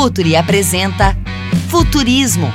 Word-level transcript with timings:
Futuri 0.00 0.34
apresenta 0.34 1.14
Futurismo. 1.68 2.50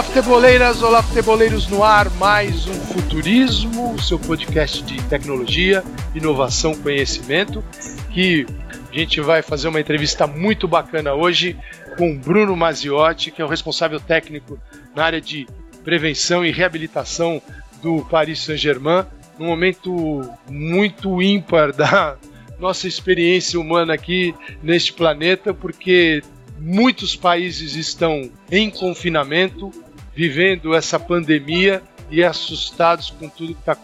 Olá, 0.00 0.08
futeboleiras, 0.08 0.82
olá, 0.82 1.02
futeboleiros 1.02 1.68
no 1.68 1.84
ar, 1.84 2.08
mais 2.12 2.66
um 2.66 2.72
Futurismo, 2.72 4.00
seu 4.00 4.18
podcast 4.18 4.82
de 4.82 4.96
tecnologia, 5.02 5.84
inovação, 6.14 6.74
conhecimento, 6.74 7.62
que 8.10 8.46
a 8.90 8.98
gente 8.98 9.20
vai 9.20 9.42
fazer 9.42 9.68
uma 9.68 9.78
entrevista 9.78 10.26
muito 10.26 10.66
bacana 10.66 11.12
hoje 11.12 11.54
com 11.98 12.16
Bruno 12.16 12.56
Maziotti, 12.56 13.30
que 13.30 13.42
é 13.42 13.44
o 13.44 13.48
responsável 13.48 14.00
técnico 14.00 14.58
na 14.96 15.04
área 15.04 15.20
de 15.20 15.46
prevenção 15.84 16.46
e 16.46 16.50
reabilitação 16.50 17.42
do 17.82 18.02
Paris 18.06 18.40
Saint-Germain, 18.40 19.04
num 19.38 19.48
momento 19.48 20.26
muito 20.48 21.20
ímpar 21.20 21.74
da 21.76 22.16
nossa 22.58 22.88
experiência 22.88 23.60
humana 23.60 23.92
aqui 23.92 24.34
neste 24.62 24.94
planeta, 24.94 25.52
porque 25.52 26.22
Muitos 26.60 27.16
países 27.16 27.74
estão 27.74 28.30
em 28.50 28.68
confinamento, 28.68 29.70
vivendo 30.14 30.74
essa 30.74 30.98
pandemia 30.98 31.82
e 32.10 32.24
assustados 32.24 33.10
com 33.10 33.28
tudo 33.28 33.54
que 33.54 33.60
está 33.60 33.76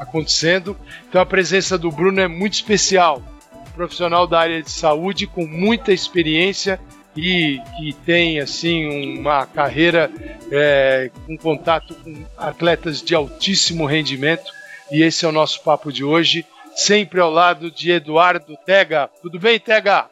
acontecendo. 0.00 0.76
Então 1.08 1.20
a 1.20 1.26
presença 1.26 1.78
do 1.78 1.90
Bruno 1.90 2.20
é 2.20 2.28
muito 2.28 2.54
especial. 2.54 3.22
Um 3.54 3.70
profissional 3.72 4.26
da 4.26 4.40
área 4.40 4.62
de 4.62 4.70
saúde 4.70 5.26
com 5.26 5.46
muita 5.46 5.92
experiência 5.92 6.80
e 7.16 7.60
que 7.76 7.92
tem 8.04 8.40
assim 8.40 9.18
uma 9.18 9.46
carreira 9.46 10.10
é, 10.50 11.10
com 11.26 11.36
contato 11.36 11.94
com 11.94 12.24
atletas 12.36 13.00
de 13.00 13.14
altíssimo 13.14 13.86
rendimento. 13.86 14.52
E 14.90 15.02
esse 15.02 15.24
é 15.24 15.28
o 15.28 15.32
nosso 15.32 15.62
papo 15.62 15.92
de 15.92 16.02
hoje, 16.02 16.46
sempre 16.74 17.20
ao 17.20 17.30
lado 17.30 17.70
de 17.70 17.90
Eduardo 17.90 18.56
Tega. 18.64 19.08
Tudo 19.22 19.38
bem, 19.38 19.58
Tega? 19.60 20.06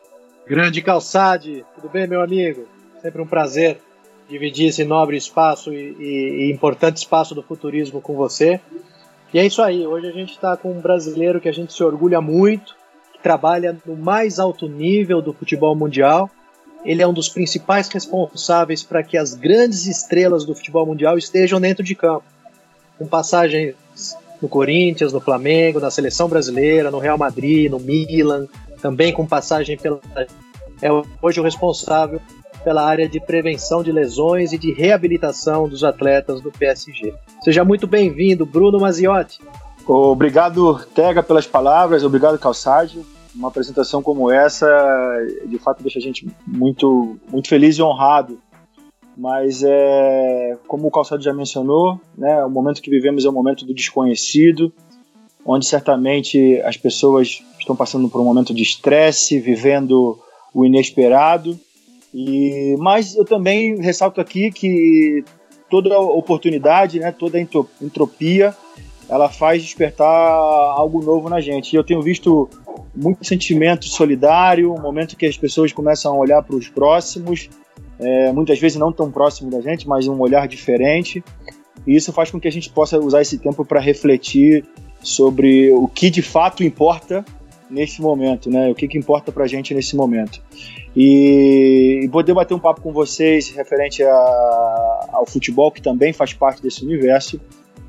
Grande 0.47 0.81
Calçade, 0.83 1.65
tudo 1.75 1.89
bem, 1.89 2.07
meu 2.07 2.21
amigo? 2.21 2.69
Sempre 3.03 3.23
um 3.23 3.27
prazer 3.27 3.81
dividir 4.29 4.69
esse 4.69 4.85
nobre 4.85 5.17
espaço 5.17 5.73
e, 5.73 5.97
e, 5.99 6.47
e 6.47 6.53
importante 6.53 6.99
espaço 6.99 7.35
do 7.35 7.43
futurismo 7.43 8.01
com 8.01 8.15
você. 8.15 8.61
E 9.33 9.39
é 9.39 9.47
isso 9.47 9.63
aí, 9.63 9.87
hoje 9.87 10.07
a 10.07 10.13
gente 10.13 10.33
está 10.33 10.57
com 10.57 10.71
um 10.71 10.81
brasileiro 10.81 11.41
que 11.41 11.49
a 11.49 11.53
gente 11.53 11.73
se 11.73 11.83
orgulha 11.83 12.21
muito, 12.21 12.77
que 13.13 13.23
trabalha 13.23 13.77
no 13.85 13.97
mais 13.97 14.39
alto 14.39 14.69
nível 14.69 15.21
do 15.21 15.33
futebol 15.33 15.75
mundial. 15.75 16.31
Ele 16.85 17.03
é 17.03 17.07
um 17.07 17.13
dos 17.13 17.29
principais 17.29 17.89
responsáveis 17.89 18.83
para 18.83 19.03
que 19.03 19.19
as 19.19 19.35
grandes 19.35 19.87
estrelas 19.87 20.45
do 20.45 20.55
futebol 20.55 20.87
mundial 20.87 21.19
estejam 21.19 21.61
dentro 21.61 21.83
de 21.83 21.95
campo, 21.95 22.25
com 22.97 23.07
passagens 23.07 23.75
no 24.41 24.49
Corinthians, 24.49 25.13
no 25.13 25.21
Flamengo, 25.21 25.81
na 25.81 25.91
seleção 25.91 26.29
brasileira, 26.29 26.91
no 26.91 26.99
Real 26.99 27.19
Madrid, 27.19 27.71
no 27.71 27.81
Milan, 27.81 28.47
também 28.81 29.13
com 29.13 29.27
passagem 29.27 29.77
pela. 29.77 30.01
É 30.81 30.89
hoje 31.23 31.41
o 31.41 31.43
responsável 31.43 32.21
pela 32.67 32.85
área 32.85 33.09
de 33.09 33.21
prevenção 33.21 33.81
de 33.81 33.93
lesões 33.93 34.53
e 34.53 34.59
de 34.59 34.73
reabilitação 34.73 35.69
dos 35.69 35.85
atletas 35.85 36.41
do 36.41 36.51
PSG. 36.51 37.15
Seja 37.41 37.65
muito 37.65 37.87
bem-vindo, 37.87 38.45
Bruno 38.45 38.81
Maziotti. 38.81 39.39
Obrigado, 39.87 40.85
Tega, 40.93 41.23
pelas 41.23 41.47
palavras, 41.47 42.03
obrigado, 42.03 42.37
Calçade. 42.41 43.01
Uma 43.33 43.47
apresentação 43.47 44.03
como 44.03 44.33
essa, 44.33 44.67
de 45.47 45.61
fato, 45.61 45.81
deixa 45.81 46.01
a 46.01 46.03
gente 46.03 46.27
muito, 46.45 47.17
muito 47.31 47.49
feliz 47.49 47.79
e 47.79 47.83
honrado. 47.83 48.41
Mas, 49.17 49.63
é, 49.63 50.59
como 50.67 50.89
o 50.89 50.91
Calçado 50.91 51.23
já 51.23 51.33
mencionou, 51.33 52.01
né, 52.19 52.45
o 52.45 52.51
momento 52.51 52.83
que 52.83 52.91
vivemos 52.91 53.25
é 53.25 53.29
o 53.29 53.33
momento 53.33 53.65
do 53.65 53.73
desconhecido, 53.73 54.73
onde 55.45 55.65
certamente 55.67 56.61
as 56.63 56.77
pessoas 56.77 57.45
estão 57.61 57.77
passando 57.77 58.09
por 58.09 58.21
um 58.21 58.25
momento 58.25 58.53
de 58.53 58.65
estresse, 58.65 59.39
vivendo 59.39 60.19
o 60.53 60.65
inesperado. 60.65 61.57
E 62.19 62.75
mas 62.79 63.15
eu 63.15 63.27
também 63.27 63.79
ressalto 63.79 64.23
aqui 64.23 64.51
que 64.51 65.23
toda 65.69 66.01
oportunidade, 66.01 66.99
né, 66.99 67.13
toda 67.13 67.39
entropia, 67.39 68.57
ela 69.07 69.29
faz 69.29 69.63
despertar 69.63 70.09
algo 70.09 71.03
novo 71.05 71.29
na 71.29 71.43
gente. 71.43 71.75
E 71.75 71.77
eu 71.77 71.85
tenho 71.85 72.01
visto 72.01 72.49
muito 72.95 73.23
sentimento 73.23 73.85
solidário, 73.85 74.73
um 74.73 74.81
momento 74.81 75.15
que 75.15 75.27
as 75.27 75.37
pessoas 75.37 75.75
começam 75.75 76.15
a 76.15 76.19
olhar 76.19 76.43
para 76.43 76.57
os 76.57 76.71
próximos, 76.71 77.51
é, 77.99 78.33
muitas 78.33 78.59
vezes 78.59 78.79
não 78.79 78.91
tão 78.91 79.11
próximo 79.11 79.51
da 79.51 79.61
gente, 79.61 79.87
mas 79.87 80.09
um 80.09 80.19
olhar 80.19 80.49
diferente. 80.49 81.23
E 81.87 81.95
isso 81.95 82.15
faz 82.15 82.31
com 82.31 82.41
que 82.41 82.49
a 82.49 82.53
gente 82.53 82.71
possa 82.71 82.99
usar 82.99 83.21
esse 83.21 83.37
tempo 83.37 83.63
para 83.63 83.79
refletir 83.79 84.65
sobre 85.03 85.71
o 85.75 85.87
que 85.87 86.09
de 86.09 86.23
fato 86.23 86.65
importa 86.65 87.23
nesse 87.69 88.01
momento, 88.01 88.49
né? 88.49 88.71
O 88.71 88.75
que, 88.75 88.89
que 88.89 88.97
importa 88.97 89.31
pra 89.31 89.47
gente 89.47 89.75
nesse 89.75 89.95
momento. 89.95 90.41
E, 90.97 92.09
poder 92.11 92.33
bater 92.33 92.55
um 92.55 92.59
papo 92.59 92.81
com 92.81 92.93
vocês 92.93 93.51
referente 93.51 94.03
a, 94.03 95.09
ao 95.13 95.27
futebol, 95.27 95.71
que 95.71 95.83
também 95.83 96.13
faz 96.13 96.33
parte 96.33 96.63
desse 96.63 96.83
universo, 96.85 97.39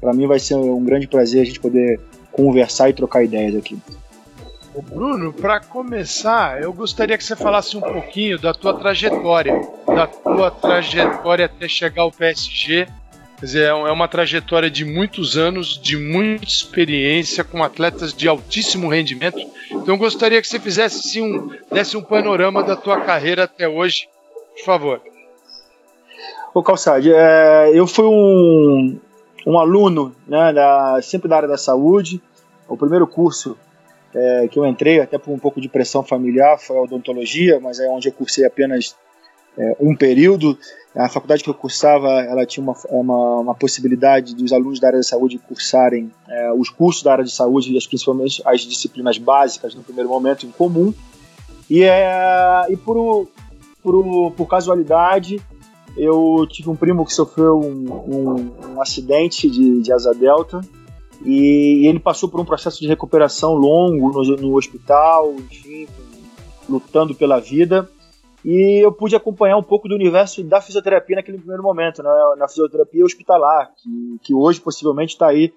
para 0.02 0.14
mim 0.14 0.28
vai 0.28 0.40
ser 0.40 0.56
um 0.56 0.84
grande 0.84 1.08
prazer 1.08 1.42
a 1.42 1.46
gente 1.46 1.60
poder 1.60 2.00
conversar 2.32 2.90
e 2.90 2.94
trocar 2.94 3.24
ideias 3.24 3.56
aqui. 3.56 3.78
Bruno, 4.90 5.34
para 5.34 5.60
começar, 5.60 6.62
eu 6.62 6.72
gostaria 6.72 7.18
que 7.18 7.24
você 7.24 7.36
falasse 7.36 7.76
um 7.76 7.82
pouquinho 7.82 8.38
da 8.38 8.54
tua 8.54 8.76
trajetória, 8.76 9.60
da 9.88 10.06
tua 10.06 10.52
trajetória 10.52 11.46
até 11.46 11.68
chegar 11.68 12.04
ao 12.04 12.12
PSG 12.12 12.88
Quer 13.40 13.46
dizer, 13.46 13.64
é, 13.66 13.68
é 13.68 13.92
uma 13.92 14.08
trajetória 14.08 14.70
de 14.70 14.84
muitos 14.84 15.38
anos, 15.38 15.80
de 15.80 15.96
muita 15.96 16.46
experiência, 16.46 17.44
com 17.44 17.64
atletas 17.64 18.14
de 18.14 18.28
altíssimo 18.28 18.90
rendimento. 18.90 19.38
Então 19.70 19.94
eu 19.94 19.98
gostaria 19.98 20.42
que 20.42 20.48
você 20.48 20.60
fizesse 20.60 21.08
assim, 21.08 21.22
um, 21.22 21.52
desse 21.72 21.96
um 21.96 22.02
panorama 22.02 22.64
da 22.64 22.76
tua 22.76 23.02
carreira 23.02 23.44
até 23.44 23.68
hoje, 23.68 24.10
por 24.56 24.66
favor. 24.66 25.02
Ô 26.52 26.64
Calçade, 26.64 27.14
é, 27.14 27.72
eu 27.74 27.86
fui 27.86 28.06
um, 28.06 29.00
um 29.46 29.60
aluno, 29.60 30.16
né, 30.28 30.52
da, 30.52 31.00
sempre 31.04 31.30
da 31.30 31.38
área 31.38 31.48
da 31.48 31.58
saúde. 31.58 32.20
O 32.68 32.76
primeiro 32.76 33.06
curso 33.06 33.56
é, 34.16 34.48
que 34.50 34.58
eu 34.58 34.66
entrei, 34.66 35.00
até 35.00 35.20
por 35.20 35.32
um 35.32 35.38
pouco 35.38 35.62
de 35.62 35.70
pressão 35.70 36.02
familiar, 36.02 36.58
foi 36.58 36.76
a 36.76 36.82
odontologia, 36.82 37.60
mas 37.60 37.80
é 37.80 37.88
onde 37.88 38.08
eu 38.08 38.12
cursei 38.12 38.46
apenas 38.46 38.96
é, 39.56 39.76
um 39.80 39.96
período. 39.96 40.58
A 40.98 41.08
faculdade 41.08 41.44
que 41.44 41.50
eu 41.50 41.54
cursava, 41.54 42.08
ela 42.22 42.44
tinha 42.44 42.64
uma, 42.64 42.76
uma, 42.90 43.40
uma 43.42 43.56
possibilidade 43.56 44.36
dos 44.36 44.52
alunos 44.52 44.80
da 44.80 44.88
área 44.88 45.00
de 45.00 45.06
saúde 45.06 45.38
cursarem 45.38 46.12
é, 46.28 46.52
os 46.54 46.72
cursos 46.72 47.04
da 47.04 47.12
área 47.12 47.24
de 47.24 47.32
saúde, 47.32 47.76
e 47.76 47.88
principalmente 47.88 48.42
as 48.44 48.62
disciplinas 48.62 49.20
básicas 49.20 49.76
no 49.76 49.84
primeiro 49.84 50.10
momento 50.10 50.48
em 50.48 50.52
comum. 50.52 50.92
E, 51.70 51.84
é, 51.84 52.66
e 52.70 52.76
por, 52.78 53.28
por, 53.84 54.32
por 54.32 54.48
casualidade, 54.48 55.40
eu 55.96 56.48
tive 56.50 56.70
um 56.70 56.76
primo 56.76 57.06
que 57.06 57.14
sofreu 57.14 57.60
um, 57.60 57.92
um, 57.92 58.74
um 58.74 58.82
acidente 58.82 59.48
de, 59.48 59.82
de 59.82 59.94
asa 59.94 60.14
delta 60.16 60.62
e 61.24 61.88
ele 61.88 62.00
passou 62.00 62.28
por 62.28 62.40
um 62.40 62.46
processo 62.46 62.80
de 62.80 62.88
recuperação 62.88 63.54
longo 63.54 64.12
no, 64.12 64.36
no 64.36 64.58
hospital, 64.58 65.34
enfim, 65.36 65.88
lutando 66.68 67.14
pela 67.14 67.40
vida 67.40 67.88
e 68.46 68.86
eu 68.86 68.92
pude 68.92 69.16
acompanhar 69.16 69.58
um 69.58 69.64
pouco 69.64 69.88
do 69.88 69.96
universo 69.96 70.44
da 70.44 70.62
fisioterapia 70.62 71.16
naquele 71.16 71.38
primeiro 71.38 71.64
momento, 71.64 72.04
né, 72.04 72.10
na 72.38 72.48
fisioterapia 72.48 73.04
hospitalar, 73.04 73.72
que, 73.76 74.20
que 74.24 74.34
hoje 74.34 74.62
possivelmente 74.62 75.14
está 75.14 75.28
aí 75.28 75.52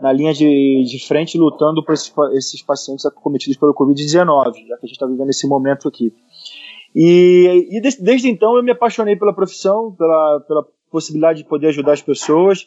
na 0.00 0.12
linha 0.12 0.32
de, 0.32 0.84
de 0.84 1.06
frente 1.06 1.36
lutando 1.36 1.84
por 1.84 1.92
esses, 1.92 2.12
esses 2.32 2.62
pacientes 2.62 3.04
acometidos 3.04 3.58
pelo 3.58 3.74
Covid-19, 3.74 4.44
já 4.66 4.76
que 4.76 4.84
a 4.84 4.86
gente 4.86 4.92
está 4.92 5.06
vivendo 5.06 5.28
esse 5.28 5.46
momento 5.46 5.88
aqui. 5.88 6.12
E, 6.94 7.68
e 7.70 7.80
desde, 7.80 8.02
desde, 8.02 8.28
então 8.28 8.56
eu 8.56 8.62
me 8.62 8.72
apaixonei 8.72 9.16
pela 9.16 9.34
profissão, 9.34 9.94
pela, 9.96 10.40
pela 10.40 10.66
possibilidade 10.90 11.42
de 11.42 11.48
poder 11.48 11.68
ajudar 11.68 11.92
as 11.92 12.02
pessoas, 12.02 12.66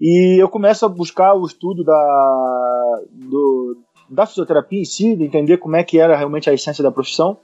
e 0.00 0.42
eu 0.42 0.48
começo 0.48 0.84
a 0.84 0.88
buscar 0.88 1.34
o 1.34 1.46
estudo 1.46 1.84
da, 1.84 3.00
do, 3.12 3.76
da 4.10 4.26
fisioterapia 4.26 4.80
em 4.80 4.84
si, 4.84 5.14
de 5.14 5.24
entender 5.24 5.58
como 5.58 5.76
é 5.76 5.84
que 5.84 5.98
era 5.98 6.16
realmente 6.16 6.50
a 6.50 6.54
essência 6.54 6.82
da 6.82 6.90
profissão. 6.90 7.38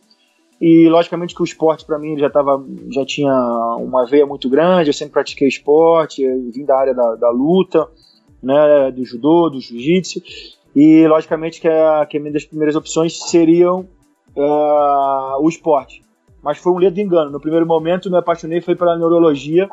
E 0.61 0.89
logicamente 0.89 1.35
que 1.35 1.41
o 1.41 1.45
esporte 1.45 1.87
para 1.87 1.99
mim 1.99 2.19
já 2.19 2.29
tava, 2.29 2.63
já 2.91 3.05
tinha 3.07 3.33
uma 3.79 4.05
veia 4.05 4.27
muito 4.27 4.49
grande, 4.49 4.91
eu 4.91 4.95
sempre 4.95 5.15
pratiquei 5.15 5.49
esporte, 5.49 6.23
vim 6.53 6.67
da 6.67 6.79
área 6.79 6.95
da, 6.95 7.15
da 7.15 7.31
luta, 7.31 7.89
né, 8.43 8.91
do 8.91 9.05
judô, 9.05 9.49
do 9.49 9.61
jiu-jitsu, 9.61 10.21
e 10.77 11.07
logicamente 11.09 11.61
que, 11.61 11.69
a, 11.69 12.07
que 12.07 12.19
minhas 12.19 12.45
primeiras 12.45 12.77
opções 12.77 13.19
seriam 13.31 13.89
uh, 14.37 15.43
o 15.43 15.49
esporte. 15.49 16.03
Mas 16.43 16.59
foi 16.59 16.73
um 16.73 16.79
ledo 16.79 17.01
engano. 17.01 17.31
No 17.31 17.41
primeiro 17.41 17.67
momento 17.67 18.11
me 18.11 18.17
apaixonei 18.17 18.61
foi 18.61 18.75
pela 18.75 18.97
neurologia 18.97 19.69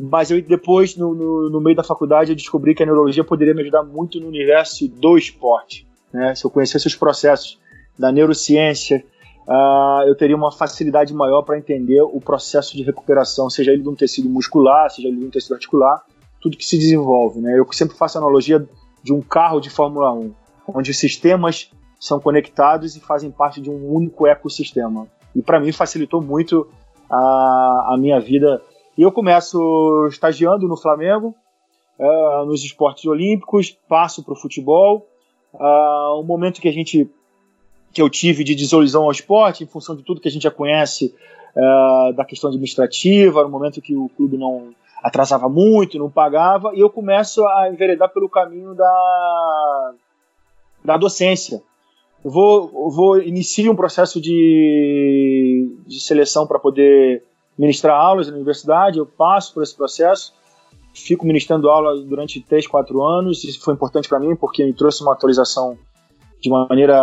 Mas 0.00 0.30
eu 0.30 0.40
depois, 0.40 0.96
no, 0.96 1.14
no, 1.14 1.50
no, 1.50 1.60
meio 1.60 1.76
da 1.76 1.84
faculdade, 1.84 2.32
eu 2.32 2.36
descobri 2.36 2.74
que 2.74 2.82
a 2.82 2.86
neurologia 2.86 3.22
poderia 3.22 3.54
me 3.54 3.62
ajudar 3.62 3.82
muito 3.82 4.20
no 4.20 4.28
universo 4.28 4.88
do 4.88 5.16
esporte. 5.16 5.86
Né? 6.12 6.34
Se 6.34 6.44
eu 6.44 6.50
conhecesse 6.50 6.86
os 6.86 6.94
processos 6.94 7.58
da 7.98 8.10
neurociência, 8.10 9.04
uh, 9.46 10.06
eu 10.06 10.16
teria 10.16 10.36
uma 10.36 10.50
facilidade 10.50 11.12
maior 11.14 11.42
para 11.42 11.58
entender 11.58 12.02
o 12.02 12.20
processo 12.20 12.76
de 12.76 12.82
recuperação, 12.82 13.48
seja 13.48 13.72
ele 13.72 13.82
de 13.82 13.88
um 13.88 13.94
tecido 13.94 14.28
muscular, 14.28 14.90
seja 14.90 15.08
ele 15.08 15.18
de 15.18 15.26
um 15.26 15.30
tecido 15.30 15.54
articular, 15.54 16.02
tudo 16.40 16.56
que 16.56 16.64
se 16.64 16.78
desenvolve. 16.78 17.40
Né? 17.40 17.58
Eu 17.58 17.66
sempre 17.72 17.96
faço 17.96 18.18
a 18.18 18.20
analogia 18.20 18.66
de 19.02 19.12
um 19.12 19.20
carro 19.20 19.60
de 19.60 19.70
Fórmula 19.70 20.12
1, 20.12 20.32
onde 20.68 20.90
os 20.90 20.98
sistemas 20.98 21.70
são 22.00 22.20
conectados 22.20 22.96
e 22.96 23.00
fazem 23.00 23.30
parte 23.30 23.60
de 23.60 23.70
um 23.70 23.92
único 23.92 24.26
ecossistema. 24.26 25.06
E 25.34 25.42
para 25.42 25.58
mim 25.58 25.72
facilitou 25.72 26.20
muito 26.22 26.68
a, 27.10 27.92
a 27.92 27.96
minha 27.98 28.20
vida. 28.20 28.62
E 28.96 29.02
eu 29.02 29.10
começo 29.10 30.06
estagiando 30.08 30.68
no 30.68 30.76
Flamengo, 30.76 31.34
uh, 31.98 32.44
nos 32.46 32.62
esportes 32.62 33.04
olímpicos, 33.06 33.70
passo 33.88 34.22
para 34.22 34.34
o 34.34 34.36
futebol. 34.36 35.06
Uh, 35.52 36.20
um 36.20 36.24
momento 36.24 36.60
que 36.60 36.68
a 36.68 36.72
gente 36.72 37.10
que 37.94 38.02
eu 38.02 38.10
tive 38.10 38.42
de 38.42 38.56
desilusão 38.56 39.04
ao 39.04 39.12
esporte, 39.12 39.62
em 39.62 39.66
função 39.66 39.94
de 39.94 40.02
tudo 40.02 40.20
que 40.20 40.26
a 40.26 40.30
gente 40.30 40.42
já 40.42 40.50
conhece 40.50 41.14
uh, 41.56 42.12
da 42.12 42.24
questão 42.24 42.48
administrativa, 42.50 43.44
no 43.44 43.48
momento 43.48 43.80
que 43.80 43.94
o 43.96 44.08
clube 44.08 44.36
não 44.36 44.74
atrasava 45.02 45.48
muito, 45.48 45.98
não 45.98 46.10
pagava, 46.10 46.72
e 46.74 46.80
eu 46.80 46.90
começo 46.90 47.46
a 47.46 47.70
enveredar 47.70 48.12
pelo 48.12 48.28
caminho 48.28 48.74
da, 48.74 49.94
da 50.84 50.96
docência. 50.96 51.62
Eu 52.24 52.30
vou, 52.30 52.70
eu 52.74 52.90
vou 52.90 53.20
inicio 53.20 53.70
um 53.70 53.76
processo 53.76 54.20
de, 54.20 55.70
de 55.86 56.00
seleção 56.00 56.46
para 56.46 56.58
poder 56.58 57.22
ministrar 57.56 57.96
aulas 57.96 58.26
na 58.26 58.34
universidade, 58.34 58.98
eu 58.98 59.06
passo 59.06 59.54
por 59.54 59.62
esse 59.62 59.76
processo, 59.76 60.34
fico 60.92 61.26
ministrando 61.26 61.68
aula 61.68 61.96
durante 62.02 62.40
3, 62.40 62.66
4 62.66 63.02
anos, 63.02 63.44
isso 63.44 63.60
foi 63.60 63.74
importante 63.74 64.08
para 64.08 64.18
mim 64.18 64.34
porque 64.34 64.64
me 64.64 64.72
trouxe 64.72 65.02
uma 65.02 65.12
atualização 65.12 65.78
de 66.40 66.48
uma 66.48 66.66
maneira 66.66 66.96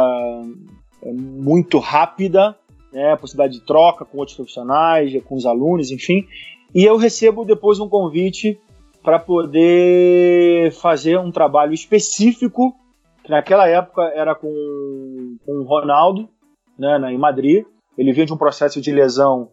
muito 1.03 1.79
rápida, 1.79 2.55
né, 2.91 3.13
a 3.13 3.17
possibilidade 3.17 3.59
de 3.59 3.65
troca 3.65 4.05
com 4.05 4.17
outros 4.17 4.35
profissionais, 4.35 5.11
com 5.23 5.35
os 5.35 5.45
alunos, 5.45 5.91
enfim, 5.91 6.25
e 6.73 6.83
eu 6.83 6.97
recebo 6.97 7.43
depois 7.43 7.79
um 7.79 7.89
convite 7.89 8.59
para 9.03 9.19
poder 9.19 10.71
fazer 10.73 11.17
um 11.17 11.31
trabalho 11.31 11.73
específico 11.73 12.75
que 13.23 13.31
naquela 13.31 13.67
época 13.67 14.03
era 14.15 14.35
com, 14.35 15.37
com 15.45 15.51
o 15.53 15.63
Ronaldo, 15.63 16.29
né, 16.77 16.97
em 17.11 17.17
Madrid. 17.17 17.65
Ele 17.97 18.13
vinha 18.13 18.25
de 18.25 18.33
um 18.33 18.37
processo 18.37 18.81
de 18.81 18.91
lesão 18.91 19.49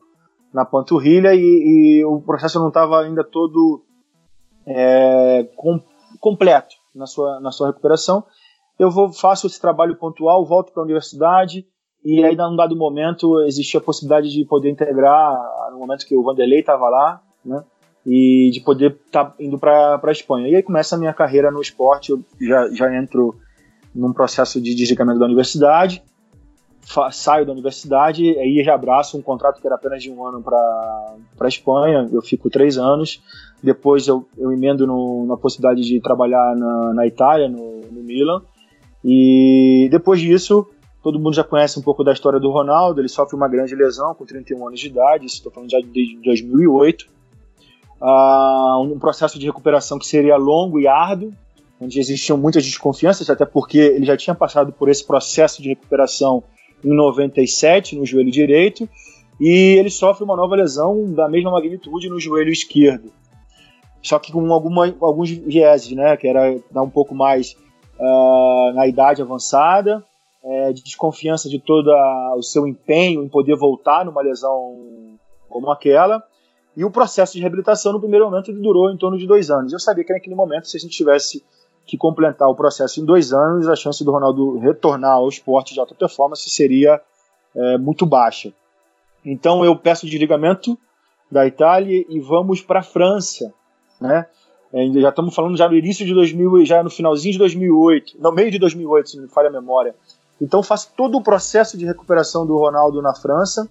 na 0.52 0.64
panturrilha 0.64 1.34
e, 1.34 2.00
e 2.00 2.04
o 2.04 2.20
processo 2.20 2.58
não 2.58 2.68
estava 2.68 3.00
ainda 3.02 3.22
todo 3.22 3.82
é, 4.66 5.48
com, 5.56 5.80
completo 6.20 6.76
na 6.94 7.06
sua, 7.06 7.40
na 7.40 7.50
sua 7.50 7.68
recuperação. 7.68 8.24
Eu 8.78 8.90
vou 8.90 9.12
faço 9.12 9.46
esse 9.46 9.60
trabalho 9.60 9.96
pontual, 9.96 10.44
volto 10.46 10.72
para 10.72 10.82
a 10.82 10.84
universidade 10.84 11.66
e 12.04 12.24
aí, 12.24 12.36
num 12.36 12.56
dado 12.56 12.76
momento, 12.76 13.42
existia 13.42 13.80
a 13.80 13.82
possibilidade 13.82 14.30
de 14.30 14.44
poder 14.44 14.70
integrar, 14.70 15.36
no 15.72 15.78
momento 15.78 16.06
que 16.06 16.16
o 16.16 16.22
Vanderlei 16.22 16.60
estava 16.60 16.88
lá, 16.88 17.20
né? 17.44 17.64
E 18.06 18.50
de 18.52 18.60
poder 18.60 18.96
estar 19.04 19.26
tá 19.26 19.34
indo 19.38 19.58
para 19.58 20.00
a 20.02 20.12
Espanha. 20.12 20.48
E 20.48 20.56
aí 20.56 20.62
começa 20.62 20.94
a 20.94 20.98
minha 20.98 21.12
carreira 21.12 21.50
no 21.50 21.60
esporte, 21.60 22.10
eu 22.10 22.24
já, 22.40 22.70
já 22.70 22.96
entro 22.96 23.36
num 23.94 24.12
processo 24.12 24.60
de 24.60 24.74
desligamento 24.74 25.18
da 25.18 25.26
universidade, 25.26 26.02
saio 27.10 27.44
da 27.44 27.52
universidade, 27.52 28.38
aí 28.38 28.62
já 28.64 28.74
abraço 28.74 29.18
um 29.18 29.22
contrato 29.22 29.60
que 29.60 29.66
era 29.66 29.76
apenas 29.76 30.02
de 30.02 30.10
um 30.10 30.24
ano 30.24 30.42
para 30.42 31.16
a 31.40 31.48
Espanha, 31.48 32.08
eu 32.12 32.22
fico 32.22 32.48
três 32.48 32.78
anos, 32.78 33.22
depois 33.62 34.06
eu, 34.06 34.26
eu 34.38 34.52
emendo 34.52 34.86
no, 34.86 35.26
na 35.26 35.36
possibilidade 35.36 35.86
de 35.86 36.00
trabalhar 36.00 36.56
na, 36.56 36.94
na 36.94 37.06
Itália, 37.06 37.48
no, 37.48 37.80
no 37.90 38.02
Milan, 38.02 38.40
e 39.04 39.88
depois 39.90 40.20
disso, 40.20 40.66
todo 41.02 41.18
mundo 41.18 41.34
já 41.34 41.44
conhece 41.44 41.78
um 41.78 41.82
pouco 41.82 42.02
da 42.02 42.12
história 42.12 42.40
do 42.40 42.50
Ronaldo, 42.50 43.00
ele 43.00 43.08
sofre 43.08 43.36
uma 43.36 43.48
grande 43.48 43.74
lesão 43.74 44.14
com 44.14 44.24
31 44.24 44.66
anos 44.66 44.80
de 44.80 44.88
idade, 44.88 45.26
estou 45.26 45.52
falando 45.52 45.70
já 45.70 45.78
desde 45.80 46.16
2008, 46.22 47.02
uh, 47.02 48.04
ah, 48.04 48.80
um 48.82 48.98
processo 48.98 49.38
de 49.38 49.46
recuperação 49.46 49.98
que 49.98 50.06
seria 50.06 50.36
longo 50.36 50.80
e 50.80 50.86
árduo, 50.86 51.32
onde 51.80 52.00
existiam 52.00 52.36
muitas 52.36 52.64
desconfianças, 52.64 53.30
até 53.30 53.44
porque 53.44 53.78
ele 53.78 54.04
já 54.04 54.16
tinha 54.16 54.34
passado 54.34 54.72
por 54.72 54.88
esse 54.88 55.06
processo 55.06 55.62
de 55.62 55.68
recuperação 55.68 56.42
em 56.84 56.94
97 56.94 57.96
no 57.96 58.04
joelho 58.04 58.30
direito 58.30 58.88
e 59.40 59.76
ele 59.78 59.90
sofre 59.90 60.24
uma 60.24 60.36
nova 60.36 60.56
lesão 60.56 61.12
da 61.12 61.28
mesma 61.28 61.50
magnitude 61.52 62.08
no 62.08 62.18
joelho 62.18 62.50
esquerdo. 62.50 63.12
Só 64.02 64.18
que 64.18 64.32
com 64.32 64.52
alguma, 64.52 64.94
alguns 65.00 65.30
vieses, 65.30 65.92
né, 65.92 66.16
que 66.16 66.26
era 66.26 66.58
dar 66.70 66.82
um 66.82 66.90
pouco 66.90 67.14
mais 67.14 67.56
uh, 67.98 68.72
na 68.74 68.86
idade 68.86 69.22
avançada, 69.22 70.04
é, 70.42 70.72
de 70.72 70.82
desconfiança 70.82 71.48
de 71.48 71.58
todo 71.58 71.90
o 72.36 72.42
seu 72.42 72.66
empenho 72.66 73.22
em 73.22 73.28
poder 73.28 73.56
voltar 73.56 74.04
numa 74.04 74.22
lesão 74.22 75.18
como 75.48 75.70
aquela. 75.70 76.22
E 76.76 76.84
o 76.84 76.90
processo 76.90 77.32
de 77.32 77.40
reabilitação, 77.40 77.92
no 77.92 78.00
primeiro 78.00 78.26
momento, 78.26 78.52
durou 78.52 78.90
em 78.90 78.96
torno 78.96 79.18
de 79.18 79.26
dois 79.26 79.50
anos. 79.50 79.72
Eu 79.72 79.80
sabia 79.80 80.04
que 80.04 80.12
naquele 80.12 80.36
momento, 80.36 80.68
se 80.68 80.76
a 80.76 80.80
gente 80.80 80.96
tivesse 80.96 81.44
que 81.84 81.96
completar 81.96 82.48
o 82.48 82.54
processo 82.54 83.00
em 83.00 83.04
dois 83.04 83.32
anos, 83.32 83.66
a 83.66 83.74
chance 83.74 84.04
do 84.04 84.12
Ronaldo 84.12 84.58
retornar 84.58 85.14
ao 85.14 85.28
esporte 85.28 85.74
de 85.74 85.80
alta 85.80 85.94
performance 85.94 86.48
seria 86.48 87.00
é, 87.56 87.78
muito 87.78 88.06
baixa. 88.06 88.52
Então 89.24 89.64
eu 89.64 89.74
peço 89.74 90.06
desligamento 90.06 90.78
da 91.30 91.46
Itália 91.46 92.04
e 92.08 92.20
vamos 92.20 92.62
para 92.62 92.80
a 92.80 92.82
França, 92.82 93.52
né? 94.00 94.26
É, 94.72 94.86
já 95.00 95.08
estamos 95.08 95.34
falando 95.34 95.56
já 95.56 95.68
no 95.68 95.76
início 95.76 96.04
de 96.04 96.12
2000, 96.12 96.64
já 96.64 96.82
no 96.82 96.90
finalzinho 96.90 97.32
de 97.32 97.38
2008, 97.38 98.16
no 98.20 98.32
meio 98.32 98.50
de 98.50 98.58
2008, 98.58 99.10
se 99.10 99.16
não 99.16 99.24
me 99.24 99.30
falha 99.30 99.48
a 99.48 99.52
memória. 99.52 99.94
Então 100.40 100.62
faço 100.62 100.92
todo 100.96 101.16
o 101.16 101.22
processo 101.22 101.76
de 101.76 101.84
recuperação 101.84 102.46
do 102.46 102.56
Ronaldo 102.56 103.00
na 103.00 103.14
França, 103.14 103.68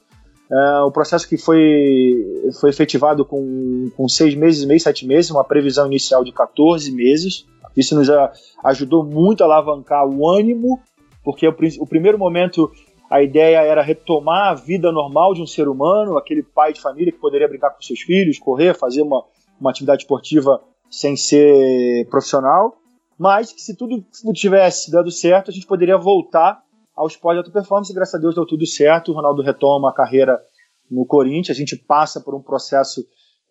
é, 0.49 0.81
o 0.81 0.91
processo 0.91 1.27
que 1.27 1.37
foi, 1.37 2.51
foi 2.59 2.69
efetivado 2.69 3.25
com, 3.25 3.91
com 3.95 4.07
seis 4.07 4.33
meses, 4.33 4.65
meio, 4.65 4.79
sete 4.79 5.05
meses, 5.05 5.29
uma 5.29 5.43
previsão 5.43 5.85
inicial 5.87 6.23
de 6.23 6.31
14 6.31 6.89
meses. 6.91 7.45
Isso 7.75 7.93
nos 7.93 8.07
ajudou 8.63 9.03
muito 9.03 9.43
a 9.43 9.45
alavancar 9.45 10.07
o 10.07 10.27
ânimo, 10.27 10.79
porque 11.23 11.47
o, 11.47 11.55
o 11.79 11.85
primeiro 11.87 12.17
momento 12.17 12.71
a 13.09 13.21
ideia 13.21 13.61
era 13.61 13.81
retomar 13.81 14.49
a 14.49 14.53
vida 14.53 14.91
normal 14.91 15.33
de 15.33 15.41
um 15.41 15.47
ser 15.47 15.67
humano, 15.67 16.17
aquele 16.17 16.43
pai 16.43 16.73
de 16.73 16.81
família 16.81 17.11
que 17.11 17.19
poderia 17.19 17.47
brincar 17.47 17.69
com 17.71 17.81
seus 17.81 17.99
filhos, 17.99 18.39
correr, 18.39 18.73
fazer 18.73 19.01
uma, 19.01 19.23
uma 19.59 19.69
atividade 19.69 20.03
esportiva 20.03 20.61
sem 20.89 21.15
ser 21.15 22.07
profissional, 22.09 22.77
mas 23.17 23.51
que 23.51 23.61
se 23.61 23.75
tudo 23.75 24.03
tivesse 24.33 24.91
dado 24.91 25.11
certo, 25.11 25.49
a 25.49 25.53
gente 25.53 25.65
poderia 25.65 25.97
voltar 25.97 26.61
ao 26.95 27.07
esporte 27.07 27.35
de 27.35 27.39
alta 27.39 27.51
performance, 27.51 27.93
graças 27.93 28.15
a 28.15 28.17
Deus 28.17 28.33
deu 28.33 28.45
tudo 28.45 28.65
certo, 28.65 29.11
o 29.11 29.15
Ronaldo 29.15 29.41
retoma 29.41 29.89
a 29.89 29.93
carreira 29.93 30.39
no 30.89 31.05
Corinthians, 31.05 31.55
a 31.55 31.59
gente 31.59 31.75
passa 31.75 32.19
por 32.21 32.33
um 32.33 32.41
processo 32.41 33.01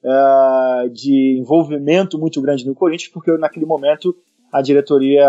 uh, 0.02 0.88
de 0.90 1.38
envolvimento 1.40 2.18
muito 2.18 2.40
grande 2.40 2.66
no 2.66 2.75
Corinthians, 2.75 3.12
porque 3.12 3.37
naquele 3.37 3.66
momento 3.66 4.16
a 4.52 4.62
diretoria, 4.62 5.26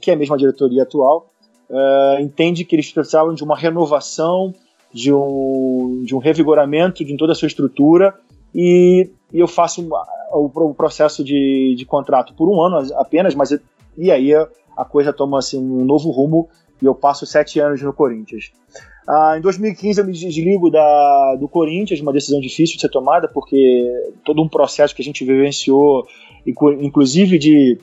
que 0.00 0.10
é 0.10 0.14
a 0.14 0.16
mesma 0.16 0.36
diretoria 0.36 0.82
atual, 0.82 1.30
uh, 1.70 2.20
entende 2.20 2.64
que 2.64 2.74
eles 2.74 2.90
precisavam 2.92 3.34
de 3.34 3.44
uma 3.44 3.56
renovação, 3.56 4.52
de 4.92 5.12
um, 5.12 6.02
de 6.04 6.14
um 6.14 6.18
revigoramento 6.18 7.04
de 7.04 7.16
toda 7.16 7.32
a 7.32 7.34
sua 7.34 7.46
estrutura, 7.46 8.14
e, 8.54 9.10
e 9.32 9.38
eu 9.38 9.48
faço 9.48 9.88
o, 10.32 10.74
processo 10.74 11.22
de, 11.24 11.74
de 11.76 11.84
contrato 11.84 12.34
por 12.34 12.48
um 12.48 12.60
ano 12.60 12.94
apenas, 12.96 13.34
mas 13.34 13.50
e 13.96 14.10
aí 14.10 14.32
a 14.34 14.84
coisa 14.84 15.12
toma 15.12 15.38
assim, 15.38 15.58
um 15.58 15.84
novo 15.84 16.10
rumo 16.10 16.48
e 16.80 16.86
eu 16.86 16.94
passo 16.94 17.26
sete 17.26 17.58
anos 17.60 17.82
no 17.82 17.92
Corinthians. 17.92 18.52
Ah, 19.08 19.36
em 19.38 19.40
2015 19.40 20.00
eu 20.00 20.06
me 20.06 20.12
desligo 20.12 20.70
da, 20.70 21.36
do 21.40 21.48
Corinthians, 21.48 22.00
uma 22.00 22.12
decisão 22.12 22.40
difícil 22.40 22.76
de 22.76 22.82
ser 22.82 22.90
tomada, 22.90 23.26
porque 23.26 23.90
todo 24.24 24.42
um 24.42 24.48
processo 24.48 24.94
que 24.94 25.02
a 25.02 25.04
gente 25.04 25.24
vivenciou, 25.24 26.06
inclusive 26.46 27.38
de 27.38 27.78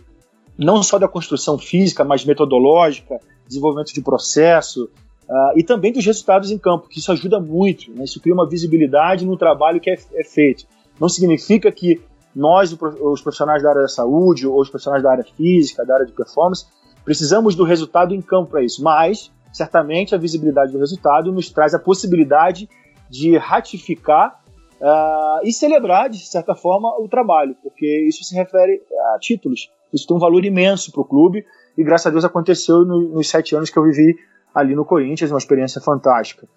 não 0.57 0.81
só 0.81 0.97
da 0.97 1.07
construção 1.07 1.57
física, 1.57 2.03
mas 2.03 2.23
metodológica, 2.23 3.19
desenvolvimento 3.47 3.93
de 3.93 4.01
processo, 4.01 4.89
uh, 5.29 5.57
e 5.57 5.63
também 5.63 5.91
dos 5.91 6.05
resultados 6.05 6.51
em 6.51 6.57
campo, 6.57 6.87
que 6.87 6.99
isso 6.99 7.11
ajuda 7.11 7.39
muito, 7.39 7.91
né? 7.91 8.03
isso 8.03 8.19
cria 8.21 8.33
uma 8.33 8.47
visibilidade 8.47 9.25
no 9.25 9.37
trabalho 9.37 9.79
que 9.79 9.89
é, 9.89 9.97
é 10.13 10.23
feito. 10.23 10.65
Não 10.99 11.09
significa 11.09 11.71
que 11.71 12.01
nós, 12.35 12.73
os 12.73 13.21
profissionais 13.21 13.63
da 13.63 13.69
área 13.69 13.81
da 13.81 13.87
saúde, 13.87 14.45
ou 14.45 14.59
os 14.59 14.69
profissionais 14.69 15.01
da 15.01 15.11
área 15.11 15.23
física, 15.23 15.85
da 15.85 15.93
área 15.93 16.05
de 16.05 16.11
performance, 16.11 16.65
precisamos 17.03 17.55
do 17.55 17.63
resultado 17.63 18.13
em 18.13 18.21
campo 18.21 18.51
para 18.51 18.63
isso, 18.63 18.83
mas 18.83 19.31
certamente 19.53 20.13
a 20.13 20.17
visibilidade 20.17 20.73
do 20.73 20.79
resultado 20.79 21.31
nos 21.31 21.49
traz 21.49 21.73
a 21.73 21.79
possibilidade 21.79 22.67
de 23.09 23.37
ratificar 23.37 24.41
uh, 24.81 25.45
e 25.45 25.53
celebrar, 25.53 26.09
de 26.09 26.19
certa 26.19 26.55
forma, 26.55 26.89
o 26.99 27.07
trabalho, 27.07 27.55
porque 27.63 28.05
isso 28.07 28.23
se 28.23 28.35
refere 28.35 28.81
a 29.13 29.19
títulos. 29.19 29.71
Isso 29.93 30.05
tem 30.05 30.17
um 30.17 30.19
valor 30.19 30.43
imenso 30.43 30.91
para 30.91 31.01
o 31.01 31.05
clube 31.05 31.45
e, 31.77 31.83
graças 31.83 32.07
a 32.07 32.09
Deus, 32.09 32.25
aconteceu 32.25 32.83
no, 32.83 33.13
nos 33.13 33.29
sete 33.29 33.55
anos 33.55 33.69
que 33.69 33.77
eu 33.77 33.83
vivi 33.83 34.17
ali 34.55 34.73
no 34.73 34.85
Corinthians, 34.85 35.31
uma 35.31 35.37
experiência 35.37 35.81
fantástica. 35.81 36.47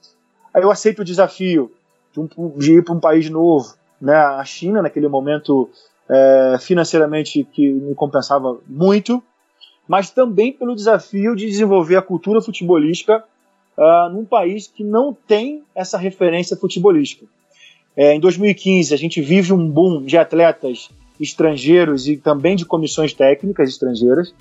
Aí 0.55 0.63
eu 0.63 0.71
aceito 0.71 1.01
o 1.01 1.05
desafio 1.05 1.73
de, 2.13 2.21
um, 2.21 2.49
de 2.57 2.75
ir 2.75 2.85
para 2.85 2.95
um 2.95 3.01
país 3.01 3.29
novo, 3.29 3.75
né, 4.01 4.15
a 4.15 4.45
China 4.45 4.81
naquele 4.81 5.09
momento 5.09 5.69
é, 6.09 6.57
financeiramente 6.61 7.45
que 7.53 7.69
me 7.69 7.95
compensava 7.97 8.59
muito, 8.67 9.23
mas 9.89 10.11
também 10.11 10.53
pelo 10.53 10.77
desafio 10.77 11.35
de 11.35 11.47
desenvolver 11.47 11.97
a 11.97 12.03
cultura 12.03 12.41
futebolística 12.41 13.25
uh, 13.77 14.13
num 14.13 14.25
país 14.25 14.67
que 14.67 14.85
não 14.85 15.15
tem 15.15 15.65
essa 15.75 15.97
referência 15.97 16.57
futebolística. 16.57 17.25
É, 17.97 18.15
em 18.15 18.21
2015, 18.21 18.93
a 18.93 18.99
gente 18.99 19.21
vive 19.21 19.53
um 19.53 19.69
boom 19.69 20.05
de 20.05 20.17
atletas 20.19 20.91
estrangeiros 21.19 22.07
e 22.07 22.17
também 22.17 22.55
de 22.55 22.65
comissões 22.65 23.13
técnicas 23.13 23.71
estrangeiras 23.71 24.33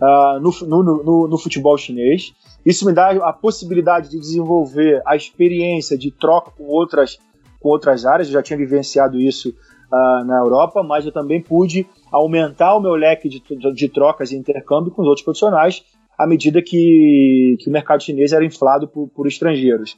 uh, 0.00 0.40
no, 0.40 0.50
no, 0.66 1.02
no, 1.02 1.28
no, 1.28 1.38
futebol 1.38 1.76
chinês. 1.76 2.34
Isso 2.64 2.86
me 2.86 2.92
dá 2.92 3.10
a 3.10 3.32
possibilidade 3.32 4.10
de 4.10 4.18
desenvolver 4.18 5.02
a 5.06 5.16
experiência 5.16 5.96
de 5.98 6.10
troca 6.10 6.50
com 6.50 6.64
outras, 6.64 7.18
com 7.60 7.68
outras 7.68 8.04
áreas. 8.06 8.28
Eu 8.28 8.34
já 8.34 8.42
tinha 8.42 8.56
vivenciado 8.56 9.20
isso 9.20 9.50
uh, 9.50 10.24
na 10.24 10.38
Europa, 10.38 10.82
mas 10.82 11.04
eu 11.04 11.12
também 11.12 11.40
pude 11.40 11.86
aumentar 12.10 12.74
o 12.76 12.80
meu 12.80 12.94
leque 12.94 13.28
de, 13.28 13.42
de 13.72 13.88
trocas 13.88 14.32
e 14.32 14.36
intercâmbio 14.36 14.92
com 14.92 15.02
os 15.02 15.08
outros 15.08 15.24
profissionais 15.24 15.84
à 16.18 16.26
medida 16.26 16.62
que, 16.62 17.56
que 17.60 17.68
o 17.68 17.72
mercado 17.72 18.02
chinês 18.02 18.32
era 18.32 18.44
inflado 18.44 18.88
por, 18.88 19.08
por 19.08 19.26
estrangeiros. 19.26 19.96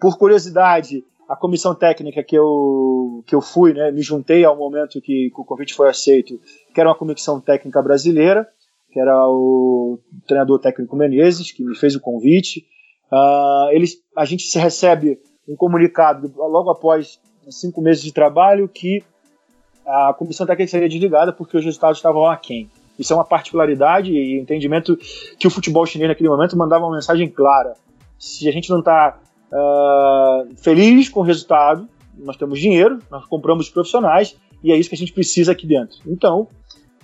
Por 0.00 0.18
curiosidade, 0.18 1.04
a 1.28 1.36
comissão 1.36 1.74
técnica 1.74 2.22
que 2.22 2.36
eu, 2.36 3.22
que 3.26 3.34
eu 3.34 3.40
fui, 3.40 3.72
né, 3.72 3.90
me 3.90 4.02
juntei 4.02 4.44
ao 4.44 4.56
momento 4.56 5.00
que, 5.00 5.30
que, 5.30 5.40
o 5.40 5.44
convite 5.44 5.74
foi 5.74 5.88
aceito, 5.88 6.40
que 6.74 6.80
era 6.80 6.88
uma 6.88 6.96
comissão 6.96 7.40
técnica 7.40 7.80
brasileira, 7.82 8.48
que 8.92 9.00
era 9.00 9.26
o 9.28 9.98
treinador 10.26 10.58
técnico 10.58 10.94
Menezes, 10.94 11.50
que 11.50 11.64
me 11.64 11.74
fez 11.74 11.96
o 11.96 12.00
convite. 12.00 12.66
Uh, 13.10 13.70
eles, 13.72 13.96
a 14.16 14.24
gente 14.24 14.44
se 14.44 14.58
recebe 14.58 15.18
um 15.48 15.56
comunicado 15.56 16.32
logo 16.36 16.70
após 16.70 17.18
cinco 17.50 17.80
meses 17.80 18.02
de 18.02 18.12
trabalho 18.12 18.68
que 18.68 19.02
a 19.86 20.14
comissão 20.14 20.46
técnica 20.46 20.70
seria 20.70 20.88
desligada 20.88 21.32
porque 21.32 21.56
os 21.56 21.64
resultados 21.64 21.98
estavam 21.98 22.26
aquém. 22.26 22.70
Isso 22.98 23.12
é 23.12 23.16
uma 23.16 23.24
particularidade 23.24 24.12
e 24.12 24.38
entendimento 24.38 24.96
que 25.38 25.46
o 25.46 25.50
futebol 25.50 25.84
chinês 25.86 26.08
naquele 26.08 26.28
momento 26.28 26.56
mandava 26.56 26.84
uma 26.84 26.94
mensagem 26.94 27.28
clara. 27.28 27.74
Se 28.18 28.48
a 28.48 28.52
gente 28.52 28.70
não 28.70 28.78
está 28.78 29.18
uh, 29.50 29.56
ah, 29.56 30.44
feliz 30.58 31.08
com 31.08 31.20
o 31.20 31.24
resultado, 31.24 31.88
nós 32.16 32.36
temos 32.36 32.60
dinheiro, 32.60 32.98
nós 33.10 33.24
compramos 33.24 33.68
profissionais 33.68 34.36
e 34.62 34.70
é 34.70 34.76
isso 34.76 34.88
que 34.88 34.94
a 34.94 34.98
gente 34.98 35.12
precisa 35.12 35.52
aqui 35.52 35.66
dentro. 35.66 35.98
Então, 36.06 36.46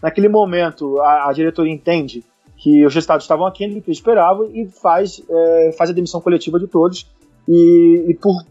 naquele 0.03 0.29
momento, 0.29 1.01
a, 1.01 1.29
a 1.29 1.33
diretoria 1.33 1.73
entende 1.73 2.25
que 2.57 2.85
os 2.85 2.95
resultados 2.95 3.25
estavam 3.25 3.47
aquém 3.47 3.73
do 3.73 3.81
que 3.81 3.91
esperavam 3.91 4.51
e 4.53 4.67
faz, 4.67 5.23
é, 5.29 5.73
faz 5.79 5.91
a 5.91 5.93
demissão 5.93 6.21
coletiva 6.21 6.59
de 6.59 6.67
todos. 6.67 7.07
E, 7.49 8.05
e 8.09 8.15
por, 8.15 8.45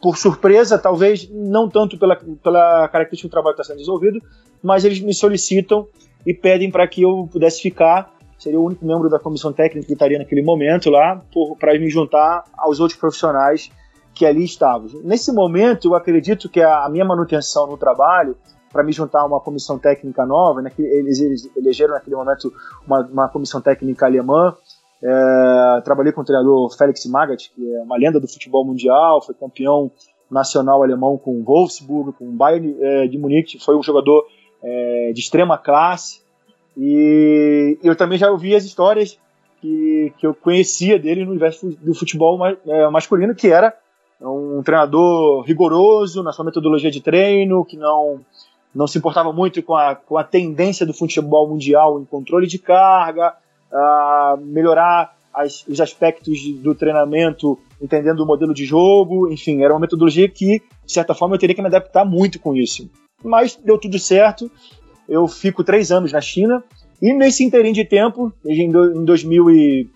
por 0.00 0.16
surpresa, 0.16 0.78
talvez 0.78 1.28
não 1.30 1.68
tanto 1.68 1.98
pela, 1.98 2.16
pela 2.42 2.88
característica 2.88 3.28
do 3.28 3.30
trabalho 3.30 3.56
que 3.56 3.62
está 3.62 3.72
sendo 3.72 3.78
desenvolvido, 3.78 4.20
mas 4.62 4.84
eles 4.84 5.00
me 5.00 5.14
solicitam 5.14 5.86
e 6.26 6.34
pedem 6.34 6.70
para 6.70 6.86
que 6.86 7.02
eu 7.02 7.28
pudesse 7.32 7.62
ficar. 7.62 8.12
Seria 8.38 8.60
o 8.60 8.64
único 8.64 8.84
membro 8.84 9.08
da 9.08 9.18
comissão 9.18 9.52
técnica 9.52 9.86
que 9.86 9.92
estaria 9.92 10.18
naquele 10.18 10.42
momento 10.42 10.90
lá, 10.90 11.22
para 11.58 11.78
me 11.78 11.88
juntar 11.88 12.44
aos 12.58 12.80
outros 12.80 12.98
profissionais 12.98 13.70
que 14.14 14.26
ali 14.26 14.44
estavam. 14.44 14.88
Nesse 15.04 15.32
momento, 15.32 15.88
eu 15.88 15.94
acredito 15.94 16.48
que 16.48 16.60
a, 16.60 16.88
minha 16.88 17.04
manutenção 17.04 17.66
no 17.66 17.76
trabalho, 17.76 18.36
para 18.72 18.82
me 18.82 18.92
juntar 18.92 19.20
a 19.20 19.26
uma 19.26 19.40
comissão 19.40 19.78
técnica 19.78 20.24
nova, 20.24 20.62
né, 20.62 20.72
eles, 20.78 21.20
eles, 21.20 21.50
elegeram 21.56 21.94
naquele 21.94 22.16
momento 22.16 22.52
uma, 22.86 23.00
uma 23.06 23.28
comissão 23.28 23.60
técnica 23.60 24.06
alemã. 24.06 24.54
É, 25.02 25.80
trabalhei 25.84 26.12
com 26.12 26.20
o 26.20 26.24
treinador 26.24 26.70
Felix 26.76 27.04
Magath, 27.06 27.50
que 27.54 27.74
é 27.74 27.82
uma 27.82 27.96
lenda 27.96 28.20
do 28.20 28.28
futebol 28.28 28.64
mundial, 28.64 29.20
foi 29.20 29.34
campeão 29.34 29.90
nacional 30.30 30.82
alemão 30.82 31.18
com 31.18 31.40
o 31.40 31.44
Wolfsburg, 31.44 32.12
com 32.12 32.24
o 32.24 32.32
Bayern 32.32 32.76
é, 32.80 33.06
de 33.06 33.18
Munique, 33.18 33.62
foi 33.62 33.76
um 33.76 33.82
jogador 33.82 34.24
é, 34.62 35.12
de 35.12 35.20
extrema 35.20 35.58
classe. 35.58 36.22
E 36.76 37.78
eu 37.82 37.94
também 37.94 38.16
já 38.16 38.30
ouvi 38.30 38.54
as 38.54 38.64
histórias 38.64 39.18
que, 39.60 40.12
que 40.18 40.26
eu 40.26 40.34
conhecia 40.34 40.98
dele 40.98 41.24
no 41.24 41.30
universo 41.30 41.68
do 41.80 41.94
futebol 41.94 42.38
é, 42.46 42.88
masculino, 42.88 43.34
que 43.34 43.48
era 43.48 43.74
um 44.20 44.62
treinador 44.62 45.42
rigoroso 45.42 46.22
na 46.22 46.32
sua 46.32 46.44
metodologia 46.44 46.90
de 46.90 47.00
treino, 47.00 47.64
que 47.64 47.76
não, 47.76 48.20
não 48.74 48.86
se 48.86 48.98
importava 48.98 49.32
muito 49.32 49.62
com 49.62 49.74
a, 49.74 49.94
com 49.94 50.16
a 50.16 50.24
tendência 50.24 50.86
do 50.86 50.94
futebol 50.94 51.48
mundial 51.48 52.00
em 52.00 52.04
controle 52.04 52.46
de 52.46 52.58
carga, 52.58 53.34
a 53.72 54.36
melhorar 54.40 55.16
as, 55.34 55.66
os 55.66 55.80
aspectos 55.80 56.38
do 56.60 56.74
treinamento, 56.74 57.58
entendendo 57.80 58.20
o 58.20 58.26
modelo 58.26 58.52
de 58.52 58.64
jogo, 58.64 59.30
enfim, 59.32 59.62
era 59.62 59.72
uma 59.72 59.80
metodologia 59.80 60.28
que, 60.28 60.60
de 60.84 60.92
certa 60.92 61.14
forma, 61.14 61.34
eu 61.34 61.38
teria 61.38 61.54
que 61.54 61.62
me 61.62 61.68
adaptar 61.68 62.04
muito 62.04 62.38
com 62.38 62.54
isso 62.54 62.88
mas 63.24 63.56
deu 63.56 63.78
tudo 63.78 63.98
certo. 63.98 64.50
Eu 65.08 65.26
fico 65.28 65.64
três 65.64 65.90
anos 65.90 66.12
na 66.12 66.20
China 66.20 66.62
e 67.00 67.12
nesse 67.12 67.44
interim 67.44 67.72
de 67.72 67.84
tempo, 67.84 68.32
em 68.44 68.70
2000 69.04 69.50
e, 69.50 69.90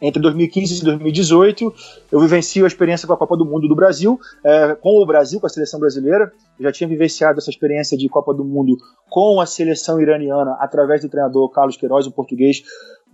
entre 0.00 0.20
2015 0.22 0.80
e 0.80 0.84
2018, 0.84 1.74
eu 2.10 2.20
vivencio 2.20 2.64
a 2.64 2.66
experiência 2.66 3.06
com 3.06 3.12
a 3.12 3.16
Copa 3.16 3.36
do 3.36 3.44
Mundo 3.44 3.68
do 3.68 3.74
Brasil, 3.74 4.18
é, 4.44 4.74
com 4.74 5.02
o 5.02 5.06
Brasil, 5.06 5.38
com 5.40 5.46
a 5.46 5.50
seleção 5.50 5.78
brasileira. 5.78 6.32
Eu 6.58 6.64
já 6.64 6.72
tinha 6.72 6.88
vivenciado 6.88 7.38
essa 7.38 7.50
experiência 7.50 7.96
de 7.98 8.08
Copa 8.08 8.32
do 8.32 8.44
Mundo 8.44 8.76
com 9.08 9.40
a 9.40 9.46
seleção 9.46 10.00
iraniana 10.00 10.56
através 10.60 11.02
do 11.02 11.08
treinador 11.08 11.50
Carlos 11.50 11.76
Queiroz, 11.76 12.06
um 12.06 12.10
português, 12.10 12.62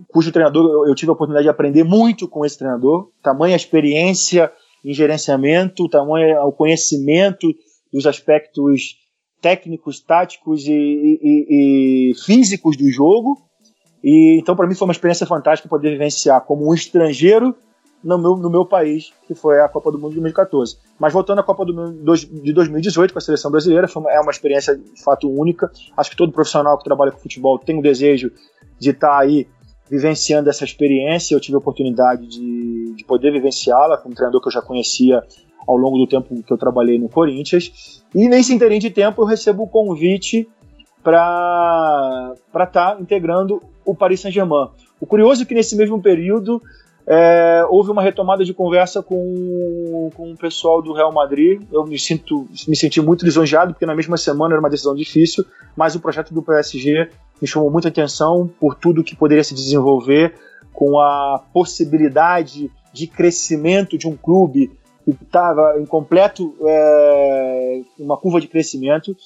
cujo 0.08 0.30
treinador 0.30 0.86
eu 0.86 0.94
tive 0.94 1.10
a 1.10 1.14
oportunidade 1.14 1.44
de 1.44 1.50
aprender 1.50 1.84
muito 1.84 2.28
com 2.28 2.44
esse 2.44 2.58
treinador. 2.58 3.10
Tamanha 3.22 3.56
experiência 3.56 4.52
em 4.84 4.92
gerenciamento, 4.92 5.88
tamanho 5.88 6.40
o 6.42 6.52
conhecimento 6.52 7.48
dos 7.92 8.06
aspectos 8.06 8.96
técnicos, 9.40 10.00
táticos 10.00 10.66
e, 10.66 10.72
e, 10.72 12.10
e 12.10 12.14
físicos 12.24 12.76
do 12.76 12.88
jogo. 12.90 13.38
E 14.02 14.38
então 14.38 14.54
para 14.54 14.66
mim 14.66 14.74
foi 14.74 14.86
uma 14.86 14.92
experiência 14.92 15.26
fantástica 15.26 15.68
poder 15.68 15.90
vivenciar 15.90 16.40
como 16.42 16.68
um 16.68 16.74
estrangeiro 16.74 17.54
no 18.02 18.18
meu, 18.18 18.36
no 18.36 18.50
meu 18.50 18.64
país, 18.64 19.12
que 19.26 19.34
foi 19.34 19.60
a 19.60 19.68
Copa 19.68 19.90
do 19.90 19.98
Mundo 19.98 20.10
de 20.10 20.20
2014. 20.20 20.76
Mas 20.98 21.12
voltando 21.12 21.40
à 21.40 21.42
Copa 21.42 21.64
do 21.64 21.74
Mundo 21.74 22.14
de 22.42 22.52
2018 22.52 23.12
com 23.12 23.18
a 23.18 23.22
seleção 23.22 23.50
brasileira, 23.50 23.88
uma, 23.96 24.12
é 24.12 24.20
uma 24.20 24.30
experiência 24.30 24.76
de 24.76 25.02
fato 25.02 25.28
única. 25.28 25.70
Acho 25.96 26.10
que 26.10 26.16
todo 26.16 26.32
profissional 26.32 26.78
que 26.78 26.84
trabalha 26.84 27.10
com 27.10 27.18
futebol 27.18 27.58
tem 27.58 27.78
o 27.78 27.82
desejo 27.82 28.30
de 28.78 28.90
estar 28.90 29.18
aí 29.18 29.48
vivenciando 29.90 30.48
essa 30.48 30.64
experiência. 30.64 31.34
Eu 31.34 31.40
tive 31.40 31.56
a 31.56 31.58
oportunidade 31.58 32.26
de, 32.26 32.94
de 32.94 33.04
poder 33.04 33.32
vivenciá-la 33.32 33.96
com 33.96 34.10
um 34.10 34.14
treinador 34.14 34.40
que 34.40 34.48
eu 34.48 34.52
já 34.52 34.62
conhecia 34.62 35.22
ao 35.66 35.76
longo 35.76 35.98
do 35.98 36.06
tempo 36.06 36.42
que 36.42 36.52
eu 36.52 36.58
trabalhei 36.58 36.98
no 36.98 37.08
Corinthians. 37.08 38.04
E 38.14 38.28
nesse 38.28 38.54
interim 38.54 38.78
de 38.78 38.90
tempo 38.90 39.22
eu 39.22 39.26
recebo 39.26 39.64
o 39.64 39.68
convite 39.68 40.48
para 41.02 42.34
estar 42.54 42.66
tá 42.70 42.98
integrando 43.00 43.60
o 43.86 43.94
Paris 43.94 44.20
Saint-Germain. 44.20 44.68
O 45.00 45.06
curioso 45.06 45.42
é 45.42 45.46
que 45.46 45.54
nesse 45.54 45.76
mesmo 45.76 46.02
período 46.02 46.60
é, 47.06 47.64
houve 47.70 47.90
uma 47.92 48.02
retomada 48.02 48.44
de 48.44 48.52
conversa 48.52 49.00
com, 49.00 50.10
com 50.14 50.32
o 50.32 50.36
pessoal 50.36 50.82
do 50.82 50.92
Real 50.92 51.12
Madrid. 51.12 51.62
Eu 51.72 51.86
me, 51.86 51.98
sinto, 51.98 52.48
me 52.66 52.74
senti 52.74 53.00
muito 53.00 53.24
lisonjeado, 53.24 53.72
porque 53.72 53.86
na 53.86 53.94
mesma 53.94 54.16
semana 54.16 54.54
era 54.54 54.60
uma 54.60 54.68
decisão 54.68 54.94
difícil, 54.94 55.44
mas 55.76 55.94
o 55.94 56.00
projeto 56.00 56.34
do 56.34 56.42
PSG 56.42 57.08
me 57.40 57.46
chamou 57.46 57.70
muita 57.70 57.88
atenção 57.88 58.50
por 58.58 58.74
tudo 58.74 59.04
que 59.04 59.14
poderia 59.14 59.44
se 59.44 59.54
desenvolver, 59.54 60.34
com 60.72 60.98
a 60.98 61.42
possibilidade 61.52 62.70
de 62.92 63.06
crescimento 63.06 63.96
de 63.96 64.08
um 64.08 64.16
clube 64.16 64.70
que 65.04 65.24
estava 65.24 65.76
em 65.78 65.86
completo 65.86 66.54
é, 66.66 67.82
uma 67.98 68.16
curva 68.16 68.40
de 68.40 68.48
crescimento 68.48 69.16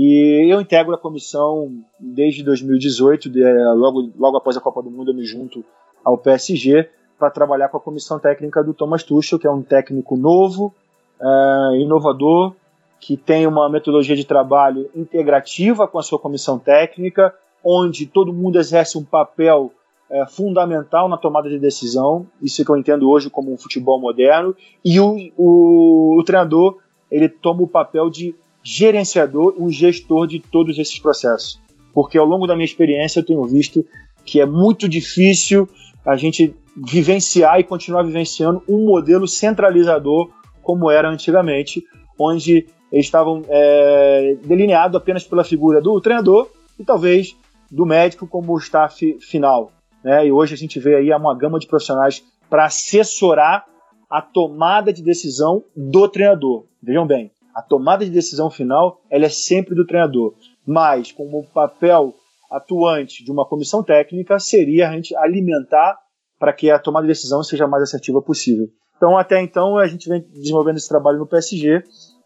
e 0.00 0.46
eu 0.48 0.60
integro 0.60 0.94
a 0.94 0.98
comissão 0.98 1.72
desde 1.98 2.44
2018, 2.44 3.28
de, 3.28 3.42
logo, 3.74 4.12
logo 4.16 4.36
após 4.36 4.56
a 4.56 4.60
Copa 4.60 4.80
do 4.80 4.88
Mundo 4.88 5.10
eu 5.10 5.14
me 5.14 5.24
junto 5.24 5.64
ao 6.04 6.16
PSG 6.16 6.88
para 7.18 7.32
trabalhar 7.32 7.68
com 7.68 7.78
a 7.78 7.80
comissão 7.80 8.16
técnica 8.16 8.62
do 8.62 8.72
Thomas 8.72 9.02
Tuchel, 9.02 9.40
que 9.40 9.46
é 9.48 9.50
um 9.50 9.60
técnico 9.60 10.16
novo, 10.16 10.72
é, 11.20 11.80
inovador, 11.80 12.54
que 13.00 13.16
tem 13.16 13.44
uma 13.44 13.68
metodologia 13.68 14.14
de 14.14 14.24
trabalho 14.24 14.88
integrativa 14.94 15.88
com 15.88 15.98
a 15.98 16.02
sua 16.02 16.20
comissão 16.20 16.60
técnica, 16.60 17.34
onde 17.64 18.06
todo 18.06 18.32
mundo 18.32 18.56
exerce 18.56 18.96
um 18.96 19.04
papel 19.04 19.72
é, 20.08 20.24
fundamental 20.26 21.08
na 21.08 21.16
tomada 21.16 21.48
de 21.48 21.58
decisão, 21.58 22.24
isso 22.40 22.64
que 22.64 22.70
eu 22.70 22.76
entendo 22.76 23.10
hoje 23.10 23.28
como 23.28 23.52
um 23.52 23.58
futebol 23.58 24.00
moderno, 24.00 24.54
e 24.84 25.00
o, 25.00 25.16
o, 25.36 26.20
o 26.20 26.22
treinador 26.22 26.78
ele 27.10 27.28
toma 27.28 27.62
o 27.62 27.68
papel 27.68 28.08
de 28.08 28.36
gerenciador, 28.68 29.54
um 29.58 29.70
gestor 29.70 30.26
de 30.26 30.40
todos 30.40 30.78
esses 30.78 30.98
processos. 30.98 31.58
Porque 31.94 32.18
ao 32.18 32.26
longo 32.26 32.46
da 32.46 32.54
minha 32.54 32.66
experiência 32.66 33.20
eu 33.20 33.24
tenho 33.24 33.42
visto 33.44 33.82
que 34.26 34.40
é 34.42 34.44
muito 34.44 34.86
difícil 34.86 35.66
a 36.04 36.16
gente 36.16 36.54
vivenciar 36.76 37.58
e 37.58 37.64
continuar 37.64 38.02
vivenciando 38.02 38.62
um 38.68 38.84
modelo 38.84 39.26
centralizador 39.26 40.30
como 40.62 40.90
era 40.90 41.08
antigamente, 41.08 41.82
onde 42.18 42.66
eles 42.92 43.06
estavam 43.06 43.42
é, 43.48 44.36
delineados 44.44 44.96
apenas 44.96 45.24
pela 45.24 45.42
figura 45.42 45.80
do 45.80 45.98
treinador 45.98 46.50
e 46.78 46.84
talvez 46.84 47.34
do 47.70 47.86
médico 47.86 48.26
como 48.26 48.52
o 48.52 48.58
staff 48.58 49.18
final. 49.18 49.72
Né? 50.04 50.26
E 50.26 50.32
hoje 50.32 50.52
a 50.52 50.58
gente 50.58 50.78
vê 50.78 50.94
aí 50.96 51.10
uma 51.10 51.34
gama 51.34 51.58
de 51.58 51.66
profissionais 51.66 52.22
para 52.50 52.66
assessorar 52.66 53.64
a 54.10 54.20
tomada 54.20 54.92
de 54.92 55.02
decisão 55.02 55.64
do 55.74 56.06
treinador. 56.06 56.64
Vejam 56.82 57.06
bem, 57.06 57.30
A 57.58 57.62
tomada 57.62 58.04
de 58.04 58.10
decisão 58.12 58.48
final 58.48 59.00
ela 59.10 59.24
é 59.24 59.28
sempre 59.28 59.74
do 59.74 59.84
treinador, 59.84 60.32
mas 60.64 61.10
como 61.10 61.44
papel 61.52 62.14
atuante 62.48 63.24
de 63.24 63.32
uma 63.32 63.44
comissão 63.44 63.82
técnica 63.82 64.38
seria 64.38 64.88
a 64.88 64.92
gente 64.92 65.12
alimentar 65.16 65.98
para 66.38 66.52
que 66.52 66.70
a 66.70 66.78
tomada 66.78 67.04
de 67.04 67.12
decisão 67.12 67.42
seja 67.42 67.64
a 67.64 67.68
mais 67.68 67.82
assertiva 67.82 68.22
possível. 68.22 68.68
Então, 68.96 69.18
até 69.18 69.42
então, 69.42 69.76
a 69.76 69.88
gente 69.88 70.08
vem 70.08 70.24
desenvolvendo 70.32 70.76
esse 70.76 70.88
trabalho 70.88 71.18
no 71.18 71.26
PSG 71.26 71.82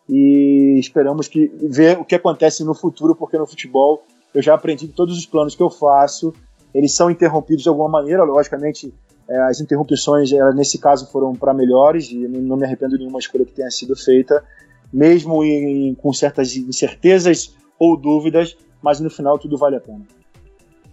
e 0.06 0.78
esperamos 0.78 1.28
que 1.28 1.50
ver 1.62 1.98
o 1.98 2.04
que 2.04 2.14
acontece 2.14 2.62
no 2.62 2.74
futuro, 2.74 3.16
porque 3.16 3.38
no 3.38 3.46
futebol 3.46 4.02
eu 4.34 4.42
já 4.42 4.52
aprendi 4.52 4.86
que 4.86 4.92
todos 4.92 5.16
os 5.16 5.24
planos 5.24 5.54
que 5.54 5.62
eu 5.62 5.70
faço, 5.70 6.34
eles 6.74 6.94
são 6.94 7.10
interrompidos 7.10 7.62
de 7.62 7.70
alguma 7.70 7.88
maneira, 7.88 8.22
logicamente 8.22 8.92
é, 9.26 9.38
as 9.44 9.62
interrupções 9.62 10.30
nesse 10.54 10.78
caso 10.78 11.10
foram 11.10 11.34
para 11.34 11.54
melhores 11.54 12.10
e 12.10 12.28
não 12.28 12.58
me 12.58 12.66
arrependo 12.66 12.92
de 12.92 12.98
nenhuma 12.98 13.18
escolha 13.18 13.46
que 13.46 13.52
tenha 13.52 13.70
sido 13.70 13.96
feita, 13.96 14.44
mesmo 14.92 15.42
em, 15.42 15.94
com 15.94 16.12
certas 16.12 16.56
incertezas 16.56 17.54
ou 17.78 17.96
dúvidas, 17.96 18.56
mas 18.82 19.00
no 19.00 19.10
final 19.10 19.38
tudo 19.38 19.56
vale 19.56 19.76
a 19.76 19.80
pena. 19.80 20.02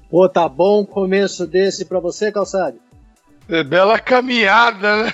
Pô, 0.09 0.27
tá 0.27 0.47
bom 0.47 0.85
começo 0.85 1.45
desse 1.45 1.85
para 1.85 1.99
você, 1.99 2.31
Calçado? 2.31 2.79
É 3.47 3.63
bela 3.63 3.99
caminhada, 3.99 5.03
né? 5.03 5.13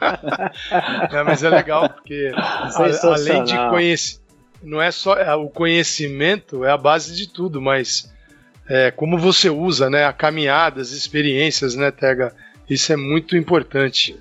é, 1.12 1.22
mas 1.22 1.42
é 1.42 1.48
legal, 1.48 1.88
porque 1.88 2.32
a, 2.34 2.70
além 3.04 3.44
de 3.44 3.56
conhecer, 3.68 4.20
não 4.62 4.80
é 4.80 4.90
só 4.90 5.14
é, 5.14 5.34
o 5.34 5.48
conhecimento 5.48 6.64
é 6.64 6.70
a 6.70 6.76
base 6.76 7.14
de 7.14 7.28
tudo, 7.28 7.60
mas 7.60 8.12
é, 8.68 8.90
como 8.90 9.18
você 9.18 9.50
usa, 9.50 9.90
né? 9.90 10.04
A 10.04 10.12
caminhada, 10.12 10.80
as 10.80 10.90
experiências, 10.90 11.74
né, 11.74 11.90
Tega? 11.90 12.32
Isso 12.68 12.92
é 12.92 12.96
muito 12.96 13.36
importante. 13.36 14.16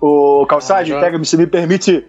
O 0.00 0.46
Calçade, 0.46 0.92
ah, 0.94 1.00
Tega, 1.00 1.22
se 1.24 1.36
me 1.36 1.46
permite 1.46 2.04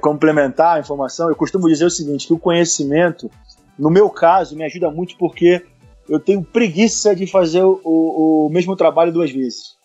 complementar 0.00 0.76
a 0.76 0.80
informação, 0.80 1.30
eu 1.30 1.34
costumo 1.34 1.66
dizer 1.66 1.86
o 1.86 1.90
seguinte, 1.90 2.26
que 2.26 2.34
o 2.34 2.38
conhecimento, 2.38 3.30
no 3.78 3.88
meu 3.88 4.10
caso, 4.10 4.54
me 4.54 4.64
ajuda 4.64 4.90
muito 4.90 5.16
porque 5.16 5.64
eu 6.06 6.20
tenho 6.20 6.44
preguiça 6.44 7.16
de 7.16 7.26
fazer 7.26 7.62
o, 7.62 7.80
o, 7.82 8.46
o 8.46 8.50
mesmo 8.50 8.76
trabalho 8.76 9.10
duas 9.10 9.30
vezes. 9.30 9.76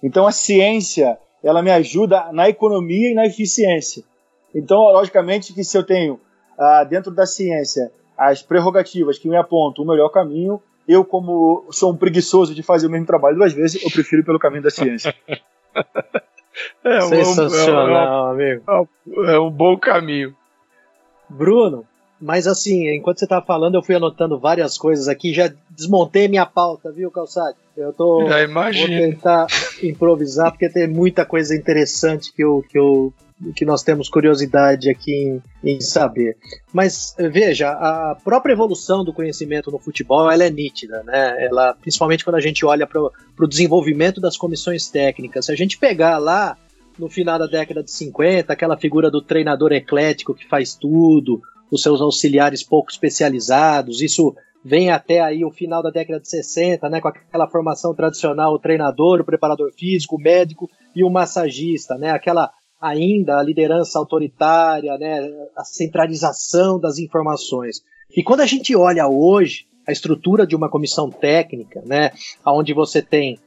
Então 0.00 0.24
a 0.26 0.30
ciência, 0.30 1.18
ela 1.42 1.62
me 1.62 1.70
ajuda 1.72 2.30
na 2.32 2.48
economia 2.48 3.10
e 3.10 3.14
na 3.14 3.26
eficiência. 3.26 4.04
Então, 4.54 4.78
logicamente 4.78 5.52
que 5.52 5.64
se 5.64 5.76
eu 5.76 5.82
tenho 5.82 6.20
ah, 6.56 6.84
dentro 6.84 7.10
da 7.10 7.26
ciência 7.26 7.90
as 8.16 8.40
prerrogativas 8.40 9.18
que 9.18 9.28
me 9.28 9.36
apontam 9.36 9.84
o 9.84 9.88
melhor 9.88 10.10
caminho, 10.10 10.62
eu 10.86 11.04
como 11.04 11.66
sou 11.72 11.92
um 11.92 11.96
preguiçoso 11.96 12.54
de 12.54 12.62
fazer 12.62 12.86
o 12.86 12.90
mesmo 12.90 13.06
trabalho 13.06 13.36
duas 13.36 13.52
vezes, 13.52 13.82
eu 13.82 13.90
prefiro 13.90 14.22
ir 14.22 14.24
pelo 14.24 14.38
caminho 14.38 14.62
da 14.62 14.70
ciência. 14.70 15.12
é, 16.84 17.00
Sensacional, 17.02 18.26
um, 18.26 18.30
amigo. 18.30 18.88
É 19.26 19.38
um 19.38 19.50
bom 19.50 19.76
caminho. 19.78 20.36
Bruno, 21.28 21.86
mas 22.22 22.46
assim, 22.46 22.88
enquanto 22.94 23.18
você 23.18 23.24
estava 23.24 23.44
falando, 23.44 23.74
eu 23.74 23.82
fui 23.82 23.96
anotando 23.96 24.38
várias 24.38 24.78
coisas 24.78 25.08
aqui, 25.08 25.34
já 25.34 25.52
desmontei 25.70 26.28
minha 26.28 26.46
pauta, 26.46 26.92
viu, 26.92 27.10
Calçade? 27.10 27.56
Eu 27.76 27.92
tô 27.92 28.28
já 28.28 28.40
imagino. 28.40 28.86
vou 28.86 29.10
tentar 29.10 29.46
improvisar 29.82 30.52
porque 30.52 30.68
tem 30.68 30.86
muita 30.86 31.24
coisa 31.24 31.56
interessante 31.56 32.32
que 32.32 32.44
eu, 32.44 32.64
que 32.70 32.78
eu 32.78 33.12
que 33.56 33.64
nós 33.64 33.82
temos 33.82 34.08
curiosidade 34.08 34.88
aqui 34.88 35.12
em, 35.12 35.42
em, 35.64 35.80
saber. 35.80 36.36
Mas 36.72 37.12
veja, 37.18 37.70
a 37.70 38.16
própria 38.22 38.52
evolução 38.52 39.02
do 39.04 39.12
conhecimento 39.12 39.68
no 39.68 39.80
futebol 39.80 40.30
ela 40.30 40.44
é 40.44 40.50
nítida, 40.50 41.02
né? 41.02 41.44
Ela, 41.44 41.74
principalmente 41.74 42.22
quando 42.22 42.36
a 42.36 42.40
gente 42.40 42.64
olha 42.64 42.86
para 42.86 43.00
o 43.00 43.48
desenvolvimento 43.48 44.20
das 44.20 44.36
comissões 44.36 44.88
técnicas. 44.88 45.46
Se 45.46 45.52
a 45.52 45.56
gente 45.56 45.76
pegar 45.76 46.18
lá 46.18 46.56
no 46.96 47.08
final 47.08 47.36
da 47.36 47.46
década 47.46 47.82
de 47.82 47.90
50, 47.90 48.52
aquela 48.52 48.76
figura 48.76 49.10
do 49.10 49.20
treinador 49.20 49.72
eclético 49.72 50.34
que 50.34 50.46
faz 50.46 50.76
tudo, 50.76 51.42
os 51.72 51.82
seus 51.82 52.02
auxiliares 52.02 52.62
pouco 52.62 52.90
especializados. 52.90 54.02
Isso 54.02 54.34
vem 54.62 54.90
até 54.90 55.20
aí 55.20 55.44
o 55.44 55.50
final 55.50 55.82
da 55.82 55.90
década 55.90 56.20
de 56.20 56.28
60, 56.28 56.88
né, 56.88 57.00
com 57.00 57.08
aquela 57.08 57.48
formação 57.48 57.94
tradicional, 57.94 58.52
o 58.52 58.58
treinador, 58.58 59.20
o 59.20 59.24
preparador 59.24 59.72
físico, 59.72 60.16
o 60.16 60.20
médico 60.20 60.70
e 60.94 61.02
o 61.02 61.10
massagista, 61.10 61.96
né, 61.96 62.10
aquela 62.10 62.50
ainda 62.80 63.38
a 63.38 63.42
liderança 63.42 63.98
autoritária, 63.98 64.98
né, 64.98 65.28
a 65.56 65.64
centralização 65.64 66.78
das 66.78 66.98
informações. 66.98 67.80
E 68.14 68.22
quando 68.22 68.40
a 68.40 68.46
gente 68.46 68.76
olha 68.76 69.08
hoje 69.08 69.66
a 69.88 69.92
estrutura 69.92 70.46
de 70.46 70.54
uma 70.54 70.68
comissão 70.68 71.10
técnica, 71.10 71.82
né, 71.86 72.12
onde 72.46 72.74
você 72.74 73.00
tem, 73.00 73.38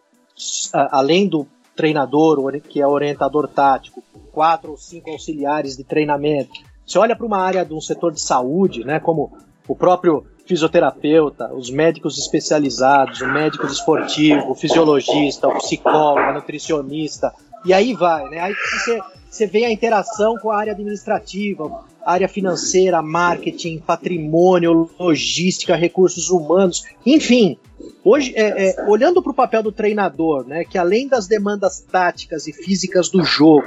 além 0.73 1.27
do 1.27 1.47
treinador, 1.75 2.59
que 2.61 2.81
é 2.81 2.87
orientador 2.87 3.47
tático, 3.47 4.03
quatro 4.31 4.71
ou 4.71 4.77
cinco 4.77 5.11
auxiliares 5.11 5.77
de 5.77 5.83
treinamento, 5.83 6.61
você 6.85 6.97
olha 6.99 7.15
para 7.15 7.25
uma 7.25 7.39
área 7.39 7.65
de 7.65 7.73
um 7.73 7.81
setor 7.81 8.11
de 8.11 8.21
saúde, 8.21 8.83
né, 8.83 8.99
como 8.99 9.37
o 9.67 9.75
próprio 9.75 10.25
fisioterapeuta, 10.45 11.51
os 11.53 11.71
médicos 11.71 12.17
especializados, 12.19 13.21
o 13.21 13.27
médico 13.27 13.65
esportivo, 13.65 14.51
o 14.51 14.55
fisiologista, 14.55 15.47
o 15.47 15.57
psicólogo, 15.57 16.19
a 16.19 16.33
nutricionista, 16.33 17.33
e 17.65 17.73
aí 17.73 17.93
vai, 17.93 18.29
né? 18.29 18.39
Aí 18.39 18.53
você, 18.53 19.01
você 19.27 19.47
vê 19.47 19.65
a 19.65 19.71
interação 19.71 20.37
com 20.37 20.51
a 20.51 20.57
área 20.57 20.73
administrativa, 20.73 21.83
área 22.05 22.27
financeira, 22.27 23.01
marketing, 23.01 23.79
patrimônio, 23.79 24.87
logística, 24.99 25.75
recursos 25.75 26.29
humanos, 26.29 26.85
enfim. 27.03 27.57
Hoje, 28.03 28.33
é, 28.35 28.69
é, 28.69 28.85
olhando 28.87 29.21
para 29.23 29.31
o 29.31 29.35
papel 29.35 29.63
do 29.63 29.71
treinador, 29.71 30.45
né, 30.47 30.63
que 30.63 30.77
além 30.77 31.07
das 31.07 31.25
demandas 31.25 31.79
táticas 31.79 32.45
e 32.47 32.53
físicas 32.53 33.09
do 33.09 33.23
jogo, 33.23 33.65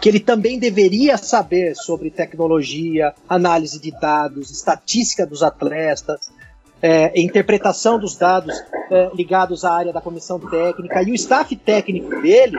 que 0.00 0.08
ele 0.08 0.20
também 0.20 0.58
deveria 0.58 1.16
saber 1.16 1.74
sobre 1.76 2.10
tecnologia, 2.10 3.14
análise 3.28 3.80
de 3.80 3.90
dados, 3.92 4.50
estatística 4.50 5.26
dos 5.26 5.42
atletas, 5.42 6.30
é, 6.82 7.20
interpretação 7.20 7.98
dos 7.98 8.16
dados 8.16 8.60
é, 8.90 9.10
ligados 9.14 9.64
à 9.64 9.72
área 9.72 9.92
da 9.92 10.00
comissão 10.00 10.40
técnica 10.40 11.02
e 11.02 11.12
o 11.12 11.14
staff 11.14 11.54
técnico 11.54 12.20
dele, 12.20 12.58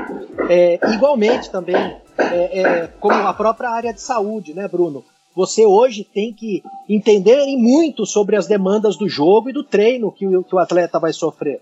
é, 0.50 0.80
igualmente 0.94 1.52
também, 1.52 1.98
é, 2.18 2.62
é, 2.62 2.88
como 3.00 3.16
a 3.16 3.34
própria 3.34 3.70
área 3.70 3.94
de 3.94 4.02
saúde, 4.02 4.54
né, 4.54 4.68
Bruno? 4.68 5.04
Você 5.36 5.66
hoje 5.66 6.04
tem 6.04 6.32
que 6.32 6.64
entender 6.88 7.44
muito 7.58 8.06
sobre 8.06 8.36
as 8.36 8.48
demandas 8.48 8.96
do 8.96 9.10
jogo 9.10 9.50
e 9.50 9.54
do 9.54 9.64
treino 9.64 10.12
que 10.12 10.26
o, 10.26 10.44
que 10.44 10.56
o 10.56 10.60
atleta 10.60 11.00
vai 11.00 11.12
sofrer. 11.12 11.60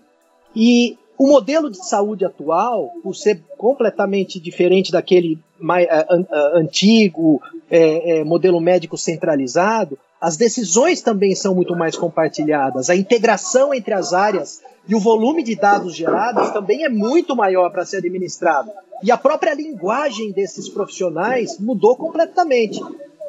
E 0.54 0.98
o 1.22 1.28
modelo 1.28 1.70
de 1.70 1.76
saúde 1.86 2.24
atual, 2.24 2.90
por 3.00 3.14
ser 3.14 3.40
completamente 3.56 4.40
diferente 4.40 4.90
daquele 4.90 5.38
mais, 5.56 5.86
uh, 5.86 6.20
uh, 6.20 6.58
antigo 6.58 7.40
é, 7.70 8.18
é, 8.18 8.24
modelo 8.24 8.60
médico 8.60 8.98
centralizado, 8.98 9.96
as 10.20 10.36
decisões 10.36 11.00
também 11.00 11.36
são 11.36 11.54
muito 11.54 11.76
mais 11.76 11.96
compartilhadas. 11.96 12.90
A 12.90 12.96
integração 12.96 13.72
entre 13.72 13.94
as 13.94 14.12
áreas 14.12 14.62
e 14.88 14.96
o 14.96 14.98
volume 14.98 15.44
de 15.44 15.54
dados 15.54 15.94
gerados 15.94 16.50
também 16.50 16.84
é 16.84 16.88
muito 16.88 17.36
maior 17.36 17.70
para 17.70 17.84
ser 17.84 17.98
administrado. 17.98 18.72
E 19.00 19.12
a 19.12 19.16
própria 19.16 19.54
linguagem 19.54 20.32
desses 20.32 20.68
profissionais 20.68 21.56
mudou 21.56 21.94
completamente. 21.94 22.80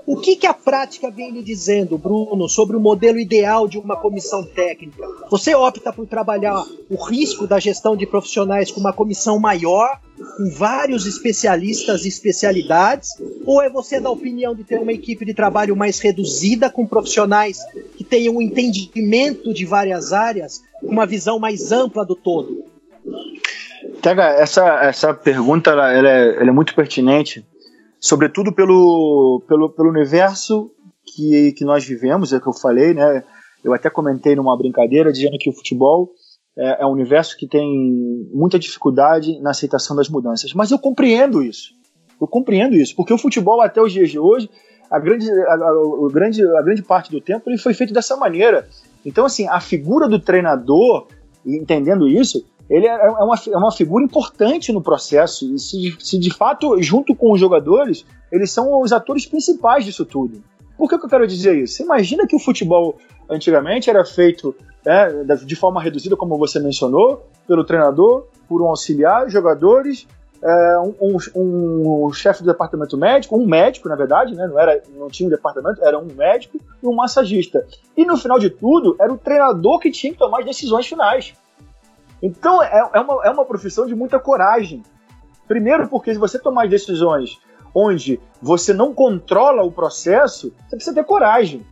O 0.05 0.17
que, 0.17 0.35
que 0.35 0.45
a 0.45 0.53
prática 0.53 1.09
vem 1.09 1.31
lhe 1.31 1.41
dizendo, 1.41 1.97
Bruno, 1.97 2.49
sobre 2.49 2.75
o 2.75 2.79
modelo 2.79 3.17
ideal 3.17 3.69
de 3.69 3.77
uma 3.77 3.95
comissão 3.95 4.43
técnica? 4.43 5.01
Você 5.29 5.55
opta 5.55 5.93
por 5.93 6.05
trabalhar 6.05 6.61
o 6.89 6.95
risco 6.95 7.47
da 7.47 7.57
gestão 7.57 7.95
de 7.95 8.05
profissionais 8.05 8.69
com 8.69 8.81
uma 8.81 8.91
comissão 8.91 9.39
maior, 9.39 10.01
com 10.17 10.49
vários 10.49 11.05
especialistas 11.05 12.03
e 12.03 12.09
especialidades? 12.09 13.11
Ou 13.45 13.61
é 13.61 13.69
você 13.69 14.01
da 14.01 14.09
opinião 14.09 14.53
de 14.53 14.65
ter 14.65 14.77
uma 14.77 14.91
equipe 14.91 15.23
de 15.23 15.33
trabalho 15.33 15.75
mais 15.75 15.99
reduzida, 15.99 16.69
com 16.69 16.85
profissionais 16.85 17.59
que 17.95 18.03
tenham 18.03 18.35
um 18.35 18.41
entendimento 18.41 19.53
de 19.53 19.65
várias 19.65 20.11
áreas, 20.11 20.61
uma 20.81 21.05
visão 21.05 21.39
mais 21.39 21.71
ampla 21.71 22.05
do 22.05 22.15
todo? 22.15 22.65
Tega, 24.01 24.23
essa, 24.31 24.83
essa 24.83 25.13
pergunta 25.13 25.71
ela, 25.71 25.93
ela, 25.93 26.09
é, 26.09 26.35
ela 26.35 26.49
é 26.49 26.51
muito 26.51 26.75
pertinente 26.75 27.45
sobretudo 28.03 28.51
pelo, 28.51 29.41
pelo, 29.47 29.69
pelo 29.69 29.89
universo 29.89 30.69
que, 31.05 31.53
que 31.53 31.63
nós 31.63 31.85
vivemos, 31.85 32.33
é 32.33 32.37
o 32.37 32.41
que 32.41 32.49
eu 32.49 32.53
falei, 32.53 32.93
né? 32.93 33.23
Eu 33.63 33.73
até 33.73 33.89
comentei 33.89 34.35
numa 34.35 34.57
brincadeira 34.57 35.09
dizendo 35.09 35.37
que 35.39 35.49
o 35.49 35.53
futebol 35.53 36.11
é, 36.57 36.83
é 36.83 36.85
um 36.85 36.91
universo 36.91 37.37
que 37.37 37.47
tem 37.47 37.65
muita 38.33 38.59
dificuldade 38.59 39.39
na 39.39 39.51
aceitação 39.51 39.95
das 39.95 40.09
mudanças. 40.09 40.53
Mas 40.53 40.69
eu 40.69 40.77
compreendo 40.77 41.41
isso. 41.41 41.73
Eu 42.19 42.27
compreendo 42.27 42.75
isso, 42.75 42.93
porque 42.93 43.13
o 43.13 43.17
futebol 43.17 43.61
até 43.61 43.81
os 43.81 43.93
dias 43.93 44.11
de 44.11 44.19
hoje, 44.19 44.49
a 44.91 44.99
grande, 44.99 45.31
a, 45.31 45.53
a, 45.53 45.55
a 45.55 46.11
grande, 46.11 46.45
a 46.45 46.61
grande 46.61 46.83
parte 46.83 47.09
do 47.09 47.21
tempo 47.21 47.49
ele 47.49 47.57
foi 47.57 47.73
feito 47.73 47.93
dessa 47.93 48.17
maneira. 48.17 48.67
Então, 49.05 49.25
assim, 49.25 49.47
a 49.47 49.61
figura 49.61 50.09
do 50.09 50.19
treinador, 50.19 51.07
entendendo 51.45 52.05
isso, 52.05 52.45
ele 52.69 52.87
é, 52.87 52.91
é 52.91 53.09
uma, 53.09 53.35
é 53.35 53.57
uma 53.57 53.71
figura 53.71 54.03
importante 54.03 54.71
no 54.71 54.81
processo. 54.81 55.53
E 55.53 55.59
se, 55.59 55.95
se 55.99 56.17
de 56.17 56.31
fato, 56.31 56.81
junto 56.81 57.15
com 57.15 57.31
os 57.31 57.39
jogadores, 57.39 58.05
eles 58.31 58.51
são 58.51 58.81
os 58.81 58.91
atores 58.91 59.25
principais 59.25 59.85
disso 59.85 60.05
tudo. 60.05 60.41
Por 60.77 60.89
que, 60.89 60.97
que 60.97 61.05
eu 61.05 61.09
quero 61.09 61.27
dizer 61.27 61.55
isso? 61.57 61.75
Você 61.75 61.83
imagina 61.83 62.25
que 62.25 62.35
o 62.35 62.39
futebol 62.39 62.97
antigamente 63.29 63.89
era 63.89 64.03
feito 64.03 64.55
né, 64.85 65.07
de 65.45 65.55
forma 65.55 65.81
reduzida, 65.81 66.15
como 66.15 66.37
você 66.37 66.59
mencionou, 66.59 67.25
pelo 67.47 67.63
treinador, 67.63 68.25
por 68.47 68.61
um 68.61 68.67
auxiliar, 68.67 69.29
jogadores, 69.29 70.07
é, 70.43 70.79
um, 70.79 71.17
um, 71.35 72.05
um 72.07 72.13
chefe 72.13 72.43
do 72.43 72.51
departamento 72.51 72.97
médico, 72.97 73.37
um 73.37 73.45
médico, 73.45 73.87
na 73.87 73.95
verdade, 73.95 74.35
né? 74.35 74.45
não, 74.45 74.59
era, 74.59 74.81
não 74.97 75.07
tinha 75.07 75.27
um 75.27 75.29
departamento, 75.29 75.83
era 75.83 75.97
um 75.97 76.07
médico 76.13 76.59
e 76.81 76.87
um 76.87 76.93
massagista. 76.93 77.65
E 77.95 78.03
no 78.03 78.17
final 78.17 78.37
de 78.37 78.49
tudo, 78.49 78.95
era 78.99 79.11
o 79.11 79.17
treinador 79.17 79.79
que 79.79 79.89
tinha 79.89 80.11
que 80.11 80.19
tomar 80.19 80.39
as 80.39 80.45
decisões 80.45 80.85
finais. 80.85 81.33
Então 82.23 82.63
é, 82.63 82.89
é, 82.93 82.99
uma, 83.01 83.25
é 83.25 83.29
uma 83.29 83.43
profissão 83.43 83.85
de 83.85 83.93
muita 83.93 84.17
coragem. 84.17 84.81
Primeiro, 85.45 85.89
porque 85.89 86.13
se 86.13 86.19
você 86.19 86.39
tomar 86.39 86.69
decisões 86.69 87.37
onde 87.75 88.19
você 88.41 88.73
não 88.73 88.93
controla 88.93 89.61
o 89.63 89.71
processo, 89.71 90.53
você 90.69 90.75
precisa 90.77 90.95
ter 90.95 91.03
coragem. 91.03 91.65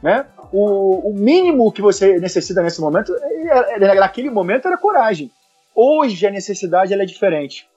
Né? 0.00 0.26
O, 0.52 1.10
o 1.10 1.14
mínimo 1.14 1.72
que 1.72 1.82
você 1.82 2.20
necessita 2.20 2.62
nesse 2.62 2.80
momento, 2.80 3.12
é, 3.14 3.74
é, 3.74 3.94
naquele 3.96 4.30
momento, 4.30 4.68
era 4.68 4.78
coragem. 4.78 5.30
Hoje 5.74 6.24
a 6.24 6.30
necessidade 6.30 6.94
é 6.94 7.04
diferente. 7.04 7.68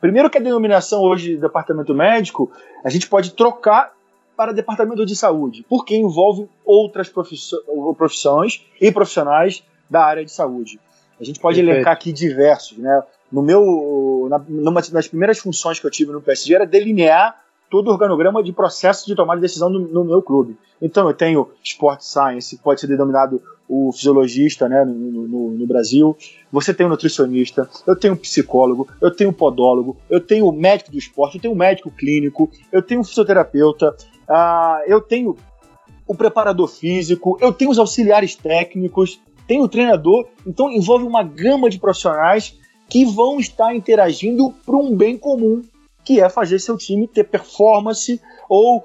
Primeiro 0.00 0.30
que 0.30 0.38
a 0.38 0.40
denominação 0.40 1.02
hoje 1.02 1.34
de 1.34 1.36
departamento 1.36 1.94
médico, 1.94 2.50
a 2.82 2.88
gente 2.88 3.06
pode 3.08 3.34
trocar 3.34 3.92
para 4.36 4.52
departamento 4.52 5.04
de 5.04 5.14
saúde, 5.14 5.64
porque 5.68 5.94
envolve 5.94 6.48
outras 6.64 7.08
profissões 7.08 8.64
e 8.80 8.90
profissionais 8.90 9.62
da 9.88 10.02
área 10.04 10.24
de 10.24 10.32
saúde. 10.32 10.80
A 11.20 11.24
gente 11.24 11.40
pode 11.40 11.56
Perfeito. 11.56 11.76
elencar 11.76 11.92
aqui 11.92 12.12
diversos, 12.12 12.78
né? 12.78 13.02
No 13.30 13.42
meu, 13.42 14.26
na, 14.28 14.38
numa 14.48 14.82
das 14.82 15.08
primeiras 15.08 15.38
funções 15.38 15.80
que 15.80 15.86
eu 15.86 15.90
tive 15.90 16.12
no 16.12 16.20
PSG 16.20 16.54
era 16.54 16.66
delinear 16.66 17.40
todo 17.70 17.88
o 17.88 17.90
organograma 17.90 18.42
de 18.42 18.52
processo 18.52 19.06
de 19.06 19.14
tomada 19.14 19.40
de 19.40 19.46
decisão 19.46 19.70
no, 19.70 19.78
no 19.78 20.04
meu 20.04 20.20
clube. 20.20 20.58
Então 20.80 21.08
eu 21.08 21.14
tenho 21.14 21.48
Sport 21.64 22.02
Science, 22.02 22.58
pode 22.58 22.80
ser 22.80 22.86
denominado 22.86 23.40
o 23.66 23.90
fisiologista 23.90 24.68
né, 24.68 24.84
no, 24.84 25.26
no, 25.26 25.50
no, 25.52 25.66
Brasil, 25.66 26.14
você 26.50 26.74
tem 26.74 26.84
o 26.84 26.88
nutricionista, 26.90 27.66
eu 27.86 27.96
tenho 27.96 28.12
um 28.12 28.16
psicólogo, 28.18 28.86
eu 29.00 29.10
tenho 29.10 29.30
um 29.30 29.32
podólogo, 29.32 29.96
eu 30.10 30.20
tenho 30.20 30.46
o 30.46 30.52
médico 30.52 30.90
do 30.90 30.98
esporte, 30.98 31.36
eu 31.36 31.40
tenho 31.40 31.54
um 31.54 31.56
médico 31.56 31.90
clínico, 31.90 32.50
eu 32.70 32.82
tenho 32.82 33.00
um 33.00 33.04
fisioterapeuta, 33.04 33.96
uh, 34.28 34.82
eu 34.86 35.00
tenho 35.00 35.34
o 36.06 36.14
preparador 36.14 36.68
físico, 36.68 37.38
eu 37.40 37.50
tenho 37.50 37.70
os 37.70 37.78
auxiliares 37.78 38.34
técnicos, 38.34 39.18
tenho 39.46 39.64
o 39.64 39.68
treinador, 39.68 40.28
então 40.46 40.70
envolve 40.70 41.04
uma 41.04 41.22
gama 41.22 41.68
de 41.68 41.78
profissionais 41.78 42.58
que 42.88 43.04
vão 43.04 43.38
estar 43.38 43.74
interagindo 43.74 44.52
para 44.64 44.76
um 44.76 44.94
bem 44.94 45.16
comum, 45.16 45.62
que 46.04 46.20
é 46.20 46.28
fazer 46.28 46.58
seu 46.58 46.76
time 46.76 47.08
ter 47.08 47.24
performance 47.24 48.20
ou 48.48 48.78
uh, 48.78 48.82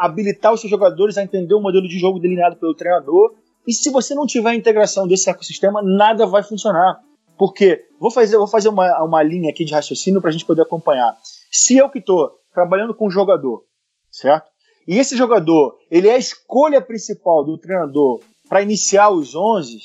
habilitar 0.00 0.52
os 0.52 0.60
seus 0.60 0.70
jogadores 0.70 1.18
a 1.18 1.22
entender 1.22 1.54
o 1.54 1.60
modelo 1.60 1.88
de 1.88 1.98
jogo 1.98 2.18
delineado 2.18 2.56
pelo 2.56 2.74
treinador 2.74 3.34
e 3.68 3.72
se 3.74 3.90
você 3.90 4.14
não 4.14 4.26
tiver 4.26 4.48
a 4.48 4.54
integração 4.54 5.06
desse 5.06 5.28
ecossistema, 5.28 5.82
nada 5.82 6.26
vai 6.26 6.42
funcionar. 6.42 7.02
Porque, 7.36 7.84
vou 8.00 8.10
fazer, 8.10 8.38
vou 8.38 8.46
fazer 8.46 8.70
uma, 8.70 9.04
uma 9.04 9.22
linha 9.22 9.50
aqui 9.50 9.62
de 9.62 9.74
raciocínio 9.74 10.22
para 10.22 10.30
a 10.30 10.32
gente 10.32 10.46
poder 10.46 10.62
acompanhar. 10.62 11.14
Se 11.52 11.76
eu 11.76 11.90
que 11.90 11.98
estou 11.98 12.30
trabalhando 12.54 12.94
com 12.94 13.08
um 13.08 13.10
jogador, 13.10 13.62
certo? 14.10 14.48
E 14.86 14.96
esse 14.98 15.14
jogador, 15.18 15.76
ele 15.90 16.08
é 16.08 16.14
a 16.14 16.18
escolha 16.18 16.80
principal 16.80 17.44
do 17.44 17.58
treinador 17.58 18.20
para 18.48 18.62
iniciar 18.62 19.10
os 19.10 19.34
11 19.34 19.78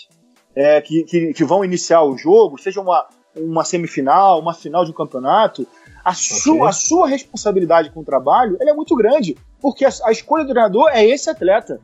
é, 0.55 0.81
que, 0.81 1.03
que, 1.03 1.33
que, 1.33 1.43
vão 1.43 1.63
iniciar 1.63 2.03
o 2.03 2.17
jogo, 2.17 2.57
seja 2.57 2.81
uma, 2.81 3.07
uma 3.35 3.63
semifinal, 3.63 4.39
uma 4.39 4.53
final 4.53 4.85
de 4.85 4.91
um 4.91 4.93
campeonato, 4.93 5.67
a, 6.03 6.11
okay. 6.11 6.21
sua, 6.21 6.69
a 6.69 6.71
sua 6.71 7.07
responsabilidade 7.07 7.89
com 7.89 8.01
o 8.01 8.05
trabalho 8.05 8.57
é 8.61 8.73
muito 8.73 8.95
grande, 8.95 9.35
porque 9.61 9.85
a, 9.85 9.89
a 10.05 10.11
escolha 10.11 10.43
do 10.43 10.51
treinador 10.51 10.89
é 10.89 11.05
esse 11.05 11.29
atleta. 11.29 11.79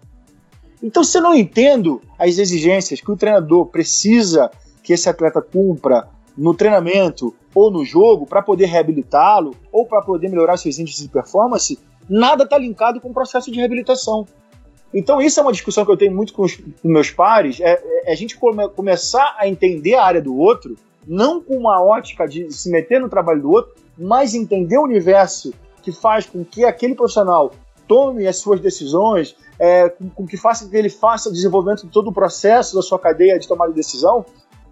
Então, 0.81 1.03
se 1.03 1.17
eu 1.17 1.21
não 1.21 1.33
entendo 1.33 2.01
as 2.17 2.37
exigências 2.37 3.01
que 3.01 3.11
o 3.11 3.17
treinador 3.17 3.65
precisa 3.65 4.49
que 4.81 4.93
esse 4.93 5.09
atleta 5.09 5.41
cumpra 5.41 6.07
no 6.37 6.53
treinamento 6.53 7.35
ou 7.53 7.69
no 7.69 7.83
jogo 7.83 8.25
para 8.25 8.41
poder 8.41 8.65
reabilitá-lo 8.67 9.55
ou 9.71 9.85
para 9.85 10.01
poder 10.01 10.29
melhorar 10.29 10.55
seus 10.57 10.79
índices 10.79 11.03
de 11.03 11.09
performance, 11.09 11.77
nada 12.07 12.43
está 12.43 12.57
linkado 12.57 13.01
com 13.01 13.09
o 13.09 13.13
processo 13.13 13.51
de 13.51 13.57
reabilitação. 13.57 14.25
Então, 14.93 15.21
isso 15.21 15.39
é 15.39 15.43
uma 15.43 15.51
discussão 15.51 15.85
que 15.85 15.91
eu 15.91 15.97
tenho 15.97 16.15
muito 16.15 16.33
com 16.33 16.43
os 16.43 16.55
com 16.55 16.87
meus 16.87 17.11
pares: 17.11 17.59
é, 17.59 17.81
é, 18.05 18.11
a 18.11 18.15
gente 18.15 18.37
come, 18.37 18.67
começar 18.69 19.35
a 19.37 19.47
entender 19.47 19.95
a 19.95 20.03
área 20.03 20.21
do 20.21 20.35
outro, 20.35 20.75
não 21.07 21.41
com 21.41 21.55
uma 21.55 21.83
ótica 21.83 22.27
de 22.27 22.51
se 22.51 22.69
meter 22.71 22.99
no 22.99 23.09
trabalho 23.09 23.41
do 23.41 23.51
outro, 23.51 23.73
mas 23.97 24.33
entender 24.33 24.77
o 24.77 24.83
universo 24.83 25.53
que 25.81 25.91
faz 25.91 26.25
com 26.25 26.43
que 26.43 26.65
aquele 26.65 26.95
profissional 26.95 27.51
tome 27.87 28.27
as 28.27 28.37
suas 28.37 28.59
decisões, 28.59 29.35
é, 29.59 29.89
com, 29.89 30.09
com, 30.09 30.27
que 30.27 30.37
faça 30.37 30.67
que 30.67 30.77
ele 30.77 30.89
faça 30.89 31.29
o 31.29 31.33
desenvolvimento 31.33 31.85
de 31.85 31.91
todo 31.91 32.09
o 32.09 32.13
processo 32.13 32.75
da 32.75 32.81
sua 32.81 32.99
cadeia 32.99 33.39
de 33.39 33.47
tomada 33.47 33.71
de 33.71 33.75
decisão, 33.75 34.25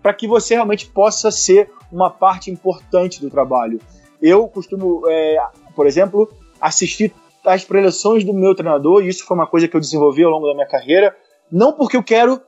para 0.03 0.13
que 0.13 0.27
você 0.27 0.53
realmente 0.53 0.87
possa 0.87 1.31
ser 1.31 1.69
uma 1.91 2.09
parte 2.09 2.51
importante 2.51 3.19
do 3.19 3.29
trabalho. 3.29 3.79
Eu 4.21 4.47
costumo, 4.47 5.01
é, 5.09 5.37
por 5.75 5.87
exemplo, 5.87 6.29
assistir 6.61 7.13
às 7.47 7.63
preleções 7.63 8.23
do 8.23 8.33
meu 8.33 8.53
treinador, 8.53 9.03
e 9.03 9.09
isso 9.09 9.25
foi 9.25 9.35
uma 9.35 9.47
coisa 9.47 9.67
que 9.67 9.75
eu 9.75 9.81
desenvolvi 9.81 10.23
ao 10.23 10.31
longo 10.31 10.47
da 10.47 10.53
minha 10.53 10.67
carreira, 10.67 11.15
não 11.51 11.73
porque 11.73 11.97
eu 11.97 12.03
quero 12.03 12.41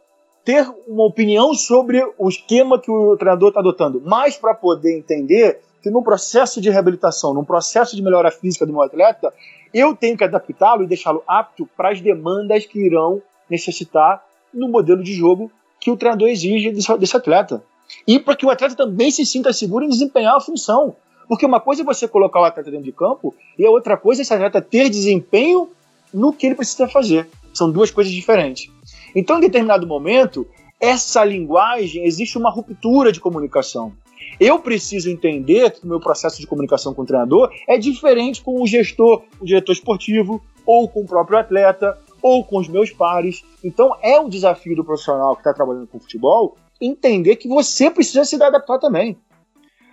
ter 0.44 0.68
uma 0.88 1.06
opinião 1.06 1.54
sobre 1.54 2.04
o 2.18 2.28
esquema 2.28 2.80
que 2.80 2.90
o 2.92 3.16
treinador 3.18 3.50
está 3.50 3.60
adotando, 3.60 4.02
mas 4.06 4.38
para 4.38 4.54
poder 4.54 4.98
entender 4.98 5.60
que 5.82 5.90
no 5.90 6.04
processo 6.04 6.60
de 6.60 6.70
reabilitação, 6.70 7.34
no 7.34 7.46
processo 7.46 7.96
de 7.96 8.02
melhora 8.02 8.32
física 8.32 8.66
do 8.66 8.74
meu 8.74 8.82
atleta, 8.82 9.34
eu 9.74 9.96
tenho 9.96 10.18
que 10.18 10.24
adaptá-lo 10.24 10.84
e 10.84 10.88
deixá-lo 10.88 11.24
apto 11.28 11.68
para 11.78 11.92
as 11.92 12.02
demandas 12.02 12.66
que 12.66 12.80
irão 12.80 13.22
necessitar 13.50 14.24
no 14.54 14.68
modelo 14.68 15.04
de 15.04 15.14
jogo 15.14 15.52
que 15.80 15.90
o 15.90 15.98
treinador 15.98 16.28
exige 16.28 16.72
desse, 16.72 16.98
desse 16.98 17.16
atleta. 17.16 17.64
E 18.06 18.20
para 18.20 18.36
que 18.36 18.46
o 18.46 18.50
atleta 18.50 18.76
também 18.76 19.10
se 19.10 19.26
sinta 19.26 19.54
seguro 19.54 19.86
em 19.86 19.90
desempenhar 19.90 20.36
a 20.36 20.42
função. 20.42 20.96
Porque 21.30 21.46
uma 21.46 21.60
coisa 21.60 21.84
é 21.84 21.86
você 21.86 22.08
colocar 22.08 22.42
o 22.42 22.44
atleta 22.44 22.72
dentro 22.72 22.86
de 22.86 22.92
campo 22.92 23.36
e 23.56 23.64
a 23.64 23.70
outra 23.70 23.96
coisa 23.96 24.22
é 24.22 24.24
esse 24.24 24.34
atleta 24.34 24.60
ter 24.60 24.90
desempenho 24.90 25.70
no 26.12 26.34
que 26.34 26.48
ele 26.48 26.56
precisa 26.56 26.88
fazer. 26.88 27.30
São 27.54 27.72
duas 27.72 27.92
coisas 27.92 28.12
diferentes. 28.12 28.72
Então, 29.16 29.38
em 29.38 29.42
determinado 29.42 29.86
momento, 29.86 30.48
essa 30.80 31.24
linguagem 31.24 32.04
existe 32.04 32.36
uma 32.36 32.50
ruptura 32.50 33.12
de 33.12 33.20
comunicação. 33.20 33.94
Eu 34.40 34.58
preciso 34.58 35.08
entender 35.08 35.70
que 35.70 35.86
o 35.86 35.88
meu 35.88 36.00
processo 36.00 36.42
de 36.42 36.48
comunicação 36.48 36.96
com 36.96 37.04
o 37.04 37.06
treinador 37.06 37.52
é 37.68 37.78
diferente 37.78 38.42
com 38.42 38.60
o 38.60 38.66
gestor, 38.66 39.22
o 39.40 39.46
diretor 39.46 39.74
esportivo, 39.74 40.42
ou 40.66 40.90
com 40.90 41.02
o 41.02 41.06
próprio 41.06 41.38
atleta, 41.38 41.96
ou 42.24 42.44
com 42.44 42.58
os 42.58 42.68
meus 42.68 42.90
pares. 42.90 43.44
Então 43.64 43.96
é 44.02 44.20
um 44.20 44.30
desafio 44.30 44.76
do 44.76 44.84
profissional 44.84 45.36
que 45.36 45.42
está 45.42 45.54
trabalhando 45.54 45.88
com 45.88 46.00
futebol 46.00 46.56
entender 46.82 47.36
que 47.36 47.48
você 47.48 47.92
precisa 47.92 48.24
se 48.24 48.42
adaptar 48.42 48.80
também. 48.80 49.18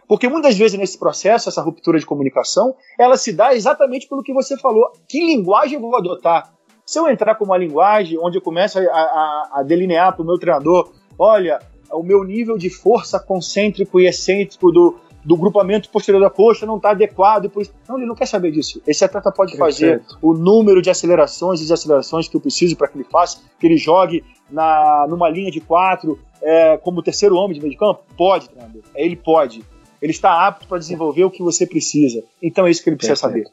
Porque 0.08 0.28
muitas 0.28 0.56
vezes 0.56 0.78
nesse 0.78 0.98
processo, 0.98 1.48
essa 1.48 1.60
ruptura 1.60 1.98
de 1.98 2.06
comunicação, 2.06 2.74
ela 2.98 3.16
se 3.16 3.32
dá 3.32 3.54
exatamente 3.54 4.08
pelo 4.08 4.22
que 4.22 4.32
você 4.32 4.56
falou. 4.56 4.92
Que 5.08 5.20
linguagem 5.20 5.74
eu 5.74 5.80
vou 5.80 5.96
adotar? 5.96 6.52
Se 6.84 6.98
eu 6.98 7.08
entrar 7.08 7.34
com 7.34 7.44
uma 7.44 7.58
linguagem 7.58 8.16
onde 8.22 8.38
eu 8.38 8.42
começo 8.42 8.78
a, 8.78 8.82
a, 8.82 9.50
a 9.54 9.62
delinear 9.64 10.14
para 10.14 10.22
o 10.22 10.26
meu 10.26 10.38
treinador, 10.38 10.92
olha, 11.18 11.58
o 11.90 12.02
meu 12.02 12.22
nível 12.22 12.56
de 12.56 12.70
força 12.70 13.18
concêntrico 13.18 13.98
e 13.98 14.06
excêntrico 14.06 14.70
do, 14.70 14.96
do 15.24 15.36
grupamento 15.36 15.90
posterior 15.90 16.20
da 16.20 16.30
coxa 16.30 16.64
não 16.64 16.76
está 16.76 16.90
adequado. 16.90 17.50
Por... 17.50 17.66
Não, 17.88 17.96
ele 17.96 18.06
não 18.06 18.14
quer 18.14 18.26
saber 18.26 18.52
disso. 18.52 18.80
Esse 18.86 19.04
atleta 19.04 19.32
pode 19.32 19.56
fazer 19.56 20.00
o 20.22 20.32
número 20.32 20.80
de 20.80 20.88
acelerações 20.88 21.58
e 21.58 21.64
desacelerações 21.64 22.28
que 22.28 22.36
eu 22.36 22.40
preciso 22.40 22.76
para 22.76 22.86
que 22.86 22.96
ele 22.96 23.06
faça, 23.10 23.40
que 23.58 23.66
ele 23.66 23.76
jogue 23.76 24.22
na, 24.48 25.06
numa 25.08 25.28
linha 25.28 25.50
de 25.50 25.60
quatro 25.60 26.16
é, 26.40 26.76
como 26.76 27.02
terceiro 27.02 27.34
homem 27.34 27.54
de 27.54 27.60
meio 27.60 27.72
de 27.72 27.78
campo? 27.78 28.02
Pode, 28.16 28.48
treinador. 28.48 28.82
É, 28.94 29.04
ele 29.04 29.16
pode. 29.16 29.64
Ele 30.00 30.12
está 30.12 30.46
apto 30.46 30.66
para 30.66 30.78
desenvolver 30.78 31.24
o 31.24 31.30
que 31.30 31.42
você 31.42 31.66
precisa. 31.66 32.22
Então 32.42 32.66
é 32.66 32.70
isso 32.70 32.82
que 32.82 32.90
ele 32.90 32.96
precisa 32.96 33.16
saber. 33.16 33.48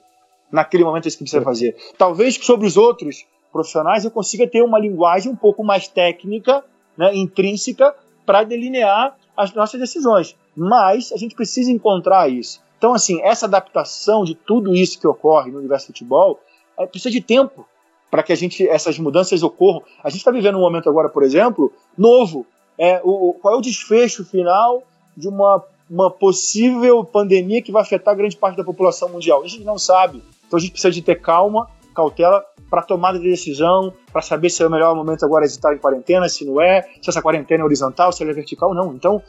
Naquele 0.51 0.83
momento 0.83 1.05
é 1.05 1.07
isso 1.07 1.17
que 1.17 1.23
ele 1.23 1.29
precisa 1.29 1.43
fazer. 1.43 1.75
Talvez 1.97 2.35
sobre 2.35 2.67
os 2.67 2.77
outros 2.77 3.25
profissionais 3.51 4.03
eu 4.03 4.11
consiga 4.11 4.47
ter 4.47 4.61
uma 4.61 4.79
linguagem 4.79 5.31
um 5.31 5.35
pouco 5.35 5.63
mais 5.63 5.87
técnica, 5.87 6.63
né, 6.97 7.15
intrínseca, 7.15 7.95
para 8.25 8.43
delinear 8.43 9.15
as 9.35 9.53
nossas 9.53 9.79
decisões. 9.79 10.35
Mas 10.55 11.11
a 11.11 11.17
gente 11.17 11.35
precisa 11.35 11.71
encontrar 11.71 12.29
isso. 12.29 12.61
Então, 12.77 12.93
assim, 12.93 13.21
essa 13.21 13.45
adaptação 13.45 14.23
de 14.23 14.35
tudo 14.35 14.75
isso 14.75 14.99
que 14.99 15.07
ocorre 15.07 15.51
no 15.51 15.59
universo 15.59 15.87
do 15.87 15.93
futebol 15.93 16.39
é, 16.77 16.85
precisa 16.85 17.11
de 17.11 17.21
tempo 17.21 17.65
para 18.11 18.21
que 18.21 18.31
a 18.31 18.35
gente 18.35 18.67
essas 18.67 18.99
mudanças 18.99 19.41
ocorram. 19.41 19.81
A 20.03 20.09
gente 20.09 20.19
está 20.19 20.31
vivendo 20.31 20.57
um 20.57 20.61
momento 20.61 20.89
agora, 20.89 21.09
por 21.09 21.23
exemplo, 21.23 21.71
novo. 21.97 22.45
É, 22.77 23.01
o, 23.03 23.33
qual 23.41 23.55
é 23.55 23.57
o 23.57 23.61
desfecho 23.61 24.25
final 24.25 24.83
de 25.15 25.27
uma, 25.27 25.63
uma 25.89 26.09
possível 26.09 27.03
pandemia 27.03 27.61
que 27.61 27.71
vai 27.71 27.81
afetar 27.81 28.15
grande 28.15 28.35
parte 28.37 28.57
da 28.57 28.63
população 28.63 29.09
mundial? 29.09 29.43
A 29.43 29.47
gente 29.47 29.63
não 29.63 29.77
sabe. 29.77 30.23
Então 30.47 30.57
a 30.57 30.59
gente 30.59 30.71
precisa 30.71 30.91
de 30.91 31.01
ter 31.01 31.19
calma, 31.19 31.69
cautela 31.93 32.43
para 32.69 32.81
tomada 32.81 33.19
de 33.19 33.29
decisão, 33.29 33.93
para 34.11 34.21
saber 34.21 34.49
se 34.49 34.63
é 34.63 34.67
o 34.67 34.69
melhor 34.69 34.95
momento 34.95 35.23
agora 35.23 35.45
estar 35.45 35.75
em 35.75 35.77
quarentena, 35.77 36.27
se 36.27 36.43
não 36.43 36.59
é, 36.59 36.81
se 37.01 37.09
essa 37.09 37.21
quarentena 37.21 37.61
é 37.61 37.65
horizontal, 37.65 38.11
se 38.11 38.23
ela 38.23 38.31
é 38.31 38.35
vertical, 38.35 38.73
não. 38.73 38.93
Então, 38.93 39.21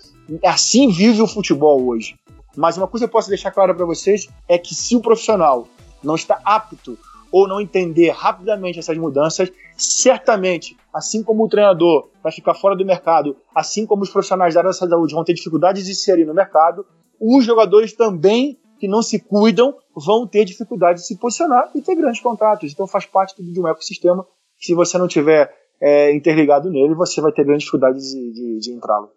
assim 0.43 0.91
vive 0.91 1.21
o 1.21 1.27
futebol 1.27 1.87
hoje. 1.87 2.17
Mas 2.57 2.77
uma 2.77 2.87
coisa 2.87 3.07
que 3.07 3.11
eu 3.11 3.13
posso 3.13 3.29
deixar 3.29 3.51
clara 3.51 3.75
para 3.75 3.85
vocês 3.85 4.29
é 4.49 4.57
que 4.57 4.75
se 4.75 4.97
o 4.97 5.01
profissional 5.01 5.69
não 6.03 6.15
está 6.15 6.41
apto 6.45 6.97
ou 7.35 7.49
não 7.49 7.61
entender 7.61 8.11
rapidamente 8.11 8.79
essas 8.79 8.97
mudanças, 8.97 9.51
certamente, 9.77 10.77
assim 10.95 11.21
como 11.21 11.45
o 11.45 11.49
treinador 11.49 12.09
vai 12.23 12.31
ficar 12.31 12.55
fora 12.55 12.77
do 12.77 12.87
mercado, 12.87 13.37
assim 13.53 13.85
como 13.85 14.05
os 14.05 14.09
profissionais 14.09 14.55
da 14.55 14.61
área 14.61 14.71
da 14.71 14.73
saúde 14.73 15.13
vão 15.13 15.25
ter 15.25 15.35
dificuldades 15.35 15.85
de 15.85 15.97
se 15.97 16.03
inserir 16.03 16.27
no 16.27 16.33
mercado, 16.33 16.87
os 17.21 17.45
jogadores 17.45 17.93
também 17.93 18.57
que 18.79 18.87
não 18.87 19.03
se 19.03 19.19
cuidam 19.19 19.75
vão 19.97 20.29
ter 20.29 20.45
dificuldade 20.45 21.01
de 21.01 21.07
se 21.09 21.19
posicionar 21.19 21.73
e 21.75 21.83
ter 21.83 21.97
grandes 21.97 22.21
contratos. 22.21 22.71
Então 22.73 22.87
faz 22.87 23.05
parte 23.05 23.35
de 23.43 23.61
um 23.61 23.67
ecossistema 23.67 24.25
que 24.57 24.67
se 24.67 24.73
você 24.73 24.97
não 24.97 25.09
tiver 25.09 25.53
é, 25.83 26.15
interligado 26.15 26.71
nele, 26.71 26.95
você 26.95 27.21
vai 27.21 27.33
ter 27.33 27.43
grande 27.43 27.65
dificuldade 27.65 27.99
de, 27.99 28.33
de, 28.33 28.59
de 28.61 28.73
entrá-lo. 28.73 29.09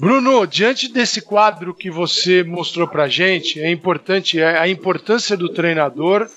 Bruno, 0.00 0.44
diante 0.44 0.92
desse 0.92 1.20
quadro 1.20 1.72
que 1.72 1.88
você 1.88 2.42
mostrou 2.42 2.88
para 2.88 3.06
gente, 3.06 3.60
é 3.60 3.70
importante 3.70 4.40
é 4.40 4.58
a 4.58 4.66
importância 4.66 5.36
do 5.36 5.48
treinador 5.48 6.28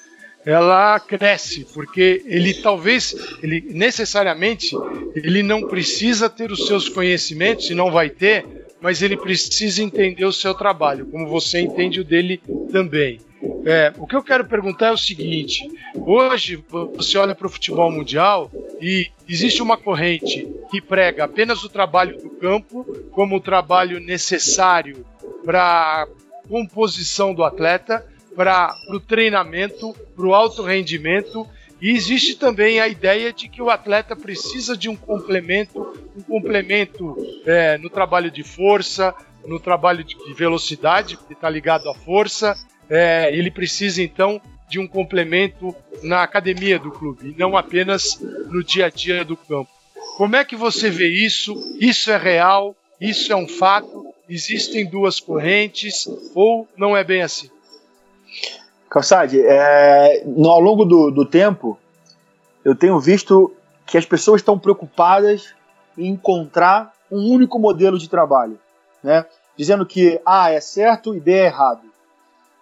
ela 0.46 1.00
cresce, 1.00 1.66
porque 1.74 2.22
ele 2.26 2.54
talvez, 2.54 3.16
ele 3.42 3.62
necessariamente, 3.70 4.76
ele 5.16 5.42
não 5.42 5.68
precisa 5.68 6.30
ter 6.30 6.52
os 6.52 6.68
seus 6.68 6.90
conhecimentos 6.90 7.70
e 7.70 7.76
não 7.76 7.92
vai 7.92 8.10
ter, 8.10 8.46
mas 8.82 9.02
ele 9.02 9.16
precisa 9.16 9.82
entender 9.82 10.26
o 10.26 10.34
seu 10.34 10.54
trabalho, 10.54 11.06
como 11.06 11.28
você 11.28 11.60
entende 11.62 12.02
o 12.02 12.04
dele 12.04 12.42
também. 12.72 13.20
É, 13.66 13.94
o 13.98 14.06
que 14.06 14.16
eu 14.16 14.24
quero 14.24 14.46
perguntar 14.46 14.88
é 14.88 14.92
o 14.92 14.98
seguinte: 14.98 15.70
hoje 15.96 16.62
você 16.70 17.18
olha 17.18 17.34
para 17.34 17.48
o 17.48 17.50
futebol 17.50 17.90
mundial 17.90 18.52
e 18.82 19.08
existe 19.28 19.62
uma 19.62 19.78
corrente 19.78 20.48
que 20.70 20.82
prega 20.82 21.24
apenas 21.24 21.64
o 21.64 21.70
trabalho 21.70 22.18
do 22.18 22.30
campo 22.30 22.84
como 23.12 23.38
o 23.38 23.42
trabalho 23.42 24.00
necessário 24.00 25.06
para 25.46 26.04
a 26.04 26.08
composição 26.48 27.34
do 27.34 27.44
atleta, 27.44 28.06
para 28.36 28.76
o 28.90 29.00
treinamento, 29.00 29.94
para 30.16 30.26
o 30.26 30.34
alto 30.34 30.64
rendimento. 30.64 31.48
E 31.82 31.92
existe 31.92 32.36
também 32.36 32.80
a 32.80 32.88
ideia 32.88 33.34
de 33.34 33.50
que 33.50 33.62
o 33.62 33.70
atleta 33.70 34.16
precisa 34.16 34.78
de 34.78 34.88
um 34.88 34.96
complemento, 34.96 35.94
um 36.16 36.22
complemento 36.22 37.16
é, 37.46 37.78
no 37.78 37.90
trabalho 37.90 38.32
de 38.32 38.44
força, 38.44 39.14
no 39.46 39.60
trabalho 39.60 40.04
de 40.04 40.34
velocidade, 40.34 41.18
que 41.18 41.34
está 41.34 41.50
ligado 41.50 41.90
à 41.90 41.94
força, 41.94 42.56
é, 42.90 43.30
ele 43.36 43.52
precisa 43.52 44.02
então 44.02 44.42
de 44.70 44.80
um 44.80 44.88
complemento 44.88 45.76
na 46.02 46.24
academia 46.24 46.80
do 46.80 46.92
clube, 46.92 47.30
e 47.30 47.40
não 47.40 47.56
apenas 47.56 48.20
no 48.50 48.64
dia 48.64 48.88
a 48.88 48.90
dia 48.90 49.24
do 49.24 49.38
campo. 49.38 49.70
Como 50.18 50.36
é 50.36 50.46
que 50.46 50.56
você 50.56 50.90
vê 50.90 51.08
isso? 51.08 51.54
Isso 51.80 52.12
é 52.12 52.18
real? 52.18 52.76
Isso 53.00 53.32
é 53.32 53.36
um 53.36 53.48
fato? 53.48 54.14
Existem 54.30 54.86
duas 54.86 55.20
correntes 55.20 56.08
ou 56.34 56.68
não 56.78 56.96
é 56.96 57.04
bem 57.04 57.22
assim? 57.22 57.50
Calçade, 58.94 59.42
é, 59.42 60.24
no, 60.24 60.50
ao 60.50 60.62
longo 60.62 60.86
do, 60.86 61.10
do 61.10 61.26
tempo, 61.26 61.78
eu 62.64 62.76
tenho 62.76 63.00
visto 63.00 63.52
que 63.88 63.98
as 63.98 64.06
pessoas 64.06 64.42
estão 64.42 64.60
preocupadas 64.60 65.54
em 65.98 66.10
encontrar 66.10 66.94
um 67.12 67.34
único 67.34 67.58
modelo 67.58 67.98
de 67.98 68.08
trabalho, 68.08 68.60
né? 69.04 69.26
dizendo 69.58 69.84
que 69.84 70.22
A 70.24 70.52
é 70.52 70.60
certo 70.60 71.16
e 71.16 71.20
B 71.20 71.32
é 71.32 71.46
errado 71.46 71.94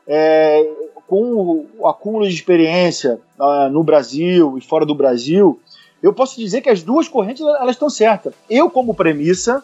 é, 0.07 0.69
com 1.05 1.65
o 1.77 1.87
acúmulo 1.87 2.27
de 2.27 2.33
experiência 2.33 3.19
uh, 3.37 3.69
no 3.69 3.83
Brasil 3.83 4.57
e 4.57 4.61
fora 4.61 4.85
do 4.85 4.95
Brasil, 4.95 5.59
eu 6.01 6.13
posso 6.13 6.39
dizer 6.39 6.61
que 6.61 6.69
as 6.69 6.81
duas 6.81 7.07
correntes 7.07 7.41
elas 7.41 7.71
estão 7.71 7.89
certas. 7.89 8.33
Eu, 8.49 8.69
como 8.69 8.95
premissa, 8.95 9.63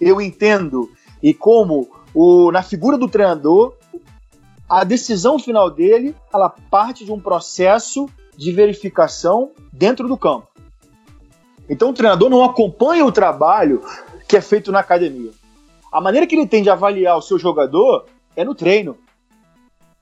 eu 0.00 0.20
entendo 0.20 0.88
e 1.22 1.34
como 1.34 1.88
o, 2.14 2.50
na 2.50 2.62
figura 2.62 2.96
do 2.96 3.08
treinador, 3.08 3.74
a 4.68 4.84
decisão 4.84 5.38
final 5.38 5.70
dele 5.70 6.14
ela 6.32 6.48
parte 6.48 7.04
de 7.04 7.12
um 7.12 7.20
processo 7.20 8.08
de 8.36 8.52
verificação 8.52 9.52
dentro 9.72 10.06
do 10.08 10.16
campo. 10.16 10.48
Então 11.68 11.90
o 11.90 11.94
treinador 11.94 12.28
não 12.28 12.44
acompanha 12.44 13.04
o 13.04 13.12
trabalho 13.12 13.82
que 14.28 14.36
é 14.36 14.40
feito 14.40 14.70
na 14.70 14.80
academia. 14.80 15.30
A 15.92 16.00
maneira 16.00 16.26
que 16.26 16.34
ele 16.34 16.46
tem 16.46 16.62
de 16.62 16.70
avaliar 16.70 17.16
o 17.16 17.22
seu 17.22 17.38
jogador 17.38 18.06
é 18.36 18.44
no 18.44 18.54
treino 18.54 18.96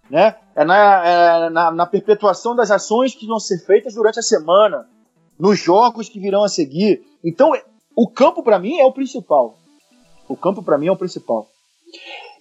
né? 0.09 0.37
É 0.55 0.65
na, 0.65 1.07
é 1.07 1.51
na, 1.51 1.71
na 1.71 1.87
perpetuação 1.87 2.55
das 2.55 2.71
ações 2.71 3.15
que 3.15 3.27
vão 3.27 3.41
ser 3.41 3.59
feitas 3.59 3.95
durante 3.95 4.19
a 4.19 4.23
semana, 4.23 4.89
nos 5.39 5.59
jogos 5.59 6.09
que 6.09 6.21
virão 6.21 6.45
a 6.45 6.49
seguir. 6.49 7.03
Então, 7.25 7.53
o 7.97 8.09
campo 8.09 8.43
para 8.43 8.59
mim 8.59 8.79
é 8.79 8.85
o 8.85 8.93
principal. 8.93 9.57
O 10.29 10.37
campo 10.37 10.63
para 10.63 10.79
mim 10.79 10.87
é 10.87 10.93
o 10.93 10.97
principal. 10.97 11.49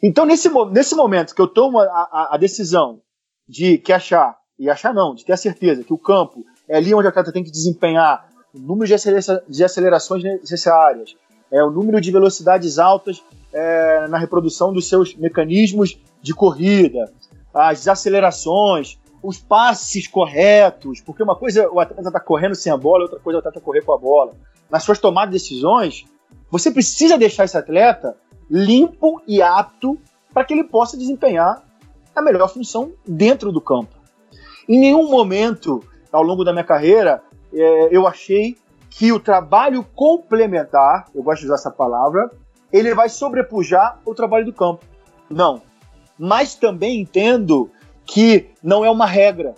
Então, 0.04 0.26
nesse, 0.26 0.50
nesse 0.70 0.96
momento 0.96 1.34
que 1.34 1.42
eu 1.42 1.48
tomo 1.48 1.80
a, 1.80 1.86
a, 1.86 2.30
a, 2.36 2.38
decisão 2.38 3.00
de 3.48 3.78
que 3.78 3.94
achar, 3.94 4.38
e 4.60 4.70
achar 4.70 4.94
não, 4.94 5.16
de 5.16 5.24
ter 5.24 5.32
a 5.32 5.38
certeza 5.38 5.82
que 5.82 5.94
o 5.94 5.98
campo 5.98 6.44
é 6.68 6.76
ali 6.76 6.94
onde 6.94 7.08
a 7.08 7.10
atleta 7.10 7.32
tem 7.32 7.42
que 7.42 7.50
desempenhar 7.50 8.28
o 8.54 8.60
número 8.60 8.86
de 9.48 9.64
acelerações 9.64 10.24
necessárias, 10.24 11.16
é 11.50 11.64
o 11.64 11.72
número 11.72 12.02
de 12.02 12.12
velocidades 12.12 12.78
altas 12.78 13.24
é, 13.54 14.08
na 14.10 14.18
reprodução 14.18 14.74
dos 14.74 14.90
seus 14.90 15.16
mecanismos 15.16 15.98
de 16.22 16.34
corrida, 16.34 17.10
as 17.54 17.88
acelerações, 17.88 19.00
os 19.22 19.40
passes 19.40 20.06
corretos, 20.06 21.00
porque 21.00 21.24
uma 21.24 21.36
coisa 21.36 21.70
o 21.70 21.80
atleta 21.80 22.10
está 22.10 22.20
correndo 22.20 22.56
sem 22.56 22.74
a 22.74 22.78
bola, 22.78 23.04
outra 23.04 23.20
coisa 23.20 23.38
é 23.38 23.40
o 23.40 23.40
atleta 23.40 23.62
correr 23.62 23.84
com 23.84 23.94
a 23.94 23.98
bola. 23.98 24.34
Nas 24.70 24.84
suas 24.84 25.00
tomadas 25.00 25.30
de 25.30 25.40
decisões, 25.40 26.06
você 26.52 26.72
precisa 26.72 27.18
deixar 27.18 27.46
esse 27.46 27.58
atleta 27.58 28.18
limpo 28.54 29.22
e 29.28 29.42
apto 29.42 29.98
para 30.34 30.46
que 30.46 30.54
ele 30.54 30.64
possa 30.64 30.96
desempenhar 30.96 31.64
a 32.16 32.22
melhor 32.22 32.48
função 32.48 32.92
dentro 33.06 33.52
do 33.52 33.60
campo. 33.60 33.96
Em 34.70 34.80
nenhum 34.80 35.10
momento 35.10 35.84
ao 36.12 36.22
longo 36.22 36.44
da 36.44 36.54
minha 36.54 36.64
carreira 36.64 37.24
é, 37.52 37.90
eu 37.92 38.08
achei 38.08 38.56
que 38.90 39.12
o 39.12 39.20
trabalho 39.20 39.84
complementar, 39.96 41.08
eu 41.16 41.24
gosto 41.24 41.42
de 41.42 41.46
usar 41.48 41.56
essa 41.56 41.72
palavra, 41.72 42.32
ele 42.72 42.94
vai 42.94 43.10
sobrepujar 43.10 44.00
o 44.06 44.14
trabalho 44.14 44.46
do 44.46 44.54
campo. 44.54 44.86
Não 45.28 45.62
mas 46.18 46.56
também 46.56 47.02
entendo 47.02 47.70
que 48.06 48.50
não 48.62 48.84
é 48.86 48.90
uma 48.90 49.06
regra. 49.06 49.56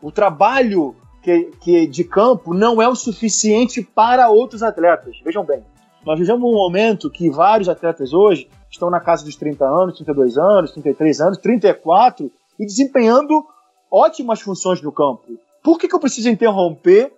O 0.00 0.10
trabalho 0.10 0.94
que, 1.22 1.50
que 1.60 1.86
de 1.86 2.04
campo 2.04 2.54
não 2.54 2.80
é 2.80 2.88
o 2.88 2.94
suficiente 2.94 3.82
para 3.82 4.28
outros 4.28 4.62
atletas. 4.62 5.16
Vejam 5.24 5.44
bem, 5.44 5.64
nós 6.04 6.18
vivemos 6.18 6.42
um 6.42 6.52
momento 6.52 7.10
que 7.10 7.30
vários 7.30 7.68
atletas 7.68 8.12
hoje 8.12 8.48
estão 8.70 8.90
na 8.90 9.00
casa 9.00 9.24
dos 9.24 9.36
30 9.36 9.64
anos, 9.64 9.94
32 9.96 10.36
anos, 10.36 10.72
33 10.72 11.20
anos, 11.20 11.38
34 11.38 12.30
e 12.58 12.66
desempenhando 12.66 13.44
ótimas 13.90 14.40
funções 14.40 14.82
no 14.82 14.92
campo. 14.92 15.38
Por 15.62 15.78
que, 15.78 15.88
que 15.88 15.94
eu 15.94 16.00
preciso 16.00 16.28
interromper 16.28 17.12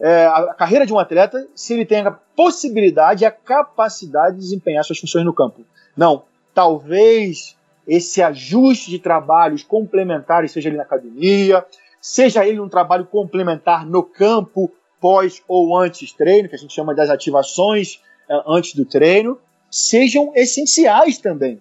é, 0.00 0.26
a 0.26 0.54
carreira 0.54 0.86
de 0.86 0.94
um 0.94 0.98
atleta 0.98 1.46
se 1.54 1.74
ele 1.74 1.84
tem 1.84 2.00
a 2.00 2.10
possibilidade 2.10 3.22
e 3.22 3.26
a 3.26 3.30
capacidade 3.30 4.36
de 4.36 4.42
desempenhar 4.42 4.84
suas 4.84 4.98
funções 4.98 5.24
no 5.24 5.34
campo? 5.34 5.62
Não. 5.96 6.24
Talvez 6.54 7.56
esse 7.86 8.22
ajuste 8.22 8.90
de 8.90 8.98
trabalhos 8.98 9.62
complementares, 9.62 10.52
seja 10.52 10.68
ele 10.68 10.76
na 10.76 10.84
academia, 10.84 11.64
seja 12.00 12.46
ele 12.46 12.60
um 12.60 12.68
trabalho 12.68 13.04
complementar 13.04 13.84
no 13.84 14.02
campo, 14.02 14.70
pós 15.00 15.42
ou 15.48 15.76
antes 15.76 16.12
treino, 16.12 16.48
que 16.48 16.54
a 16.54 16.58
gente 16.58 16.74
chama 16.74 16.94
das 16.94 17.10
ativações 17.10 18.00
uh, 18.28 18.52
antes 18.52 18.74
do 18.74 18.84
treino, 18.84 19.38
sejam 19.70 20.32
essenciais 20.34 21.18
também. 21.18 21.60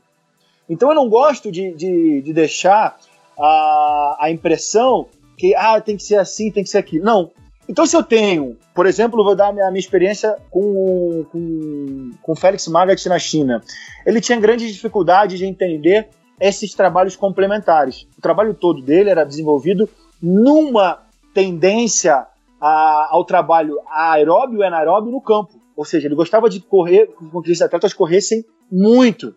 Então 0.69 0.89
eu 0.89 0.95
não 0.95 1.09
gosto 1.09 1.51
de, 1.51 1.73
de, 1.73 2.21
de 2.21 2.33
deixar 2.33 2.97
a, 3.37 4.17
a 4.19 4.31
impressão 4.31 5.07
que 5.37 5.55
ah, 5.55 5.79
tem 5.79 5.95
que 5.95 6.03
ser 6.03 6.17
assim, 6.17 6.51
tem 6.51 6.63
que 6.63 6.69
ser 6.69 6.79
aquilo. 6.79 7.05
Não. 7.05 7.31
Então, 7.67 7.85
se 7.85 7.95
eu 7.95 8.03
tenho, 8.03 8.57
por 8.73 8.85
exemplo, 8.85 9.23
vou 9.23 9.35
dar 9.35 9.49
a 9.49 9.53
minha, 9.53 9.69
minha 9.69 9.79
experiência 9.79 10.35
com, 10.49 11.23
com, 11.31 12.11
com 12.21 12.35
Félix 12.35 12.67
Magath 12.67 13.05
na 13.05 13.19
China. 13.19 13.61
Ele 14.05 14.19
tinha 14.19 14.39
grande 14.39 14.71
dificuldade 14.71 15.37
de 15.37 15.45
entender 15.45 16.09
esses 16.39 16.73
trabalhos 16.73 17.15
complementares. 17.15 18.07
O 18.17 18.21
trabalho 18.21 18.53
todo 18.53 18.81
dele 18.81 19.09
era 19.09 19.23
desenvolvido 19.23 19.87
numa 20.21 20.99
tendência 21.33 22.25
a, 22.59 23.09
ao 23.11 23.23
trabalho 23.23 23.79
aeróbio 23.87 24.59
e 24.59 24.63
anaeróbio 24.63 25.11
no 25.11 25.21
campo. 25.21 25.59
Ou 25.75 25.85
seja, 25.85 26.07
ele 26.07 26.15
gostava 26.15 26.49
de 26.49 26.59
correr, 26.59 27.07
com 27.07 27.41
que 27.41 27.51
os 27.51 27.61
atletas 27.61 27.93
corressem 27.93 28.43
muito 28.71 29.33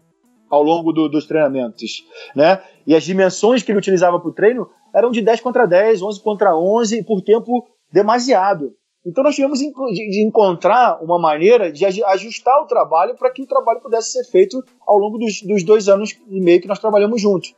ao 0.51 0.63
longo 0.63 0.93
do, 0.93 1.09
dos 1.09 1.27
treinamentos. 1.27 2.05
Né? 2.35 2.61
E 2.87 2.95
as 2.95 3.05
dimensões 3.05 3.63
que 3.63 3.71
ele 3.71 3.79
utilizava 3.79 4.19
para 4.19 4.29
o 4.29 4.35
treino 4.35 4.69
eram 4.95 5.11
de 5.11 5.23
10 5.23 5.41
contra 5.41 5.67
10, 5.67 6.03
11 6.03 6.23
contra 6.23 6.57
11, 6.57 6.99
e 6.99 7.05
por 7.05 7.23
tempo 7.23 7.67
demasiado. 7.91 8.75
Então 9.05 9.25
nós 9.25 9.35
tivemos 9.35 9.59
de 9.59 10.25
encontrar 10.25 11.03
uma 11.03 11.19
maneira 11.19 11.73
de 11.73 11.85
ajustar 11.85 12.63
o 12.63 12.67
trabalho 12.67 13.17
para 13.17 13.31
que 13.31 13.43
o 13.43 13.47
trabalho 13.47 13.81
pudesse 13.81 14.13
ser 14.13 14.25
feito 14.31 14.63
ao 14.87 14.97
longo 14.97 15.19
dos, 15.19 15.43
dos, 15.43 15.65
dois 15.65 15.89
anos 15.89 16.17
e 16.29 16.41
meio 16.41 16.61
que 16.61 16.69
nós 16.69 16.79
trabalhamos 16.79 17.21
juntos. 17.21 17.55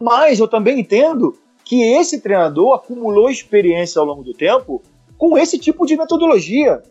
Mas 0.00 0.38
eu 0.38 0.46
também 0.46 0.78
entendo 0.78 1.36
que 1.64 1.82
esse 1.82 2.20
treinador 2.20 2.74
acumulou 2.74 3.28
experiência 3.28 3.98
ao 3.98 4.06
longo 4.06 4.22
do 4.22 4.34
tempo 4.34 4.82
com 5.18 5.36
esse 5.38 5.58
tipo 5.58 5.86
de 5.86 5.96
metodologia. 5.96 6.82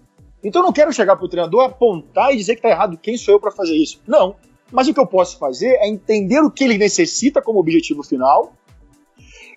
Então 0.43 0.61
eu 0.61 0.65
não 0.65 0.73
quero 0.73 0.91
chegar 0.91 1.15
para 1.15 1.25
o 1.25 1.29
treinador, 1.29 1.63
apontar 1.63 2.33
e 2.33 2.37
dizer 2.37 2.55
que 2.55 2.59
está 2.59 2.69
errado, 2.69 2.97
quem 2.97 3.17
sou 3.17 3.35
eu 3.35 3.39
para 3.39 3.51
fazer 3.51 3.75
isso? 3.75 4.01
Não. 4.07 4.35
Mas 4.71 4.87
o 4.87 4.93
que 4.93 4.99
eu 4.99 5.07
posso 5.07 5.37
fazer 5.37 5.75
é 5.75 5.87
entender 5.87 6.39
o 6.41 6.51
que 6.51 6.63
ele 6.63 6.77
necessita 6.77 7.41
como 7.41 7.59
objetivo 7.59 8.03
final 8.03 8.53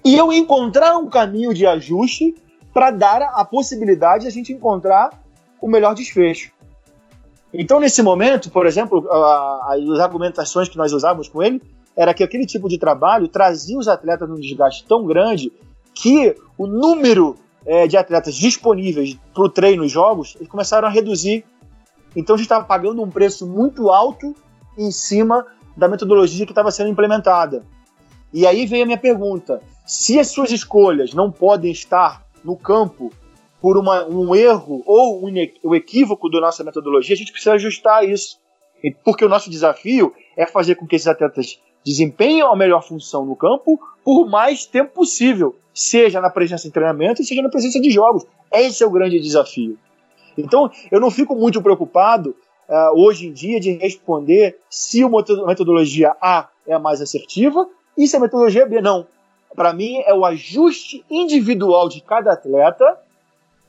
e 0.04 0.16
eu 0.16 0.32
encontrar 0.32 0.96
um 0.98 1.08
caminho 1.08 1.52
de 1.52 1.66
ajuste 1.66 2.34
para 2.72 2.90
dar 2.90 3.22
a 3.22 3.44
possibilidade 3.44 4.22
de 4.22 4.28
a 4.28 4.30
gente 4.30 4.52
encontrar 4.52 5.10
o 5.60 5.68
melhor 5.68 5.94
desfecho. 5.94 6.52
Então, 7.52 7.80
nesse 7.80 8.02
momento, 8.02 8.50
por 8.50 8.66
exemplo, 8.66 9.08
as 9.10 9.98
argumentações 9.98 10.68
que 10.68 10.76
nós 10.76 10.92
usávamos 10.92 11.28
com 11.28 11.42
ele 11.42 11.62
era 11.96 12.12
que 12.12 12.22
aquele 12.22 12.44
tipo 12.44 12.68
de 12.68 12.78
trabalho 12.78 13.28
trazia 13.28 13.78
os 13.78 13.88
atletas 13.88 14.28
num 14.28 14.34
desgaste 14.36 14.84
tão 14.86 15.06
grande 15.06 15.50
que 15.94 16.36
o 16.58 16.66
número 16.66 17.36
é, 17.66 17.86
de 17.86 17.96
atletas 17.96 18.34
disponíveis 18.36 19.18
para 19.34 19.42
o 19.44 19.48
treino 19.48 19.84
e 19.84 19.88
jogos 19.88 20.36
eles 20.36 20.48
começaram 20.48 20.86
a 20.86 20.90
reduzir. 20.90 21.44
Então 22.14 22.34
a 22.34 22.38
gente 22.38 22.46
estava 22.46 22.64
pagando 22.64 23.02
um 23.02 23.10
preço 23.10 23.46
muito 23.46 23.90
alto 23.90 24.34
em 24.78 24.90
cima 24.90 25.44
da 25.76 25.88
metodologia 25.88 26.46
que 26.46 26.52
estava 26.52 26.70
sendo 26.70 26.88
implementada. 26.88 27.64
E 28.32 28.46
aí 28.46 28.66
veio 28.66 28.84
a 28.84 28.86
minha 28.86 28.98
pergunta: 28.98 29.60
se 29.84 30.18
as 30.18 30.28
suas 30.28 30.50
escolhas 30.50 31.12
não 31.12 31.30
podem 31.30 31.72
estar 31.72 32.24
no 32.44 32.56
campo 32.56 33.12
por 33.60 33.76
uma, 33.76 34.06
um 34.06 34.34
erro 34.34 34.82
ou 34.86 35.26
um, 35.26 35.32
um 35.64 35.74
equívoco 35.74 36.30
da 36.30 36.40
nossa 36.40 36.62
metodologia, 36.62 37.14
a 37.14 37.18
gente 37.18 37.32
precisa 37.32 37.54
ajustar 37.54 38.08
isso. 38.08 38.38
Porque 39.04 39.24
o 39.24 39.28
nosso 39.28 39.50
desafio 39.50 40.14
é 40.36 40.46
fazer 40.46 40.76
com 40.76 40.86
que 40.86 40.94
esses 40.94 41.08
atletas 41.08 41.58
desempenhem 41.84 42.42
a 42.42 42.54
melhor 42.54 42.82
função 42.82 43.24
no 43.24 43.34
campo 43.34 43.80
por 44.04 44.28
mais 44.28 44.66
tempo 44.66 44.92
possível, 44.92 45.56
seja 45.76 46.22
na 46.22 46.30
presença 46.30 46.66
em 46.66 46.70
treinamento, 46.70 47.22
seja 47.22 47.42
na 47.42 47.50
presença 47.50 47.78
de 47.78 47.90
jogos. 47.90 48.24
Esse 48.50 48.82
é 48.82 48.86
o 48.86 48.90
grande 48.90 49.20
desafio. 49.20 49.78
Então, 50.38 50.70
eu 50.90 50.98
não 50.98 51.10
fico 51.10 51.36
muito 51.36 51.60
preocupado 51.60 52.34
uh, 52.66 52.98
hoje 52.98 53.26
em 53.26 53.32
dia 53.32 53.60
de 53.60 53.72
responder 53.72 54.58
se 54.70 55.02
a 55.02 55.08
metodologia 55.46 56.16
A 56.18 56.48
é 56.66 56.72
a 56.72 56.78
mais 56.78 57.02
assertiva 57.02 57.68
e 57.96 58.06
se 58.08 58.16
a 58.16 58.20
metodologia 58.20 58.64
B 58.64 58.80
não. 58.80 59.06
Para 59.54 59.74
mim, 59.74 60.02
é 60.06 60.14
o 60.14 60.24
ajuste 60.24 61.04
individual 61.10 61.90
de 61.90 62.00
cada 62.00 62.32
atleta 62.32 62.98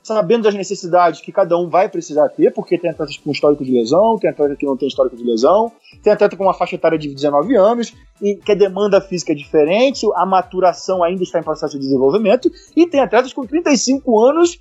sabendo 0.08 0.44
das 0.44 0.56
necessidades 0.56 1.20
que 1.20 1.34
cada 1.34 1.58
um 1.58 1.70
vai 1.70 1.90
precisar 1.90 2.30
ter, 2.30 2.54
porque 2.54 2.78
tem 2.78 2.90
atletas 2.90 3.18
com 3.18 3.30
histórico 3.30 3.66
de 3.66 3.72
lesão, 3.72 4.18
tem 4.18 4.30
atleta 4.30 4.56
que 4.56 4.66
não 4.66 4.78
tem 4.78 4.88
histórico 4.88 5.18
de 5.18 5.24
lesão, 5.24 5.72
tem 6.02 6.14
atleta 6.14 6.38
com 6.38 6.44
uma 6.44 6.54
faixa 6.54 6.76
etária 6.76 6.98
de 6.98 7.14
19 7.14 7.56
anos, 7.58 7.94
e 8.22 8.36
que 8.36 8.54
a 8.54 8.56
demanda 8.56 9.02
física 9.02 9.34
é 9.34 9.36
diferente, 9.36 10.08
a 10.16 10.26
maturação 10.26 11.04
ainda 11.04 11.24
está 11.24 11.40
em 11.40 11.44
processo 11.44 11.74
de 11.74 11.84
desenvolvimento, 11.84 12.50
e 12.74 12.88
tem 12.88 13.02
atletas 13.02 13.34
com 13.34 13.46
35 13.46 14.20
anos 14.24 14.58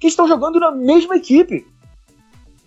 que 0.00 0.08
estão 0.08 0.26
jogando 0.26 0.58
na 0.58 0.72
mesma 0.72 1.16
equipe. 1.16 1.64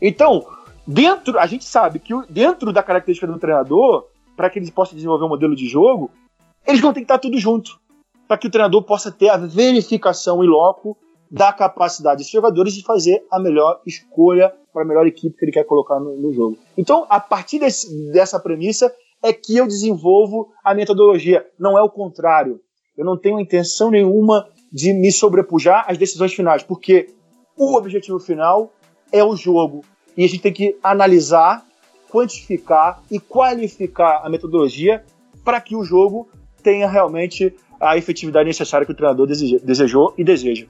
Então, 0.01 0.45
dentro, 0.87 1.37
a 1.37 1.45
gente 1.45 1.65
sabe 1.65 1.99
que 1.99 2.13
dentro 2.29 2.71
da 2.71 2.81
característica 2.81 3.27
do 3.27 3.39
treinador, 3.39 4.05
para 4.37 4.49
que 4.49 4.57
ele 4.57 4.71
possa 4.71 4.95
desenvolver 4.95 5.25
um 5.25 5.29
modelo 5.29 5.55
de 5.55 5.67
jogo, 5.67 6.09
eles 6.65 6.79
vão 6.79 6.93
ter 6.93 7.01
que 7.01 7.05
estar 7.05 7.19
tudo 7.19 7.37
junto, 7.37 7.77
para 8.25 8.37
que 8.37 8.47
o 8.47 8.51
treinador 8.51 8.83
possa 8.83 9.11
ter 9.11 9.27
a 9.27 9.35
verificação 9.35 10.41
em 10.41 10.47
loco 10.47 10.97
da 11.31 11.53
capacidade 11.53 12.17
desses 12.17 12.31
jogadores 12.31 12.73
de 12.73 12.83
fazer 12.83 13.25
a 13.31 13.39
melhor 13.39 13.79
escolha 13.85 14.53
para 14.73 14.83
a 14.83 14.85
melhor 14.85 15.07
equipe 15.07 15.37
que 15.37 15.45
ele 15.45 15.51
quer 15.51 15.63
colocar 15.63 15.97
no, 15.97 16.17
no 16.17 16.33
jogo. 16.33 16.57
Então, 16.77 17.05
a 17.09 17.19
partir 17.21 17.59
desse, 17.59 18.11
dessa 18.11 18.37
premissa, 18.37 18.93
é 19.23 19.31
que 19.31 19.55
eu 19.55 19.65
desenvolvo 19.65 20.51
a 20.63 20.73
metodologia. 20.73 21.45
Não 21.57 21.77
é 21.77 21.81
o 21.81 21.89
contrário. 21.89 22.59
Eu 22.97 23.05
não 23.05 23.17
tenho 23.17 23.39
intenção 23.39 23.89
nenhuma 23.89 24.47
de 24.71 24.91
me 24.93 25.11
sobrepujar 25.11 25.85
às 25.87 25.97
decisões 25.97 26.33
finais, 26.33 26.63
porque 26.63 27.09
o 27.57 27.77
objetivo 27.77 28.19
final 28.19 28.71
é 29.11 29.23
o 29.23 29.35
jogo. 29.35 29.85
E 30.17 30.25
a 30.25 30.27
gente 30.27 30.41
tem 30.41 30.53
que 30.53 30.77
analisar, 30.83 31.65
quantificar 32.09 33.01
e 33.09 33.19
qualificar 33.19 34.21
a 34.23 34.29
metodologia 34.29 35.03
para 35.45 35.61
que 35.61 35.75
o 35.75 35.83
jogo 35.83 36.27
tenha 36.61 36.89
realmente 36.89 37.55
a 37.79 37.97
efetividade 37.97 38.47
necessária 38.47 38.85
que 38.85 38.91
o 38.91 38.95
treinador 38.95 39.27
desejou 39.27 40.13
e 40.17 40.23
deseja. 40.23 40.67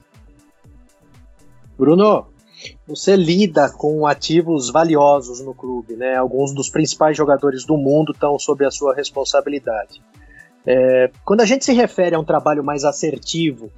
Bruno, 1.76 2.26
você 2.86 3.16
lida 3.16 3.70
com 3.70 4.06
ativos 4.06 4.70
valiosos 4.70 5.40
no 5.40 5.54
clube, 5.54 5.96
né? 5.96 6.16
Alguns 6.16 6.54
dos 6.54 6.68
principais 6.68 7.16
jogadores 7.16 7.64
do 7.64 7.76
mundo 7.76 8.12
estão 8.12 8.38
sob 8.38 8.64
a 8.64 8.70
sua 8.70 8.94
responsabilidade. 8.94 10.02
É, 10.66 11.10
quando 11.24 11.40
a 11.40 11.46
gente 11.46 11.64
se 11.64 11.72
refere 11.72 12.14
a 12.14 12.20
um 12.20 12.24
trabalho 12.24 12.62
mais 12.62 12.84
assertivo 12.84 13.70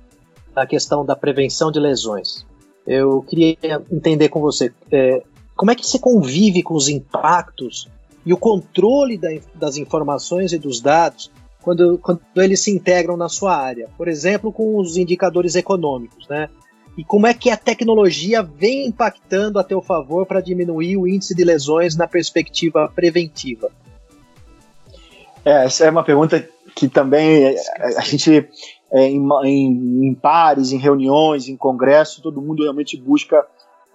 na 0.55 0.67
questão 0.67 1.05
da 1.05 1.17
prevenção 1.17 1.71
de 1.73 1.81
lesões, 1.81 2.47
eu 2.87 3.23
queria 3.23 3.57
entender 3.91 4.29
com 4.29 4.41
você 4.41 4.71
é, 4.93 5.23
como 5.57 5.71
é 5.71 5.75
que 5.75 5.87
você 5.87 5.99
convive 5.99 6.63
com 6.63 6.75
os 6.75 6.89
impactos 6.89 7.89
e 8.27 8.33
o 8.33 8.37
controle 8.37 9.17
da, 9.17 9.29
das 9.55 9.77
informações 9.77 10.53
e 10.53 10.59
dos 10.59 10.81
dados 10.81 11.31
quando, 11.63 11.99
quando 11.99 12.21
eles 12.37 12.61
se 12.61 12.71
integram 12.71 13.17
na 13.17 13.29
sua 13.29 13.57
área. 13.57 13.89
Por 13.97 14.07
exemplo, 14.07 14.53
com 14.53 14.79
os 14.79 14.99
indicadores 14.99 15.55
econômicos, 15.55 16.29
né? 16.29 16.51
E 16.97 17.05
como 17.05 17.27
é 17.27 17.35
que 17.35 17.51
a 17.51 17.57
tecnologia 17.57 18.43
vem 18.43 18.87
impactando 18.87 19.59
a 19.59 19.65
teu 19.65 19.83
favor 19.83 20.27
para 20.27 20.41
diminuir 20.41 20.97
o 20.97 21.09
índice 21.09 21.35
de 21.35 21.45
lesões 21.45 21.97
na 21.97 22.07
perspectiva 22.07 22.91
preventiva? 22.95 23.71
É, 25.45 25.65
essa 25.65 25.85
é 25.85 25.91
uma 25.91 26.05
pergunta 26.05 26.49
que 26.75 26.89
também 26.89 27.57
a 27.97 28.01
gente, 28.01 28.49
é, 28.93 29.07
em, 29.07 29.29
em, 29.45 30.09
em, 30.09 30.15
pares, 30.15 30.73
em 30.73 30.79
reuniões, 30.79 31.49
em 31.49 31.57
congresso, 31.57 32.23
todo 32.23 32.41
mundo 32.41 32.63
realmente 32.63 32.97
busca 32.97 33.45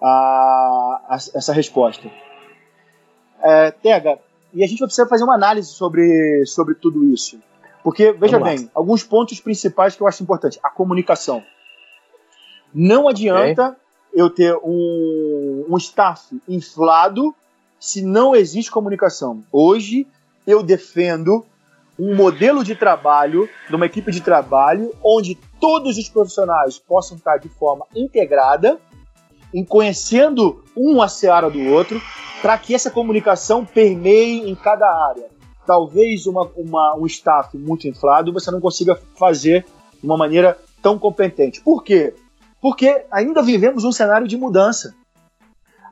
a, 0.00 1.00
a, 1.08 1.14
essa 1.34 1.52
resposta. 1.52 2.10
É, 3.42 3.70
Tega, 3.70 4.18
e 4.52 4.62
a 4.62 4.66
gente 4.66 4.78
vai 4.78 4.86
precisar 4.86 5.08
fazer 5.08 5.24
uma 5.24 5.34
análise 5.34 5.70
sobre, 5.70 6.44
sobre 6.46 6.74
tudo 6.74 7.04
isso. 7.04 7.38
Porque, 7.82 8.12
veja 8.12 8.38
bem, 8.38 8.70
alguns 8.74 9.02
pontos 9.02 9.40
principais 9.40 9.96
que 9.96 10.02
eu 10.02 10.06
acho 10.06 10.22
importante. 10.22 10.60
A 10.62 10.68
comunicação. 10.68 11.42
Não 12.72 13.08
adianta 13.08 13.68
okay. 13.68 13.80
eu 14.14 14.30
ter 14.30 14.56
um, 14.62 15.66
um 15.68 15.76
staff 15.76 16.40
inflado 16.48 17.34
se 17.78 18.02
não 18.02 18.34
existe 18.34 18.70
comunicação. 18.70 19.42
Hoje 19.50 20.06
eu 20.46 20.62
defendo 20.62 21.44
um 21.98 22.14
modelo 22.14 22.64
de 22.64 22.74
trabalho, 22.74 23.48
de 23.68 23.76
uma 23.76 23.86
equipe 23.86 24.10
de 24.10 24.20
trabalho, 24.20 24.94
onde 25.04 25.36
todos 25.60 25.98
os 25.98 26.08
profissionais 26.08 26.78
possam 26.78 27.16
estar 27.16 27.36
de 27.36 27.48
forma 27.48 27.86
integrada, 27.94 28.78
em 29.52 29.64
conhecendo 29.64 30.64
um 30.74 31.02
a 31.02 31.08
seara 31.08 31.50
do 31.50 31.62
outro, 31.66 32.00
para 32.40 32.56
que 32.56 32.74
essa 32.74 32.90
comunicação 32.90 33.66
permeie 33.66 34.48
em 34.48 34.54
cada 34.54 34.86
área. 34.86 35.26
Talvez 35.66 36.26
uma, 36.26 36.50
uma, 36.56 36.96
um 36.96 37.06
staff 37.06 37.56
muito 37.56 37.86
inflado 37.86 38.32
você 38.32 38.50
não 38.50 38.60
consiga 38.60 38.98
fazer 39.18 39.66
de 40.00 40.06
uma 40.06 40.16
maneira 40.16 40.58
tão 40.80 40.98
competente. 40.98 41.60
Por 41.60 41.84
quê? 41.84 42.14
Porque 42.60 43.04
ainda 43.10 43.42
vivemos 43.42 43.84
um 43.84 43.92
cenário 43.92 44.28
de 44.28 44.36
mudança. 44.36 44.94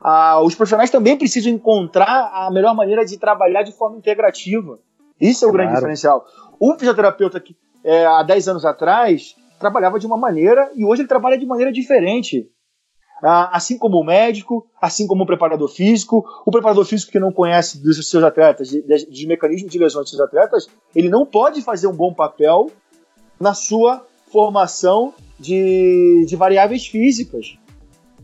Ah, 0.01 0.41
os 0.41 0.55
profissionais 0.55 0.89
também 0.89 1.17
precisam 1.17 1.51
encontrar 1.51 2.31
a 2.33 2.49
melhor 2.51 2.73
maneira 2.73 3.05
de 3.05 3.17
trabalhar 3.17 3.63
de 3.63 3.71
forma 3.71 3.97
integrativa. 3.97 4.79
Isso 5.19 5.43
é 5.43 5.47
o 5.47 5.51
claro. 5.51 5.65
grande 5.65 5.75
diferencial. 5.75 6.25
O 6.59 6.73
fisioterapeuta 6.73 7.39
que 7.39 7.55
é, 7.83 8.05
há 8.05 8.23
10 8.23 8.47
anos 8.49 8.65
atrás 8.65 9.35
trabalhava 9.59 9.99
de 9.99 10.05
uma 10.05 10.17
maneira 10.17 10.71
e 10.75 10.85
hoje 10.85 11.01
ele 11.01 11.09
trabalha 11.09 11.37
de 11.37 11.45
maneira 11.45 11.71
diferente. 11.71 12.49
Ah, 13.21 13.49
assim 13.57 13.77
como 13.77 13.99
o 13.99 14.03
médico, 14.03 14.65
assim 14.81 15.05
como 15.05 15.23
o 15.23 15.27
preparador 15.27 15.67
físico, 15.67 16.23
o 16.45 16.51
preparador 16.51 16.85
físico 16.85 17.11
que 17.11 17.19
não 17.19 17.33
conhece 17.33 17.83
dos 17.83 18.09
seus 18.09 18.23
atletas, 18.23 18.69
dos 18.71 19.25
mecanismos 19.25 19.69
de 19.69 19.77
lesão 19.77 20.01
dos 20.01 20.09
seus 20.09 20.21
atletas, 20.21 20.67
ele 20.95 21.09
não 21.09 21.25
pode 21.25 21.61
fazer 21.61 21.87
um 21.87 21.95
bom 21.95 22.13
papel 22.13 22.71
na 23.37 23.53
sua 23.53 24.05
formação 24.31 25.13
de, 25.39 26.25
de 26.27 26.35
variáveis 26.35 26.85
físicas. 26.87 27.57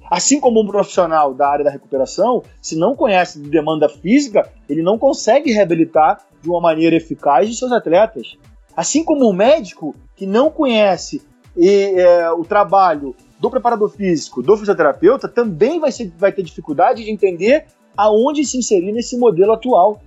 Assim 0.10 0.39
como 0.39 0.62
um 0.62 0.68
profissional 0.68 1.34
da 1.34 1.48
área 1.48 1.65
da 1.65 1.72
recuperação, 1.72 2.44
se 2.62 2.76
não 2.76 2.96
conhece 2.96 3.39
de 3.39 3.50
demanda 3.50 3.89
física, 3.89 4.52
ele 4.70 4.84
não 4.84 4.98
consegue 4.98 5.52
reabilitar 5.52 6.22
de 6.41 6.50
uma 6.50 6.62
maneira 6.62 6.96
eficaz 6.96 7.50
os 7.50 7.58
seus 7.58 7.72
atletas. 7.72 8.38
Assim 8.78 9.04
como 9.04 9.28
um 9.28 9.34
médico 9.34 9.96
que 10.15 10.28
não 10.28 10.50
conhece 10.50 11.24
e, 11.58 12.00
é, 12.00 12.30
o 12.32 12.44
trabalho 12.44 13.15
do 13.39 13.50
preparador 13.50 13.89
físico, 13.89 14.44
do 14.44 14.56
fisioterapeuta, 14.56 15.28
também 15.28 15.80
vai, 15.80 15.91
ser, 15.91 16.13
vai 16.18 16.32
ter 16.32 16.44
dificuldade 16.44 17.04
de 17.04 17.12
entender 17.12 17.65
aonde 17.98 18.46
se 18.46 18.58
inserir 18.58 18.91
nesse 18.91 19.18
modelo 19.18 19.54
atual. 19.54 20.02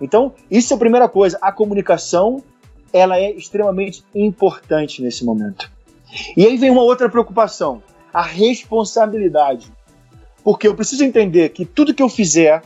Então, 0.00 0.34
isso 0.50 0.72
é 0.72 0.76
a 0.76 0.78
primeira 0.78 1.08
coisa. 1.08 1.38
A 1.40 1.50
comunicação 1.52 2.42
ela 2.94 3.18
é 3.18 3.32
extremamente 3.32 4.04
importante 4.14 5.02
nesse 5.02 5.24
momento. 5.24 5.68
E 6.36 6.46
aí 6.46 6.56
vem 6.56 6.70
uma 6.70 6.82
outra 6.82 7.08
preocupação, 7.08 7.82
a 8.12 8.22
responsabilidade. 8.22 9.70
Porque 10.44 10.68
eu 10.68 10.76
preciso 10.76 11.02
entender 11.02 11.48
que 11.48 11.64
tudo 11.64 11.92
que 11.92 12.02
eu 12.02 12.08
fizer 12.08 12.62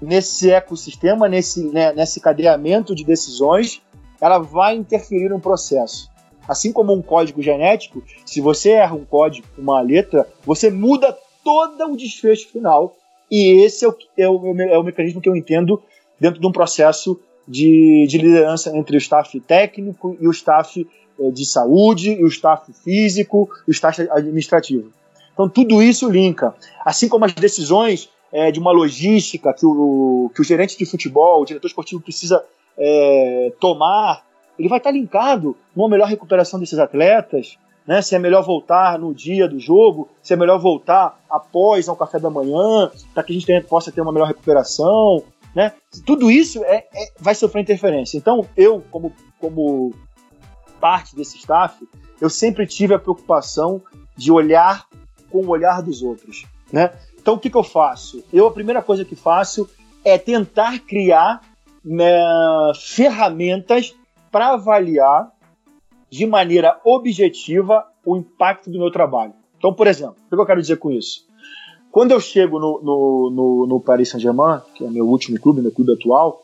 nesse 0.00 0.52
ecossistema, 0.52 1.28
nesse, 1.28 1.64
né, 1.64 1.92
nesse 1.92 2.20
cadeamento 2.20 2.94
de 2.94 3.04
decisões, 3.04 3.82
ela 4.20 4.38
vai 4.38 4.76
interferir 4.76 5.28
no 5.28 5.40
processo. 5.40 6.08
Assim 6.46 6.72
como 6.72 6.92
um 6.92 7.02
código 7.02 7.42
genético, 7.42 8.00
se 8.24 8.40
você 8.40 8.70
erra 8.70 8.94
um 8.94 9.04
código, 9.04 9.46
uma 9.58 9.80
letra, 9.80 10.28
você 10.46 10.70
muda 10.70 11.16
todo 11.42 11.92
o 11.92 11.96
desfecho 11.96 12.48
final. 12.48 12.94
E 13.28 13.64
esse 13.64 13.84
é 13.84 13.88
o, 13.88 13.96
é 14.16 14.28
o, 14.28 14.60
é 14.60 14.78
o 14.78 14.84
mecanismo 14.84 15.20
que 15.20 15.28
eu 15.28 15.34
entendo 15.34 15.82
dentro 16.20 16.40
de 16.40 16.46
um 16.46 16.52
processo 16.52 17.18
de, 17.46 18.06
de 18.08 18.18
liderança 18.18 18.76
entre 18.76 18.96
o 18.96 18.98
staff 18.98 19.38
técnico 19.40 20.16
e 20.20 20.26
o 20.26 20.30
staff 20.30 20.86
é, 21.18 21.30
de 21.30 21.44
saúde, 21.44 22.12
e 22.12 22.24
o 22.24 22.28
staff 22.28 22.72
físico, 22.72 23.48
e 23.66 23.70
o 23.70 23.72
staff 23.72 24.00
administrativo. 24.10 24.90
Então 25.32 25.48
tudo 25.48 25.82
isso 25.82 26.10
linka. 26.10 26.54
Assim 26.84 27.08
como 27.08 27.24
as 27.24 27.32
decisões 27.32 28.08
é, 28.32 28.50
de 28.50 28.58
uma 28.58 28.72
logística 28.72 29.52
que 29.52 29.64
o, 29.64 30.30
que 30.34 30.40
o 30.40 30.44
gerente 30.44 30.76
de 30.76 30.86
futebol, 30.86 31.42
o 31.42 31.44
diretor 31.44 31.68
esportivo 31.68 32.00
precisa 32.00 32.42
é, 32.76 33.52
tomar, 33.60 34.24
ele 34.58 34.68
vai 34.68 34.78
estar 34.78 34.90
linkado 34.90 35.56
numa 35.74 35.88
melhor 35.88 36.08
recuperação 36.08 36.58
desses 36.58 36.78
atletas, 36.78 37.56
né? 37.86 38.00
Se 38.00 38.14
é 38.14 38.18
melhor 38.18 38.42
voltar 38.42 38.98
no 38.98 39.14
dia 39.14 39.46
do 39.46 39.58
jogo, 39.58 40.08
se 40.22 40.32
é 40.32 40.36
melhor 40.36 40.58
voltar 40.58 41.20
após 41.28 41.88
ao 41.88 41.96
café 41.96 42.18
da 42.18 42.30
manhã, 42.30 42.90
para 43.12 43.22
que 43.22 43.32
a 43.32 43.34
gente 43.34 43.46
tenha, 43.46 43.62
possa 43.62 43.92
ter 43.92 44.00
uma 44.00 44.12
melhor 44.12 44.26
recuperação, 44.26 45.22
né? 45.54 45.72
Tudo 46.04 46.30
isso 46.30 46.64
é, 46.64 46.86
é, 46.92 47.12
vai 47.18 47.34
sofrer 47.34 47.62
interferência. 47.62 48.18
Então, 48.18 48.46
eu, 48.56 48.82
como, 48.90 49.12
como 49.38 49.94
parte 50.80 51.14
desse 51.14 51.38
staff, 51.38 51.86
eu 52.20 52.28
sempre 52.28 52.66
tive 52.66 52.94
a 52.94 52.98
preocupação 52.98 53.82
de 54.16 54.32
olhar 54.32 54.86
com 55.30 55.38
o 55.38 55.48
olhar 55.48 55.82
dos 55.82 56.02
outros, 56.02 56.46
né? 56.72 56.92
Então, 57.20 57.34
o 57.34 57.38
que, 57.38 57.48
que 57.48 57.56
eu 57.56 57.62
faço? 57.62 58.22
Eu, 58.32 58.46
a 58.46 58.52
primeira 58.52 58.82
coisa 58.82 59.04
que 59.04 59.16
faço 59.16 59.68
é 60.04 60.18
tentar 60.18 60.80
criar 60.80 61.40
né, 61.82 62.20
ferramentas 62.78 63.94
para 64.30 64.52
avaliar 64.52 65.32
de 66.10 66.26
maneira 66.26 66.78
objetiva 66.84 67.86
o 68.04 68.16
impacto 68.16 68.70
do 68.70 68.78
meu 68.78 68.90
trabalho. 68.90 69.32
Então, 69.56 69.72
por 69.72 69.86
exemplo, 69.86 70.16
o 70.26 70.28
que 70.28 70.40
eu 70.40 70.46
quero 70.46 70.60
dizer 70.60 70.76
com 70.76 70.90
isso? 70.90 71.26
Quando 71.94 72.10
eu 72.10 72.18
chego 72.18 72.58
no, 72.58 72.80
no, 72.82 73.30
no, 73.32 73.66
no 73.68 73.80
Paris 73.80 74.08
Saint-Germain, 74.08 74.60
que 74.74 74.84
é 74.84 74.90
meu 74.90 75.06
último 75.06 75.38
clube, 75.38 75.62
meu 75.62 75.70
clube 75.70 75.92
atual, 75.92 76.40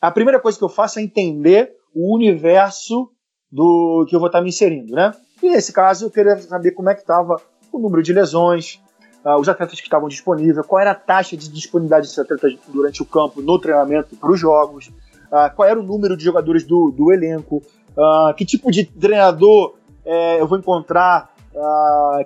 a 0.00 0.10
primeira 0.10 0.40
coisa 0.40 0.56
que 0.56 0.64
eu 0.64 0.68
faço 0.70 0.98
é 0.98 1.02
entender 1.02 1.72
o 1.94 2.16
universo 2.16 3.10
do 3.50 4.06
que 4.08 4.16
eu 4.16 4.18
vou 4.18 4.28
estar 4.28 4.40
me 4.40 4.48
inserindo, 4.48 4.94
né? 4.94 5.12
E 5.42 5.50
nesse 5.50 5.74
caso 5.74 6.06
eu 6.06 6.10
queria 6.10 6.38
saber 6.38 6.70
como 6.70 6.88
é 6.88 6.94
que 6.94 7.02
estava 7.02 7.36
o 7.70 7.78
número 7.78 8.02
de 8.02 8.14
lesões, 8.14 8.80
uh, 9.22 9.38
os 9.38 9.46
atletas 9.46 9.78
que 9.78 9.86
estavam 9.86 10.08
disponíveis, 10.08 10.66
qual 10.66 10.80
era 10.80 10.92
a 10.92 10.94
taxa 10.94 11.36
de 11.36 11.50
disponibilidade 11.50 12.06
desses 12.06 12.18
atletas 12.18 12.54
durante 12.68 13.02
o 13.02 13.04
campo, 13.04 13.42
no 13.42 13.58
treinamento, 13.58 14.16
para 14.16 14.32
os 14.32 14.40
jogos, 14.40 14.86
uh, 14.86 15.54
qual 15.54 15.68
era 15.68 15.78
o 15.78 15.82
número 15.82 16.16
de 16.16 16.24
jogadores 16.24 16.64
do, 16.64 16.90
do 16.90 17.12
elenco, 17.12 17.62
uh, 17.90 18.34
que 18.34 18.46
tipo 18.46 18.70
de 18.70 18.86
treinador 18.86 19.74
é, 20.02 20.40
eu 20.40 20.48
vou 20.48 20.56
encontrar, 20.56 21.30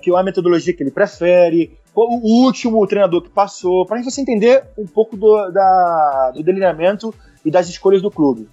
que 0.01 0.13
é 0.13 0.17
a 0.17 0.23
metodologia 0.23 0.73
que 0.73 0.85
ele 0.85 0.93
prefere, 0.93 1.77
o 2.05 2.45
último 2.45 2.87
treinador 2.87 3.23
que 3.23 3.31
passou, 3.31 3.87
para 3.87 4.03
você 4.03 4.21
entender 4.21 4.65
um 4.77 4.87
pouco 4.87 5.17
do, 5.17 5.51
da, 5.51 6.33
do 6.35 6.43
delineamento 6.43 7.15
e 7.45 7.51
das 7.51 7.69
escolhas 7.69 8.03
do 8.03 8.11
clube. 8.11 8.49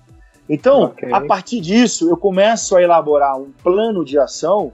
Então, 0.48 0.86
okay. 0.86 1.12
a 1.12 1.22
partir 1.22 1.60
disso, 1.60 2.10
eu 2.10 2.18
começo 2.18 2.76
a 2.76 2.82
elaborar 2.82 3.38
um 3.38 3.52
plano 3.64 4.04
de 4.04 4.18
ação 4.18 4.72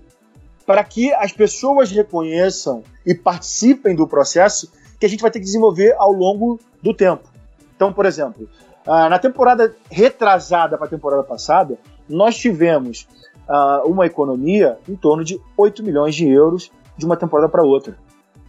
para 0.66 0.84
que 0.84 1.12
as 1.14 1.32
pessoas 1.32 1.90
reconheçam 1.92 2.84
e 3.06 3.16
participem 3.16 3.96
do 3.96 4.08
processo 4.08 4.72
que 5.00 5.06
a 5.06 5.10
gente 5.10 5.22
vai 5.22 5.32
ter 5.32 5.40
que 5.40 5.46
desenvolver 5.46 5.96
ao 5.98 6.12
longo 6.12 6.60
do 6.82 6.94
tempo. 6.94 7.28
Então, 7.76 7.92
por 7.94 8.06
exemplo, 8.06 8.48
ah, 8.86 9.10
na 9.10 9.18
temporada 9.18 9.76
retrasada 9.90 10.78
para 10.78 10.88
a 10.88 10.90
temporada 10.90 11.24
passada, 11.24 11.78
nós 12.08 12.38
tivemos 12.38 13.08
uh, 13.48 13.88
uma 13.88 14.06
economia 14.06 14.78
em 14.88 14.96
torno 14.96 15.24
de 15.24 15.40
8 15.56 15.84
milhões 15.84 16.16
de 16.16 16.28
euros 16.28 16.72
de 16.98 17.06
uma 17.06 17.16
temporada 17.16 17.48
para 17.48 17.64
outra. 17.64 17.98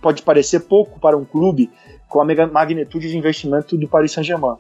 Pode 0.01 0.23
parecer 0.23 0.61
pouco 0.61 0.99
para 0.99 1.17
um 1.17 1.25
clube 1.25 1.71
com 2.09 2.21
a 2.21 2.47
magnitude 2.47 3.09
de 3.09 3.17
investimento 3.17 3.77
do 3.77 3.89
Paris 3.89 4.13
Saint-Germain. 4.13 4.57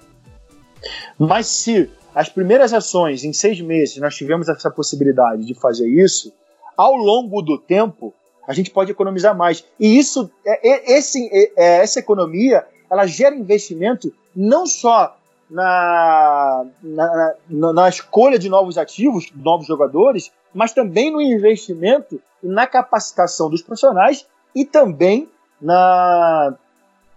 Mas 1.18 1.46
se 1.46 1.90
as 2.14 2.28
primeiras 2.28 2.72
ações, 2.72 3.24
em 3.24 3.32
seis 3.32 3.60
meses, 3.60 3.96
nós 3.98 4.14
tivemos 4.16 4.48
essa 4.48 4.70
possibilidade 4.70 5.44
de 5.44 5.54
fazer 5.54 5.88
isso, 5.88 6.32
ao 6.76 6.94
longo 6.94 7.42
do 7.42 7.58
tempo, 7.58 8.14
a 8.46 8.52
gente 8.52 8.70
pode 8.70 8.90
economizar 8.90 9.36
mais. 9.36 9.64
E 9.78 9.98
isso, 9.98 10.30
é, 10.44 10.68
é, 10.68 10.98
esse, 10.98 11.28
é, 11.32 11.82
essa 11.82 12.00
economia, 12.00 12.64
ela 12.90 13.06
gera 13.06 13.34
investimento 13.34 14.12
não 14.34 14.66
só 14.66 15.16
na, 15.50 16.64
na, 16.82 17.34
na, 17.48 17.72
na, 17.72 17.88
escolha 17.88 18.38
de 18.38 18.48
novos 18.48 18.78
ativos, 18.78 19.30
novos 19.34 19.66
jogadores, 19.66 20.32
mas 20.54 20.72
também 20.72 21.10
no 21.10 21.20
investimento 21.20 22.20
e 22.42 22.48
na 22.48 22.66
capacitação 22.66 23.50
dos 23.50 23.62
profissionais 23.62 24.26
e 24.54 24.64
também 24.64 25.28
na, 25.60 26.54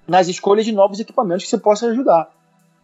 nas 0.07 0.27
escolhas 0.27 0.65
de 0.65 0.71
novos 0.71 0.99
equipamentos 0.99 1.45
que 1.45 1.49
você 1.49 1.57
possa 1.57 1.87
ajudar. 1.87 2.29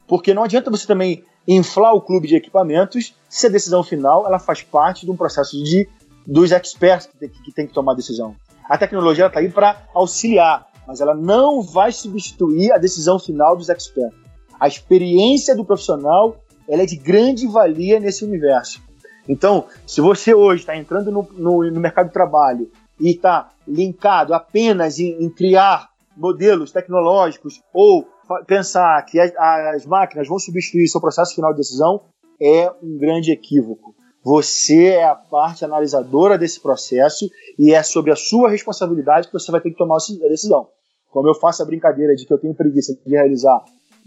Porque 0.08 0.34
não 0.34 0.44
adianta 0.44 0.72
você 0.72 0.88
também 0.88 1.24
inflar 1.48 1.94
o 1.94 2.02
clube 2.02 2.28
de 2.28 2.36
equipamentos 2.36 3.16
se 3.28 3.48
a 3.48 3.50
decisão 3.50 3.84
final 3.84 4.26
ela 4.26 4.40
faz 4.40 4.62
parte 4.62 5.06
de 5.06 5.12
um 5.12 5.18
processo 5.18 5.62
de 5.64 5.88
dos 6.26 6.52
experts 6.52 7.08
que 7.08 7.18
tem 7.18 7.30
que, 7.30 7.52
tem 7.52 7.68
que 7.68 7.74
tomar 7.74 7.94
a 7.94 7.96
decisão. 7.96 8.36
A 8.70 8.78
tecnologia 8.78 9.26
está 9.26 9.40
aí 9.40 9.50
para 9.50 9.84
auxiliar, 9.96 10.68
mas 10.86 11.02
ela 11.02 11.16
não 11.16 11.62
vai 11.62 11.92
substituir 11.92 12.72
a 12.72 12.78
decisão 12.78 13.18
final 13.18 13.56
dos 13.56 13.70
experts. 13.70 14.16
A 14.60 14.68
experiência 14.68 15.56
do 15.56 15.66
profissional 15.66 16.38
ela 16.68 16.84
é 16.84 16.86
de 16.86 16.96
grande 16.96 17.48
valia 17.48 18.00
nesse 18.00 18.24
universo. 18.24 18.80
Então, 19.28 19.66
se 19.88 20.02
você 20.02 20.34
hoje 20.34 20.62
está 20.62 20.78
entrando 20.78 21.12
no, 21.12 21.28
no, 21.34 21.72
no, 21.72 21.80
mercado 21.80 22.08
de 22.08 22.14
trabalho 22.14 22.72
e 23.00 23.12
está 23.12 23.52
linkado 23.68 24.34
apenas 24.34 25.00
em, 25.00 25.24
em, 25.24 25.30
criar 25.30 25.90
modelos 26.18 26.72
tecnológicos 26.72 27.62
ou 27.74 28.08
pensar 28.46 29.02
que 29.06 29.20
as, 29.20 29.34
as 29.36 29.86
máquinas 29.86 30.28
vão 30.28 30.38
substituir 30.38 30.88
seu 30.88 31.00
processo 31.00 31.34
final 31.34 31.52
de 31.52 31.58
decisão, 31.58 32.02
é 32.42 32.72
um 32.84 32.98
grande 32.98 33.32
equívoco. 33.32 33.96
Você 34.24 34.88
é 34.88 35.06
a 35.06 35.16
parte 35.16 35.64
analisadora 35.64 36.38
desse 36.38 36.62
processo 36.62 37.30
e 37.58 37.74
é 37.74 37.82
sobre 37.82 38.12
a 38.12 38.16
sua 38.16 38.50
responsabilidade 38.50 39.28
que 39.28 39.34
você 39.34 39.52
vai 39.52 39.62
ter 39.62 39.72
que 39.72 39.78
tomar 39.78 39.96
a 39.96 40.28
decisão. 40.28 40.68
Como 41.10 41.28
eu 41.28 41.34
faço 41.34 41.64
a 41.64 41.66
brincadeira 41.66 42.14
de 42.16 42.26
que 42.26 42.34
eu 42.34 42.38
tenho 42.38 42.54
preguiça 42.54 42.94
de 42.94 43.10
realizar 43.10 43.64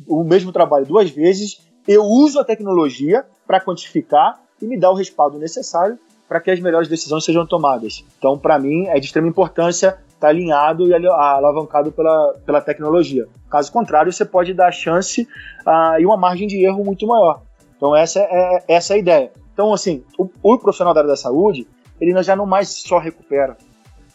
o 0.06 0.22
mesmo 0.22 0.52
trabalho 0.52 0.86
duas 0.86 1.10
vezes, 1.10 1.60
eu 1.88 2.04
uso 2.04 2.38
a 2.38 2.44
tecnologia 2.44 3.24
para 3.46 3.60
quantificar 3.60 4.40
e 4.60 4.66
me 4.66 4.78
dar 4.78 4.90
o 4.90 4.94
respaldo 4.94 5.38
necessário 5.38 5.98
para 6.28 6.40
que 6.40 6.50
as 6.50 6.60
melhores 6.60 6.88
decisões 6.88 7.24
sejam 7.24 7.46
tomadas. 7.46 8.04
Então, 8.18 8.38
para 8.38 8.58
mim, 8.58 8.86
é 8.86 8.98
de 8.98 9.06
extrema 9.06 9.28
importância 9.28 9.88
estar 9.88 10.18
tá 10.20 10.28
alinhado 10.28 10.88
e 10.88 10.94
alavancado 10.94 11.92
pela, 11.92 12.34
pela 12.46 12.60
tecnologia. 12.60 13.26
Caso 13.50 13.70
contrário, 13.72 14.12
você 14.12 14.24
pode 14.24 14.54
dar 14.54 14.72
chance 14.72 15.22
uh, 15.66 16.00
e 16.00 16.06
uma 16.06 16.16
margem 16.16 16.46
de 16.46 16.64
erro 16.64 16.84
muito 16.84 17.06
maior. 17.06 17.42
Então, 17.76 17.94
essa 17.94 18.20
é, 18.20 18.64
essa 18.68 18.94
é 18.94 18.96
a 18.96 18.98
ideia. 18.98 19.32
Então, 19.52 19.72
assim, 19.72 20.04
o, 20.18 20.28
o 20.42 20.58
profissional 20.58 20.94
da 20.94 21.00
área 21.00 21.10
da 21.10 21.16
saúde, 21.16 21.66
ele 22.00 22.20
já 22.22 22.34
não 22.34 22.46
mais 22.46 22.68
só 22.68 22.98
recupera, 22.98 23.56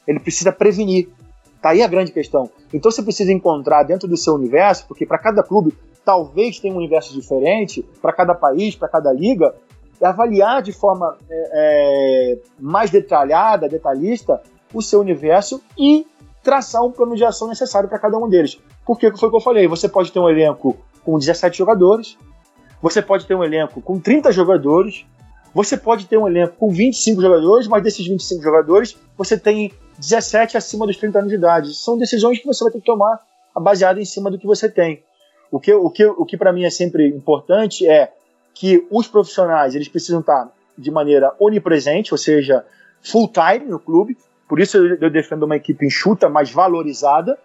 ele 0.07 0.19
precisa 0.19 0.51
prevenir. 0.51 1.09
Tá 1.61 1.69
aí 1.69 1.81
a 1.81 1.87
grande 1.87 2.11
questão. 2.11 2.49
Então 2.73 2.91
você 2.91 3.01
precisa 3.01 3.31
encontrar 3.31 3.83
dentro 3.83 4.07
do 4.07 4.15
seu 4.15 4.35
universo, 4.35 4.85
porque 4.87 5.05
para 5.05 5.17
cada 5.17 5.43
clube 5.43 5.73
talvez 6.05 6.59
tenha 6.59 6.73
um 6.73 6.77
universo 6.77 7.13
diferente, 7.13 7.83
para 8.01 8.13
cada 8.13 8.33
país, 8.33 8.75
para 8.75 8.87
cada 8.87 9.11
liga, 9.11 9.53
avaliar 10.01 10.61
de 10.61 10.71
forma 10.71 11.17
é, 11.29 11.51
é, 11.53 12.37
mais 12.59 12.89
detalhada, 12.89 13.67
detalhista, 13.67 14.41
o 14.73 14.81
seu 14.81 14.99
universo 14.99 15.61
e 15.77 16.05
traçar 16.43 16.83
um 16.83 16.91
plano 16.91 17.15
de 17.15 17.25
ação 17.25 17.47
necessário 17.47 17.89
para 17.89 17.99
cada 17.99 18.17
um 18.17 18.29
deles. 18.29 18.59
Porque 18.85 19.11
foi 19.17 19.27
o 19.27 19.31
que 19.31 19.37
eu 19.37 19.41
falei, 19.41 19.67
você 19.67 19.89
pode 19.89 20.11
ter 20.11 20.19
um 20.19 20.29
elenco 20.29 20.77
com 21.03 21.17
17 21.17 21.57
jogadores, 21.57 22.17
você 22.81 23.01
pode 23.01 23.25
ter 23.25 23.35
um 23.35 23.43
elenco 23.43 23.81
com 23.81 23.99
30 23.99 24.31
jogadores, 24.31 25.05
você 25.53 25.75
pode 25.75 26.05
ter 26.05 26.17
um 26.17 26.27
elenco 26.27 26.55
com 26.57 26.69
25 26.69 27.21
jogadores, 27.21 27.67
mas 27.67 27.81
desses 27.81 28.07
25 28.07 28.43
jogadores 28.43 28.97
você 29.17 29.37
tem 29.37 29.73
17 29.97 30.55
acima 30.55 30.85
dos 30.85 30.97
30 30.97 31.19
anos 31.19 31.29
de 31.29 31.35
idade. 31.35 31.73
São 31.73 31.97
decisões 31.97 32.39
que 32.39 32.45
você 32.45 32.63
vai 32.63 32.71
ter 32.71 32.79
que 32.79 32.85
tomar 32.85 33.19
baseada 33.55 33.99
em 33.99 34.05
cima 34.05 34.29
do 34.29 34.37
que 34.37 34.45
você 34.45 34.69
tem. 34.69 35.03
O 35.51 35.59
que, 35.59 35.73
o 35.73 35.89
que, 35.89 36.05
o 36.05 36.25
que 36.25 36.37
para 36.37 36.53
mim 36.53 36.63
é 36.63 36.69
sempre 36.69 37.07
importante 37.07 37.87
é 37.87 38.11
que 38.59 38.87
os 38.89 39.07
profissionais 39.07 39.75
eles 39.75 39.87
precisam 39.87 40.19
estar 40.19 40.51
de 40.75 40.89
maneira 40.89 41.31
onipresente, 41.39 42.11
ou 42.11 42.17
seja, 42.17 42.65
full 43.03 43.27
time 43.27 43.65
no 43.65 43.79
clube. 43.79 44.17
Por 44.49 44.59
isso 44.59 44.77
eu 44.77 45.11
defendo 45.11 45.43
uma 45.43 45.55
equipe 45.55 45.85
enxuta, 45.85 46.27
mas 46.27 46.49
valorizada, 46.49 47.37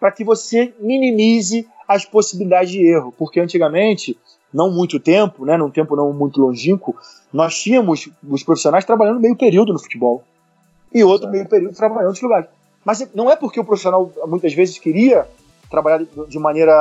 para 0.00 0.10
que 0.10 0.24
você 0.24 0.74
minimize 0.80 1.68
as 1.86 2.04
possibilidades 2.04 2.72
de 2.72 2.84
erro. 2.84 3.14
Porque 3.16 3.38
antigamente 3.38 4.18
não 4.52 4.72
muito 4.72 4.98
tempo, 4.98 5.44
né, 5.44 5.56
num 5.56 5.70
tempo 5.70 5.94
não 5.94 6.12
muito 6.12 6.40
longínquo, 6.40 6.96
nós 7.32 7.54
tínhamos 7.56 8.08
os 8.28 8.42
profissionais 8.42 8.84
trabalhando 8.84 9.20
meio 9.20 9.36
período 9.36 9.72
no 9.72 9.78
futebol 9.78 10.24
e 10.92 11.04
outro 11.04 11.30
meio 11.30 11.48
período 11.48 11.76
trabalhando 11.76 12.02
em 12.02 12.06
outros 12.06 12.22
lugares. 12.22 12.48
Mas 12.84 13.08
não 13.14 13.30
é 13.30 13.36
porque 13.36 13.60
o 13.60 13.64
profissional 13.64 14.10
muitas 14.26 14.52
vezes 14.52 14.78
queria 14.78 15.28
trabalhar 15.70 16.04
de 16.28 16.38
maneira 16.40 16.72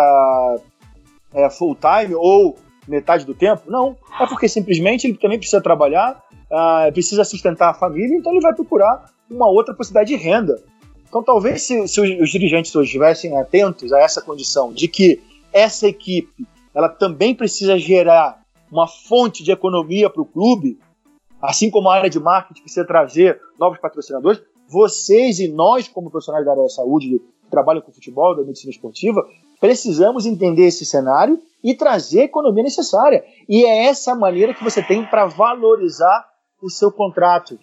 é, 1.32 1.47
full 1.51 1.76
time 1.76 2.15
ou 2.15 2.57
metade 2.89 3.25
do 3.25 3.33
tempo, 3.33 3.63
não. 3.67 3.95
É 4.19 4.25
porque 4.25 4.47
simplesmente 4.47 5.07
ele 5.07 5.17
também 5.17 5.37
precisa 5.37 5.61
trabalhar, 5.61 6.23
uh, 6.51 6.91
precisa 6.91 7.23
sustentar 7.23 7.69
a 7.69 7.73
família, 7.73 8.15
então 8.15 8.31
ele 8.31 8.41
vai 8.41 8.53
procurar 8.53 9.05
uma 9.29 9.47
outra 9.47 9.73
possibilidade 9.73 10.09
de 10.09 10.21
renda. 10.21 10.61
Então 11.07 11.23
talvez 11.23 11.63
se, 11.63 11.87
se 11.87 11.99
os 11.99 12.29
dirigentes 12.29 12.75
hoje 12.75 12.87
estivessem 12.87 13.37
atentos 13.37 13.91
a 13.93 13.99
essa 13.99 14.21
condição 14.21 14.71
de 14.71 14.87
que 14.87 15.21
essa 15.51 15.87
equipe 15.87 16.45
ela 16.73 16.87
também 16.87 17.33
precisa 17.33 17.77
gerar 17.77 18.41
uma 18.71 18.87
fonte 18.87 19.43
de 19.43 19.51
economia 19.51 20.09
para 20.09 20.21
o 20.21 20.25
clube, 20.25 20.79
assim 21.41 21.69
como 21.69 21.89
a 21.89 21.95
área 21.95 22.09
de 22.09 22.19
marketing 22.19 22.61
precisa 22.61 22.85
trazer 22.85 23.39
novos 23.59 23.79
patrocinadores, 23.79 24.41
vocês 24.67 25.39
e 25.39 25.47
nós, 25.47 25.87
como 25.87 26.11
profissionais 26.11 26.45
da 26.45 26.51
área 26.51 26.63
da 26.63 26.69
saúde, 26.69 27.09
que 27.09 27.49
trabalham 27.49 27.81
com 27.81 27.91
futebol, 27.91 28.35
da 28.35 28.43
medicina 28.43 28.69
esportiva, 28.69 29.27
precisamos 29.60 30.26
entender 30.26 30.66
esse 30.66 30.86
cenário 30.86 31.39
e 31.64 31.74
trazer 31.74 32.22
a 32.22 32.26
economia 32.26 32.64
necessária. 32.64 33.24
E 33.47 33.66
é 33.66 33.86
essa 33.86 34.16
maneira 34.16 34.53
que 34.53 34.64
você 34.64 34.82
tem 34.82 35.05
para 35.05 35.26
valorizar 35.26 36.28
o 36.62 36.70
seu 36.70 36.91
contrato, 36.91 37.60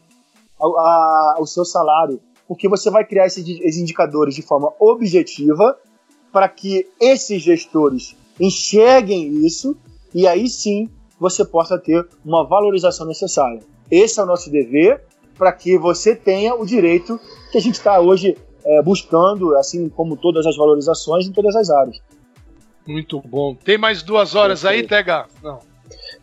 a, 0.61 0.65
a, 0.65 1.37
o 1.41 1.47
seu 1.47 1.65
salário. 1.65 2.21
Porque 2.47 2.69
você 2.69 2.91
vai 2.91 3.05
criar 3.05 3.27
esses, 3.27 3.47
esses 3.49 3.81
indicadores 3.81 4.35
de 4.35 4.43
forma 4.43 4.73
objetiva 4.79 5.77
para 6.33 6.49
que 6.49 6.87
esses 7.01 7.43
gestores 7.43 8.17
enxerguem 8.39 9.45
isso 9.45 9.77
e 10.15 10.27
aí 10.27 10.49
sim 10.49 10.89
você 11.19 11.45
possa 11.45 11.79
ter 11.79 12.07
uma 12.25 12.45
valorização 12.45 13.07
necessária. 13.07 13.61
Esse 13.91 14.21
é 14.21 14.23
o 14.23 14.27
nosso 14.27 14.51
dever 14.51 15.03
para 15.39 15.53
que 15.53 15.79
você 15.79 16.15
tenha 16.15 16.55
o 16.55 16.65
direito 16.65 17.19
que 17.51 17.59
a 17.59 17.61
gente 17.61 17.75
está 17.75 18.01
hoje 18.01 18.37
é, 18.67 18.83
buscando, 18.83 19.57
assim 19.57 19.89
como 19.89 20.17
todas 20.17 20.45
as 20.45 20.57
valorizações 20.57 21.27
em 21.27 21.33
todas 21.33 21.55
as 21.55 21.71
áreas. 21.71 22.03
Muito 22.87 23.21
bom. 23.21 23.55
Tem 23.55 23.79
mais 23.79 24.03
duas 24.03 24.35
horas 24.35 24.65
aí, 24.65 24.83
Tega? 24.83 25.27
Não. 25.43 25.61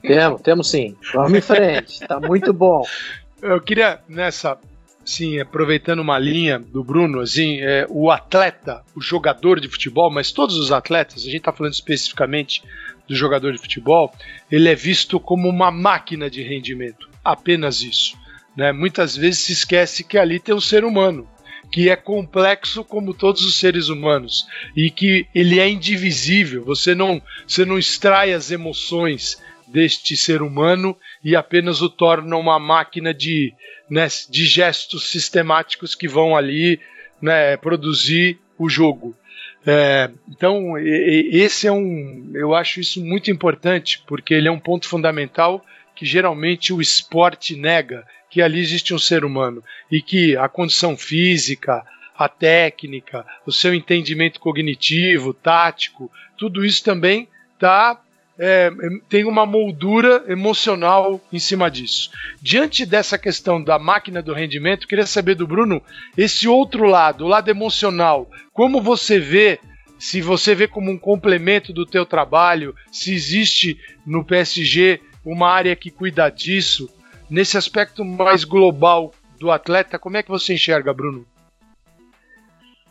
Temos, 0.02 0.42
temos 0.42 0.70
sim. 0.70 0.96
Vamos 1.14 1.34
em 1.34 1.42
frente. 1.42 2.02
Está 2.02 2.20
muito 2.20 2.52
bom. 2.54 2.84
Eu 3.42 3.60
queria, 3.60 4.00
nessa, 4.08 4.58
sim, 5.04 5.40
aproveitando 5.40 6.00
uma 6.00 6.18
linha 6.18 6.60
do 6.60 6.84
Bruno, 6.84 7.20
assim, 7.20 7.60
é, 7.60 7.86
o 7.90 8.10
atleta, 8.10 8.84
o 8.96 9.02
jogador 9.02 9.60
de 9.60 9.68
futebol, 9.68 10.10
mas 10.10 10.32
todos 10.32 10.58
os 10.58 10.72
atletas, 10.72 11.24
a 11.24 11.26
gente 11.26 11.38
está 11.38 11.52
falando 11.52 11.74
especificamente 11.74 12.64
do 13.08 13.16
jogador 13.16 13.52
de 13.52 13.58
futebol, 13.58 14.14
ele 14.50 14.70
é 14.70 14.76
visto 14.76 15.20
como 15.20 15.50
uma 15.50 15.72
máquina 15.72 16.30
de 16.30 16.42
rendimento. 16.42 17.10
Apenas 17.24 17.82
isso. 17.82 18.18
Né? 18.56 18.72
Muitas 18.72 19.16
vezes 19.16 19.40
se 19.40 19.52
esquece 19.52 20.04
que 20.04 20.18
ali 20.18 20.40
tem 20.40 20.56
um 20.56 20.62
ser 20.62 20.86
humano, 20.86 21.28
que 21.74 21.90
é 21.90 21.96
complexo 21.96 22.84
como 22.84 23.16
todos 23.16 23.44
os 23.44 23.56
seres 23.56 23.90
humanos 23.90 24.48
e 24.76 24.92
que 24.92 25.26
ele 25.34 25.60
é 25.60 25.68
indivisível. 25.68 26.64
Você 26.66 26.94
não, 26.94 27.20
você 27.48 27.66
não 27.66 27.80
extrai 27.80 28.32
as 28.32 28.52
emoções 28.52 29.42
deste 29.66 30.16
ser 30.16 30.44
humano 30.44 30.96
e 31.24 31.36
apenas 31.36 31.82
o 31.82 31.90
torna 31.90 32.38
uma 32.38 32.60
máquina 32.60 33.12
de, 33.12 33.52
né, 33.90 34.08
de 34.30 34.46
gestos 34.46 35.10
sistemáticos 35.10 35.96
que 35.96 36.08
vão 36.08 36.38
ali 36.38 36.80
né, 37.20 37.58
produzir 37.58 38.38
o 38.56 38.70
jogo. 38.70 39.18
É, 39.66 40.12
então, 40.30 40.78
esse 40.78 41.66
é 41.66 41.72
um. 41.72 42.34
Eu 42.36 42.54
acho 42.54 42.82
isso 42.82 43.04
muito 43.04 43.32
importante, 43.32 44.04
porque 44.06 44.36
ele 44.36 44.48
é 44.48 44.52
um 44.52 44.60
ponto 44.60 44.88
fundamental 44.88 45.66
que 45.96 46.06
geralmente 46.06 46.72
o 46.72 46.80
esporte 46.80 47.56
nega, 47.56 48.06
que 48.34 48.42
ali 48.42 48.60
existe 48.60 48.96
um 48.96 48.98
ser 48.98 49.24
humano 49.24 49.64
e 49.92 50.02
que 50.02 50.36
a 50.36 50.50
condição 50.50 50.98
física, 50.98 51.86
a 52.18 52.28
técnica, 52.28 53.24
o 53.46 53.52
seu 53.52 53.76
entendimento 53.76 54.40
cognitivo, 54.40 55.36
tático, 55.36 56.12
tudo 56.36 56.66
isso 56.66 56.84
também 56.84 57.28
tá, 57.60 58.02
é, 58.40 58.72
tem 59.08 59.24
uma 59.24 59.46
moldura 59.46 60.26
emocional 60.28 61.22
em 61.32 61.38
cima 61.38 61.70
disso. 61.70 62.10
Diante 62.42 62.88
dessa 62.88 63.20
questão 63.20 63.64
da 63.64 63.78
máquina 63.78 64.20
do 64.20 64.34
rendimento, 64.34 64.88
queria 64.88 65.06
saber 65.06 65.36
do 65.36 65.46
Bruno 65.46 65.80
esse 66.18 66.48
outro 66.48 66.88
lado, 66.88 67.26
o 67.26 67.28
lado 67.28 67.52
emocional. 67.52 68.28
Como 68.52 68.82
você 68.82 69.20
vê 69.20 69.60
se 70.00 70.22
você 70.22 70.56
vê 70.56 70.68
como 70.68 70.90
um 70.90 70.98
complemento 70.98 71.72
do 71.72 71.86
teu 71.86 72.04
trabalho, 72.04 72.76
se 72.92 73.14
existe 73.14 73.80
no 74.04 74.26
PSG 74.26 75.00
uma 75.24 75.50
área 75.50 75.76
que 75.76 75.92
cuida 75.92 76.30
disso, 76.30 76.90
nesse 77.30 77.58
aspecto 77.58 78.04
mais 78.04 78.44
global 78.44 79.12
do 79.40 79.52
atleta, 79.52 80.00
como 80.00 80.18
é 80.18 80.24
que 80.24 80.30
você 80.30 80.54
enxerga, 80.54 80.94
Bruno? 80.94 81.26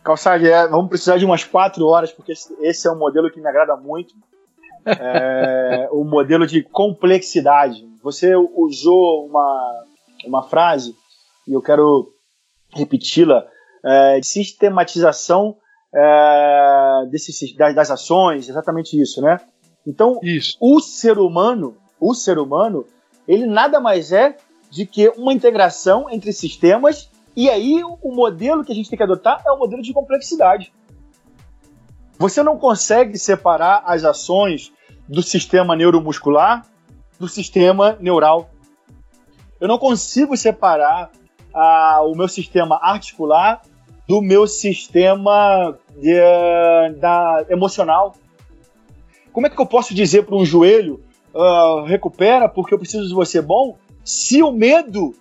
Calçade, 0.03 0.49
é, 0.49 0.67
vamos 0.67 0.89
precisar 0.89 1.17
de 1.17 1.25
umas 1.25 1.45
quatro 1.45 1.87
horas, 1.87 2.11
porque 2.11 2.33
esse 2.33 2.89
é 2.89 2.91
um 2.91 2.99
modelo 2.99 3.31
que 3.31 3.41
me 3.41 3.49
agrada 3.49 3.77
muito. 3.77 4.15
É, 4.85 5.89
o 5.93 6.03
modelo 6.03 6.45
de 6.45 6.61
complexidade. 6.61 7.89
Você 8.03 8.35
usou 8.35 9.29
uma, 9.29 9.85
uma 10.27 10.43
frase, 10.43 10.93
e 11.47 11.53
eu 11.53 11.63
quero 11.63 12.13
repeti-la, 12.75 13.47
é, 13.85 14.19
sistematização 14.25 15.57
é, 15.95 17.07
desses, 17.13 17.55
das, 17.57 17.75
das, 17.77 17.91
ações, 17.93 18.49
exatamente 18.49 19.01
isso, 19.01 19.23
né? 19.23 19.39
Então, 19.87 20.19
isso. 20.21 20.57
o 20.61 20.81
ser 20.81 21.17
humano, 21.17 21.77
o 22.01 22.13
ser 22.13 22.39
humano, 22.39 22.85
ele 23.27 23.47
nada 23.47 23.81
mais 23.81 24.13
é 24.13 24.37
de 24.71 24.87
que 24.87 25.09
uma 25.11 25.33
integração 25.33 26.09
entre 26.11 26.33
sistemas 26.33 27.11
e 27.37 27.49
aí 27.49 27.83
o 27.85 28.15
modelo 28.15 28.65
que 28.65 28.73
a 28.73 28.75
gente 28.75 28.91
tem 28.91 28.97
que 28.97 29.03
adotar 29.03 29.43
é 29.47 29.51
o 29.51 29.59
modelo 29.59 29.83
de 29.83 29.93
complexidade. 29.93 30.73
Você 32.19 32.43
não 32.43 32.59
consegue 32.59 33.19
separar 33.19 33.83
as 33.87 34.05
ações 34.05 34.73
do 35.09 35.23
sistema 35.23 35.75
neuromuscular 35.75 36.67
do 37.19 37.29
sistema 37.29 37.97
neural. 38.01 38.51
Eu 39.61 39.69
não 39.69 39.79
consigo 39.79 40.37
separar 40.37 41.13
ah, 41.55 42.01
o 42.05 42.17
meu 42.17 42.27
sistema 42.27 42.79
articular 42.83 43.63
do 44.09 44.21
meu 44.21 44.47
sistema 44.49 45.79
de, 45.97 46.19
da, 46.99 47.47
emocional. 47.49 48.17
Como 49.33 49.47
é 49.47 49.51
que 49.51 49.61
eu 49.61 49.67
posso 49.67 49.95
dizer 49.95 50.25
para 50.25 50.35
um 50.35 50.45
joelho 50.45 51.05
uh, 51.35 51.85
recupera 51.85 52.49
porque 52.49 52.75
eu 52.75 52.79
preciso 52.79 53.09
de 53.09 53.15
você 53.15 53.41
bom, 53.41 53.77
se 54.05 54.43
o 54.43 54.53
medo 54.53 55.15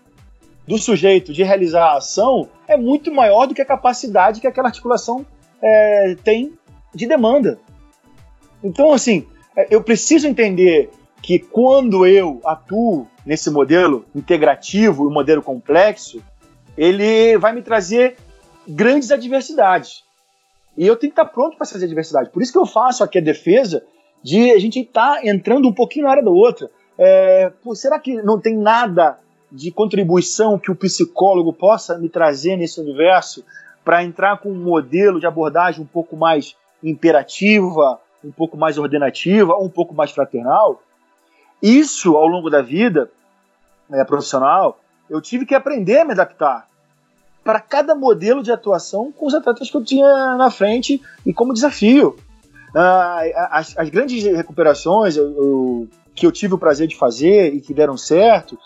do 0.68 0.78
sujeito 0.78 1.34
de 1.34 1.44
realizar 1.44 1.86
a 1.86 1.98
ação 1.98 2.48
é 2.68 2.78
muito 2.78 3.14
maior 3.14 3.46
do 3.46 3.54
que 3.54 3.62
a 3.62 3.66
capacidade 3.66 4.40
que 4.40 4.48
aquela 4.48 4.68
articulação 4.68 5.26
é, 5.62 6.16
tem 6.24 6.54
de 6.94 7.08
demanda. 7.08 7.60
Então, 8.64 8.94
assim, 8.94 9.28
é, 9.56 9.68
eu 9.70 9.84
preciso 9.84 10.28
entender 10.28 10.90
que 11.22 11.40
quando 11.40 12.06
eu 12.06 12.40
atuo 12.44 13.08
nesse 13.26 13.50
modelo 13.50 14.06
integrativo 14.16 15.10
e 15.10 15.14
modelo 15.14 15.42
complexo, 15.42 16.24
ele 16.78 17.38
vai 17.38 17.54
me 17.54 17.62
trazer 17.62 18.18
grandes 18.68 19.12
adversidades. 19.12 20.04
E 20.78 20.88
eu 20.88 20.96
tenho 20.96 21.12
que 21.14 21.20
estar 21.20 21.32
pronto 21.32 21.58
para 21.58 21.66
essas 21.66 21.84
adversidades. 21.84 22.32
Por 22.32 22.42
isso 22.42 22.52
que 22.52 22.58
eu 22.58 22.66
faço 22.66 23.04
aqui 23.04 23.18
a 23.18 23.22
defesa 23.22 23.84
de 24.24 24.52
a 24.52 24.60
gente 24.60 24.80
estar 24.80 25.16
tá 25.16 25.28
entrando 25.28 25.68
um 25.68 25.74
pouquinho 25.74 26.06
na 26.06 26.12
área 26.12 26.24
da 26.24 26.32
outra. 26.32 26.70
É, 26.98 27.52
pô, 27.64 27.74
será 27.76 28.00
que 28.00 28.22
não 28.22 28.40
tem 28.40 28.56
nada 28.56 29.18
de 29.52 29.72
contribuição 29.72 30.58
que 30.58 30.72
o 30.72 30.76
psicólogo 30.76 31.52
possa 31.52 31.98
me 31.98 32.08
trazer 32.08 32.56
nesse 32.56 32.80
universo 32.80 33.44
para 33.84 34.04
entrar 34.04 34.38
com 34.40 34.50
um 34.50 34.64
modelo 34.64 35.20
de 35.20 35.26
abordagem 35.26 35.82
um 35.82 35.88
pouco 35.88 36.16
mais 36.16 36.56
imperativa, 36.84 38.00
um 38.24 38.32
pouco 38.32 38.56
mais 38.56 38.78
ordenativa, 38.78 39.58
um 39.58 39.70
pouco 39.70 39.94
mais 39.94 40.12
fraternal? 40.12 40.82
Isso, 41.62 42.16
ao 42.16 42.28
longo 42.28 42.50
da 42.50 42.62
vida 42.62 43.10
é, 43.92 44.04
profissional, 44.04 44.80
eu 45.10 45.22
tive 45.22 45.46
que 45.46 45.54
aprender 45.54 46.00
a 46.00 46.06
me 46.06 46.12
adaptar 46.12 46.68
para 47.44 47.60
cada 47.60 47.96
modelo 47.96 48.44
de 48.44 48.52
atuação 48.52 49.12
com 49.12 49.26
os 49.26 49.34
atletas 49.34 49.70
que 49.70 49.76
eu 49.76 49.84
tinha 49.84 50.36
na 50.36 50.50
frente 50.52 51.02
e 51.26 51.34
como 51.34 51.54
desafio. 51.54 52.16
Uh, 52.74 53.32
as, 53.52 53.78
as, 53.78 53.90
grandes 53.90 54.24
recuperações 54.24 55.18
eu, 55.18 55.26
eu, 55.26 55.88
que 56.16 56.26
eu 56.26 56.32
tive 56.32 56.54
o 56.54 56.58
prazer 56.58 56.88
de 56.88 56.96
fazer 56.96 57.54
e 57.54 57.60
que 57.60 57.74
deram 57.74 57.98
certo, 57.98 58.58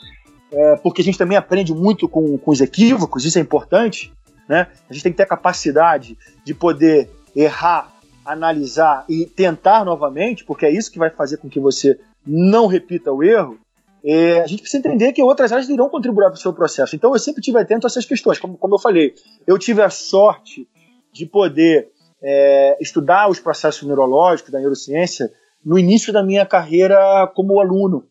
é, 0.51 0.75
porque 0.77 1.01
a 1.01 1.03
gente 1.03 1.17
também 1.17 1.37
aprende 1.37 1.73
muito 1.73 2.07
com, 2.07 2.37
com 2.37 2.51
os 2.51 2.61
equívocos, 2.61 3.25
isso 3.25 3.37
é 3.39 3.41
importante, 3.41 4.13
né? 4.47 4.67
A 4.89 4.93
gente 4.93 5.03
tem 5.03 5.11
que 5.11 5.17
ter 5.17 5.23
a 5.23 5.27
capacidade 5.27 6.17
de 6.43 6.53
poder 6.53 7.09
errar, 7.35 7.91
analisar 8.23 9.05
e 9.09 9.25
tentar 9.25 9.83
novamente, 9.83 10.45
porque 10.45 10.65
é 10.65 10.71
isso 10.71 10.91
que 10.91 10.99
vai 10.99 11.09
fazer 11.09 11.37
com 11.37 11.49
que 11.49 11.59
você 11.59 11.99
não 12.25 12.67
repita 12.67 13.11
o 13.11 13.23
erro. 13.23 13.59
É, 14.03 14.41
a 14.41 14.47
gente 14.47 14.61
precisa 14.61 14.87
entender 14.87 15.13
que 15.13 15.23
outras 15.23 15.51
áreas 15.51 15.67
irão 15.67 15.89
contribuir 15.89 16.25
para 16.25 16.33
o 16.33 16.37
seu 16.37 16.53
processo. 16.53 16.95
Então 16.95 17.11
eu 17.11 17.19
sempre 17.19 17.41
tive 17.41 17.59
atento 17.59 17.87
a 17.87 17.89
essas 17.89 18.05
questões. 18.05 18.37
Como, 18.37 18.55
como 18.55 18.75
eu 18.75 18.79
falei, 18.79 19.15
eu 19.47 19.57
tive 19.57 19.81
a 19.81 19.89
sorte 19.89 20.67
de 21.11 21.25
poder 21.25 21.89
é, 22.21 22.77
estudar 22.81 23.29
os 23.29 23.39
processos 23.39 23.83
neurológicos 23.87 24.51
da 24.51 24.59
neurociência 24.59 25.31
no 25.63 25.79
início 25.79 26.13
da 26.13 26.23
minha 26.23 26.45
carreira 26.45 27.31
como 27.35 27.59
aluno. 27.59 28.05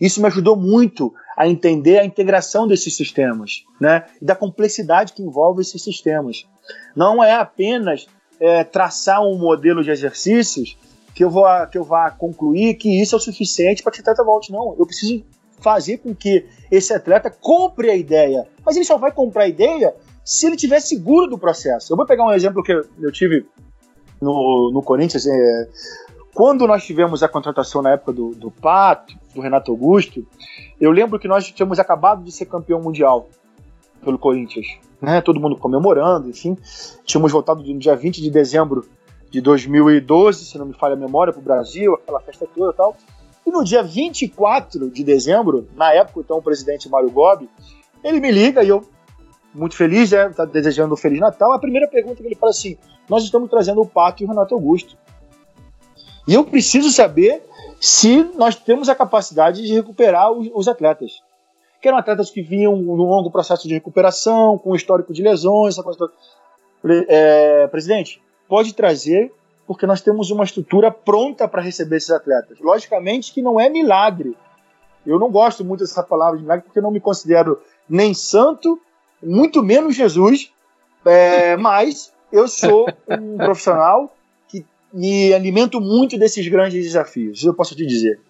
Isso 0.00 0.20
me 0.20 0.26
ajudou 0.26 0.56
muito 0.56 1.12
a 1.36 1.46
entender 1.46 1.98
a 1.98 2.04
integração 2.04 2.66
desses 2.66 2.96
sistemas, 2.96 3.64
né? 3.80 4.04
E 4.20 4.24
da 4.24 4.34
complexidade 4.34 5.12
que 5.12 5.22
envolve 5.22 5.62
esses 5.62 5.82
sistemas. 5.82 6.46
Não 6.96 7.22
é 7.22 7.32
apenas 7.32 8.06
é, 8.40 8.64
traçar 8.64 9.22
um 9.22 9.38
modelo 9.38 9.82
de 9.82 9.90
exercícios 9.90 10.76
que 11.14 11.22
eu, 11.22 11.30
vou, 11.30 11.44
que 11.70 11.78
eu 11.78 11.84
vá 11.84 12.10
concluir 12.10 12.74
que 12.74 13.00
isso 13.00 13.14
é 13.14 13.18
o 13.18 13.20
suficiente 13.20 13.82
para 13.82 13.92
que 13.92 13.98
o 13.98 14.02
atleta 14.02 14.24
volte. 14.24 14.52
Não, 14.52 14.74
eu 14.78 14.86
preciso 14.86 15.24
fazer 15.60 15.98
com 15.98 16.14
que 16.14 16.44
esse 16.70 16.92
atleta 16.92 17.30
compre 17.30 17.90
a 17.90 17.96
ideia. 17.96 18.46
Mas 18.64 18.76
ele 18.76 18.84
só 18.84 18.98
vai 18.98 19.12
comprar 19.12 19.44
a 19.44 19.48
ideia 19.48 19.94
se 20.24 20.46
ele 20.46 20.56
tiver 20.56 20.80
seguro 20.80 21.28
do 21.28 21.38
processo. 21.38 21.92
Eu 21.92 21.96
vou 21.96 22.06
pegar 22.06 22.24
um 22.24 22.32
exemplo 22.32 22.62
que 22.62 22.72
eu, 22.72 23.12
tive 23.12 23.46
no, 24.20 24.70
no 24.72 24.82
Corinthians. 24.82 25.26
É, 25.26 25.68
quando 26.32 26.66
nós 26.66 26.84
tivemos 26.84 27.22
a 27.22 27.28
contratação 27.28 27.82
na 27.82 27.92
época 27.92 28.12
do, 28.12 28.30
do 28.30 28.50
Pato, 28.50 29.14
do 29.34 29.40
Renato 29.40 29.70
Augusto, 29.70 30.26
eu 30.80 30.90
lembro 30.90 31.18
que 31.18 31.28
nós 31.28 31.46
tínhamos 31.50 31.78
acabado 31.78 32.24
de 32.24 32.32
ser 32.32 32.46
campeão 32.46 32.80
mundial 32.80 33.28
pelo 34.02 34.18
Corinthians. 34.18 34.66
Né? 35.00 35.20
Todo 35.20 35.38
mundo 35.38 35.56
comemorando, 35.56 36.30
enfim. 36.30 36.56
Tínhamos 37.04 37.30
voltado 37.30 37.62
no 37.62 37.78
dia 37.78 37.94
20 37.94 38.22
de 38.22 38.30
dezembro 38.30 38.86
de 39.30 39.40
2012, 39.40 40.44
se 40.44 40.56
não 40.56 40.66
me 40.66 40.74
falha 40.74 40.94
a 40.94 40.96
memória, 40.96 41.32
para 41.32 41.40
o 41.40 41.44
Brasil, 41.44 41.94
aquela 41.94 42.20
festa 42.20 42.46
toda 42.54 42.72
e 42.72 42.76
tal. 42.76 42.96
E 43.46 43.50
no 43.50 43.62
dia 43.62 43.82
24 43.82 44.90
de 44.90 45.04
dezembro, 45.04 45.68
na 45.76 45.92
época, 45.92 46.20
então, 46.20 46.38
o 46.38 46.42
presidente 46.42 46.88
Mário 46.88 47.10
Gobi, 47.10 47.48
ele 48.02 48.20
me 48.20 48.30
liga 48.30 48.62
e 48.62 48.68
eu, 48.68 48.84
muito 49.54 49.76
feliz, 49.76 50.10
né, 50.10 50.28
tá 50.30 50.44
desejando 50.44 50.94
um 50.94 50.96
Feliz 50.96 51.20
Natal. 51.20 51.52
A 51.52 51.58
primeira 51.58 51.86
pergunta 51.86 52.20
que 52.20 52.26
ele 52.26 52.34
fala 52.34 52.50
assim: 52.50 52.76
Nós 53.08 53.22
estamos 53.22 53.48
trazendo 53.48 53.80
o 53.80 53.86
Pato 53.86 54.22
e 54.22 54.26
o 54.26 54.28
Renato 54.28 54.54
Augusto. 54.54 54.96
E 56.26 56.34
eu 56.34 56.44
preciso 56.44 56.90
saber 56.90 57.42
se 57.80 58.24
nós 58.34 58.56
temos 58.56 58.88
a 58.88 58.94
capacidade 58.94 59.62
de 59.62 59.72
recuperar 59.72 60.32
os, 60.32 60.50
os 60.52 60.68
atletas. 60.68 61.22
Que 61.80 61.88
eram 61.88 61.98
atletas 61.98 62.30
que 62.30 62.42
vinham 62.42 62.76
num 62.76 62.94
longo 62.94 63.30
processo 63.30 63.68
de 63.68 63.74
recuperação, 63.74 64.58
com 64.58 64.74
histórico 64.74 65.12
de 65.12 65.22
lesões, 65.22 65.74
essa 65.74 65.82
coisa 65.82 65.98
toda. 65.98 66.12
É, 67.08 67.66
presidente, 67.68 68.20
pode 68.48 68.74
trazer, 68.74 69.32
porque 69.66 69.86
nós 69.86 70.00
temos 70.00 70.30
uma 70.30 70.44
estrutura 70.44 70.90
pronta 70.90 71.46
para 71.46 71.62
receber 71.62 71.96
esses 71.96 72.10
atletas. 72.10 72.58
Logicamente 72.60 73.32
que 73.32 73.40
não 73.40 73.60
é 73.60 73.68
milagre. 73.68 74.36
Eu 75.06 75.18
não 75.18 75.30
gosto 75.30 75.64
muito 75.64 75.80
dessa 75.80 76.02
palavra 76.02 76.38
de 76.38 76.42
milagre, 76.42 76.64
porque 76.64 76.78
eu 76.78 76.82
não 76.82 76.90
me 76.90 77.00
considero 77.00 77.60
nem 77.88 78.14
santo, 78.14 78.80
muito 79.24 79.62
menos 79.62 79.94
Jesus, 79.94 80.50
é, 81.04 81.56
mas 81.58 82.12
eu 82.32 82.48
sou 82.48 82.86
um 83.08 83.36
profissional 83.36 84.14
que 84.48 84.64
me 84.92 85.32
alimento 85.32 85.80
muito 85.80 86.18
desses 86.18 86.46
grandes 86.48 86.84
desafios, 86.84 87.38
isso 87.38 87.48
eu 87.48 87.54
posso 87.54 87.74
te 87.74 87.86
dizer. 87.86 88.20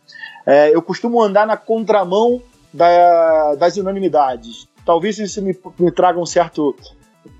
É, 0.46 0.74
eu 0.74 0.82
costumo 0.82 1.22
andar 1.22 1.46
na 1.46 1.56
contramão 1.56 2.42
da, 2.72 3.54
das 3.54 3.76
unanimidades. 3.76 4.68
Talvez 4.84 5.18
isso 5.18 5.40
me, 5.40 5.56
me 5.78 5.90
traga 5.90 6.18
um 6.18 6.26
certo 6.26 6.76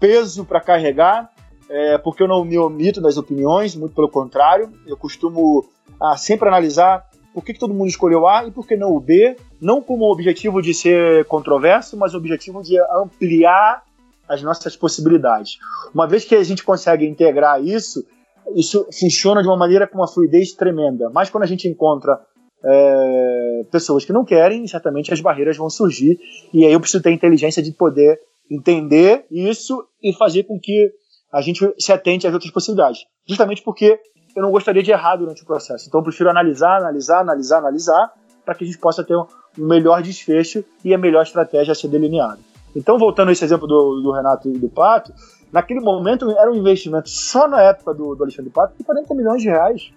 peso 0.00 0.44
para 0.44 0.60
carregar, 0.60 1.30
é, 1.68 1.98
porque 1.98 2.22
eu 2.22 2.28
não 2.28 2.44
me 2.44 2.56
omito 2.58 3.00
das 3.00 3.16
opiniões, 3.16 3.74
muito 3.74 3.94
pelo 3.94 4.08
contrário, 4.08 4.72
eu 4.86 4.96
costumo 4.96 5.66
ah, 6.00 6.16
sempre 6.16 6.48
analisar 6.48 7.04
por 7.34 7.44
que, 7.44 7.52
que, 7.52 7.58
todo 7.58 7.74
mundo 7.74 7.88
escolheu 7.88 8.28
A 8.28 8.46
e 8.46 8.52
por 8.52 8.66
que 8.66 8.76
não 8.76 8.94
o 8.94 9.00
B, 9.00 9.36
não 9.60 9.82
como 9.82 10.10
objetivo 10.10 10.62
de 10.62 10.72
ser 10.72 11.24
controverso, 11.24 11.96
mas 11.96 12.14
objetivo 12.14 12.62
de 12.62 12.80
ampliar 12.92 13.82
as 14.28 14.40
nossas 14.40 14.76
possibilidades. 14.76 15.58
Uma 15.92 16.06
vez 16.06 16.24
que 16.24 16.36
a 16.36 16.44
gente 16.44 16.62
consegue 16.62 17.04
integrar 17.04 17.62
isso, 17.62 18.06
isso 18.54 18.86
funciona 18.98 19.42
de 19.42 19.48
uma 19.48 19.56
maneira 19.56 19.86
com 19.86 19.98
uma 19.98 20.06
fluidez 20.06 20.52
tremenda. 20.52 21.10
Mas 21.10 21.28
quando 21.28 21.42
a 21.42 21.46
gente 21.46 21.66
encontra 21.68 22.18
é, 22.64 23.62
pessoas 23.70 24.04
que 24.04 24.12
não 24.12 24.24
querem, 24.24 24.66
certamente 24.66 25.12
as 25.12 25.20
barreiras 25.20 25.56
vão 25.56 25.68
surgir, 25.68 26.18
e 26.52 26.64
aí 26.64 26.72
eu 26.72 26.80
preciso 26.80 27.02
ter 27.02 27.10
inteligência 27.10 27.62
de 27.62 27.72
poder 27.72 28.18
entender 28.50 29.26
isso 29.30 29.84
e 30.00 30.12
fazer 30.12 30.44
com 30.44 30.58
que 30.58 30.90
a 31.32 31.40
gente 31.40 31.68
se 31.78 31.92
atente 31.92 32.26
às 32.26 32.32
outras 32.32 32.52
possibilidades. 32.52 33.00
Justamente 33.26 33.62
porque 33.62 33.98
eu 34.34 34.42
não 34.42 34.50
gostaria 34.50 34.82
de 34.82 34.90
errar 34.90 35.16
durante 35.16 35.42
o 35.42 35.46
processo. 35.46 35.86
Então 35.88 36.00
eu 36.00 36.04
prefiro 36.04 36.30
analisar, 36.30 36.78
analisar, 36.78 37.20
analisar, 37.20 37.58
analisar, 37.58 38.12
para 38.44 38.54
que 38.54 38.64
a 38.64 38.66
gente 38.66 38.78
possa 38.78 39.02
ter 39.04 39.16
um 39.16 39.26
melhor 39.56 40.02
desfecho 40.02 40.64
e 40.84 40.92
a 40.92 40.98
melhor 40.98 41.22
estratégia 41.22 41.72
a 41.72 41.74
ser 41.74 41.88
delineada. 41.88 42.38
Então, 42.76 42.98
voltando 42.98 43.28
a 43.28 43.32
esse 43.32 43.44
exemplo 43.44 43.68
do, 43.68 44.00
do, 44.00 44.10
Renato 44.10 44.48
e 44.48 44.58
do 44.58 44.68
Pato, 44.68 45.14
naquele 45.52 45.80
momento 45.80 46.28
era 46.32 46.50
um 46.50 46.56
investimento 46.56 47.08
só 47.08 47.46
na 47.46 47.62
época 47.62 47.94
do, 47.94 48.16
do 48.16 48.24
Alexandre 48.24 48.50
Pato 48.50 48.74
de 48.76 48.82
40 48.82 49.14
milhões 49.14 49.42
de 49.42 49.48
reais. 49.48 49.92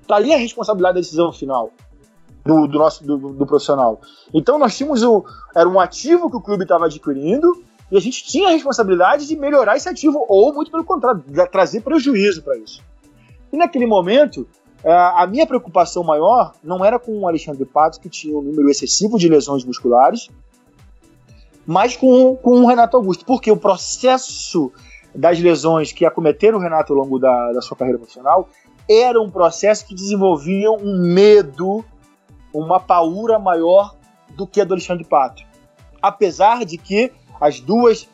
Está 0.00 0.16
ali 0.16 0.32
a 0.32 0.38
responsabilidade 0.38 0.94
da 0.94 1.00
decisão 1.00 1.32
final 1.32 1.72
do, 2.44 2.66
do 2.66 2.78
nosso 2.78 3.04
do, 3.04 3.18
do, 3.18 3.46
profissional. 3.46 4.00
Então 4.32 4.58
nós 4.58 4.76
tínhamos 4.76 5.02
o, 5.02 5.24
era 5.54 5.68
um 5.68 5.80
ativo 5.80 6.30
que 6.30 6.36
o 6.36 6.40
clube 6.40 6.62
estava 6.62 6.86
adquirindo 6.86 7.62
e 7.90 7.96
a 7.96 8.00
gente 8.00 8.24
tinha 8.24 8.48
a 8.48 8.52
responsabilidade 8.52 9.26
de 9.26 9.36
melhorar 9.36 9.76
esse 9.76 9.88
ativo, 9.88 10.24
ou 10.28 10.54
muito 10.54 10.70
pelo 10.70 10.84
contrário, 10.84 11.22
trazer 11.50 11.80
prejuízo 11.80 12.42
para 12.42 12.56
isso. 12.56 12.82
E 13.52 13.56
naquele 13.56 13.86
momento, 13.86 14.46
é, 14.84 14.92
a 14.92 15.26
minha 15.26 15.46
preocupação 15.46 16.04
maior 16.04 16.52
não 16.62 16.84
era 16.84 16.98
com 16.98 17.18
o 17.18 17.26
Alexandre 17.26 17.64
Pato, 17.64 18.00
que 18.00 18.08
tinha 18.08 18.36
um 18.36 18.42
número 18.42 18.68
excessivo 18.70 19.18
de 19.18 19.28
lesões 19.28 19.64
musculares, 19.64 20.28
mas 21.66 21.96
com, 21.96 22.36
com 22.36 22.62
o 22.62 22.66
Renato 22.66 22.96
Augusto, 22.96 23.24
porque 23.24 23.50
o 23.50 23.56
processo 23.56 24.72
das 25.14 25.38
lesões 25.38 25.92
que 25.92 26.04
acometeram 26.04 26.58
o 26.58 26.60
Renato 26.60 26.92
ao 26.92 26.98
longo 27.00 27.18
da, 27.18 27.52
da 27.52 27.60
sua 27.60 27.76
carreira 27.76 27.98
profissional 27.98 28.48
era 28.88 29.20
um 29.20 29.30
processo 29.30 29.86
que 29.86 29.94
desenvolvia 29.94 30.70
um 30.70 31.12
medo, 31.12 31.84
uma 32.54 32.80
paura 32.80 33.38
maior 33.38 33.94
do 34.30 34.46
que 34.46 34.60
a 34.60 34.64
do 34.64 34.74
Alexandre 34.74 35.04
Pato. 35.04 35.42
Apesar 36.00 36.64
de 36.64 36.78
que 36.78 37.12
as 37.40 37.60
duas 37.60 38.08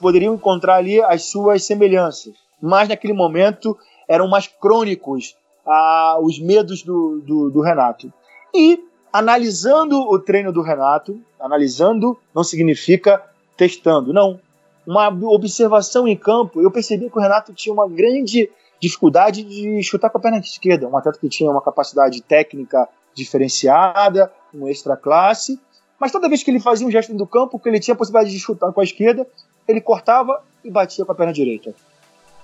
poderiam 0.00 0.34
encontrar 0.34 0.76
ali 0.76 1.02
as 1.02 1.24
suas 1.24 1.64
semelhanças, 1.64 2.34
mas 2.60 2.88
naquele 2.88 3.14
momento 3.14 3.76
eram 4.12 4.28
mais 4.28 4.46
crônicos 4.46 5.34
ah, 5.66 6.18
os 6.20 6.38
medos 6.38 6.82
do, 6.82 7.22
do, 7.24 7.50
do 7.50 7.60
Renato. 7.62 8.12
E 8.54 8.78
analisando 9.10 9.98
o 9.98 10.18
treino 10.18 10.52
do 10.52 10.60
Renato, 10.60 11.18
analisando 11.40 12.18
não 12.34 12.44
significa 12.44 13.22
testando, 13.56 14.12
não. 14.12 14.38
Uma 14.86 15.08
observação 15.08 16.06
em 16.06 16.16
campo, 16.16 16.60
eu 16.60 16.70
percebi 16.70 17.08
que 17.08 17.16
o 17.16 17.22
Renato 17.22 17.54
tinha 17.54 17.72
uma 17.72 17.88
grande 17.88 18.50
dificuldade 18.78 19.42
de 19.44 19.82
chutar 19.82 20.10
com 20.10 20.18
a 20.18 20.20
perna 20.20 20.38
esquerda. 20.38 20.88
Um 20.88 20.96
atleta 20.96 21.18
que 21.18 21.28
tinha 21.28 21.50
uma 21.50 21.62
capacidade 21.62 22.20
técnica 22.20 22.86
diferenciada, 23.14 24.30
um 24.52 24.68
extra 24.68 24.94
classe, 24.94 25.58
mas 25.98 26.12
toda 26.12 26.28
vez 26.28 26.42
que 26.42 26.50
ele 26.50 26.60
fazia 26.60 26.86
um 26.86 26.90
gesto 26.90 27.14
do 27.14 27.26
campo, 27.26 27.58
que 27.58 27.68
ele 27.68 27.80
tinha 27.80 27.94
a 27.94 27.96
possibilidade 27.96 28.34
de 28.34 28.40
chutar 28.40 28.72
com 28.72 28.80
a 28.80 28.84
esquerda, 28.84 29.26
ele 29.66 29.80
cortava 29.80 30.42
e 30.62 30.70
batia 30.70 31.04
com 31.04 31.12
a 31.12 31.14
perna 31.14 31.32
direita. 31.32 31.74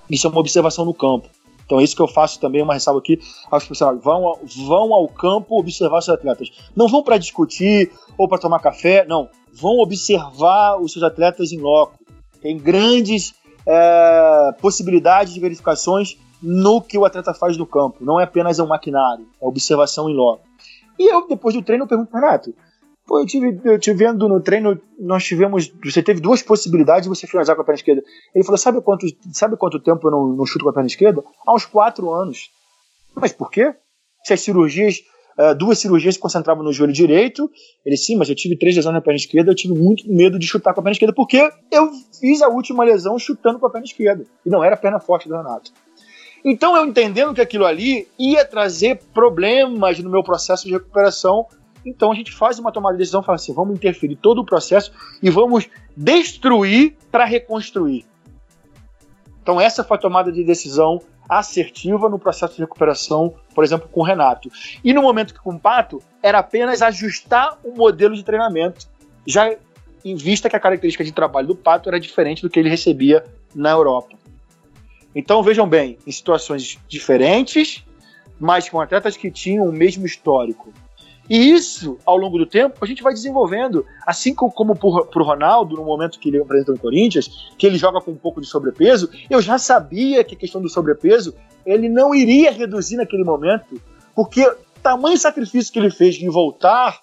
Isso 0.08 0.26
é 0.26 0.30
uma 0.30 0.40
observação 0.40 0.84
no 0.84 0.94
campo. 0.94 1.28
Então 1.68 1.78
é 1.78 1.84
isso 1.84 1.94
que 1.94 2.00
eu 2.00 2.08
faço 2.08 2.40
também, 2.40 2.62
uma 2.62 2.72
ressalva 2.72 2.98
aqui 2.98 3.20
aos 3.50 3.62
profissionais. 3.62 4.02
Vão, 4.02 4.40
vão 4.66 4.94
ao 4.94 5.06
campo 5.06 5.58
observar 5.58 6.00
seus 6.00 6.16
atletas. 6.16 6.50
Não 6.74 6.88
vão 6.88 7.02
para 7.02 7.18
discutir 7.18 7.92
ou 8.16 8.26
para 8.26 8.38
tomar 8.38 8.58
café, 8.60 9.04
não. 9.06 9.28
Vão 9.52 9.78
observar 9.78 10.80
os 10.80 10.94
seus 10.94 11.02
atletas 11.02 11.52
em 11.52 11.60
loco. 11.60 11.98
Tem 12.40 12.56
grandes 12.56 13.34
é, 13.66 14.54
possibilidades 14.62 15.34
de 15.34 15.40
verificações 15.40 16.16
no 16.42 16.80
que 16.80 16.96
o 16.96 17.04
atleta 17.04 17.34
faz 17.34 17.58
no 17.58 17.66
campo. 17.66 18.02
Não 18.02 18.18
é 18.18 18.24
apenas 18.24 18.58
um 18.58 18.66
maquinário, 18.66 19.26
é 19.38 19.46
observação 19.46 20.08
em 20.08 20.14
loco. 20.14 20.40
E 20.98 21.12
eu, 21.12 21.28
depois 21.28 21.54
do 21.54 21.60
treino, 21.60 21.86
pergunto, 21.86 22.14
Renato, 22.14 22.54
Pô, 23.08 23.18
eu 23.20 23.24
tive, 23.24 23.58
eu 23.64 23.78
tive 23.78 24.04
vendo 24.04 24.28
no 24.28 24.38
treino, 24.38 24.78
nós 24.98 25.24
tivemos. 25.24 25.72
Você 25.82 26.02
teve 26.02 26.20
duas 26.20 26.42
possibilidades 26.42 27.04
de 27.04 27.08
você 27.08 27.26
finalizar 27.26 27.56
com 27.56 27.62
a 27.62 27.64
perna 27.64 27.78
esquerda. 27.78 28.02
Ele 28.34 28.44
falou: 28.44 28.58
sabe 28.58 28.82
quanto, 28.82 29.06
sabe 29.32 29.56
quanto 29.56 29.80
tempo 29.80 30.06
eu 30.06 30.10
não, 30.10 30.28
não 30.36 30.44
chuto 30.44 30.62
com 30.62 30.70
a 30.70 30.74
perna 30.74 30.88
esquerda? 30.88 31.24
Há 31.46 31.54
uns 31.54 31.64
quatro 31.64 32.12
anos. 32.12 32.50
Mas 33.14 33.32
por 33.32 33.50
quê? 33.50 33.74
Se 34.24 34.34
as 34.34 34.42
cirurgias, 34.42 35.00
uh, 35.38 35.54
duas 35.54 35.78
cirurgias 35.78 36.16
se 36.16 36.20
concentravam 36.20 36.62
no 36.62 36.70
joelho 36.70 36.92
direito. 36.92 37.50
Ele, 37.82 37.96
sim, 37.96 38.14
mas 38.14 38.28
eu 38.28 38.34
tive 38.34 38.58
três 38.58 38.76
lesões 38.76 38.92
na 38.92 39.00
perna 39.00 39.16
esquerda, 39.16 39.50
eu 39.50 39.56
tive 39.56 39.72
muito 39.72 40.06
medo 40.06 40.38
de 40.38 40.46
chutar 40.46 40.74
com 40.74 40.80
a 40.80 40.82
perna 40.82 40.92
esquerda, 40.92 41.14
porque 41.14 41.50
eu 41.72 41.90
fiz 42.20 42.42
a 42.42 42.48
última 42.48 42.84
lesão 42.84 43.18
chutando 43.18 43.58
com 43.58 43.66
a 43.66 43.70
perna 43.70 43.86
esquerda. 43.86 44.26
E 44.44 44.50
não 44.50 44.62
era 44.62 44.74
a 44.74 44.78
perna 44.78 45.00
forte 45.00 45.26
do 45.26 45.34
Renato. 45.34 45.72
Então, 46.44 46.76
eu 46.76 46.84
entendendo 46.84 47.34
que 47.34 47.40
aquilo 47.40 47.64
ali 47.64 48.06
ia 48.18 48.44
trazer 48.44 49.00
problemas 49.14 49.98
no 49.98 50.10
meu 50.10 50.22
processo 50.22 50.66
de 50.66 50.72
recuperação 50.72 51.46
então 51.88 52.12
a 52.12 52.14
gente 52.14 52.32
faz 52.32 52.58
uma 52.58 52.70
tomada 52.70 52.94
de 52.94 52.98
decisão, 52.98 53.22
fala 53.22 53.36
assim, 53.36 53.52
vamos 53.52 53.74
interferir 53.74 54.16
todo 54.16 54.40
o 54.40 54.44
processo 54.44 54.92
e 55.22 55.30
vamos 55.30 55.68
destruir 55.96 56.96
para 57.10 57.24
reconstruir. 57.24 58.04
Então 59.42 59.60
essa 59.60 59.82
foi 59.82 59.96
a 59.96 60.00
tomada 60.00 60.30
de 60.30 60.44
decisão 60.44 61.00
assertiva 61.28 62.08
no 62.08 62.18
processo 62.18 62.54
de 62.54 62.60
recuperação, 62.60 63.34
por 63.54 63.62
exemplo, 63.62 63.88
com 63.88 64.00
o 64.00 64.04
Renato. 64.04 64.50
E 64.82 64.92
no 64.92 65.02
momento 65.02 65.34
que 65.34 65.40
com 65.40 65.54
o 65.54 65.60
Pato, 65.60 66.02
era 66.22 66.38
apenas 66.38 66.80
ajustar 66.80 67.58
o 67.62 67.74
modelo 67.74 68.14
de 68.14 68.22
treinamento, 68.22 68.86
já 69.26 69.54
em 70.04 70.14
vista 70.16 70.48
que 70.48 70.56
a 70.56 70.60
característica 70.60 71.04
de 71.04 71.12
trabalho 71.12 71.48
do 71.48 71.56
Pato 71.56 71.88
era 71.88 72.00
diferente 72.00 72.42
do 72.42 72.48
que 72.48 72.58
ele 72.58 72.68
recebia 72.68 73.24
na 73.54 73.70
Europa. 73.70 74.16
Então 75.14 75.42
vejam 75.42 75.68
bem, 75.68 75.98
em 76.06 76.12
situações 76.12 76.78
diferentes, 76.88 77.84
mas 78.38 78.68
com 78.68 78.80
atletas 78.80 79.16
que 79.16 79.30
tinham 79.30 79.66
o 79.66 79.72
mesmo 79.72 80.06
histórico, 80.06 80.72
e 81.28 81.50
isso, 81.50 81.98
ao 82.06 82.16
longo 82.16 82.38
do 82.38 82.46
tempo, 82.46 82.76
a 82.80 82.86
gente 82.86 83.02
vai 83.02 83.12
desenvolvendo. 83.12 83.84
Assim 84.06 84.34
como 84.34 84.74
para 84.74 85.20
o 85.20 85.24
Ronaldo, 85.24 85.76
no 85.76 85.84
momento 85.84 86.18
que 86.18 86.30
ele 86.30 86.40
apresenta 86.40 86.72
no 86.72 86.78
Corinthians, 86.78 87.52
que 87.58 87.66
ele 87.66 87.76
joga 87.76 88.00
com 88.00 88.12
um 88.12 88.16
pouco 88.16 88.40
de 88.40 88.46
sobrepeso, 88.46 89.10
eu 89.28 89.42
já 89.42 89.58
sabia 89.58 90.24
que 90.24 90.34
a 90.34 90.38
questão 90.38 90.60
do 90.60 90.68
sobrepeso 90.68 91.34
ele 91.66 91.88
não 91.88 92.14
iria 92.14 92.50
reduzir 92.50 92.96
naquele 92.96 93.24
momento, 93.24 93.80
porque 94.14 94.46
o 94.46 94.56
tamanho 94.82 95.18
sacrifício 95.18 95.72
que 95.72 95.78
ele 95.78 95.90
fez 95.90 96.14
de 96.14 96.28
voltar 96.28 97.02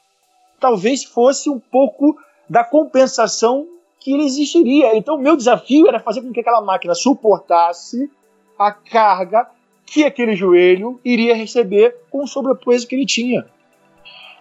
talvez 0.60 1.04
fosse 1.04 1.50
um 1.50 1.60
pouco 1.60 2.18
da 2.50 2.64
compensação 2.64 3.68
que 4.00 4.12
ele 4.14 4.24
existiria. 4.24 4.96
Então, 4.96 5.18
meu 5.18 5.36
desafio 5.36 5.88
era 5.88 6.00
fazer 6.00 6.22
com 6.22 6.32
que 6.32 6.40
aquela 6.40 6.62
máquina 6.62 6.96
suportasse 6.96 8.10
a 8.58 8.72
carga 8.72 9.48
que 9.86 10.04
aquele 10.04 10.36
joelho 10.36 11.00
iria 11.06 11.36
receber 11.36 11.96
com 12.10 12.24
o 12.24 12.28
sobrepeso 12.28 12.88
que 12.88 12.96
ele 12.96 13.06
tinha. 13.06 13.46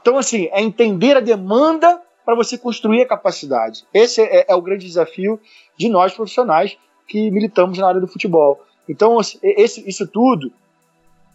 Então, 0.04 0.18
assim, 0.18 0.50
é 0.52 0.60
entender 0.60 1.16
a 1.16 1.20
demanda 1.20 1.98
para 2.26 2.34
você 2.34 2.58
construir 2.58 3.00
a 3.00 3.08
capacidade. 3.08 3.86
Esse 3.92 4.20
é, 4.20 4.44
é, 4.46 4.54
o 4.54 4.60
grande 4.60 4.84
desafio 4.84 5.40
de 5.78 5.88
nós 5.88 6.12
profissionais 6.12 6.76
que 7.08 7.30
militamos 7.30 7.78
na 7.78 7.88
área 7.88 8.02
do 8.02 8.06
futebol. 8.06 8.62
Então, 8.86 9.18
esse, 9.18 9.88
isso 9.88 10.06
tudo, 10.06 10.52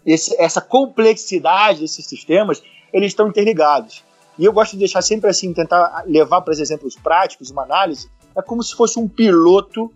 esse, 0.05 0.39
essa 0.39 0.61
complexidade 0.61 1.79
desses 1.79 2.05
sistemas, 2.05 2.61
eles 2.93 3.07
estão 3.07 3.27
interligados. 3.29 4.03
E 4.37 4.45
eu 4.45 4.53
gosto 4.53 4.73
de 4.73 4.77
deixar 4.77 5.01
sempre 5.01 5.31
assim, 5.31 5.51
tentar 5.51 6.03
levar 6.05 6.41
para 6.41 6.51
os 6.51 6.59
exemplos 6.59 6.95
práticos, 6.95 7.49
uma 7.49 7.63
análise, 7.63 8.07
é 8.37 8.41
como 8.43 8.61
se 8.61 8.75
fosse 8.75 8.99
um 8.99 9.07
piloto 9.07 9.91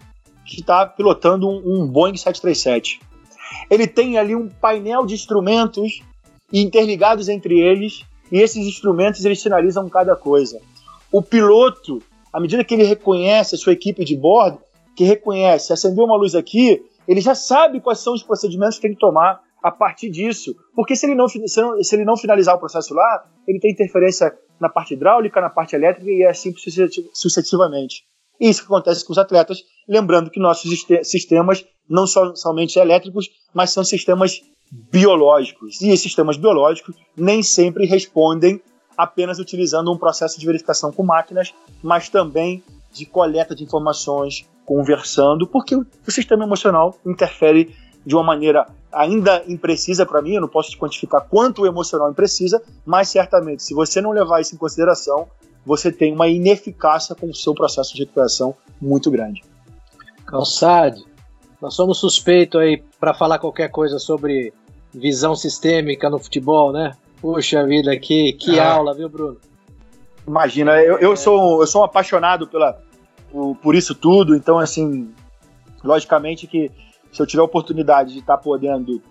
que 0.47 0.61
está 0.61 0.83
pilotando 0.87 1.47
um, 1.47 1.83
um 1.83 1.87
Boeing 1.87 2.17
737. 2.17 2.99
Ele 3.69 3.85
tem 3.85 4.17
ali 4.17 4.35
um 4.35 4.49
painel 4.49 5.05
de 5.05 5.13
instrumentos 5.13 6.01
interligados 6.51 7.29
entre 7.29 7.59
eles, 7.59 8.03
e 8.33 8.41
esses 8.41 8.65
instrumentos 8.65 9.23
eles 9.23 9.39
sinalizam 9.39 9.87
cada 9.87 10.15
coisa. 10.15 10.59
O 11.11 11.21
piloto, 11.21 12.01
à 12.33 12.39
medida 12.39 12.63
que 12.63 12.73
ele 12.73 12.83
reconhece 12.83 13.53
a 13.53 13.57
sua 13.59 13.73
equipe 13.73 14.03
de 14.03 14.17
bordo, 14.17 14.57
que 14.95 15.03
reconhece, 15.03 15.71
acendeu 15.71 16.03
uma 16.05 16.17
luz 16.17 16.33
aqui, 16.33 16.83
ele 17.07 17.21
já 17.21 17.35
sabe 17.35 17.79
quais 17.79 17.99
são 17.99 18.11
os 18.15 18.23
procedimentos 18.23 18.77
que 18.77 18.81
tem 18.81 18.93
que 18.93 18.99
tomar 18.99 19.39
a 19.61 19.69
partir 19.69 20.09
disso. 20.09 20.55
Porque 20.75 20.95
se 20.95 21.05
ele 21.05 21.13
não, 21.13 21.27
se 21.27 21.95
ele 21.95 22.03
não 22.03 22.17
finalizar 22.17 22.55
o 22.55 22.59
processo 22.59 22.95
lá, 22.95 23.23
ele 23.47 23.59
tem 23.59 23.71
interferência 23.71 24.35
na 24.59 24.67
parte 24.67 24.95
hidráulica, 24.95 25.39
na 25.39 25.51
parte 25.51 25.75
elétrica 25.75 26.09
e 26.09 26.25
assim 26.25 26.51
sucessivamente. 27.13 28.03
Isso 28.39 28.61
que 28.61 28.65
acontece 28.65 29.05
com 29.05 29.11
os 29.11 29.19
atletas, 29.19 29.59
lembrando 29.87 30.31
que 30.31 30.39
nossos 30.39 30.71
sistemas 31.03 31.63
não 31.87 32.07
são 32.07 32.35
somente 32.35 32.79
elétricos, 32.79 33.29
mas 33.53 33.69
são 33.69 33.83
sistemas 33.83 34.41
biológicos. 34.91 35.81
E 35.81 35.89
esses 35.89 36.01
sistemas 36.01 36.37
biológicos 36.37 36.95
nem 37.15 37.43
sempre 37.43 37.85
respondem 37.85 38.61
apenas 38.97 39.39
utilizando 39.39 39.91
um 39.91 39.97
processo 39.97 40.39
de 40.39 40.45
verificação 40.45 40.91
com 40.91 41.03
máquinas, 41.03 41.53
mas 41.81 42.09
também 42.09 42.63
de 42.91 43.05
coleta 43.05 43.55
de 43.55 43.63
informações, 43.63 44.47
conversando, 44.65 45.47
porque 45.47 45.75
o 45.75 46.11
sistema 46.11 46.43
emocional 46.43 46.95
interfere 47.05 47.75
de 48.05 48.15
uma 48.15 48.23
maneira 48.23 48.67
ainda 48.91 49.43
imprecisa 49.47 50.05
para 50.05 50.21
mim, 50.21 50.35
eu 50.35 50.41
não 50.41 50.47
posso 50.47 50.69
te 50.69 50.77
quantificar 50.77 51.25
quanto 51.27 51.63
o 51.63 51.65
emocional 51.65 52.11
imprecisa, 52.11 52.61
mas 52.85 53.09
certamente, 53.09 53.63
se 53.63 53.73
você 53.73 53.99
não 53.99 54.11
levar 54.11 54.41
isso 54.41 54.53
em 54.53 54.57
consideração, 54.57 55.27
você 55.65 55.91
tem 55.91 56.13
uma 56.13 56.27
ineficácia 56.27 57.15
com 57.15 57.29
o 57.29 57.33
seu 57.33 57.53
processo 57.53 57.93
de 57.95 58.01
recuperação 58.01 58.55
muito 58.79 59.09
grande. 59.09 59.41
Calçade, 60.25 61.03
nós 61.61 61.73
somos 61.73 61.99
suspeitos 61.99 62.59
aí 62.59 62.83
para 62.99 63.13
falar 63.13 63.39
qualquer 63.39 63.69
coisa 63.69 63.97
sobre 63.97 64.53
visão 64.93 65.35
sistêmica 65.35 66.09
no 66.09 66.19
futebol, 66.19 66.71
né? 66.71 66.95
Puxa 67.21 67.65
vida, 67.65 67.97
que, 67.97 68.33
que 68.33 68.59
ah. 68.59 68.73
aula, 68.73 68.93
viu, 68.93 69.09
Bruno? 69.09 69.37
Imagina, 70.27 70.81
eu, 70.81 70.97
eu, 70.99 71.17
sou, 71.17 71.61
eu 71.61 71.67
sou 71.67 71.81
um 71.81 71.85
apaixonado 71.85 72.47
pela, 72.47 72.81
por, 73.31 73.55
por 73.55 73.75
isso 73.75 73.95
tudo, 73.95 74.35
então, 74.35 74.59
assim, 74.59 75.13
logicamente 75.83 76.47
que 76.47 76.71
se 77.11 77.21
eu 77.21 77.27
tiver 77.27 77.41
a 77.41 77.45
oportunidade 77.45 78.13
de 78.13 78.19
estar 78.19 78.37
tá 78.37 78.43
podendo 78.43 79.01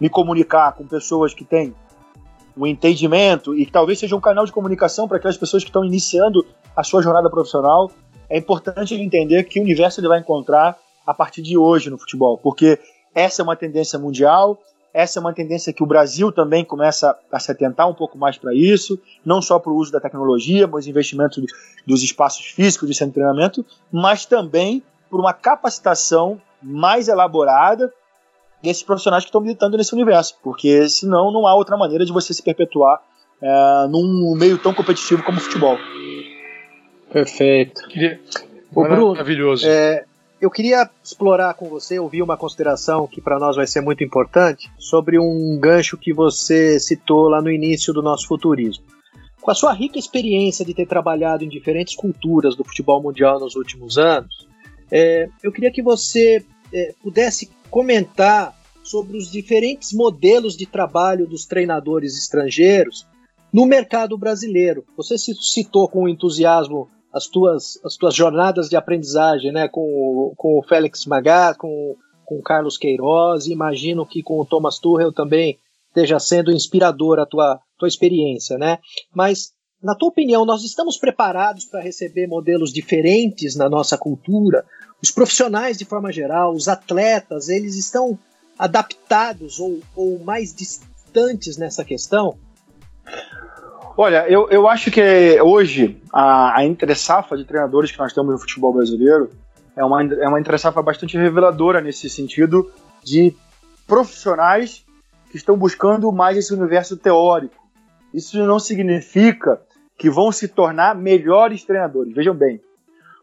me 0.00 0.08
comunicar 0.08 0.72
com 0.72 0.86
pessoas 0.86 1.34
que 1.34 1.44
têm 1.44 1.74
um 2.56 2.66
entendimento 2.66 3.54
e 3.54 3.66
que 3.66 3.72
talvez 3.72 3.98
seja 3.98 4.16
um 4.16 4.20
canal 4.20 4.44
de 4.44 4.52
comunicação 4.52 5.06
para 5.06 5.18
aquelas 5.18 5.36
pessoas 5.36 5.62
que 5.62 5.70
estão 5.70 5.84
iniciando 5.84 6.44
a 6.76 6.82
sua 6.82 7.02
jornada 7.02 7.30
profissional, 7.30 7.90
é 8.28 8.38
importante 8.38 8.94
entender 8.94 9.44
que 9.44 9.60
universo 9.60 10.00
ele 10.00 10.08
vai 10.08 10.20
encontrar 10.20 10.76
a 11.06 11.12
partir 11.12 11.42
de 11.42 11.56
hoje 11.56 11.90
no 11.90 11.98
futebol, 11.98 12.38
porque 12.38 12.78
essa 13.14 13.42
é 13.42 13.44
uma 13.44 13.56
tendência 13.56 13.98
mundial, 13.98 14.58
essa 14.92 15.18
é 15.18 15.20
uma 15.20 15.32
tendência 15.32 15.72
que 15.72 15.82
o 15.82 15.86
Brasil 15.86 16.32
também 16.32 16.64
começa 16.64 17.16
a 17.30 17.38
se 17.38 17.50
atentar 17.50 17.88
um 17.88 17.94
pouco 17.94 18.18
mais 18.18 18.36
para 18.36 18.54
isso, 18.54 19.00
não 19.24 19.40
só 19.40 19.58
para 19.58 19.72
o 19.72 19.76
uso 19.76 19.92
da 19.92 20.00
tecnologia, 20.00 20.66
mas 20.66 20.86
investimento 20.86 21.40
dos 21.86 22.02
espaços 22.02 22.46
físicos 22.46 22.88
de 22.88 22.94
centro 22.94 23.12
de 23.12 23.14
treinamento, 23.14 23.64
mas 23.92 24.26
também 24.26 24.82
por 25.08 25.20
uma 25.20 25.32
capacitação 25.32 26.40
mais 26.62 27.08
elaborada 27.08 27.92
desses 28.62 28.82
profissionais 28.82 29.24
que 29.24 29.28
estão 29.28 29.40
militando 29.40 29.76
nesse 29.76 29.94
universo, 29.94 30.36
porque 30.42 30.88
senão 30.88 31.32
não 31.32 31.46
há 31.46 31.54
outra 31.54 31.76
maneira 31.76 32.04
de 32.04 32.12
você 32.12 32.34
se 32.34 32.42
perpetuar 32.42 33.00
é, 33.40 33.86
num 33.88 34.34
meio 34.36 34.58
tão 34.58 34.74
competitivo 34.74 35.22
como 35.22 35.38
o 35.38 35.40
futebol. 35.40 35.78
Perfeito. 37.12 37.82
O 38.74 38.82
Bruno, 38.82 39.12
Maravilhoso. 39.12 39.66
É, 39.66 40.04
eu 40.40 40.50
queria 40.50 40.88
explorar 41.04 41.54
com 41.54 41.68
você, 41.68 41.98
ouvir 41.98 42.22
uma 42.22 42.36
consideração 42.36 43.06
que 43.06 43.20
para 43.20 43.38
nós 43.38 43.56
vai 43.56 43.66
ser 43.66 43.80
muito 43.80 44.02
importante 44.02 44.70
sobre 44.78 45.18
um 45.18 45.58
gancho 45.60 45.98
que 45.98 46.12
você 46.12 46.80
citou 46.80 47.28
lá 47.28 47.42
no 47.42 47.50
início 47.50 47.92
do 47.92 48.02
nosso 48.02 48.26
futurismo. 48.26 48.84
Com 49.40 49.50
a 49.50 49.54
sua 49.54 49.72
rica 49.72 49.98
experiência 49.98 50.64
de 50.64 50.74
ter 50.74 50.86
trabalhado 50.86 51.44
em 51.44 51.48
diferentes 51.48 51.94
culturas 51.94 52.56
do 52.56 52.64
futebol 52.64 53.02
mundial 53.02 53.38
nos 53.38 53.54
últimos 53.54 53.98
anos, 53.98 54.48
é, 54.90 55.28
eu 55.42 55.52
queria 55.52 55.70
que 55.70 55.82
você 55.82 56.44
é, 56.72 56.94
pudesse 57.02 57.50
comentar 57.70 58.58
sobre 58.82 59.16
os 59.16 59.30
diferentes 59.30 59.92
modelos 59.92 60.56
de 60.56 60.66
trabalho 60.66 61.26
dos 61.26 61.46
treinadores 61.46 62.18
estrangeiros 62.18 63.06
no 63.52 63.66
mercado 63.66 64.16
brasileiro. 64.16 64.84
Você 64.96 65.16
citou 65.18 65.88
com 65.88 66.08
entusiasmo 66.08 66.88
as 67.12 67.26
tuas, 67.26 67.78
as 67.84 67.96
tuas 67.96 68.14
jornadas 68.14 68.68
de 68.68 68.76
aprendizagem 68.76 69.52
né, 69.52 69.68
com, 69.68 70.32
com 70.36 70.58
o 70.58 70.62
Félix 70.62 71.06
Magá, 71.06 71.54
com, 71.54 71.96
com 72.24 72.36
o 72.36 72.42
Carlos 72.42 72.76
Queiroz, 72.76 73.46
imagino 73.46 74.06
que 74.06 74.22
com 74.22 74.40
o 74.40 74.46
Thomas 74.46 74.78
Tuchel 74.78 75.12
também 75.12 75.58
esteja 75.88 76.18
sendo 76.18 76.52
inspirador 76.52 77.18
a 77.18 77.26
tua, 77.26 77.60
tua 77.76 77.88
experiência, 77.88 78.56
né? 78.56 78.78
Mas, 79.12 79.52
na 79.82 79.94
tua 79.94 80.08
opinião, 80.08 80.44
nós 80.46 80.62
estamos 80.62 80.96
preparados 80.96 81.64
para 81.64 81.80
receber 81.80 82.28
modelos 82.28 82.72
diferentes 82.72 83.56
na 83.56 83.68
nossa 83.68 83.98
cultura? 83.98 84.64
Os 85.02 85.10
profissionais, 85.10 85.76
de 85.76 85.84
forma 85.84 86.12
geral, 86.12 86.52
os 86.52 86.68
atletas, 86.68 87.48
eles 87.48 87.74
estão 87.76 88.16
adaptados 88.56 89.58
ou, 89.58 89.80
ou 89.96 90.18
mais 90.20 90.54
distantes 90.54 91.56
nessa 91.56 91.84
questão? 91.84 92.38
Olha, 93.96 94.26
eu, 94.28 94.48
eu 94.50 94.68
acho 94.68 94.90
que 94.90 95.40
hoje 95.40 96.00
a, 96.12 96.58
a 96.58 96.64
entre-safra 96.64 97.36
de 97.36 97.44
treinadores 97.44 97.90
que 97.90 97.98
nós 97.98 98.12
temos 98.12 98.32
no 98.32 98.38
futebol 98.38 98.72
brasileiro 98.72 99.30
é 99.76 99.84
uma, 99.84 100.02
é 100.02 100.28
uma 100.28 100.40
entre-safra 100.40 100.82
bastante 100.82 101.16
reveladora 101.16 101.80
nesse 101.80 102.08
sentido 102.08 102.70
de 103.04 103.34
profissionais 103.86 104.84
que 105.30 105.36
estão 105.36 105.56
buscando 105.56 106.10
mais 106.12 106.36
esse 106.36 106.52
universo 106.52 106.96
teórico. 106.96 107.54
Isso 108.12 108.38
não 108.44 108.58
significa 108.58 109.60
que 109.96 110.10
vão 110.10 110.32
se 110.32 110.48
tornar 110.48 110.94
melhores 110.94 111.64
treinadores, 111.64 112.14
vejam 112.14 112.34
bem. 112.34 112.60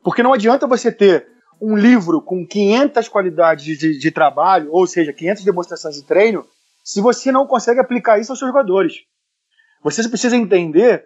Porque 0.03 0.23
não 0.23 0.33
adianta 0.33 0.67
você 0.67 0.91
ter 0.91 1.27
um 1.59 1.75
livro 1.75 2.21
com 2.21 2.45
500 2.45 3.07
qualidades 3.09 3.77
de, 3.77 3.97
de 3.97 4.11
trabalho, 4.11 4.69
ou 4.71 4.85
seja, 4.85 5.11
500 5.11 5.43
demonstrações 5.43 5.95
de 5.95 6.03
treino, 6.03 6.45
se 6.83 7.01
você 7.01 7.31
não 7.31 7.47
consegue 7.47 7.79
aplicar 7.79 8.19
isso 8.19 8.31
aos 8.31 8.39
seus 8.39 8.49
jogadores. 8.49 9.03
Você 9.83 10.07
precisa 10.07 10.35
entender 10.35 11.05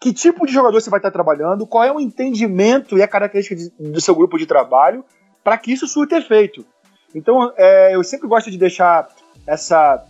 que 0.00 0.12
tipo 0.12 0.46
de 0.46 0.52
jogador 0.52 0.80
você 0.80 0.90
vai 0.90 0.98
estar 0.98 1.10
trabalhando, 1.10 1.66
qual 1.66 1.84
é 1.84 1.92
o 1.92 2.00
entendimento 2.00 2.98
e 2.98 3.02
a 3.02 3.08
característica 3.08 3.56
de, 3.56 3.70
do 3.90 4.00
seu 4.00 4.14
grupo 4.14 4.38
de 4.38 4.46
trabalho, 4.46 5.04
para 5.42 5.56
que 5.56 5.72
isso 5.72 5.86
surta 5.86 6.18
efeito. 6.18 6.64
Então, 7.14 7.52
é, 7.56 7.94
eu 7.94 8.04
sempre 8.04 8.28
gosto 8.28 8.50
de 8.50 8.58
deixar 8.58 9.08
essa, 9.46 10.04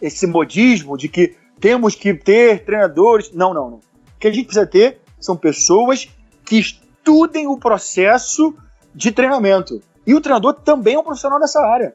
esse 0.00 0.26
modismo 0.26 0.96
de 0.96 1.08
que 1.08 1.34
temos 1.58 1.94
que 1.94 2.14
ter 2.14 2.64
treinadores. 2.64 3.32
Não, 3.32 3.52
não, 3.52 3.70
não. 3.70 3.78
O 3.78 4.18
que 4.20 4.28
a 4.28 4.32
gente 4.32 4.46
precisa 4.46 4.66
ter 4.66 5.00
são 5.18 5.36
pessoas 5.36 6.08
que 6.44 6.58
estudem 6.58 7.46
o 7.46 7.58
processo 7.58 8.54
de 8.94 9.10
treinamento. 9.10 9.82
E 10.06 10.14
o 10.14 10.20
treinador 10.20 10.54
também 10.54 10.94
é 10.94 10.98
um 10.98 11.02
profissional 11.02 11.40
dessa 11.40 11.60
área. 11.60 11.94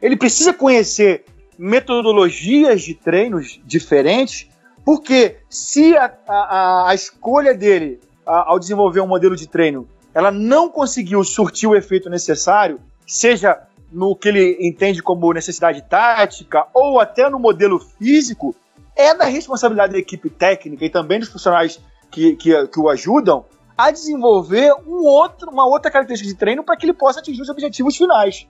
Ele 0.00 0.16
precisa 0.16 0.52
conhecer 0.52 1.24
metodologias 1.58 2.82
de 2.82 2.94
treinos 2.94 3.60
diferentes, 3.64 4.48
porque 4.84 5.38
se 5.50 5.96
a, 5.96 6.12
a, 6.26 6.90
a 6.90 6.94
escolha 6.94 7.52
dele 7.52 8.00
a, 8.24 8.50
ao 8.50 8.58
desenvolver 8.58 9.00
um 9.00 9.06
modelo 9.06 9.34
de 9.34 9.48
treino 9.48 9.88
ela 10.14 10.30
não 10.30 10.68
conseguiu 10.68 11.22
surtir 11.22 11.68
o 11.68 11.76
efeito 11.76 12.08
necessário, 12.08 12.80
seja 13.06 13.60
no 13.92 14.16
que 14.16 14.28
ele 14.28 14.58
entende 14.60 15.02
como 15.02 15.32
necessidade 15.32 15.82
tática 15.82 16.66
ou 16.74 17.00
até 17.00 17.28
no 17.28 17.38
modelo 17.38 17.78
físico, 17.78 18.54
é 18.96 19.14
da 19.14 19.24
responsabilidade 19.24 19.92
da 19.92 19.98
equipe 19.98 20.28
técnica 20.28 20.84
e 20.84 20.90
também 20.90 21.20
dos 21.20 21.28
profissionais 21.28 21.80
que, 22.10 22.34
que, 22.36 22.66
que 22.66 22.80
o 22.80 22.88
ajudam 22.88 23.44
a 23.76 23.92
desenvolver 23.92 24.72
um 24.86 25.04
outro, 25.04 25.50
uma 25.50 25.66
outra 25.66 25.90
característica 25.90 26.28
de 26.28 26.36
treino 26.36 26.64
para 26.64 26.76
que 26.76 26.84
ele 26.84 26.92
possa 26.92 27.20
atingir 27.20 27.40
os 27.40 27.48
objetivos 27.48 27.96
finais. 27.96 28.46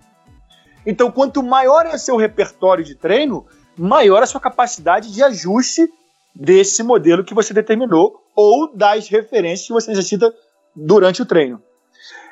Então, 0.91 1.11
quanto 1.11 1.43
maior 1.43 1.85
é 1.85 1.99
seu 1.99 2.17
repertório 2.17 2.83
de 2.83 2.95
treino, 2.95 3.45
maior 3.77 4.23
a 4.23 4.27
sua 4.27 4.41
capacidade 4.41 5.13
de 5.13 5.23
ajuste 5.23 5.87
desse 6.35 6.83
modelo 6.83 7.23
que 7.23 7.35
você 7.35 7.53
determinou 7.53 8.25
ou 8.35 8.75
das 8.75 9.07
referências 9.07 9.67
que 9.67 9.73
você 9.75 9.91
necessita 9.91 10.35
durante 10.75 11.21
o 11.21 11.27
treino. 11.27 11.63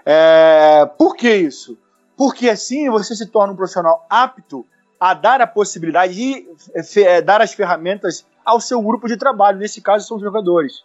É, 0.07 0.89
por 0.97 1.15
que 1.15 1.37
isso? 1.37 1.77
Porque 2.17 2.49
assim 2.49 2.89
você 2.89 3.15
se 3.15 3.27
torna 3.27 3.53
um 3.53 3.57
profissional 3.57 4.07
apto 4.09 4.65
a 4.99 5.13
dar 5.13 5.43
a 5.43 5.47
possibilidade 5.47 6.15
de 6.15 6.49
é, 7.03 7.21
dar 7.21 7.43
as 7.43 7.53
ferramentas 7.53 8.25
ao 8.43 8.59
seu 8.59 8.81
grupo 8.81 9.07
de 9.07 9.19
trabalho, 9.19 9.59
nesse 9.59 9.83
caso 9.83 10.09
são 10.09 10.17
os 10.17 10.23
jogadores. 10.23 10.83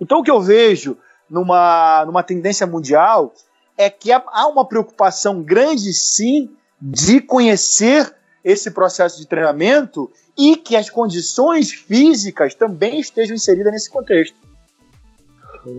Então 0.00 0.20
o 0.20 0.22
que 0.22 0.30
eu 0.30 0.40
vejo 0.40 0.96
numa, 1.28 2.06
numa 2.06 2.22
tendência 2.22 2.66
mundial 2.66 3.34
é 3.76 3.90
que 3.90 4.10
há 4.10 4.46
uma 4.46 4.66
preocupação 4.66 5.42
grande, 5.42 5.92
sim, 5.92 6.48
de 6.86 7.18
conhecer 7.18 8.14
esse 8.44 8.70
processo 8.70 9.18
de 9.18 9.26
treinamento 9.26 10.12
e 10.36 10.54
que 10.54 10.76
as 10.76 10.90
condições 10.90 11.72
físicas 11.72 12.54
também 12.54 13.00
estejam 13.00 13.34
inseridas 13.34 13.72
nesse 13.72 13.88
contexto. 13.90 14.36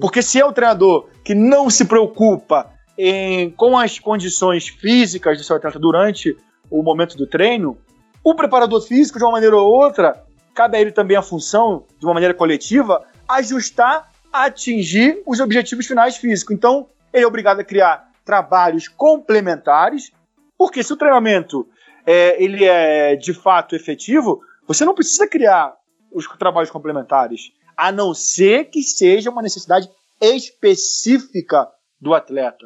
Porque 0.02 0.24
se 0.24 0.40
é 0.40 0.46
o 0.46 0.52
treinador 0.52 1.08
que 1.24 1.36
não 1.36 1.70
se 1.70 1.86
preocupa 1.86 2.72
em, 2.98 3.52
com 3.52 3.78
as 3.78 4.00
condições 4.00 4.68
físicas 4.68 5.38
do 5.38 5.44
seu 5.44 5.58
atleta 5.58 5.78
durante 5.78 6.36
o 6.72 6.82
momento 6.82 7.16
do 7.16 7.28
treino, 7.28 7.78
o 8.24 8.34
preparador 8.34 8.82
físico, 8.82 9.20
de 9.20 9.24
uma 9.24 9.34
maneira 9.34 9.56
ou 9.56 9.72
outra, 9.72 10.24
cabe 10.56 10.78
a 10.78 10.82
ele 10.82 10.92
também 10.92 11.16
a 11.16 11.22
função, 11.22 11.84
de 12.00 12.06
uma 12.06 12.16
maneira 12.16 12.34
coletiva, 12.34 13.06
ajustar 13.28 14.12
a 14.34 14.46
atingir 14.46 15.22
os 15.28 15.40
objetivos 15.40 15.86
finais 15.86 16.18
físicos. 16.18 16.56
Então, 16.56 16.88
ele 17.14 17.26
é 17.26 17.28
obrigado 17.28 17.60
a 17.60 17.64
criar 17.64 18.10
trabalhos 18.26 18.88
complementares, 18.88 20.12
porque 20.58 20.84
se 20.84 20.94
o 20.94 20.98
treinamento 20.98 21.68
é, 22.06 22.42
ele 22.42 22.64
é 22.64 23.16
de 23.16 23.34
fato 23.34 23.76
efetivo, 23.76 24.42
você 24.68 24.86
não 24.86 24.96
precisa 24.96 25.28
criar 25.28 25.76
os 26.12 26.28
trabalhos 26.38 26.72
complementares, 26.72 27.52
a 27.76 27.92
não 27.92 28.14
ser 28.14 28.66
que 28.66 28.82
seja 28.84 29.30
uma 29.30 29.42
necessidade 29.42 29.90
específica 30.22 31.68
do 32.00 32.14
atleta. 32.14 32.66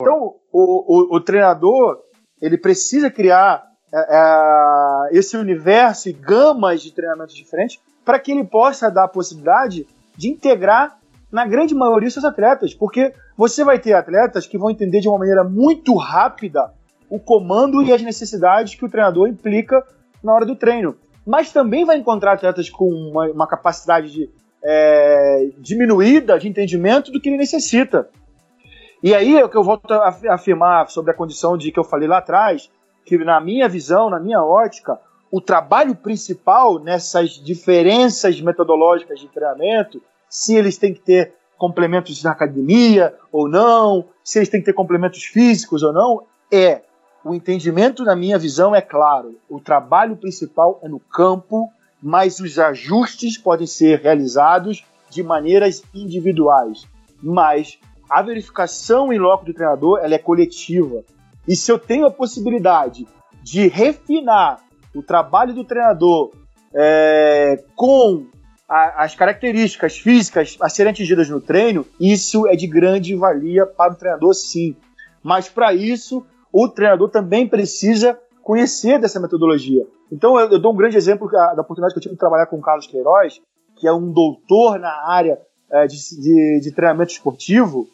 Então, 0.00 0.36
o, 0.52 1.12
o, 1.12 1.16
o 1.16 1.20
treinador 1.20 2.02
ele 2.40 2.56
precisa 2.56 3.10
criar 3.10 3.64
é, 3.92 3.98
é, 3.98 5.18
esse 5.18 5.36
universo 5.36 6.08
e 6.08 6.12
gamas 6.12 6.82
de 6.82 6.92
treinamentos 6.92 7.34
diferentes 7.34 7.80
para 8.04 8.18
que 8.18 8.30
ele 8.30 8.44
possa 8.44 8.90
dar 8.90 9.04
a 9.04 9.08
possibilidade 9.08 9.86
de 10.16 10.28
integrar 10.28 10.97
na 11.30 11.46
grande 11.46 11.74
maioria 11.74 12.08
os 12.08 12.14
seus 12.14 12.24
atletas, 12.24 12.74
porque 12.74 13.12
você 13.36 13.64
vai 13.64 13.78
ter 13.78 13.92
atletas 13.92 14.46
que 14.46 14.58
vão 14.58 14.70
entender 14.70 15.00
de 15.00 15.08
uma 15.08 15.18
maneira 15.18 15.44
muito 15.44 15.94
rápida 15.94 16.72
o 17.10 17.18
comando 17.18 17.82
e 17.82 17.92
as 17.92 18.02
necessidades 18.02 18.74
que 18.74 18.84
o 18.84 18.88
treinador 18.88 19.28
implica 19.28 19.84
na 20.22 20.32
hora 20.32 20.44
do 20.44 20.56
treino. 20.56 20.96
Mas 21.26 21.52
também 21.52 21.84
vai 21.84 21.98
encontrar 21.98 22.32
atletas 22.32 22.70
com 22.70 22.88
uma, 22.88 23.26
uma 23.28 23.46
capacidade 23.46 24.10
de, 24.10 24.30
é, 24.62 25.50
diminuída 25.58 26.38
de 26.38 26.48
entendimento 26.48 27.10
do 27.10 27.20
que 27.20 27.28
ele 27.28 27.36
necessita. 27.36 28.08
E 29.02 29.14
aí 29.14 29.36
é 29.36 29.44
o 29.44 29.48
que 29.48 29.56
eu 29.56 29.62
volto 29.62 29.92
a 29.92 30.14
afirmar 30.30 30.88
sobre 30.88 31.10
a 31.10 31.14
condição 31.14 31.56
de 31.56 31.70
que 31.70 31.78
eu 31.78 31.84
falei 31.84 32.08
lá 32.08 32.18
atrás, 32.18 32.70
que 33.04 33.16
na 33.18 33.40
minha 33.40 33.68
visão, 33.68 34.10
na 34.10 34.18
minha 34.18 34.42
ótica, 34.42 34.98
o 35.30 35.40
trabalho 35.40 35.94
principal 35.94 36.78
nessas 36.78 37.30
diferenças 37.30 38.40
metodológicas 38.40 39.20
de 39.20 39.28
treinamento, 39.28 40.02
se 40.28 40.54
eles 40.54 40.78
têm 40.78 40.94
que 40.94 41.00
ter 41.00 41.34
complementos 41.56 42.22
na 42.22 42.30
academia 42.30 43.14
ou 43.32 43.48
não, 43.48 44.04
se 44.22 44.38
eles 44.38 44.48
têm 44.48 44.60
que 44.60 44.66
ter 44.66 44.72
complementos 44.72 45.24
físicos 45.24 45.82
ou 45.82 45.92
não, 45.92 46.22
é 46.50 46.82
o 47.24 47.34
entendimento, 47.34 48.04
na 48.04 48.14
minha 48.14 48.38
visão, 48.38 48.74
é 48.74 48.80
claro. 48.80 49.36
O 49.48 49.60
trabalho 49.60 50.16
principal 50.16 50.78
é 50.82 50.88
no 50.88 51.00
campo, 51.00 51.68
mas 52.02 52.38
os 52.38 52.58
ajustes 52.58 53.36
podem 53.36 53.66
ser 53.66 54.00
realizados 54.00 54.84
de 55.10 55.22
maneiras 55.22 55.82
individuais. 55.92 56.86
Mas 57.22 57.78
a 58.08 58.22
verificação 58.22 59.12
em 59.12 59.18
loco 59.18 59.44
do 59.44 59.52
treinador 59.52 59.98
ela 60.02 60.14
é 60.14 60.18
coletiva. 60.18 61.04
E 61.46 61.56
se 61.56 61.70
eu 61.70 61.78
tenho 61.78 62.06
a 62.06 62.10
possibilidade 62.10 63.06
de 63.42 63.66
refinar 63.68 64.60
o 64.94 65.02
trabalho 65.02 65.54
do 65.54 65.64
treinador 65.64 66.30
é, 66.74 67.62
com 67.74 68.26
a, 68.68 69.04
as 69.04 69.14
características 69.14 69.96
físicas 69.96 70.56
a 70.60 70.68
serem 70.68 70.90
atingidas 70.90 71.28
no 71.28 71.40
treino, 71.40 71.86
isso 71.98 72.46
é 72.46 72.54
de 72.54 72.66
grande 72.66 73.14
valia 73.16 73.64
para 73.64 73.92
o 73.92 73.96
treinador, 73.96 74.34
sim. 74.34 74.76
Mas 75.22 75.48
para 75.48 75.72
isso, 75.72 76.24
o 76.52 76.68
treinador 76.68 77.08
também 77.08 77.48
precisa 77.48 78.18
conhecer 78.42 78.98
dessa 78.98 79.20
metodologia. 79.20 79.86
Então, 80.12 80.38
eu, 80.38 80.50
eu 80.50 80.58
dou 80.58 80.72
um 80.72 80.76
grande 80.76 80.96
exemplo 80.96 81.30
da, 81.30 81.54
da 81.54 81.62
oportunidade 81.62 81.94
que 81.94 81.98
eu 81.98 82.02
tive 82.02 82.14
de 82.14 82.18
trabalhar 82.18 82.46
com 82.46 82.56
o 82.56 82.62
Carlos 82.62 82.86
Queiroz, 82.86 83.40
que 83.76 83.86
é 83.86 83.92
um 83.92 84.12
doutor 84.12 84.78
na 84.78 85.06
área 85.06 85.38
é, 85.70 85.86
de, 85.86 85.96
de, 86.20 86.60
de, 86.62 86.72
treinamento 86.72 87.12
esportivo. 87.12 87.86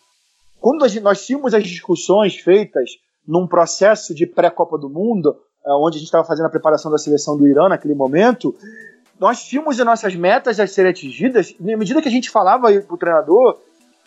Quando 0.61 0.87
gente, 0.89 1.03
nós 1.03 1.25
tínhamos 1.25 1.55
as 1.55 1.63
discussões 1.63 2.37
feitas 2.37 2.91
num 3.27 3.47
processo 3.47 4.15
de 4.15 4.27
pré-Copa 4.27 4.79
do 4.79 4.89
Mundo, 4.89 5.37
é, 5.67 5.73
onde 5.73 5.97
a 5.97 5.99
gente 5.99 6.07
estava 6.07 6.25
fazendo 6.25 6.47
a 6.47 6.51
preparação 6.51 6.91
da 6.91 6.99
seleção 6.99 7.37
do 7.37 7.49
Irã 7.49 7.69
naquele 7.69 7.95
momento, 7.95 8.55
nós 9.19 9.45
tínhamos 9.45 9.79
as 9.79 9.87
nossas 9.87 10.15
metas 10.15 10.59
a 10.59 10.67
serem 10.67 10.91
atingidas, 10.91 11.55
na 11.61 11.77
medida 11.77 12.03
que 12.03 12.09
a 12.09 12.11
gente 12.11 12.31
falava 12.31 12.73
para 12.73 12.95
o 12.95 12.99
treinador, 12.99 13.59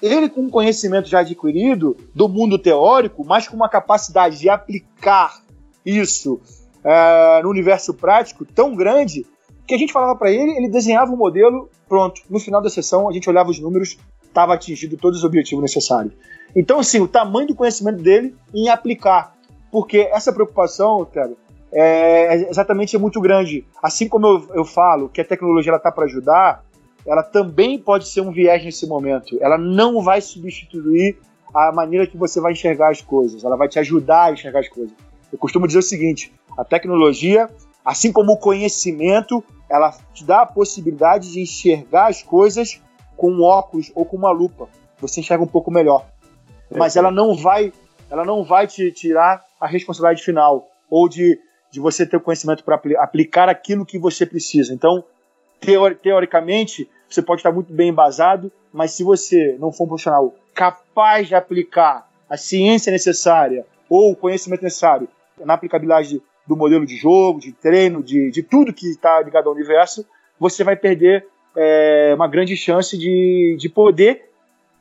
ele 0.01 0.29
com 0.29 0.49
conhecimento 0.49 1.07
já 1.07 1.19
adquirido 1.19 1.95
do 2.13 2.27
mundo 2.27 2.59
teórico, 2.59 3.25
mas 3.25 3.47
com 3.47 3.55
uma 3.55 3.69
capacidade 3.69 4.37
de 4.37 4.49
aplicar 4.49 5.41
isso 5.85 6.39
é, 6.83 7.41
no 7.41 7.49
universo 7.49 7.93
prático 7.93 8.45
tão 8.45 8.75
grande 8.75 9.25
que 9.65 9.73
a 9.73 9.77
gente 9.77 9.91
falava 9.91 10.17
para 10.17 10.31
ele, 10.31 10.51
ele 10.51 10.69
desenhava 10.69 11.11
o 11.11 11.15
um 11.15 11.17
modelo, 11.17 11.69
pronto. 11.89 12.21
No 12.29 12.39
final 12.39 12.61
da 12.61 12.69
sessão, 12.69 13.09
a 13.09 13.11
gente 13.11 13.29
olhava 13.29 13.49
os 13.49 13.59
números, 13.59 13.97
estava 14.23 14.53
atingido 14.53 14.95
todos 14.95 15.19
os 15.19 15.25
objetivos 15.25 15.61
necessários. 15.61 16.13
Então, 16.55 16.79
assim, 16.79 17.01
o 17.01 17.07
tamanho 17.07 17.47
do 17.47 17.55
conhecimento 17.55 18.01
dele 18.01 18.33
em 18.53 18.69
aplicar. 18.69 19.35
Porque 19.69 20.09
essa 20.11 20.31
preocupação, 20.31 21.03
Tero, 21.03 21.37
é 21.71 22.49
exatamente 22.49 22.95
é 22.95 22.99
muito 22.99 23.19
grande. 23.19 23.65
Assim 23.81 24.07
como 24.07 24.27
eu, 24.27 24.49
eu 24.55 24.65
falo 24.65 25.09
que 25.09 25.21
a 25.21 25.25
tecnologia 25.25 25.75
está 25.75 25.91
para 25.91 26.05
ajudar, 26.05 26.63
ela 27.05 27.23
também 27.23 27.79
pode 27.79 28.07
ser 28.07 28.21
um 28.21 28.31
viés 28.31 28.63
nesse 28.63 28.87
momento. 28.87 29.37
Ela 29.41 29.57
não 29.57 30.01
vai 30.01 30.21
substituir 30.21 31.17
a 31.53 31.71
maneira 31.71 32.05
que 32.05 32.17
você 32.17 32.39
vai 32.39 32.51
enxergar 32.51 32.91
as 32.91 33.01
coisas. 33.01 33.43
Ela 33.43 33.55
vai 33.55 33.67
te 33.67 33.79
ajudar 33.79 34.25
a 34.25 34.31
enxergar 34.33 34.59
as 34.59 34.69
coisas. 34.69 34.93
Eu 35.31 35.37
costumo 35.37 35.67
dizer 35.67 35.79
o 35.79 35.83
seguinte: 35.83 36.33
a 36.57 36.63
tecnologia, 36.63 37.49
assim 37.83 38.11
como 38.11 38.33
o 38.33 38.37
conhecimento, 38.37 39.43
ela 39.69 39.91
te 40.13 40.23
dá 40.25 40.41
a 40.41 40.45
possibilidade 40.45 41.31
de 41.31 41.41
enxergar 41.41 42.07
as 42.07 42.23
coisas 42.23 42.81
com 43.15 43.31
um 43.31 43.41
óculos 43.41 43.91
ou 43.95 44.05
com 44.05 44.17
uma 44.17 44.31
lupa. 44.31 44.67
Você 44.99 45.19
enxerga 45.19 45.43
um 45.43 45.47
pouco 45.47 45.71
melhor. 45.71 46.05
Mas 46.75 46.95
ela 46.95 47.11
não 47.11 47.35
vai, 47.35 47.71
ela 48.09 48.25
não 48.25 48.43
vai 48.43 48.67
te 48.67 48.91
tirar 48.91 49.43
a 49.59 49.67
responsabilidade 49.67 50.23
final 50.23 50.67
ou 50.89 51.07
de, 51.07 51.39
de 51.71 51.79
você 51.79 52.05
ter 52.05 52.17
o 52.17 52.21
conhecimento 52.21 52.63
para 52.63 52.79
aplicar 52.99 53.49
aquilo 53.49 53.85
que 53.85 53.99
você 53.99 54.25
precisa. 54.25 54.73
Então, 54.73 55.03
teoricamente, 56.01 56.89
você 57.09 57.21
pode 57.21 57.39
estar 57.39 57.51
muito 57.51 57.73
bem 57.73 57.89
embasado, 57.89 58.51
mas 58.71 58.91
se 58.91 59.03
você 59.03 59.57
não 59.59 59.71
for 59.71 59.85
um 59.85 59.87
profissional 59.87 60.33
capaz 60.53 61.27
de 61.27 61.35
aplicar 61.35 62.09
a 62.29 62.37
ciência 62.37 62.91
necessária 62.91 63.65
ou 63.89 64.11
o 64.11 64.15
conhecimento 64.15 64.63
necessário 64.63 65.07
na 65.43 65.53
aplicabilidade 65.53 66.21
do 66.45 66.55
modelo 66.55 66.85
de 66.85 66.95
jogo, 66.95 67.39
de 67.39 67.51
treino, 67.51 68.01
de, 68.01 68.31
de 68.31 68.41
tudo 68.41 68.73
que 68.73 68.87
está 68.89 69.21
ligado 69.21 69.47
ao 69.47 69.55
universo, 69.55 70.05
você 70.39 70.63
vai 70.63 70.75
perder 70.75 71.27
é, 71.55 72.13
uma 72.15 72.27
grande 72.27 72.55
chance 72.55 72.97
de, 72.97 73.55
de 73.59 73.69
poder 73.69 74.29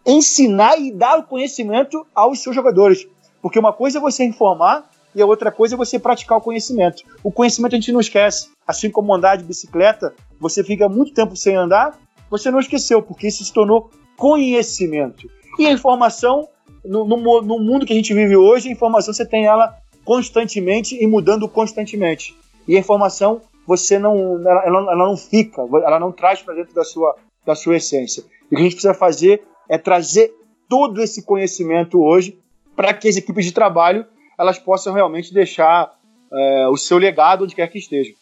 ensinar 0.04 0.78
e 0.78 0.92
dar 0.92 1.18
o 1.18 1.24
conhecimento 1.24 2.06
aos 2.14 2.42
seus 2.42 2.54
jogadores. 2.54 3.06
Porque 3.42 3.58
uma 3.58 3.72
coisa 3.72 3.98
é 3.98 4.00
você 4.00 4.24
informar 4.24 4.88
e 5.16 5.22
a 5.22 5.26
outra 5.26 5.50
coisa 5.50 5.74
é 5.74 5.78
você 5.78 5.98
praticar 5.98 6.36
o 6.36 6.42
conhecimento. 6.42 7.02
O 7.24 7.32
conhecimento 7.32 7.72
a 7.72 7.76
gente 7.76 7.90
não 7.90 8.00
esquece. 8.00 8.50
Assim 8.66 8.90
como 8.90 9.14
andar 9.14 9.36
de 9.36 9.44
bicicleta, 9.44 10.14
você 10.38 10.62
fica 10.62 10.90
muito 10.90 11.14
tempo 11.14 11.34
sem 11.34 11.56
andar, 11.56 11.98
você 12.30 12.50
não 12.50 12.60
esqueceu, 12.60 13.00
porque 13.00 13.28
isso 13.28 13.42
se 13.42 13.50
tornou 13.50 13.90
conhecimento. 14.14 15.26
E 15.58 15.66
a 15.66 15.72
informação, 15.72 16.46
no, 16.84 17.06
no, 17.06 17.40
no 17.40 17.58
mundo 17.58 17.86
que 17.86 17.94
a 17.94 17.96
gente 17.96 18.12
vive 18.12 18.36
hoje, 18.36 18.68
a 18.68 18.72
informação 18.72 19.14
você 19.14 19.24
tem 19.24 19.46
ela 19.46 19.74
constantemente 20.04 21.02
e 21.02 21.06
mudando 21.06 21.48
constantemente. 21.48 22.36
E 22.68 22.76
a 22.76 22.78
informação 22.78 23.40
você 23.66 23.98
não, 23.98 24.38
ela, 24.46 24.64
ela 24.66 24.96
não 24.96 25.16
fica, 25.16 25.62
ela 25.62 25.98
não 25.98 26.12
traz 26.12 26.42
para 26.42 26.54
dentro 26.54 26.74
da 26.74 26.84
sua, 26.84 27.16
da 27.44 27.54
sua 27.54 27.76
essência. 27.76 28.22
E 28.50 28.54
o 28.54 28.56
que 28.56 28.56
a 28.56 28.64
gente 28.64 28.72
precisa 28.72 28.92
fazer 28.92 29.42
é 29.66 29.78
trazer 29.78 30.34
todo 30.68 31.00
esse 31.00 31.24
conhecimento 31.24 32.02
hoje 32.02 32.38
para 32.76 32.92
que 32.92 33.08
as 33.08 33.16
equipes 33.16 33.46
de 33.46 33.52
trabalho 33.52 34.04
elas 34.38 34.58
possam 34.58 34.92
realmente 34.92 35.32
deixar 35.32 35.92
é, 36.32 36.68
o 36.68 36.76
seu 36.76 36.98
legado 36.98 37.44
onde 37.44 37.54
quer 37.54 37.68
que 37.68 37.78
esteja. 37.78 38.12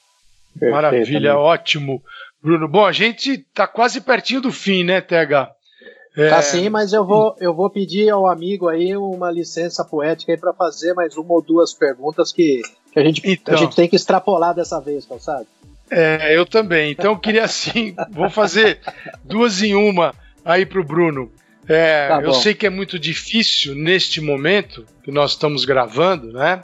Maravilha, 0.60 1.36
ótimo. 1.36 2.02
Bruno, 2.42 2.68
bom, 2.68 2.84
a 2.84 2.92
gente 2.92 3.38
tá 3.54 3.66
quase 3.66 4.00
pertinho 4.00 4.40
do 4.40 4.52
fim, 4.52 4.84
né, 4.84 5.00
TH? 5.00 5.50
É... 6.16 6.28
Tá 6.28 6.42
sim, 6.42 6.68
mas 6.68 6.92
eu 6.92 7.04
vou, 7.04 7.34
eu 7.40 7.52
vou 7.52 7.68
pedir 7.68 8.08
ao 8.08 8.28
amigo 8.28 8.68
aí 8.68 8.96
uma 8.96 9.30
licença 9.30 9.84
poética 9.84 10.32
aí 10.32 10.38
para 10.38 10.52
fazer 10.52 10.94
mais 10.94 11.16
uma 11.16 11.34
ou 11.34 11.42
duas 11.42 11.74
perguntas 11.74 12.30
que, 12.30 12.62
que 12.92 13.00
a, 13.00 13.02
gente, 13.02 13.20
então, 13.24 13.54
a 13.54 13.56
gente 13.56 13.74
tem 13.74 13.88
que 13.88 13.96
extrapolar 13.96 14.54
dessa 14.54 14.80
vez, 14.80 15.08
sabe? 15.18 15.46
É, 15.90 16.36
eu 16.36 16.46
também. 16.46 16.92
Então 16.92 17.12
eu 17.12 17.18
queria 17.18 17.44
assim, 17.44 17.96
vou 18.10 18.30
fazer 18.30 18.78
duas 19.24 19.62
em 19.62 19.74
uma 19.74 20.14
aí 20.44 20.64
pro 20.64 20.84
Bruno. 20.84 21.32
É, 21.68 22.08
tá 22.08 22.22
eu 22.22 22.32
sei 22.34 22.54
que 22.54 22.66
é 22.66 22.70
muito 22.70 22.98
difícil 22.98 23.74
neste 23.74 24.20
momento 24.20 24.84
que 25.02 25.10
nós 25.10 25.32
estamos 25.32 25.64
gravando, 25.64 26.32
né? 26.32 26.62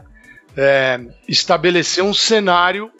É, 0.56 1.00
estabelecer 1.28 2.04
um 2.04 2.12
cenário 2.12 2.90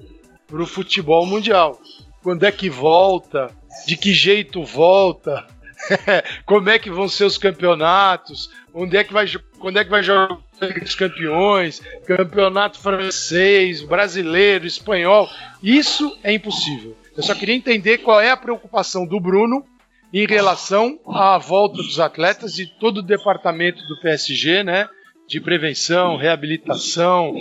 para 0.46 0.62
o 0.62 0.66
futebol 0.66 1.26
mundial. 1.26 1.80
Quando 2.22 2.44
é 2.44 2.52
que 2.52 2.70
volta? 2.70 3.50
De 3.86 3.96
que 3.96 4.12
jeito 4.12 4.64
volta? 4.64 5.46
Como 6.44 6.68
é 6.68 6.78
que 6.78 6.90
vão 6.90 7.08
ser 7.08 7.24
os 7.24 7.38
campeonatos? 7.38 8.50
Onde 8.72 8.96
é 8.96 9.04
que 9.04 9.12
vai 9.12 9.26
quando 9.58 9.78
é 9.78 9.84
que 9.84 9.90
vai 9.90 10.02
jogar 10.02 10.38
dos 10.82 10.94
Campeões, 10.94 11.80
campeonato 12.06 12.78
francês, 12.80 13.82
brasileiro, 13.82 14.66
espanhol. 14.66 15.28
Isso 15.62 16.18
é 16.22 16.32
impossível. 16.32 16.96
Eu 17.16 17.22
só 17.22 17.34
queria 17.34 17.54
entender 17.54 17.98
qual 17.98 18.20
é 18.20 18.30
a 18.30 18.36
preocupação 18.36 19.06
do 19.06 19.18
Bruno 19.18 19.64
em 20.12 20.26
relação 20.26 20.98
à 21.06 21.38
volta 21.38 21.76
dos 21.76 22.00
atletas 22.00 22.58
e 22.58 22.66
todo 22.66 22.98
o 22.98 23.02
departamento 23.02 23.82
do 23.86 24.00
PSG, 24.00 24.62
né? 24.62 24.88
De 25.28 25.40
prevenção, 25.40 26.16
reabilitação, 26.16 27.34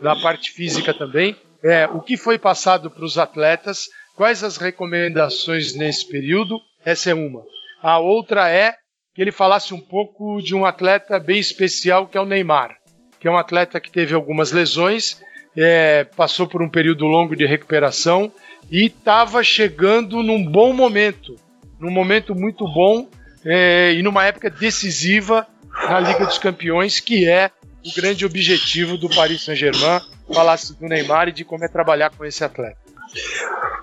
da 0.00 0.16
parte 0.16 0.50
física 0.50 0.92
também. 0.92 1.36
É, 1.62 1.86
o 1.86 2.00
que 2.00 2.16
foi 2.16 2.38
passado 2.38 2.90
para 2.90 3.04
os 3.04 3.18
atletas, 3.18 3.86
quais 4.16 4.42
as 4.42 4.56
recomendações 4.56 5.74
nesse 5.74 6.08
período? 6.08 6.58
Essa 6.84 7.10
é 7.10 7.14
uma. 7.14 7.42
A 7.82 7.98
outra 7.98 8.50
é 8.50 8.74
que 9.14 9.22
ele 9.22 9.32
falasse 9.32 9.72
um 9.72 9.80
pouco 9.80 10.40
de 10.42 10.54
um 10.54 10.66
atleta 10.66 11.18
bem 11.18 11.38
especial 11.38 12.06
que 12.06 12.18
é 12.18 12.20
o 12.20 12.26
Neymar, 12.26 12.76
que 13.20 13.28
é 13.28 13.30
um 13.30 13.38
atleta 13.38 13.80
que 13.80 13.90
teve 13.90 14.14
algumas 14.14 14.52
lesões, 14.52 15.22
é, 15.56 16.04
passou 16.04 16.46
por 16.46 16.60
um 16.60 16.68
período 16.68 17.06
longo 17.06 17.34
de 17.34 17.46
recuperação 17.46 18.30
e 18.70 18.86
estava 18.86 19.42
chegando 19.42 20.22
num 20.22 20.44
bom 20.44 20.72
momento 20.72 21.36
num 21.78 21.90
momento 21.90 22.34
muito 22.34 22.64
bom 22.66 23.08
é, 23.44 23.92
e 23.94 24.02
numa 24.02 24.24
época 24.24 24.50
decisiva 24.50 25.46
na 25.88 26.00
Liga 26.00 26.24
dos 26.24 26.38
Campeões, 26.38 27.00
que 27.00 27.28
é 27.28 27.50
o 27.84 27.94
grande 27.94 28.24
objetivo 28.24 28.96
do 28.96 29.08
Paris 29.08 29.44
Saint-Germain. 29.44 30.00
Falasse 30.32 30.74
do 30.74 30.86
Neymar 30.86 31.28
e 31.28 31.32
de 31.32 31.44
como 31.44 31.64
é 31.64 31.68
trabalhar 31.68 32.10
com 32.10 32.24
esse 32.24 32.42
atleta. 32.42 32.78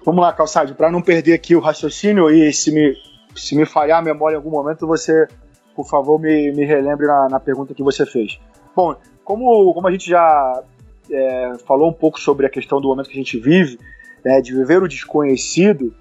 Vamos 0.05 0.21
lá, 0.21 0.33
Calçade, 0.33 0.73
para 0.73 0.91
não 0.91 1.01
perder 1.01 1.33
aqui 1.33 1.55
o 1.55 1.61
raciocínio 1.61 2.29
e 2.29 2.51
se 2.51 2.71
me, 2.73 2.93
se 3.33 3.55
me 3.55 3.65
falhar 3.65 3.99
a 3.99 4.01
memória 4.01 4.35
em 4.35 4.37
algum 4.37 4.49
momento, 4.49 4.85
você, 4.85 5.25
por 5.73 5.87
favor, 5.87 6.19
me, 6.19 6.51
me 6.51 6.65
relembre 6.65 7.07
na, 7.07 7.29
na 7.29 7.39
pergunta 7.39 7.73
que 7.73 7.81
você 7.81 8.05
fez. 8.05 8.37
Bom, 8.75 8.95
como, 9.23 9.73
como 9.73 9.87
a 9.87 9.91
gente 9.91 10.09
já 10.09 10.61
é, 11.09 11.53
falou 11.65 11.89
um 11.89 11.93
pouco 11.93 12.19
sobre 12.19 12.45
a 12.45 12.49
questão 12.49 12.81
do 12.81 12.89
momento 12.89 13.07
que 13.07 13.13
a 13.13 13.23
gente 13.23 13.39
vive, 13.39 13.79
né, 14.25 14.41
de 14.41 14.53
viver 14.53 14.83
o 14.83 14.87
desconhecido, 14.87 15.95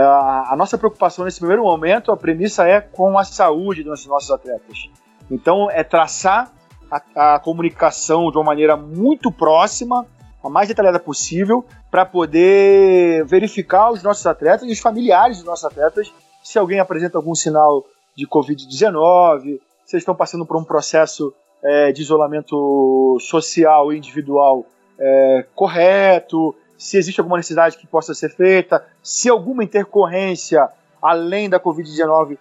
a 0.00 0.54
nossa 0.56 0.76
preocupação 0.76 1.24
nesse 1.24 1.38
primeiro 1.38 1.62
momento, 1.62 2.10
a 2.10 2.16
premissa 2.16 2.66
é 2.66 2.80
com 2.80 3.16
a 3.18 3.24
saúde 3.24 3.82
dos 3.82 4.06
nossos 4.06 4.30
atletas. 4.30 4.90
Então, 5.30 5.70
é 5.70 5.84
traçar 5.84 6.50
a, 6.90 7.34
a 7.36 7.38
comunicação 7.38 8.30
de 8.30 8.36
uma 8.36 8.44
maneira 8.44 8.76
muito 8.76 9.30
próxima, 9.30 10.06
a 10.42 10.48
mais 10.48 10.68
detalhada 10.68 10.98
possível, 10.98 11.64
para 11.90 12.04
poder 12.04 13.24
verificar 13.24 13.90
os 13.90 14.02
nossos 14.02 14.26
atletas 14.26 14.68
e 14.68 14.72
os 14.72 14.80
familiares 14.80 15.38
dos 15.38 15.46
nossos 15.46 15.64
atletas 15.64 16.12
se 16.44 16.58
alguém 16.58 16.78
apresenta 16.78 17.16
algum 17.16 17.34
sinal 17.34 17.84
de 18.14 18.28
Covid-19, 18.28 19.58
se 19.86 19.96
estão 19.96 20.14
passando 20.14 20.44
por 20.44 20.58
um 20.58 20.62
processo 20.62 21.34
é, 21.64 21.90
de 21.90 22.02
isolamento 22.02 23.16
social 23.18 23.90
e 23.90 23.96
individual 23.96 24.66
é, 25.00 25.46
correto, 25.54 26.54
se 26.76 26.96
existe 26.96 27.20
alguma 27.20 27.36
necessidade 27.36 27.76
que 27.76 27.86
possa 27.86 28.14
ser 28.14 28.30
feita, 28.30 28.84
se 29.02 29.28
alguma 29.28 29.64
intercorrência 29.64 30.68
além 31.00 31.48
da 31.48 31.60
Covid-19 31.60 32.38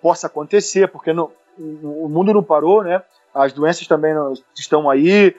possa 0.00 0.26
acontecer, 0.26 0.88
porque 0.88 1.12
no, 1.12 1.30
o 1.58 2.08
mundo 2.08 2.32
não 2.32 2.42
parou, 2.42 2.82
né? 2.82 3.02
As 3.32 3.52
doenças 3.52 3.86
também 3.86 4.12
estão 4.56 4.88
aí, 4.88 5.34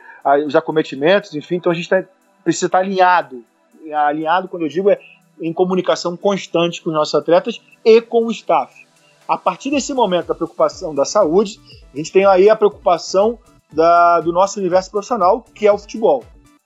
os 0.46 0.56
acometimentos, 0.56 1.34
enfim, 1.34 1.56
então 1.56 1.72
a 1.72 1.76
gente 1.76 1.88
tá, 1.88 2.04
precisa 2.44 2.66
estar 2.66 2.80
alinhado. 2.80 3.44
Alinhado, 3.94 4.48
quando 4.48 4.64
eu 4.64 4.70
digo, 4.70 4.90
é 4.90 5.00
em 5.40 5.54
comunicação 5.54 6.16
constante 6.16 6.82
com 6.82 6.90
os 6.90 6.96
nossos 6.96 7.16
atletas 7.16 7.62
e 7.84 8.02
com 8.02 8.26
o 8.26 8.32
staff. 8.32 8.86
A 9.28 9.38
partir 9.38 9.72
desse 9.72 9.94
momento 9.94 10.28
da 10.28 10.36
preocupação 10.36 10.94
da 10.94 11.04
saúde, 11.04 11.60
a 11.94 11.98
gente 11.98 12.12
tem 12.12 12.26
aí 12.26 12.50
a 12.50 12.56
preocupação 12.56 13.40
da, 13.72 14.22
do 14.22 14.32
nosso 14.32 14.60
universo 14.60 14.92
profissional, 14.92 15.44
que 15.54 15.68
é 15.68 15.72
o 15.72 15.78
futebol. 15.78 16.24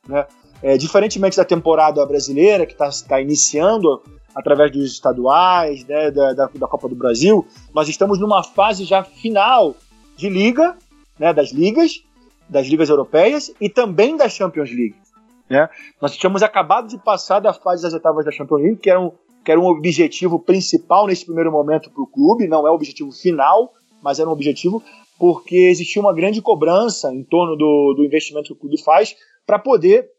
Né? 0.08 0.26
É, 0.62 0.78
diferentemente 0.78 1.38
da 1.38 1.46
temporada 1.46 2.06
brasileira, 2.06 2.66
que 2.66 2.74
está 2.74 2.90
tá 3.08 3.22
iniciando 3.22 4.02
através 4.36 4.72
dos 4.72 4.92
estaduais, 4.92 5.86
né, 5.86 6.12
da, 6.12 6.34
da, 6.34 6.46
da, 6.48 6.68
Copa 6.68 6.88
do 6.88 6.96
Brasil, 6.96 7.46
nós 7.74 7.88
estamos 7.88 8.20
numa 8.20 8.44
fase 8.44 8.84
já 8.84 9.04
final 9.04 9.76
de 10.16 10.30
liga, 10.30 10.78
né, 11.18 11.34
das 11.34 11.52
ligas, 11.52 12.04
das 12.48 12.68
ligas 12.68 12.90
europeias 12.90 13.54
e 13.60 13.70
também 13.70 14.18
da 14.18 14.28
Champions 14.28 14.70
League. 14.70 14.96
Né? 15.50 15.68
Nós 16.02 16.16
tínhamos 16.16 16.44
acabado 16.44 16.88
de 16.88 16.98
passar 16.98 17.40
da 17.40 17.54
fase 17.54 17.84
das 17.84 17.94
etapas 17.94 18.26
da 18.26 18.32
Champions 18.32 18.62
League, 18.62 18.78
que 18.78 18.90
era 18.90 19.00
um, 19.00 19.12
que 19.44 19.52
era 19.52 19.60
um 19.60 19.66
objetivo 19.66 20.40
principal 20.40 21.08
nesse 21.08 21.26
primeiro 21.26 21.52
momento 21.52 21.90
para 21.90 22.04
o 22.04 22.08
clube, 22.08 22.48
não 22.48 22.68
é 22.68 22.72
o 22.72 22.76
objetivo 22.76 23.12
final, 23.12 23.74
mas 24.02 24.20
era 24.20 24.30
um 24.30 24.34
objetivo 24.34 24.84
porque 25.18 25.56
existia 25.56 26.02
uma 26.02 26.14
grande 26.14 26.42
cobrança 26.42 27.14
em 27.14 27.24
torno 27.24 27.58
do, 27.58 27.94
do 27.96 28.06
investimento 28.06 28.48
que 28.48 28.54
o 28.54 28.56
clube 28.56 28.82
faz 28.82 29.16
para 29.46 29.60
poder 29.60 30.10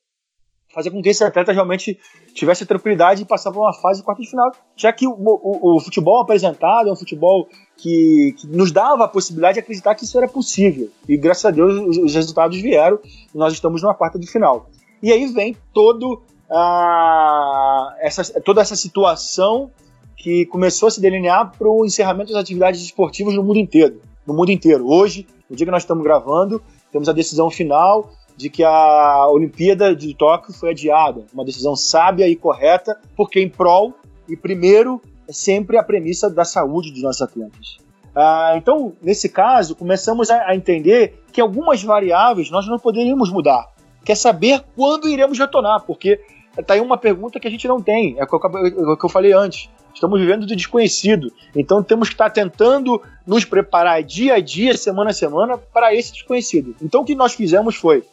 fazer 0.72 0.90
com 0.90 1.02
que 1.02 1.08
esse 1.08 1.22
atleta 1.24 1.52
realmente 1.52 1.98
tivesse 2.32 2.64
tranquilidade 2.64 3.22
e 3.22 3.24
passar 3.24 3.50
por 3.50 3.60
uma 3.60 3.72
fase 3.72 4.00
de 4.00 4.04
quarta 4.04 4.22
de 4.22 4.30
final, 4.30 4.52
já 4.76 4.92
que 4.92 5.06
o, 5.06 5.12
o, 5.12 5.76
o 5.76 5.80
futebol 5.80 6.20
apresentado 6.20 6.88
é 6.88 6.92
um 6.92 6.96
futebol 6.96 7.48
que, 7.76 8.34
que, 8.38 8.46
nos 8.46 8.70
dava 8.70 9.04
a 9.04 9.08
possibilidade 9.08 9.54
de 9.54 9.60
acreditar 9.60 9.94
que 9.94 10.04
isso 10.04 10.16
era 10.16 10.28
possível. 10.28 10.88
E 11.08 11.16
graças 11.16 11.44
a 11.44 11.50
Deus 11.50 11.74
os, 11.74 11.98
os 11.98 12.14
resultados 12.14 12.60
vieram 12.60 12.98
e 13.34 13.38
nós 13.38 13.52
estamos 13.52 13.82
numa 13.82 13.94
quarta 13.94 14.18
de 14.18 14.26
final. 14.30 14.68
E 15.02 15.12
aí 15.12 15.26
vem 15.26 15.56
todo, 15.72 16.22
uh, 16.50 17.92
essa, 18.00 18.40
toda 18.40 18.60
essa 18.60 18.76
situação 18.76 19.70
que 20.16 20.44
começou 20.46 20.86
a 20.86 20.90
se 20.90 21.00
delinear 21.00 21.50
para 21.56 21.68
o 21.68 21.84
encerramento 21.84 22.32
das 22.32 22.42
atividades 22.42 22.80
esportivas 22.82 23.34
no 23.34 23.42
mundo 23.42 23.58
inteiro. 23.58 24.00
No 24.26 24.34
mundo 24.34 24.50
inteiro. 24.50 24.86
Hoje, 24.86 25.26
no 25.48 25.56
dia 25.56 25.64
que 25.64 25.72
nós 25.72 25.82
estamos 25.82 26.04
gravando, 26.04 26.62
temos 26.92 27.08
a 27.08 27.12
decisão 27.12 27.50
final 27.50 28.10
de 28.36 28.48
que 28.48 28.62
a 28.64 29.26
Olimpíada 29.28 29.94
de 29.94 30.14
Tóquio 30.14 30.52
foi 30.52 30.70
adiada. 30.70 31.24
Uma 31.32 31.44
decisão 31.44 31.76
sábia 31.76 32.28
e 32.28 32.36
correta, 32.36 32.98
porque 33.16 33.40
em 33.40 33.48
prol 33.48 33.94
e 34.28 34.36
primeiro 34.36 35.00
é 35.28 35.32
sempre 35.32 35.76
a 35.76 35.82
premissa 35.82 36.28
da 36.30 36.44
saúde 36.44 36.90
dos 36.90 37.02
nossos 37.02 37.22
atletas. 37.22 37.78
Ah, 38.14 38.54
então, 38.56 38.92
nesse 39.00 39.28
caso, 39.28 39.76
começamos 39.76 40.30
a, 40.30 40.48
a, 40.48 40.56
entender 40.56 41.22
que 41.32 41.40
algumas 41.40 41.82
variáveis 41.82 42.50
nós 42.50 42.66
não 42.66 42.78
poderíamos 42.78 43.30
mudar. 43.30 43.68
Quer 44.04 44.16
saber 44.16 44.64
quando 44.74 45.08
iremos 45.08 45.38
retornar, 45.38 45.82
porque 45.86 46.20
está 46.58 46.74
aí 46.74 46.80
uma 46.80 46.98
pergunta 46.98 47.38
que 47.38 47.46
a 47.46 47.50
gente 47.50 47.68
não 47.68 47.80
tem, 47.80 48.16
é 48.18 48.22
é 48.22 48.24
o 48.24 48.96
que 48.96 49.04
eu 49.04 49.08
falei 49.08 49.32
antes. 49.32 49.68
Estamos 49.94 50.20
vivendo 50.20 50.46
do 50.46 50.56
desconhecido, 50.56 51.32
então 51.54 51.82
temos 51.82 52.08
que 52.08 52.14
estar 52.14 52.30
tentando 52.30 53.02
nos 53.26 53.44
preparar 53.44 54.02
dia 54.02 54.34
a 54.34 54.40
dia, 54.40 54.76
semana 54.76 55.10
a 55.10 55.14
semana, 55.14 55.58
para 55.58 55.94
esse 55.94 56.12
desconhecido. 56.12 56.74
Então, 56.80 57.02
o 57.02 57.04
que 57.04 57.14
nós 57.14 57.34
fizemos 57.34 57.76
foi 57.76 58.04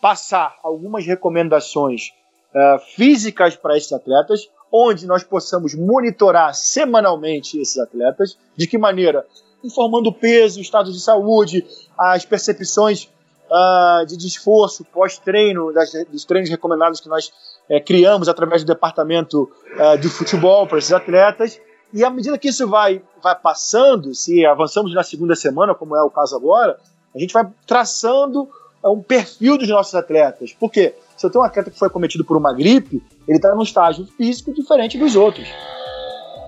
passar 0.00 0.56
algumas 0.62 1.04
recomendações 1.06 2.10
uh, 2.54 2.78
físicas 2.94 3.56
para 3.56 3.76
esses 3.76 3.92
atletas, 3.92 4.48
onde 4.72 5.06
nós 5.06 5.22
possamos 5.22 5.74
monitorar 5.74 6.54
semanalmente 6.54 7.58
esses 7.58 7.78
atletas, 7.78 8.38
de 8.56 8.66
que 8.66 8.78
maneira? 8.78 9.26
Informando 9.62 10.08
o 10.08 10.14
peso, 10.14 10.58
o 10.58 10.62
estado 10.62 10.90
de 10.90 11.00
saúde, 11.00 11.64
as 11.96 12.24
percepções 12.24 13.08
uh, 13.52 14.06
de 14.06 14.26
esforço 14.26 14.84
pós-treino, 14.84 15.72
dos 16.10 16.24
treinos 16.24 16.50
recomendados 16.50 17.00
que 17.00 17.08
nós 17.08 17.28
uh, 17.68 17.84
criamos 17.84 18.28
através 18.28 18.64
do 18.64 18.66
departamento 18.66 19.50
uh, 19.76 19.98
de 19.98 20.08
futebol 20.08 20.66
para 20.66 20.78
esses 20.78 20.92
atletas. 20.92 21.60
E 21.92 22.02
à 22.02 22.08
medida 22.08 22.38
que 22.38 22.48
isso 22.48 22.66
vai, 22.66 23.02
vai 23.22 23.38
passando, 23.38 24.14
se 24.14 24.46
avançamos 24.46 24.94
na 24.94 25.02
segunda 25.02 25.36
semana, 25.36 25.74
como 25.74 25.94
é 25.94 26.02
o 26.02 26.10
caso 26.10 26.34
agora, 26.34 26.78
a 27.14 27.18
gente 27.18 27.34
vai 27.34 27.46
traçando 27.66 28.48
um 28.90 29.02
perfil 29.02 29.56
dos 29.56 29.68
nossos 29.68 29.94
atletas. 29.94 30.52
Por 30.52 30.70
quê? 30.70 30.94
Se 31.16 31.26
eu 31.26 31.30
tenho 31.30 31.42
um 31.42 31.46
atleta 31.46 31.70
que 31.70 31.78
foi 31.78 31.88
cometido 31.88 32.24
por 32.24 32.36
uma 32.36 32.52
gripe, 32.52 33.02
ele 33.28 33.38
está 33.38 33.54
num 33.54 33.62
estágio 33.62 34.06
físico 34.16 34.52
diferente 34.52 34.98
dos 34.98 35.14
outros. 35.14 35.48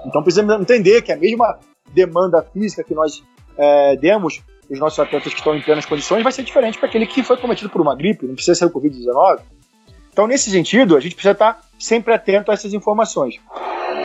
Então 0.07 0.23
precisamos 0.23 0.61
entender 0.61 1.03
que 1.03 1.13
a 1.13 1.17
mesma 1.17 1.59
demanda 1.93 2.43
física 2.43 2.83
que 2.83 2.95
nós 2.95 3.23
é, 3.57 3.97
demos 3.97 4.43
os 4.71 4.79
nossos 4.79 4.99
atletas 4.99 5.33
que 5.33 5.39
estão 5.39 5.55
em 5.55 5.63
plenas 5.63 5.87
condições 5.87 6.23
vai 6.23 6.33
ser 6.33 6.43
diferente 6.43 6.79
para 6.79 6.89
aquele 6.89 7.07
que 7.07 7.23
foi 7.23 7.37
cometido 7.37 7.71
por 7.71 7.81
uma 7.81 7.95
gripe, 7.95 8.27
não 8.27 8.35
precisa 8.35 8.55
ser 8.55 8.65
o 8.65 8.71
Covid-19. 8.71 9.41
Então, 10.13 10.27
nesse 10.27 10.51
sentido, 10.51 10.97
a 10.97 11.01
gente 11.01 11.15
precisa 11.15 11.33
estar 11.33 11.61
sempre 11.79 12.15
atento 12.15 12.51
a 12.51 12.55
essas 12.55 12.73
informações. 12.73 13.41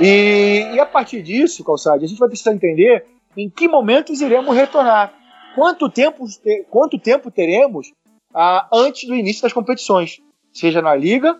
E, 0.02 0.68
e 0.74 0.80
a 0.80 0.86
partir 0.86 1.22
disso, 1.22 1.64
Calçade, 1.64 2.04
a 2.04 2.08
gente 2.08 2.18
vai 2.18 2.28
precisar 2.28 2.54
entender 2.54 3.06
em 3.38 3.50
que 3.50 3.68
momentos 3.68 4.20
iremos 4.20 4.56
retornar. 4.56 5.14
Quanto 5.56 5.90
tempo, 5.90 6.26
quanto 6.70 6.98
tempo 6.98 7.30
teremos 7.30 7.92
ah, 8.34 8.68
antes 8.72 9.08
do 9.08 9.16
início 9.16 9.42
das 9.42 9.54
competições, 9.54 10.22
seja 10.54 10.82
na 10.82 10.96
Liga 10.96 11.38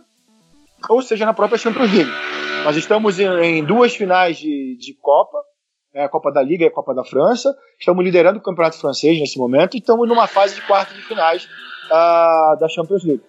ou 0.88 1.02
seja 1.02 1.26
na 1.26 1.34
própria 1.34 1.58
Champions 1.58 1.92
League. 1.92 2.12
Nós 2.64 2.76
estamos 2.76 3.20
em, 3.20 3.64
duas 3.64 3.96
finais 3.96 4.38
de, 4.38 4.78
de 4.80 4.94
Copa, 4.94 5.38
é, 5.94 6.04
a 6.04 6.10
Copa 6.10 6.32
da 6.32 6.42
Liga 6.42 6.64
e 6.64 6.68
a 6.68 6.72
Copa 6.72 6.94
da 6.94 7.04
França. 7.04 7.56
Estamos 7.80 8.04
liderando 8.04 8.40
o 8.40 8.42
Campeonato 8.42 8.78
Francês 8.78 9.20
nesse 9.20 9.38
momento 9.38 9.76
e 9.76 9.80
estamos 9.80 10.08
numa 10.08 10.28
fase 10.28 10.56
de 10.56 10.62
quarto 10.62 10.94
de 10.94 11.02
finais 11.02 11.48
ah, 11.92 12.58
da 12.60 12.68
Champions 12.68 13.04
League. 13.04 13.24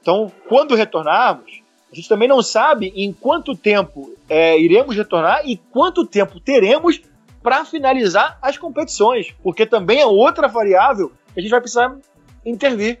Então, 0.00 0.30
quando 0.48 0.74
retornarmos, 0.74 1.62
a 1.90 1.94
gente 1.94 2.08
também 2.08 2.28
não 2.28 2.42
sabe 2.42 2.92
em 2.94 3.12
quanto 3.12 3.56
tempo 3.56 4.14
é, 4.28 4.58
iremos 4.58 4.94
retornar 4.94 5.42
e 5.44 5.56
quanto 5.56 6.06
tempo 6.06 6.38
teremos 6.38 7.00
para 7.42 7.64
finalizar 7.64 8.38
as 8.42 8.58
competições, 8.58 9.34
porque 9.42 9.64
também 9.64 10.00
é 10.00 10.06
outra 10.06 10.48
variável 10.48 11.12
a 11.38 11.40
gente 11.40 11.50
vai 11.50 11.60
precisar 11.60 11.96
intervir. 12.44 13.00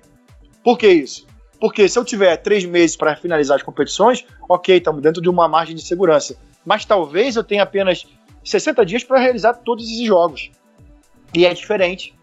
Por 0.62 0.78
que 0.78 0.88
isso? 0.88 1.26
Porque 1.60 1.88
se 1.88 1.98
eu 1.98 2.04
tiver 2.04 2.36
três 2.36 2.64
meses 2.64 2.96
para 2.96 3.16
finalizar 3.16 3.56
as 3.56 3.62
competições, 3.62 4.24
ok, 4.48 4.76
estamos 4.76 5.02
dentro 5.02 5.20
de 5.20 5.28
uma 5.28 5.48
margem 5.48 5.74
de 5.74 5.82
segurança. 5.82 6.36
Mas 6.64 6.84
talvez 6.84 7.36
eu 7.36 7.42
tenha 7.42 7.62
apenas 7.62 8.06
60 8.44 8.84
dias 8.86 9.04
para 9.04 9.18
realizar 9.18 9.54
todos 9.54 9.84
esses 9.84 10.06
jogos. 10.06 10.50
E 11.34 11.44
é 11.44 11.52
diferente. 11.52 12.14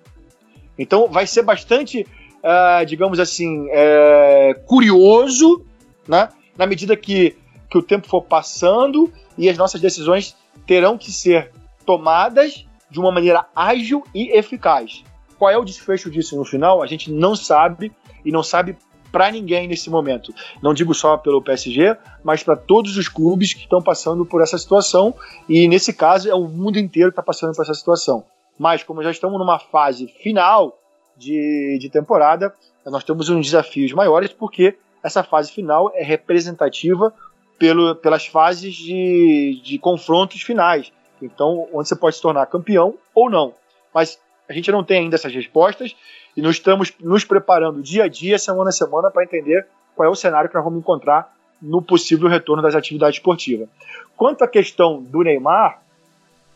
Então 0.78 1.07
vai 1.07 1.28
ser 1.28 1.43
bastante, 1.43 2.05
uh, 2.43 2.86
digamos 2.86 3.20
assim, 3.20 3.68
uh, 3.68 4.59
curioso, 4.66 5.66
né? 6.07 6.30
na 6.57 6.66
medida 6.66 6.95
que, 6.95 7.36
que 7.70 7.78
o 7.78 7.84
tempo 7.84 8.07
for 8.07 8.22
passando 8.22 9.11
e 9.38 9.49
as 9.49 9.57
nossas 9.57 9.82
decisões 9.82 10.36
terão 10.66 10.97
que 10.97 11.11
ser 11.11 11.51
tomadas 11.86 12.66
de 12.89 12.99
uma 12.99 13.11
maneira 13.11 13.45
ágil 13.55 14.03
e 14.13 14.38
eficaz. 14.38 15.03
Qual 15.38 15.51
é 15.51 15.57
o 15.57 15.65
desfecho 15.65 16.09
disso 16.09 16.36
no 16.36 16.45
final? 16.45 16.81
A 16.81 16.88
gente 16.88 17.11
não 17.11 17.36
sabe 17.36 17.91
e 18.23 18.31
não 18.31 18.43
sabe 18.43 18.77
para 19.11 19.31
ninguém 19.31 19.67
nesse 19.67 19.89
momento. 19.89 20.33
Não 20.61 20.73
digo 20.73 20.93
só 20.93 21.15
pelo 21.15 21.41
PSG, 21.41 21.95
mas 22.23 22.43
para 22.43 22.57
todos 22.57 22.97
os 22.97 23.07
clubes 23.07 23.53
que 23.53 23.61
estão 23.61 23.81
passando 23.81 24.25
por 24.25 24.41
essa 24.41 24.57
situação 24.57 25.13
e 25.47 25.67
nesse 25.69 25.93
caso 25.93 26.29
é 26.29 26.36
o 26.36 26.47
mundo 26.47 26.77
inteiro 26.77 27.11
que 27.11 27.13
está 27.13 27.23
passando 27.23 27.55
por 27.55 27.61
essa 27.61 27.73
situação. 27.73 28.25
Mas 28.59 28.83
como 28.83 29.01
já 29.01 29.11
estamos 29.11 29.39
numa 29.39 29.57
fase 29.57 30.07
final 30.21 30.77
de, 31.15 31.77
de 31.79 31.89
temporada, 31.89 32.53
nós 32.86 33.03
temos 33.03 33.29
uns 33.29 33.45
desafios 33.45 33.93
maiores 33.93 34.33
porque 34.33 34.77
essa 35.01 35.23
fase 35.23 35.51
final 35.51 35.91
é 35.93 36.03
representativa 36.03 37.13
pelo, 37.57 37.95
pelas 37.95 38.25
fases 38.25 38.75
de, 38.75 39.61
de 39.63 39.79
confrontos 39.79 40.41
finais. 40.41 40.91
Então, 41.21 41.67
onde 41.73 41.88
você 41.88 41.95
pode 41.95 42.15
se 42.15 42.21
tornar 42.21 42.45
campeão 42.47 42.95
ou 43.13 43.29
não. 43.29 43.53
Mas 43.93 44.19
a 44.47 44.53
gente 44.53 44.71
não 44.71 44.83
tem 44.83 44.99
ainda 44.99 45.15
essas 45.15 45.33
respostas 45.33 45.95
e 46.35 46.41
nós 46.41 46.55
estamos 46.55 46.93
nos 46.99 47.23
preparando 47.23 47.81
dia 47.81 48.03
a 48.03 48.07
dia, 48.07 48.37
semana 48.37 48.69
a 48.69 48.73
semana, 48.73 49.09
para 49.09 49.23
entender 49.23 49.65
qual 49.95 50.07
é 50.07 50.11
o 50.11 50.15
cenário 50.15 50.49
que 50.49 50.55
nós 50.55 50.63
vamos 50.63 50.79
encontrar 50.79 51.33
no 51.61 51.81
possível 51.81 52.27
retorno 52.27 52.61
das 52.61 52.75
atividades 52.75 53.17
esportivas. 53.17 53.67
Quanto 54.15 54.43
à 54.43 54.47
questão 54.47 55.01
do 55.01 55.23
Neymar, 55.23 55.81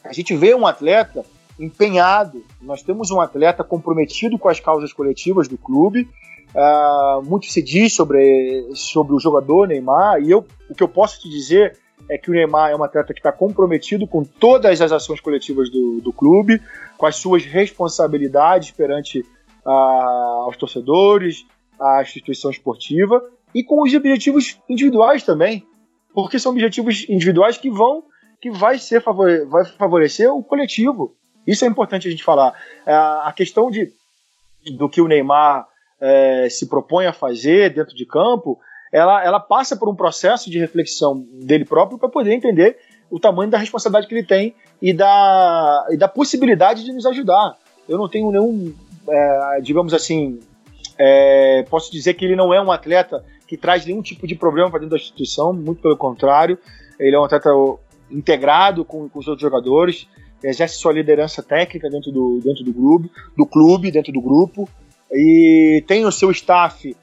a 0.04 0.14
gente 0.14 0.36
vê 0.36 0.54
um 0.54 0.68
atleta 0.68 1.26
empenhado, 1.60 2.44
nós 2.62 2.82
temos 2.82 3.12
um 3.12 3.20
atleta 3.20 3.64
comprometido 3.64 4.38
com 4.38 4.48
as 4.48 4.60
causas 4.60 4.94
coletivas 4.94 5.48
do 5.48 5.58
clube. 5.58 6.08
Uh, 6.50 7.22
muito 7.24 7.46
se 7.48 7.62
diz 7.62 7.94
sobre, 7.94 8.70
sobre 8.74 9.14
o 9.14 9.20
jogador 9.20 9.68
Neymar, 9.68 10.22
e 10.22 10.32
eu, 10.32 10.46
o 10.70 10.76
que 10.76 10.82
eu 10.82 10.88
posso 10.88 11.22
te 11.22 11.30
dizer 11.30 11.78
é 12.10 12.18
que 12.18 12.32
o 12.32 12.34
Neymar 12.34 12.72
é 12.72 12.76
um 12.76 12.84
atleta 12.84 13.14
que 13.14 13.20
está 13.20 13.32
comprometido 13.32 14.08
com 14.08 14.24
todas 14.24 14.82
as 14.82 14.92
ações 14.92 15.22
coletivas 15.22 15.70
do, 15.70 16.02
do 16.02 16.12
clube, 16.12 16.60
com 16.98 17.06
as 17.06 17.16
suas 17.16 17.46
responsabilidades 17.46 18.72
perante 18.72 19.20
uh, 19.66 19.70
aos 19.70 20.58
torcedores, 20.58 21.46
à 21.80 22.02
instituição 22.02 22.50
esportiva 22.50 23.24
e 23.54 23.64
com 23.64 23.84
os 23.84 23.94
objetivos 23.94 24.60
individuais 24.68 25.24
também, 25.24 25.66
porque 26.14 26.40
são 26.40 26.52
objetivos 26.52 27.08
individuais 27.08 27.58
que 27.58 27.70
vão 27.70 28.04
que 28.42 28.50
vai 28.50 28.80
ser 28.80 29.04
vai 29.48 29.66
favorecer 29.66 30.34
o 30.34 30.42
coletivo. 30.42 31.14
Isso 31.46 31.66
é 31.66 31.68
importante 31.68 32.08
a 32.08 32.12
gente 32.12 32.24
falar. 32.24 32.52
Uh, 32.88 33.28
a 33.28 33.34
questão 33.36 33.70
de 33.70 33.92
do 34.76 34.90
que 34.90 35.02
o 35.02 35.08
Neymar 35.08 35.68
uh, 36.02 36.50
se 36.50 36.68
propõe 36.68 37.06
a 37.06 37.14
fazer 37.14 37.74
dentro 37.74 37.96
de 37.96 38.06
campo 38.06 38.60
ela, 38.92 39.24
ela 39.24 39.40
passa 39.40 39.76
por 39.76 39.90
um 39.90 39.96
processo 39.96 40.50
de 40.50 40.60
reflexão 40.60 41.26
dele 41.32 41.66
próprio 41.66 41.98
para 41.98 42.10
poder 42.10 42.34
entender 42.34 42.78
o 43.10 43.20
tamanho 43.20 43.50
da 43.50 43.58
responsabilidade 43.58 44.08
que 44.08 44.14
ele 44.14 44.26
tem 44.26 44.56
e 44.82 44.94
da, 44.94 45.88
e 45.90 45.98
da 45.98 46.08
possibilidade 46.08 46.84
de 46.84 46.92
nos 46.92 47.06
ajudar. 47.06 47.58
Eu 47.88 47.98
não 47.98 48.08
tenho 48.08 48.32
nenhum, 48.32 48.74
é, 49.10 49.60
digamos 49.62 49.94
assim, 49.94 50.40
é, 50.98 51.66
posso 51.70 51.92
dizer 51.92 52.14
que 52.14 52.26
ele 52.26 52.36
não 52.36 52.54
é 52.54 52.62
um 52.62 52.72
atleta 52.72 53.24
que 53.48 53.58
traz 53.58 53.86
nenhum 53.86 54.02
tipo 54.02 54.28
de 54.28 54.36
problema 54.36 54.70
para 54.70 54.80
dentro 54.80 54.96
da 54.96 55.02
instituição, 55.02 55.52
muito 55.52 55.82
pelo 55.82 55.98
contrário, 55.98 56.58
ele 57.00 57.16
é 57.16 57.20
um 57.20 57.24
atleta 57.24 57.50
integrado 58.12 58.86
com, 58.86 59.10
com 59.10 59.20
os 59.20 59.28
outros 59.28 59.42
jogadores, 59.42 60.08
exerce 60.44 60.76
sua 60.76 60.94
liderança 60.94 61.42
técnica 61.42 61.90
dentro 61.90 62.12
do, 62.12 62.40
dentro 62.44 62.64
do 62.64 62.72
grupo, 62.72 63.10
do 63.36 63.46
clube, 63.46 63.92
dentro 63.92 64.12
do 64.12 64.22
grupo, 64.22 64.70
e 65.12 65.84
tem 65.88 66.06
o 66.06 66.12
seu 66.12 66.30
staff 66.32 66.96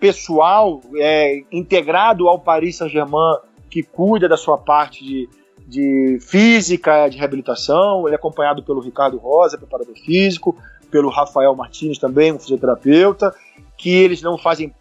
pessoal 0.00 0.80
é, 0.96 1.42
integrado 1.52 2.26
ao 2.28 2.38
Paris 2.38 2.76
Saint-Germain 2.76 3.38
que 3.70 3.82
cuida 3.82 4.28
da 4.28 4.36
sua 4.36 4.58
parte 4.58 5.04
de, 5.04 5.28
de 5.66 6.18
física, 6.20 7.08
de 7.08 7.16
reabilitação. 7.16 8.06
Ele 8.06 8.14
é 8.14 8.18
acompanhado 8.18 8.62
pelo 8.62 8.80
Ricardo 8.80 9.18
Rosa, 9.18 9.56
preparador 9.56 9.94
físico, 9.94 10.56
pelo 10.90 11.08
Rafael 11.08 11.54
Martins 11.54 11.98
também, 11.98 12.32
um 12.32 12.38
fisioterapeuta, 12.38 13.32
que 13.78 13.90
eles 13.90 14.20
não 14.20 14.36
fazem 14.36 14.74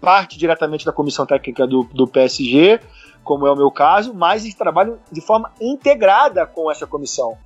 parte 0.00 0.36
diretamente 0.38 0.84
da 0.84 0.92
comissão 0.92 1.24
técnica 1.24 1.66
do, 1.66 1.84
do 1.84 2.06
PSG, 2.06 2.78
como 3.22 3.46
é 3.46 3.50
o 3.50 3.56
meu 3.56 3.70
caso, 3.70 4.12
mas 4.12 4.44
eles 4.44 4.54
trabalham 4.54 4.98
de 5.10 5.22
forma 5.22 5.50
integrada 5.58 6.46
com 6.46 6.70
essa 6.70 6.86
comissão. 6.86 7.38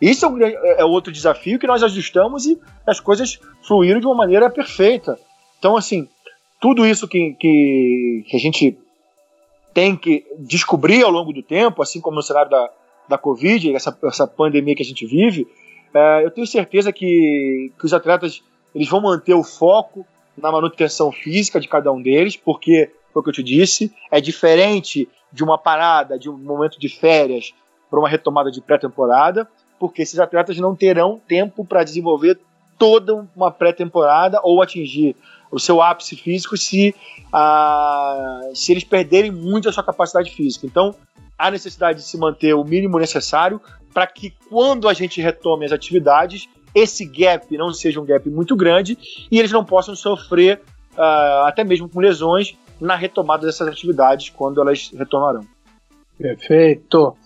Isso 0.00 0.26
é, 0.40 0.80
é 0.80 0.84
outro 0.84 1.12
desafio 1.12 1.58
que 1.58 1.66
nós 1.66 1.82
ajustamos 1.82 2.46
e 2.46 2.58
as 2.86 3.00
coisas 3.00 3.40
fluíram 3.66 3.98
de 3.98 4.06
uma 4.06 4.14
maneira 4.14 4.48
perfeita. 4.48 5.18
Então, 5.58 5.76
assim, 5.76 6.08
tudo 6.60 6.86
isso 6.86 7.08
que, 7.08 7.34
que, 7.34 8.24
que, 8.28 8.36
a 8.36 8.40
gente 8.40 8.78
tem 9.72 9.96
que 9.96 10.26
descobrir 10.38 11.02
ao 11.02 11.10
longo 11.10 11.32
do 11.32 11.42
tempo, 11.42 11.82
assim 11.82 12.00
como 12.00 12.16
no 12.16 12.22
cenário 12.22 12.50
da, 12.50 12.70
da 13.08 13.18
Covid, 13.18 13.74
essa, 13.74 13.96
essa 14.04 14.26
pandemia 14.26 14.74
que 14.74 14.82
a 14.82 14.86
gente 14.86 15.06
vive, 15.06 15.48
é, 15.94 16.24
eu 16.24 16.30
tenho 16.30 16.46
certeza 16.46 16.92
que, 16.92 17.72
que 17.78 17.86
os 17.86 17.94
atletas 17.94 18.42
eles 18.74 18.88
vão 18.88 19.00
manter 19.00 19.34
o 19.34 19.42
foco 19.42 20.06
na 20.36 20.52
manutenção 20.52 21.10
física 21.10 21.58
de 21.58 21.66
cada 21.66 21.90
um 21.90 22.00
deles, 22.00 22.36
porque, 22.36 22.90
foi 23.12 23.20
o 23.20 23.22
que 23.22 23.30
eu 23.30 23.34
te 23.34 23.42
disse, 23.42 23.92
é 24.10 24.20
diferente 24.20 25.08
de 25.32 25.42
uma 25.42 25.58
parada, 25.58 26.18
de 26.18 26.28
um 26.28 26.36
momento 26.36 26.78
de 26.78 26.88
férias 26.88 27.52
para 27.88 27.98
uma 27.98 28.08
retomada 28.08 28.50
de 28.50 28.60
pré-temporada, 28.60 29.48
porque 29.78 30.02
esses 30.02 30.18
atletas 30.18 30.58
não 30.58 30.76
terão 30.76 31.20
tempo 31.26 31.64
para 31.64 31.82
desenvolver 31.82 32.38
toda 32.78 33.26
uma 33.34 33.50
pré-temporada 33.50 34.40
ou 34.42 34.62
atingir 34.62 35.16
o 35.50 35.58
seu 35.58 35.82
ápice 35.82 36.16
físico 36.16 36.56
se, 36.56 36.94
se 38.54 38.72
eles 38.72 38.84
perderem 38.84 39.30
muito 39.30 39.68
a 39.68 39.72
sua 39.72 39.84
capacidade 39.84 40.30
física. 40.30 40.66
Então, 40.66 40.94
há 41.36 41.50
necessidade 41.50 41.98
de 41.98 42.04
se 42.04 42.16
manter 42.18 42.54
o 42.54 42.64
mínimo 42.64 42.98
necessário 42.98 43.60
para 43.92 44.06
que 44.06 44.32
quando 44.48 44.88
a 44.88 44.94
gente 44.94 45.20
retome 45.20 45.64
as 45.64 45.72
atividades, 45.72 46.48
esse 46.74 47.04
gap 47.04 47.56
não 47.56 47.72
seja 47.72 48.00
um 48.00 48.04
gap 48.04 48.28
muito 48.30 48.54
grande 48.54 48.96
e 49.30 49.38
eles 49.38 49.50
não 49.50 49.64
possam 49.64 49.96
sofrer 49.96 50.60
ah, 50.96 51.46
até 51.48 51.64
mesmo 51.64 51.88
com 51.88 52.00
lesões 52.00 52.56
na 52.80 52.94
retomada 52.94 53.46
dessas 53.46 53.66
atividades 53.68 54.30
quando 54.30 54.60
elas 54.60 54.90
retornarão. 54.96 55.44
Perfeito. 56.16 57.16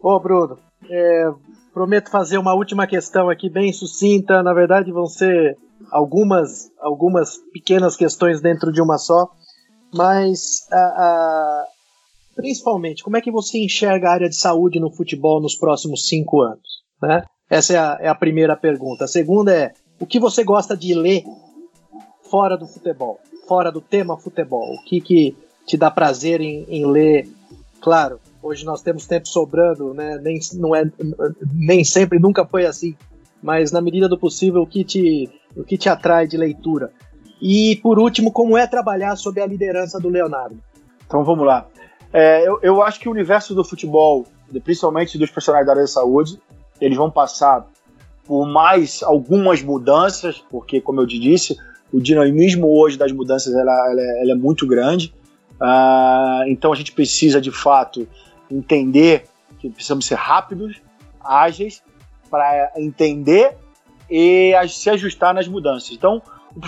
Ô 0.00 0.20
Bruno, 0.20 0.58
é, 0.88 1.32
prometo 1.76 2.10
fazer 2.10 2.38
uma 2.38 2.54
última 2.54 2.86
questão 2.86 3.28
aqui 3.28 3.50
bem 3.50 3.70
sucinta. 3.70 4.42
Na 4.42 4.54
verdade, 4.54 4.90
vão 4.90 5.06
ser 5.06 5.58
algumas, 5.90 6.70
algumas 6.80 7.36
pequenas 7.52 7.94
questões 7.94 8.40
dentro 8.40 8.72
de 8.72 8.80
uma 8.80 8.96
só, 8.96 9.28
mas 9.92 10.66
a, 10.72 10.76
a, 10.78 11.64
principalmente, 12.34 13.04
como 13.04 13.18
é 13.18 13.20
que 13.20 13.30
você 13.30 13.58
enxerga 13.62 14.08
a 14.08 14.12
área 14.14 14.28
de 14.30 14.36
saúde 14.36 14.80
no 14.80 14.90
futebol 14.90 15.38
nos 15.38 15.54
próximos 15.54 16.08
cinco 16.08 16.40
anos? 16.40 16.82
Né? 17.02 17.22
Essa 17.50 17.74
é 17.74 17.76
a, 17.76 17.98
é 18.00 18.08
a 18.08 18.14
primeira 18.14 18.56
pergunta. 18.56 19.04
A 19.04 19.08
segunda 19.08 19.54
é, 19.54 19.74
o 20.00 20.06
que 20.06 20.18
você 20.18 20.42
gosta 20.42 20.74
de 20.74 20.94
ler 20.94 21.24
fora 22.30 22.56
do 22.56 22.66
futebol, 22.66 23.20
fora 23.46 23.70
do 23.70 23.82
tema 23.82 24.16
futebol? 24.16 24.76
O 24.76 24.82
que, 24.82 24.98
que 24.98 25.36
te 25.66 25.76
dá 25.76 25.90
prazer 25.90 26.40
em, 26.40 26.64
em 26.70 26.86
ler? 26.86 27.28
Claro, 27.82 28.18
hoje 28.46 28.64
nós 28.64 28.82
temos 28.82 29.06
tempo 29.06 29.28
sobrando, 29.28 29.92
né? 29.92 30.18
nem, 30.22 30.38
não 30.54 30.74
é, 30.74 30.84
nem 31.52 31.84
sempre, 31.84 32.18
nunca 32.18 32.46
foi 32.46 32.66
assim, 32.66 32.96
mas 33.42 33.72
na 33.72 33.80
medida 33.80 34.08
do 34.08 34.18
possível, 34.18 34.62
o 34.62 34.66
que 34.66 34.84
te 34.84 35.30
o 35.56 35.64
que 35.64 35.78
te 35.78 35.88
atrai 35.88 36.26
de 36.26 36.36
leitura? 36.36 36.92
E, 37.40 37.76
por 37.82 37.98
último, 37.98 38.30
como 38.30 38.56
é 38.56 38.66
trabalhar 38.66 39.16
sob 39.16 39.40
a 39.40 39.46
liderança 39.46 39.98
do 39.98 40.08
Leonardo? 40.08 40.58
Então 41.06 41.24
vamos 41.24 41.46
lá. 41.46 41.66
É, 42.12 42.46
eu, 42.46 42.58
eu, 42.62 42.82
acho 42.82 43.00
que 43.00 43.08
o 43.08 43.12
universo 43.12 43.54
do 43.54 43.64
futebol, 43.64 44.26
principalmente 44.64 45.18
dos 45.18 45.30
profissionais 45.30 45.66
da 45.66 45.72
área 45.72 45.82
da 45.82 45.88
saúde, 45.88 46.38
eles 46.80 46.96
vão 46.96 47.10
passar 47.10 47.66
por 48.24 48.46
mais 48.46 49.02
algumas 49.02 49.62
mudanças, 49.62 50.42
porque, 50.50 50.80
como 50.80 51.00
eu 51.00 51.06
te 51.06 51.18
disse, 51.18 51.56
o 51.92 52.00
dinamismo 52.00 52.68
hoje 52.68 52.98
das 52.98 53.12
mudanças 53.12 53.54
ela, 53.54 53.90
ela, 53.90 54.00
é, 54.00 54.22
ela 54.22 54.32
é, 54.32 54.34
muito 54.34 54.66
grande. 54.66 55.14
Uh, 55.60 56.48
então 56.48 56.72
a 56.72 56.76
gente 56.76 56.92
precisa, 56.92 57.40
de 57.40 57.50
fato, 57.50 58.06
entender 58.50 59.26
que 59.58 59.70
precisamos 59.70 60.06
ser 60.06 60.16
rápidos, 60.16 60.80
ágeis, 61.22 61.82
para 62.30 62.72
entender 62.76 63.56
e 64.10 64.54
se 64.68 64.90
ajustar 64.90 65.34
nas 65.34 65.48
mudanças. 65.48 65.92
Então, 65.92 66.22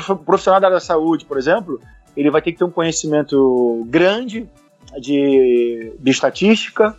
o 0.09 0.17
profissional 0.17 0.61
da 0.61 0.67
área 0.69 0.77
da 0.77 0.85
saúde, 0.85 1.25
por 1.25 1.39
exemplo, 1.39 1.81
ele 2.17 2.31
vai 2.31 2.43
ter 2.43 2.53
que 2.53 2.59
ter 2.59 2.65
um 2.65 2.71
conhecimento 2.71 3.85
grande 3.89 4.49
de, 5.01 5.93
de 5.99 6.11
estatística, 6.11 6.97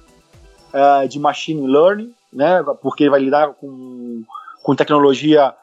uh, 0.73 1.07
de 1.07 1.19
machine 1.19 1.67
learning, 1.67 2.13
né, 2.31 2.63
porque 2.81 3.03
ele 3.03 3.09
vai 3.09 3.19
lidar 3.19 3.53
com, 3.53 4.23
com 4.63 4.75
tecnologia 4.75 5.53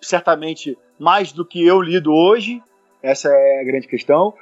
certamente 0.00 0.76
mais 0.98 1.32
do 1.32 1.44
que 1.44 1.64
eu 1.66 1.80
lido 1.80 2.12
hoje. 2.12 2.62
Essa 3.02 3.28
é 3.28 3.60
a 3.60 3.64
grande 3.64 3.88
questão. 3.88 4.34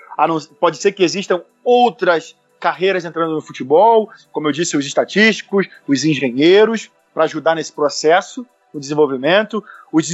Pode 0.59 0.76
ser 0.76 0.92
que 0.92 1.02
existam 1.02 1.42
outras 1.64 2.36
carreiras 2.60 3.04
entrando 3.04 3.34
no 3.34 3.40
futebol, 3.40 4.10
como 4.30 4.46
eu 4.48 4.52
disse, 4.52 4.76
os 4.76 4.86
estatísticos, 4.86 5.66
os 5.88 6.04
engenheiros, 6.04 6.90
para 7.12 7.24
ajudar 7.24 7.54
nesse 7.54 7.72
processo, 7.72 8.46
o 8.72 8.78
desenvolvimento, 8.78 9.64
os 9.90 10.06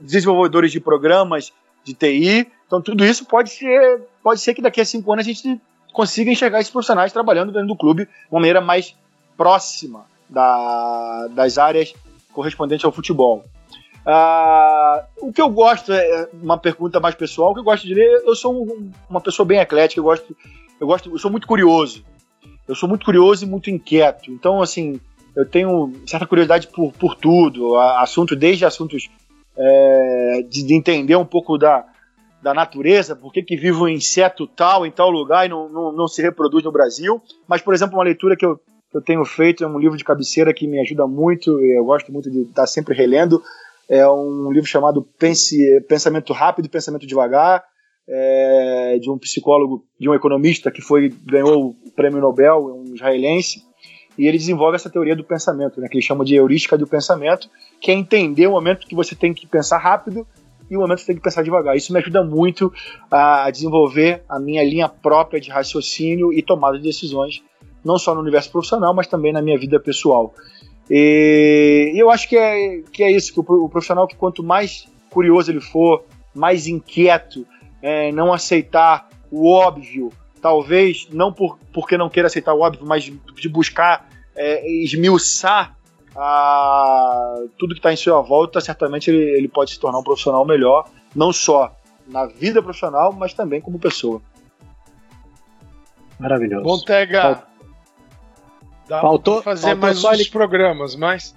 desenvolvedores 0.00 0.70
de 0.70 0.78
programas 0.78 1.52
de 1.82 1.94
TI. 1.94 2.46
Então, 2.66 2.80
tudo 2.80 3.04
isso 3.04 3.24
pode 3.24 3.50
ser, 3.50 4.02
pode 4.22 4.40
ser 4.40 4.54
que 4.54 4.62
daqui 4.62 4.80
a 4.80 4.84
cinco 4.84 5.12
anos 5.12 5.26
a 5.26 5.32
gente 5.32 5.60
consiga 5.92 6.30
enxergar 6.30 6.60
esses 6.60 6.70
profissionais 6.70 7.12
trabalhando 7.12 7.52
dentro 7.52 7.68
do 7.68 7.76
clube 7.76 8.04
de 8.04 8.10
uma 8.30 8.40
maneira 8.40 8.60
mais 8.60 8.94
próxima 9.36 10.04
da, 10.28 11.26
das 11.32 11.58
áreas 11.58 11.92
correspondentes 12.32 12.84
ao 12.84 12.92
futebol. 12.92 13.44
Uh, 14.06 15.04
o 15.20 15.32
que 15.32 15.42
eu 15.42 15.48
gosto 15.48 15.92
é 15.92 16.28
uma 16.32 16.56
pergunta 16.56 17.00
mais 17.00 17.14
pessoal. 17.14 17.50
O 17.50 17.54
que 17.54 17.60
eu 17.60 17.64
gosto 17.64 17.86
de 17.86 17.94
ler, 17.94 18.22
eu 18.24 18.34
sou 18.34 18.64
um, 18.64 18.90
uma 19.08 19.20
pessoa 19.20 19.44
bem 19.44 19.58
eclética. 19.58 20.00
Eu 20.00 20.04
gosto, 20.04 20.36
eu 20.80 20.86
gosto, 20.86 21.10
eu 21.10 21.18
sou 21.18 21.30
muito 21.30 21.46
curioso. 21.46 22.04
Eu 22.66 22.74
sou 22.74 22.88
muito 22.88 23.04
curioso 23.04 23.44
e 23.44 23.48
muito 23.48 23.70
inquieto. 23.70 24.30
Então, 24.30 24.62
assim, 24.62 24.98
eu 25.36 25.44
tenho 25.44 25.92
certa 26.06 26.26
curiosidade 26.26 26.68
por, 26.68 26.92
por 26.92 27.14
tudo, 27.14 27.76
assunto 27.76 28.34
desde 28.34 28.64
assuntos 28.64 29.08
é, 29.56 30.44
de, 30.48 30.62
de, 30.62 30.74
entender 30.74 31.16
um 31.16 31.24
pouco 31.24 31.58
da, 31.58 31.84
da 32.42 32.54
natureza, 32.54 33.14
por 33.14 33.32
que, 33.32 33.42
que 33.42 33.56
vive 33.56 33.76
um 33.76 33.88
inseto 33.88 34.46
tal 34.46 34.86
em 34.86 34.90
tal 34.90 35.10
lugar 35.10 35.46
e 35.46 35.48
não, 35.48 35.68
não, 35.68 35.92
não 35.92 36.08
se 36.08 36.22
reproduz 36.22 36.64
no 36.64 36.72
Brasil. 36.72 37.20
Mas, 37.46 37.60
por 37.60 37.74
exemplo, 37.74 37.96
uma 37.96 38.04
leitura 38.04 38.36
que 38.36 38.46
eu, 38.46 38.56
que 38.56 38.96
eu 38.96 39.02
tenho 39.02 39.24
feito 39.24 39.62
é 39.62 39.66
um 39.66 39.78
livro 39.78 39.98
de 39.98 40.04
cabeceira 40.04 40.54
que 40.54 40.66
me 40.66 40.80
ajuda 40.80 41.06
muito, 41.06 41.60
eu 41.60 41.84
gosto 41.84 42.10
muito 42.12 42.30
de 42.30 42.42
estar 42.42 42.66
sempre 42.66 42.94
relendo, 42.94 43.42
é 43.88 44.08
um 44.08 44.50
livro 44.52 44.68
chamado 44.68 45.06
Pense, 45.18 45.80
Pensamento 45.88 46.32
Rápido 46.32 46.66
e 46.66 46.70
Pensamento 46.70 47.06
Devagar, 47.06 47.64
é, 48.12 48.98
de 49.00 49.08
um 49.08 49.16
psicólogo, 49.16 49.84
de 49.98 50.08
um 50.08 50.14
economista 50.14 50.70
que 50.70 50.82
foi 50.82 51.14
ganhou 51.24 51.68
o 51.68 51.90
prêmio 51.92 52.20
Nobel, 52.20 52.82
um 52.84 52.94
israelense, 52.94 53.62
e 54.18 54.26
ele 54.26 54.36
desenvolve 54.36 54.74
essa 54.74 54.90
teoria 54.90 55.14
do 55.14 55.22
pensamento, 55.22 55.80
né, 55.80 55.88
que 55.88 55.96
ele 55.96 56.02
chama 56.02 56.24
de 56.24 56.34
heurística 56.34 56.76
do 56.76 56.86
pensamento, 56.86 57.48
que 57.80 57.90
é 57.90 57.94
entender 57.94 58.48
o 58.48 58.50
momento 58.50 58.86
que 58.86 58.94
você 58.94 59.14
tem 59.14 59.32
que 59.32 59.46
pensar 59.46 59.78
rápido 59.78 60.26
e 60.68 60.76
o 60.76 60.80
momento 60.80 60.98
que 60.98 61.04
você 61.04 61.06
tem 61.06 61.16
que 61.16 61.22
pensar 61.22 61.42
devagar. 61.42 61.76
Isso 61.76 61.92
me 61.92 62.00
ajuda 62.00 62.22
muito 62.24 62.72
a 63.10 63.48
desenvolver 63.50 64.22
a 64.28 64.40
minha 64.40 64.62
linha 64.64 64.88
própria 64.88 65.40
de 65.40 65.50
raciocínio 65.50 66.32
e 66.32 66.42
tomada 66.42 66.78
de 66.78 66.82
decisões, 66.82 67.42
não 67.84 67.96
só 67.96 68.14
no 68.14 68.20
universo 68.20 68.50
profissional, 68.50 68.92
mas 68.92 69.06
também 69.06 69.32
na 69.32 69.40
minha 69.40 69.58
vida 69.58 69.78
pessoal. 69.78 70.34
E 70.90 71.92
eu 71.94 72.10
acho 72.10 72.28
que 72.28 72.36
é, 72.36 72.82
que 72.92 73.04
é 73.04 73.10
isso, 73.12 73.32
que 73.32 73.40
o 73.40 73.68
profissional 73.68 74.08
que 74.08 74.16
quanto 74.16 74.42
mais 74.42 74.88
curioso 75.08 75.50
ele 75.50 75.60
for, 75.60 76.04
mais 76.34 76.66
inquieto, 76.66 77.46
é, 77.82 78.12
não 78.12 78.32
aceitar 78.32 79.08
o 79.30 79.48
óbvio, 79.48 80.12
talvez 80.40 81.08
não 81.10 81.32
por, 81.32 81.58
porque 81.72 81.96
não 81.96 82.08
queira 82.08 82.26
aceitar 82.26 82.54
o 82.54 82.60
óbvio, 82.60 82.84
mas 82.86 83.04
de 83.04 83.48
buscar 83.48 84.08
é, 84.34 84.68
esmiuçar 84.82 85.76
a, 86.16 87.36
tudo 87.58 87.74
que 87.74 87.78
está 87.78 87.92
em 87.92 87.96
sua 87.96 88.20
volta, 88.20 88.60
certamente 88.60 89.10
ele, 89.10 89.38
ele 89.38 89.48
pode 89.48 89.70
se 89.70 89.80
tornar 89.80 89.98
um 89.98 90.02
profissional 90.02 90.44
melhor, 90.44 90.88
não 91.14 91.32
só 91.32 91.74
na 92.06 92.26
vida 92.26 92.62
profissional, 92.62 93.12
mas 93.12 93.32
também 93.32 93.60
como 93.60 93.78
pessoa. 93.78 94.20
Maravilhoso. 96.18 96.64
Montega, 96.64 97.44
Dá 98.90 99.00
faltou 99.00 99.40
fazer 99.40 99.76
faltou 99.76 99.82
mais 99.82 100.04
uns 100.04 100.20
ele... 100.20 100.30
programas, 100.30 100.96
mas. 100.96 101.32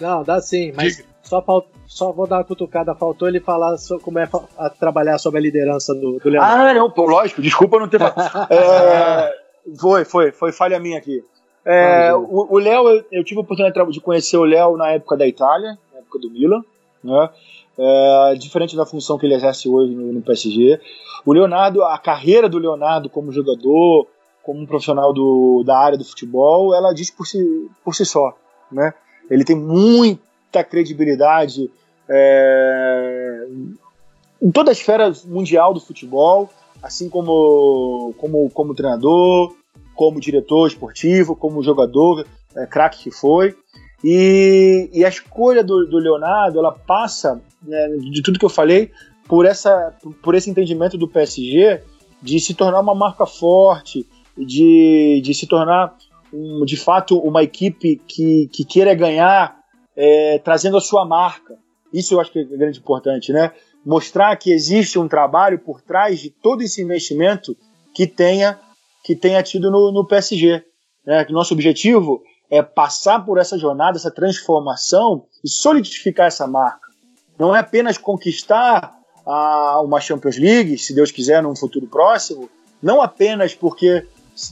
Não, 0.00 0.24
dá 0.24 0.40
sim, 0.40 0.72
mas 0.74 1.04
só, 1.22 1.42
falt... 1.42 1.66
só 1.86 2.12
vou 2.12 2.26
dar 2.26 2.38
uma 2.38 2.44
cutucada. 2.44 2.94
Faltou 2.94 3.28
ele 3.28 3.40
falar 3.40 3.76
sobre 3.76 4.04
como 4.04 4.18
é 4.18 4.28
a 4.58 4.70
trabalhar 4.70 5.18
sobre 5.18 5.38
a 5.38 5.42
liderança 5.42 5.94
do, 5.94 6.18
do 6.18 6.28
Leonardo. 6.28 6.62
Ah, 6.62 6.74
não, 6.74 6.90
pô, 6.90 7.06
lógico, 7.06 7.42
desculpa 7.42 7.78
não 7.78 7.88
ter. 7.88 8.00
é... 8.50 9.44
Foi, 9.78 10.04
foi, 10.04 10.32
foi 10.32 10.52
falha 10.52 10.78
minha 10.78 10.98
aqui. 10.98 11.24
É, 11.64 12.12
o 12.14 12.58
Léo, 12.58 12.88
eu, 12.88 13.04
eu, 13.10 13.24
tive 13.24 13.40
a 13.40 13.42
oportunidade 13.42 13.90
de 13.90 14.00
conhecer 14.00 14.36
o 14.36 14.44
Léo 14.44 14.76
na 14.76 14.90
época 14.90 15.16
da 15.16 15.26
Itália, 15.26 15.78
na 15.92 16.00
época 16.00 16.18
do 16.18 16.30
Milan, 16.30 16.62
né? 17.02 17.30
É, 17.76 18.34
diferente 18.38 18.76
da 18.76 18.86
função 18.86 19.18
que 19.18 19.26
ele 19.26 19.34
exerce 19.34 19.68
hoje 19.68 19.94
no, 19.94 20.12
no, 20.12 20.22
PSG. 20.22 20.78
O 21.24 21.32
Leonardo, 21.32 21.82
a 21.82 21.98
carreira 21.98 22.48
do 22.48 22.58
Leonardo 22.58 23.08
como 23.08 23.32
jogador, 23.32 24.06
como 24.42 24.60
um 24.60 24.66
profissional 24.66 25.12
do, 25.12 25.64
da 25.64 25.76
área 25.76 25.98
do 25.98 26.04
futebol, 26.04 26.74
ela 26.74 26.92
diz 26.92 27.10
por 27.10 27.26
si, 27.26 27.68
por 27.82 27.94
si 27.94 28.04
só. 28.04 28.36
Né? 28.70 28.92
Ele 29.30 29.44
tem 29.44 29.56
muita 30.54 30.62
credibilidade 30.62 31.70
é, 32.08 33.46
em 34.40 34.50
toda 34.52 34.70
a 34.70 34.72
esfera 34.72 35.12
mundial 35.24 35.74
do 35.74 35.80
futebol, 35.80 36.48
assim 36.82 37.08
como, 37.08 38.14
como, 38.18 38.48
como 38.50 38.74
treinador, 38.74 39.54
como 39.94 40.20
diretor 40.20 40.68
esportivo, 40.68 41.34
como 41.34 41.62
jogador, 41.62 42.26
é, 42.54 42.66
craque 42.66 43.04
que 43.04 43.10
foi. 43.10 43.56
E, 44.02 44.90
e, 44.92 45.04
a 45.04 45.08
escolha 45.08 45.64
do, 45.64 45.86
do 45.86 45.98
Leonardo, 45.98 46.58
ela 46.58 46.72
passa, 46.72 47.40
né, 47.62 47.88
de 47.88 48.22
tudo 48.22 48.38
que 48.38 48.44
eu 48.44 48.50
falei, 48.50 48.90
por, 49.26 49.46
essa, 49.46 49.94
por 50.22 50.34
esse 50.34 50.50
entendimento 50.50 50.98
do 50.98 51.08
PSG 51.08 51.80
de 52.22 52.38
se 52.38 52.54
tornar 52.54 52.80
uma 52.80 52.94
marca 52.94 53.24
forte, 53.24 54.06
de, 54.36 55.22
de 55.24 55.32
se 55.32 55.46
tornar 55.46 55.96
um, 56.32 56.64
de 56.66 56.76
fato 56.76 57.18
uma 57.18 57.42
equipe 57.42 57.96
que, 58.06 58.48
que 58.52 58.64
queira 58.64 58.94
ganhar 58.94 59.63
é, 59.96 60.38
trazendo 60.38 60.76
a 60.76 60.80
sua 60.80 61.04
marca. 61.04 61.56
Isso 61.92 62.14
eu 62.14 62.20
acho 62.20 62.32
que 62.32 62.40
é 62.40 62.44
grande 62.44 62.78
importante, 62.78 63.32
né? 63.32 63.52
Mostrar 63.84 64.34
que 64.36 64.52
existe 64.52 64.98
um 64.98 65.06
trabalho 65.06 65.58
por 65.58 65.80
trás 65.80 66.18
de 66.20 66.30
todo 66.30 66.62
esse 66.62 66.82
investimento 66.82 67.56
que 67.94 68.06
tenha 68.06 68.58
que 69.04 69.14
tenha 69.14 69.42
tido 69.42 69.70
no, 69.70 69.92
no 69.92 70.06
PSG. 70.06 70.64
Né? 71.06 71.24
Que 71.26 71.32
nosso 71.32 71.52
objetivo 71.52 72.22
é 72.50 72.62
passar 72.62 73.24
por 73.24 73.38
essa 73.38 73.58
jornada, 73.58 73.98
essa 73.98 74.10
transformação 74.10 75.26
e 75.44 75.48
solidificar 75.48 76.26
essa 76.26 76.46
marca. 76.46 76.88
Não 77.38 77.54
é 77.54 77.58
apenas 77.58 77.98
conquistar 77.98 78.96
a, 79.26 79.80
uma 79.82 80.00
Champions 80.00 80.38
League, 80.38 80.78
se 80.78 80.94
Deus 80.94 81.10
quiser, 81.10 81.42
num 81.42 81.54
futuro 81.54 81.86
próximo, 81.86 82.48
não 82.82 83.02
apenas 83.02 83.54
porque 83.54 84.06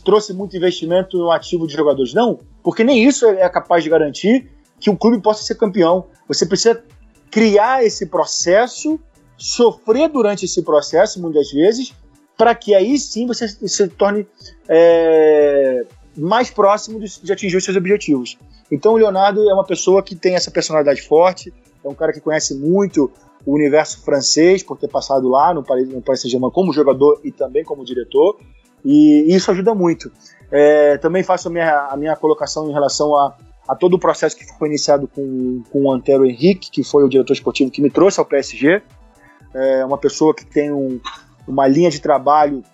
trouxe 0.04 0.32
muito 0.32 0.56
investimento 0.56 1.18
no 1.18 1.30
ativo 1.30 1.66
de 1.66 1.74
jogadores. 1.74 2.12
Não, 2.12 2.40
porque 2.62 2.84
nem 2.84 3.02
isso 3.04 3.26
é 3.26 3.48
capaz 3.48 3.82
de 3.82 3.90
garantir 3.90 4.50
que 4.82 4.90
o 4.90 4.96
clube 4.96 5.22
possa 5.22 5.44
ser 5.44 5.54
campeão. 5.54 6.06
Você 6.26 6.44
precisa 6.44 6.82
criar 7.30 7.84
esse 7.84 8.04
processo, 8.06 8.98
sofrer 9.38 10.08
durante 10.08 10.44
esse 10.44 10.60
processo, 10.60 11.22
muitas 11.22 11.52
vezes, 11.52 11.94
para 12.36 12.52
que 12.52 12.74
aí 12.74 12.98
sim 12.98 13.24
você 13.24 13.46
se 13.46 13.88
torne 13.88 14.26
é, 14.68 15.86
mais 16.16 16.50
próximo 16.50 16.98
de, 16.98 17.32
atingir 17.32 17.56
os 17.56 17.64
seus 17.64 17.76
objetivos. 17.76 18.36
Então 18.72 18.94
o 18.94 18.96
Leonardo 18.96 19.48
é 19.48 19.54
uma 19.54 19.64
pessoa 19.64 20.02
que 20.02 20.16
tem 20.16 20.34
essa 20.34 20.50
personalidade 20.50 21.00
forte, 21.02 21.54
é 21.84 21.88
um 21.88 21.94
cara 21.94 22.12
que 22.12 22.20
conhece 22.20 22.52
muito 22.52 23.08
o 23.46 23.54
universo 23.54 24.02
francês, 24.02 24.64
por 24.64 24.76
ter 24.76 24.88
passado 24.88 25.28
lá 25.28 25.54
no 25.54 25.62
Paris, 25.62 25.88
no 25.88 26.02
Paris 26.02 26.22
Saint-Germain 26.22 26.50
como 26.50 26.72
jogador 26.72 27.20
e 27.22 27.30
também 27.30 27.62
como 27.62 27.84
diretor. 27.84 28.36
E 28.84 29.32
isso 29.32 29.48
ajuda 29.52 29.74
muito. 29.76 30.10
É, 30.50 30.98
também 30.98 31.22
faço 31.22 31.46
a 31.46 31.50
minha, 31.52 31.86
a 31.86 31.96
minha 31.96 32.16
colocação 32.16 32.68
em 32.68 32.72
relação 32.72 33.14
a, 33.14 33.36
a 33.68 33.76
todo 33.76 33.94
o 33.94 33.98
processo 33.98 34.36
que 34.36 34.44
foi 34.58 34.68
iniciado 34.68 35.08
com, 35.08 35.62
com 35.70 35.84
o 35.84 35.92
Antero 35.92 36.26
Henrique, 36.26 36.70
que 36.70 36.82
foi 36.82 37.04
o 37.04 37.08
diretor 37.08 37.32
esportivo 37.32 37.70
que 37.70 37.80
me 37.80 37.90
trouxe 37.90 38.18
ao 38.18 38.26
PSG. 38.26 38.82
É 39.54 39.84
uma 39.84 39.98
pessoa 39.98 40.34
que 40.34 40.44
tem 40.44 40.72
um, 40.72 41.00
uma 41.46 41.66
linha 41.66 41.90
de 41.90 42.00
trabalho 42.00 42.64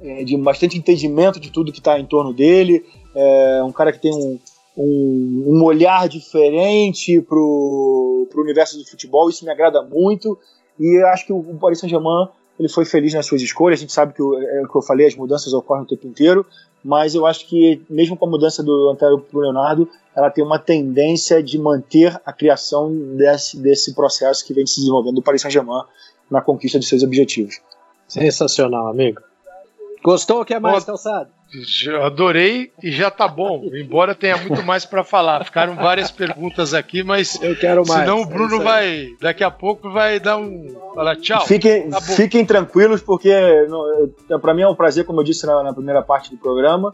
é, 0.00 0.24
de 0.24 0.36
bastante 0.36 0.78
entendimento 0.78 1.38
de 1.38 1.50
tudo 1.50 1.72
que 1.72 1.78
está 1.78 1.98
em 1.98 2.06
torno 2.06 2.32
dele. 2.32 2.84
É 3.14 3.62
um 3.62 3.72
cara 3.72 3.92
que 3.92 4.00
tem 4.00 4.12
um, 4.14 4.38
um, 4.76 5.44
um 5.48 5.64
olhar 5.64 6.08
diferente 6.08 7.20
para 7.20 7.38
o 7.38 8.28
universo 8.36 8.78
do 8.78 8.86
futebol. 8.86 9.28
Isso 9.28 9.44
me 9.44 9.50
agrada 9.50 9.82
muito. 9.82 10.38
E 10.78 11.02
acho 11.04 11.26
que 11.26 11.32
o 11.32 11.42
Paris 11.58 11.80
Saint-Germain 11.80 12.28
ele 12.58 12.68
foi 12.68 12.84
feliz 12.84 13.14
nas 13.14 13.26
suas 13.26 13.42
escolhas. 13.42 13.78
A 13.78 13.82
gente 13.82 13.92
sabe 13.92 14.12
que 14.12 14.22
é 14.22 14.62
o 14.62 14.68
que 14.68 14.76
eu 14.76 14.82
falei, 14.82 15.06
as 15.06 15.14
mudanças 15.14 15.52
ocorrem 15.52 15.84
o 15.84 15.86
tempo 15.86 16.06
inteiro, 16.06 16.46
mas 16.82 17.14
eu 17.14 17.26
acho 17.26 17.46
que 17.46 17.82
mesmo 17.88 18.16
com 18.16 18.26
a 18.26 18.30
mudança 18.30 18.62
do 18.62 18.90
Antero 18.90 19.18
para 19.18 19.38
o 19.38 19.42
Leonardo, 19.42 19.88
ela 20.14 20.30
tem 20.30 20.42
uma 20.42 20.58
tendência 20.58 21.42
de 21.42 21.58
manter 21.58 22.20
a 22.24 22.32
criação 22.32 22.90
desse, 23.16 23.58
desse 23.58 23.94
processo 23.94 24.44
que 24.44 24.54
vem 24.54 24.66
se 24.66 24.80
desenvolvendo 24.80 25.16
do 25.16 25.22
Paris 25.22 25.42
Saint-Germain 25.42 25.84
na 26.30 26.40
conquista 26.40 26.78
de 26.78 26.86
seus 26.86 27.02
objetivos. 27.02 27.60
Sensacional, 28.08 28.88
amigo. 28.88 29.20
Gostou? 30.02 30.40
O 30.40 30.44
que 30.44 30.54
é 30.54 30.60
mais, 30.60 30.84
Calçado? 30.84 31.35
Adorei 32.04 32.72
e 32.82 32.90
já 32.90 33.10
tá 33.10 33.28
bom, 33.28 33.70
embora 33.72 34.14
tenha 34.14 34.36
muito 34.36 34.62
mais 34.64 34.84
para 34.84 35.04
falar. 35.04 35.44
Ficaram 35.44 35.76
várias 35.76 36.10
perguntas 36.10 36.74
aqui, 36.74 37.04
mas 37.04 37.40
eu 37.40 37.54
quero 37.56 37.86
mais. 37.86 38.00
Senão 38.00 38.22
o 38.22 38.26
Bruno 38.26 38.60
é 38.60 38.64
vai, 38.64 39.08
daqui 39.20 39.44
a 39.44 39.50
pouco 39.50 39.90
vai 39.90 40.18
dar 40.18 40.38
um, 40.38 40.76
falar 40.94 41.16
tchau. 41.16 41.46
Fiquem, 41.46 41.88
tá 41.88 42.00
fiquem 42.00 42.44
tranquilos 42.44 43.00
porque 43.00 43.32
para 44.42 44.54
mim 44.54 44.62
é 44.62 44.68
um 44.68 44.74
prazer, 44.74 45.04
como 45.04 45.20
eu 45.20 45.24
disse 45.24 45.46
na, 45.46 45.62
na, 45.62 45.72
primeira 45.72 46.02
parte 46.02 46.30
do 46.30 46.36
programa. 46.36 46.92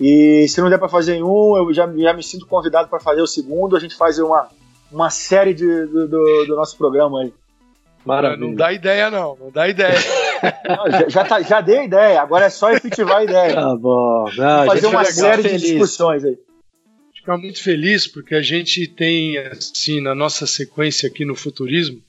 E 0.00 0.46
se 0.48 0.60
não 0.60 0.68
der 0.68 0.78
para 0.78 0.88
fazer 0.88 1.14
em 1.14 1.22
um, 1.22 1.56
eu 1.56 1.72
já, 1.72 1.86
já 1.86 2.12
me 2.12 2.24
sinto 2.24 2.46
convidado 2.46 2.88
para 2.88 2.98
fazer 2.98 3.22
o 3.22 3.26
segundo. 3.26 3.76
A 3.76 3.80
gente 3.80 3.94
faz 3.94 4.18
uma, 4.18 4.48
uma 4.90 5.10
série 5.10 5.54
de, 5.54 5.86
do, 5.86 6.08
do, 6.08 6.44
do 6.46 6.56
nosso 6.56 6.76
programa 6.76 7.22
aí. 7.22 7.32
Maravilha. 8.04 8.48
Não 8.48 8.54
dá 8.54 8.72
ideia, 8.72 9.10
não. 9.10 9.36
Não 9.40 9.50
dá 9.50 9.68
ideia. 9.68 9.94
não, 10.68 10.90
já, 10.90 11.08
já, 11.08 11.24
tá, 11.24 11.42
já 11.42 11.60
dei 11.60 11.84
ideia, 11.84 12.20
agora 12.20 12.46
é 12.46 12.50
só 12.50 12.70
efetivar 12.72 13.18
a 13.18 13.24
ideia. 13.24 13.54
Tá 13.54 13.76
bom. 13.76 14.30
Não, 14.36 14.66
fazer 14.66 14.86
uma 14.86 15.04
série 15.04 15.42
feliz. 15.42 15.62
de 15.62 15.68
discussões 15.68 16.24
aí. 16.24 16.36
Ficar 17.14 17.38
muito 17.38 17.62
feliz 17.62 18.06
porque 18.06 18.34
a 18.34 18.42
gente 18.42 18.86
tem, 18.86 19.38
assim, 19.38 20.00
na 20.00 20.14
nossa 20.14 20.46
sequência 20.46 21.08
aqui 21.08 21.24
no 21.24 21.36
Futurismo, 21.36 22.00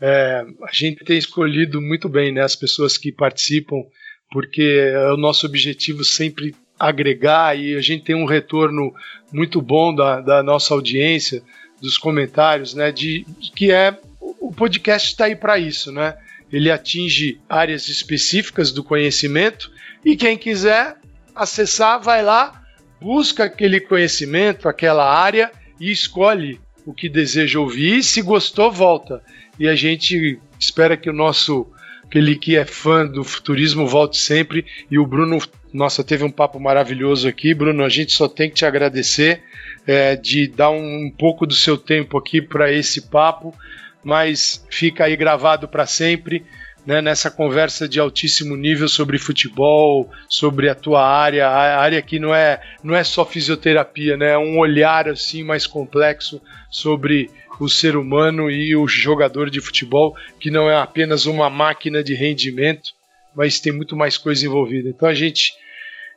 é, 0.00 0.44
a 0.62 0.72
gente 0.72 1.04
tem 1.04 1.16
escolhido 1.16 1.80
muito 1.80 2.08
bem 2.08 2.32
né, 2.32 2.42
as 2.42 2.56
pessoas 2.56 2.96
que 2.96 3.12
participam, 3.12 3.82
porque 4.30 4.90
é 4.92 5.12
o 5.12 5.16
nosso 5.16 5.46
objetivo 5.46 6.04
sempre 6.04 6.54
agregar 6.78 7.58
e 7.58 7.74
a 7.74 7.80
gente 7.80 8.04
tem 8.04 8.14
um 8.14 8.24
retorno 8.24 8.92
muito 9.32 9.60
bom 9.60 9.94
da, 9.94 10.20
da 10.20 10.42
nossa 10.42 10.74
audiência, 10.74 11.42
dos 11.80 11.96
comentários, 11.96 12.74
né, 12.74 12.90
de 12.90 13.24
que 13.54 13.70
é 13.70 13.96
o 14.40 14.52
podcast 14.52 15.08
está 15.08 15.26
aí 15.26 15.36
para 15.36 15.58
isso, 15.58 15.92
né? 15.92 16.16
Ele 16.52 16.70
atinge 16.70 17.40
áreas 17.48 17.88
específicas 17.88 18.72
do 18.72 18.82
conhecimento 18.82 19.70
e 20.04 20.16
quem 20.16 20.36
quiser 20.38 20.96
acessar, 21.34 22.00
vai 22.00 22.22
lá, 22.22 22.62
busca 23.00 23.44
aquele 23.44 23.80
conhecimento, 23.80 24.68
aquela 24.68 25.08
área 25.08 25.50
e 25.80 25.90
escolhe 25.90 26.60
o 26.84 26.92
que 26.92 27.08
deseja 27.08 27.60
ouvir. 27.60 28.02
Se 28.02 28.22
gostou, 28.22 28.72
volta. 28.72 29.22
E 29.58 29.68
a 29.68 29.74
gente 29.74 30.38
espera 30.58 30.96
que 30.96 31.10
o 31.10 31.12
nosso 31.12 31.70
aquele 32.08 32.36
que 32.36 32.56
é 32.56 32.64
fã 32.64 33.06
do 33.06 33.22
futurismo 33.22 33.86
volte 33.86 34.16
sempre. 34.16 34.64
E 34.90 34.98
o 34.98 35.06
Bruno, 35.06 35.38
nossa, 35.72 36.02
teve 36.02 36.24
um 36.24 36.30
papo 36.30 36.58
maravilhoso 36.58 37.28
aqui. 37.28 37.54
Bruno, 37.54 37.84
a 37.84 37.88
gente 37.88 38.12
só 38.12 38.26
tem 38.26 38.48
que 38.48 38.56
te 38.56 38.64
agradecer 38.64 39.42
é, 39.86 40.16
de 40.16 40.48
dar 40.48 40.70
um, 40.70 41.06
um 41.06 41.10
pouco 41.10 41.46
do 41.46 41.54
seu 41.54 41.76
tempo 41.76 42.16
aqui 42.16 42.40
para 42.40 42.72
esse 42.72 43.02
papo 43.02 43.54
mas 44.02 44.64
fica 44.70 45.04
aí 45.04 45.16
gravado 45.16 45.68
para 45.68 45.86
sempre. 45.86 46.44
Né, 46.86 47.02
nessa 47.02 47.30
conversa 47.30 47.86
de 47.86 48.00
altíssimo 48.00 48.56
nível 48.56 48.88
sobre 48.88 49.18
futebol, 49.18 50.10
sobre 50.26 50.70
a 50.70 50.74
tua 50.74 51.06
área, 51.06 51.46
a 51.46 51.78
área 51.78 52.00
que 52.00 52.18
não 52.18 52.34
é, 52.34 52.62
não 52.82 52.94
é 52.94 53.04
só 53.04 53.26
fisioterapia, 53.26 54.16
né, 54.16 54.30
é 54.30 54.38
um 54.38 54.58
olhar 54.58 55.06
assim 55.06 55.42
mais 55.42 55.66
complexo 55.66 56.40
sobre 56.70 57.28
o 57.60 57.68
ser 57.68 57.94
humano 57.94 58.50
e 58.50 58.74
o 58.74 58.88
jogador 58.88 59.50
de 59.50 59.60
futebol, 59.60 60.14
que 60.40 60.50
não 60.50 60.70
é 60.70 60.76
apenas 60.76 61.26
uma 61.26 61.50
máquina 61.50 62.02
de 62.02 62.14
rendimento, 62.14 62.92
mas 63.34 63.60
tem 63.60 63.72
muito 63.72 63.94
mais 63.94 64.16
coisa 64.16 64.46
envolvida. 64.46 64.88
Então 64.88 65.08
a 65.08 65.14
gente 65.14 65.52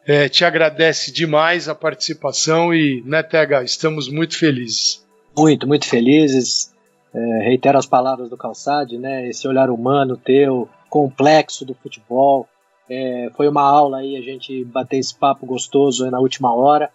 é, 0.05 0.29
te 0.29 0.45
agradece 0.45 1.11
demais 1.11 1.67
a 1.67 1.75
participação 1.75 2.73
e, 2.73 3.03
né, 3.05 3.21
Tega, 3.21 3.63
estamos 3.63 4.07
muito 4.07 4.37
felizes. 4.37 5.05
Muito, 5.37 5.67
muito 5.67 5.85
felizes 5.85 6.71
é, 7.13 7.19
reitero 7.43 7.77
as 7.77 7.85
palavras 7.85 8.29
do 8.29 8.37
Calçade, 8.37 8.97
né? 8.97 9.27
Esse 9.27 9.47
olhar 9.47 9.69
humano 9.69 10.17
teu, 10.17 10.69
complexo 10.89 11.65
do 11.65 11.73
futebol. 11.73 12.47
É, 12.89 13.29
foi 13.35 13.47
uma 13.47 13.61
aula 13.61 13.97
aí 13.97 14.17
a 14.17 14.21
gente 14.21 14.63
bater 14.65 14.97
esse 14.97 15.15
papo 15.15 15.45
gostoso 15.45 16.09
na 16.09 16.19
última 16.19 16.53
hora 16.53 16.89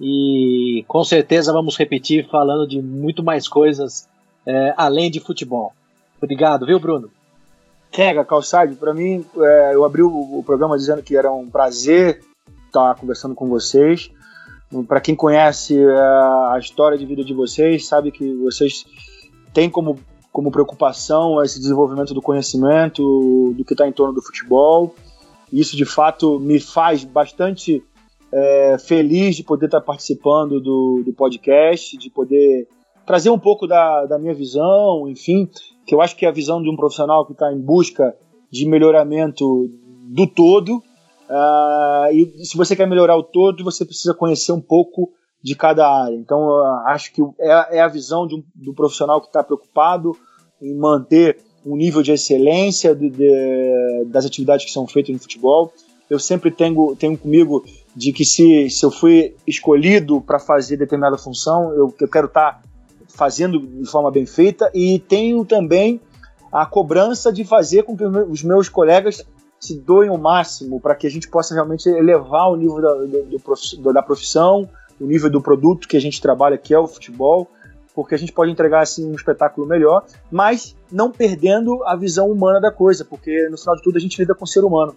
e 0.00 0.84
com 0.88 1.04
certeza 1.04 1.52
vamos 1.52 1.76
repetir 1.76 2.26
falando 2.28 2.66
de 2.66 2.80
muito 2.80 3.22
mais 3.22 3.46
coisas 3.46 4.08
é, 4.46 4.74
além 4.76 5.10
de 5.10 5.20
futebol. 5.20 5.72
Obrigado, 6.20 6.66
viu, 6.66 6.80
Bruno? 6.80 7.10
Kega, 7.90 8.24
Calçade, 8.24 8.74
para 8.74 8.94
mim, 8.94 9.24
é, 9.36 9.74
eu 9.74 9.84
abri 9.84 10.02
o, 10.02 10.38
o, 10.38 10.42
programa 10.42 10.78
dizendo 10.78 11.02
que 11.02 11.16
era 11.16 11.30
um 11.30 11.48
prazer 11.48 12.20
estar 12.66 12.94
conversando 12.94 13.34
com 13.34 13.48
vocês. 13.48 14.10
Para 14.88 15.00
quem 15.00 15.14
conhece 15.14 15.78
é, 15.78 15.94
a 15.94 16.56
história 16.58 16.96
de 16.96 17.04
vida 17.04 17.22
de 17.22 17.34
vocês, 17.34 17.86
sabe 17.86 18.10
que 18.10 18.34
vocês 18.36 18.86
tem 19.52 19.68
como, 19.68 19.98
como 20.30 20.50
preocupação 20.50 21.42
esse 21.42 21.58
desenvolvimento 21.58 22.14
do 22.14 22.22
conhecimento 22.22 23.52
do 23.56 23.64
que 23.64 23.74
está 23.74 23.86
em 23.86 23.92
torno 23.92 24.14
do 24.14 24.22
futebol. 24.22 24.94
Isso, 25.52 25.76
de 25.76 25.84
fato, 25.84 26.40
me 26.40 26.58
faz 26.58 27.04
bastante 27.04 27.82
é, 28.32 28.76
feliz 28.78 29.36
de 29.36 29.44
poder 29.44 29.66
estar 29.66 29.80
tá 29.80 29.86
participando 29.86 30.60
do, 30.60 31.02
do 31.04 31.12
podcast, 31.12 31.96
de 31.98 32.08
poder 32.10 32.66
trazer 33.04 33.30
um 33.30 33.38
pouco 33.38 33.66
da, 33.66 34.06
da 34.06 34.18
minha 34.18 34.32
visão, 34.32 35.08
enfim, 35.08 35.48
que 35.86 35.94
eu 35.94 36.00
acho 36.00 36.16
que 36.16 36.24
é 36.24 36.28
a 36.28 36.32
visão 36.32 36.62
de 36.62 36.70
um 36.70 36.76
profissional 36.76 37.26
que 37.26 37.32
está 37.32 37.52
em 37.52 37.60
busca 37.60 38.16
de 38.50 38.66
melhoramento 38.66 39.68
do 40.04 40.26
todo. 40.26 40.82
Uh, 41.28 42.12
e 42.12 42.44
se 42.44 42.56
você 42.56 42.76
quer 42.76 42.86
melhorar 42.86 43.16
o 43.16 43.22
todo, 43.22 43.64
você 43.64 43.84
precisa 43.84 44.14
conhecer 44.14 44.52
um 44.52 44.60
pouco 44.60 45.10
de 45.42 45.54
cada 45.56 45.88
área. 45.88 46.14
Então, 46.14 46.64
acho 46.86 47.12
que 47.12 47.22
é, 47.38 47.78
é 47.78 47.80
a 47.80 47.88
visão 47.88 48.24
um, 48.24 48.42
do 48.54 48.72
profissional 48.72 49.20
que 49.20 49.26
está 49.26 49.42
preocupado 49.42 50.16
em 50.60 50.74
manter 50.74 51.38
um 51.64 51.76
nível 51.76 52.02
de 52.02 52.12
excelência 52.12 52.94
de, 52.94 53.10
de, 53.10 54.04
das 54.06 54.24
atividades 54.24 54.64
que 54.64 54.72
são 54.72 54.86
feitas 54.86 55.12
no 55.12 55.20
futebol. 55.20 55.72
Eu 56.08 56.18
sempre 56.18 56.50
tenho, 56.50 56.94
tenho 56.96 57.16
comigo 57.16 57.64
de 57.94 58.12
que 58.12 58.24
se, 58.24 58.68
se 58.70 58.84
eu 58.84 58.90
fui 58.90 59.34
escolhido 59.46 60.20
para 60.20 60.38
fazer 60.38 60.76
determinada 60.76 61.18
função, 61.18 61.72
eu, 61.72 61.94
eu 62.00 62.08
quero 62.08 62.26
estar 62.26 62.52
tá 62.52 62.62
fazendo 63.08 63.58
de 63.60 63.88
forma 63.88 64.10
bem 64.10 64.26
feita 64.26 64.70
e 64.74 64.98
tenho 64.98 65.44
também 65.44 66.00
a 66.52 66.66
cobrança 66.66 67.32
de 67.32 67.44
fazer 67.44 67.82
com 67.84 67.96
que 67.96 68.04
os 68.04 68.42
meus 68.42 68.68
colegas 68.68 69.24
se 69.58 69.78
doem 69.78 70.10
o 70.10 70.18
máximo 70.18 70.80
para 70.80 70.94
que 70.94 71.06
a 71.06 71.10
gente 71.10 71.28
possa 71.28 71.54
realmente 71.54 71.88
elevar 71.88 72.50
o 72.50 72.56
nível 72.56 72.82
da, 72.82 72.94
do, 72.94 73.92
da 73.92 74.02
profissão, 74.02 74.68
o 75.02 75.06
nível 75.06 75.28
do 75.28 75.42
produto 75.42 75.88
que 75.88 75.96
a 75.96 76.00
gente 76.00 76.20
trabalha, 76.20 76.56
que 76.56 76.72
é 76.72 76.78
o 76.78 76.86
futebol, 76.86 77.50
porque 77.94 78.14
a 78.14 78.18
gente 78.18 78.32
pode 78.32 78.50
entregar 78.50 78.82
assim 78.82 79.04
um 79.10 79.14
espetáculo 79.14 79.66
melhor, 79.66 80.04
mas 80.30 80.76
não 80.90 81.10
perdendo 81.10 81.82
a 81.84 81.96
visão 81.96 82.30
humana 82.30 82.60
da 82.60 82.70
coisa, 82.70 83.04
porque 83.04 83.48
no 83.50 83.58
final 83.58 83.76
de 83.76 83.82
tudo 83.82 83.96
a 83.96 84.00
gente 84.00 84.18
lida 84.18 84.34
com 84.34 84.44
o 84.44 84.48
ser 84.48 84.64
humano, 84.64 84.94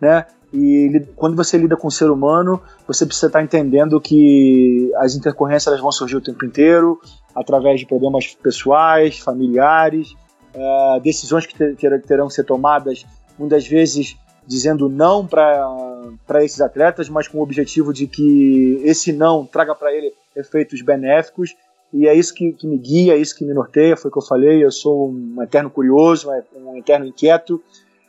né? 0.00 0.26
E 0.52 1.06
quando 1.16 1.34
você 1.34 1.56
lida 1.56 1.76
com 1.76 1.88
o 1.88 1.90
ser 1.90 2.10
humano, 2.10 2.60
você 2.86 3.06
precisa 3.06 3.26
estar 3.26 3.42
entendendo 3.42 4.00
que 4.00 4.92
as 4.96 5.14
intercorrências 5.14 5.80
vão 5.80 5.90
surgir 5.90 6.16
o 6.16 6.20
tempo 6.20 6.44
inteiro, 6.44 7.00
através 7.34 7.80
de 7.80 7.86
problemas 7.86 8.34
pessoais, 8.34 9.18
familiares, 9.18 10.12
uh, 10.54 11.00
decisões 11.00 11.46
que 11.46 11.56
ter, 11.56 12.02
terão 12.02 12.28
que 12.28 12.34
ser 12.34 12.44
tomadas 12.44 13.04
muitas 13.38 13.66
vezes 13.66 14.16
dizendo 14.46 14.88
não 14.88 15.26
para 15.26 16.44
esses 16.44 16.60
atletas, 16.60 17.08
mas 17.08 17.28
com 17.28 17.38
o 17.38 17.42
objetivo 17.42 17.92
de 17.92 18.06
que 18.06 18.80
esse 18.84 19.12
não 19.12 19.46
traga 19.46 19.74
para 19.74 19.92
ele 19.92 20.12
efeitos 20.34 20.82
benéficos. 20.82 21.54
E 21.92 22.08
é 22.08 22.14
isso 22.14 22.34
que, 22.34 22.52
que, 22.52 22.66
me 22.66 22.78
guia, 22.78 23.14
é 23.14 23.18
isso 23.18 23.36
que 23.36 23.44
me 23.44 23.52
norteia, 23.52 23.96
foi 23.96 24.08
o 24.08 24.12
que 24.12 24.18
eu 24.18 24.22
falei. 24.22 24.64
Eu 24.64 24.72
sou 24.72 25.10
um 25.10 25.42
eterno 25.42 25.70
curioso, 25.70 26.30
um 26.56 26.76
eterno 26.76 27.06
inquieto. 27.06 27.62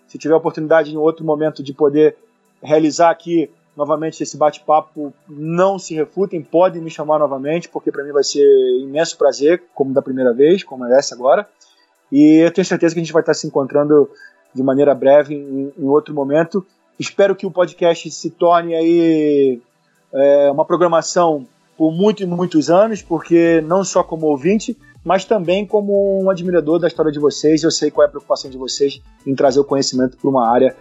Se 0.07 0.17
tiver 0.17 0.35
oportunidade 0.35 0.93
em 0.93 0.97
outro 0.97 1.25
momento 1.25 1.61
de 1.61 1.73
poder 1.73 2.15
realizar 2.61 3.09
aqui 3.09 3.49
novamente 3.75 4.21
esse 4.21 4.37
bate-papo, 4.37 5.13
não 5.27 5.77
se 5.79 5.95
refutem, 5.95 6.41
podem 6.41 6.81
me 6.81 6.89
chamar 6.89 7.19
novamente, 7.19 7.67
porque 7.67 7.91
para 7.91 8.03
mim 8.03 8.11
vai 8.11 8.23
ser 8.23 8.45
imenso 8.79 9.17
prazer, 9.17 9.63
como 9.73 9.93
da 9.93 10.01
primeira 10.01 10.31
vez, 10.31 10.63
como 10.63 10.85
é 10.85 10.97
essa 10.97 11.15
agora. 11.15 11.47
E 12.11 12.45
eu 12.45 12.51
tenho 12.51 12.63
certeza 12.63 12.93
que 12.93 13.01
a 13.01 13.03
gente 13.03 13.11
vai 13.11 13.21
estar 13.21 13.33
se 13.33 13.47
encontrando 13.47 14.09
de 14.53 14.63
maneira 14.63 14.93
breve 14.93 15.35
em, 15.35 15.73
em 15.77 15.87
outro 15.87 16.13
momento. 16.13 16.65
Espero 16.99 17.35
que 17.35 17.45
o 17.45 17.51
podcast 17.51 18.09
se 18.11 18.29
torne 18.29 18.75
aí 18.75 19.61
é, 20.13 20.51
uma 20.51 20.65
programação 20.65 21.47
por 21.77 21.91
muitos 21.91 22.23
e 22.23 22.25
muitos 22.25 22.69
anos, 22.69 23.01
porque 23.01 23.61
não 23.61 23.83
só 23.83 24.03
como 24.03 24.27
ouvinte, 24.27 24.77
mas 25.03 25.25
também 25.25 25.65
como 25.65 26.23
um 26.23 26.29
admirador 26.29 26.79
da 26.79 26.87
história 26.87 27.11
de 27.11 27.19
vocês. 27.19 27.63
Eu 27.63 27.71
sei 27.71 27.89
qual 27.89 28.05
é 28.05 28.07
a 28.07 28.11
preocupação 28.11 28.49
de 28.49 28.57
vocês 28.57 29.01
em 29.25 29.35
trazer 29.35 29.59
o 29.59 29.65
conhecimento 29.65 30.17
para 30.17 30.29
uma 30.29 30.47
área 30.47 30.75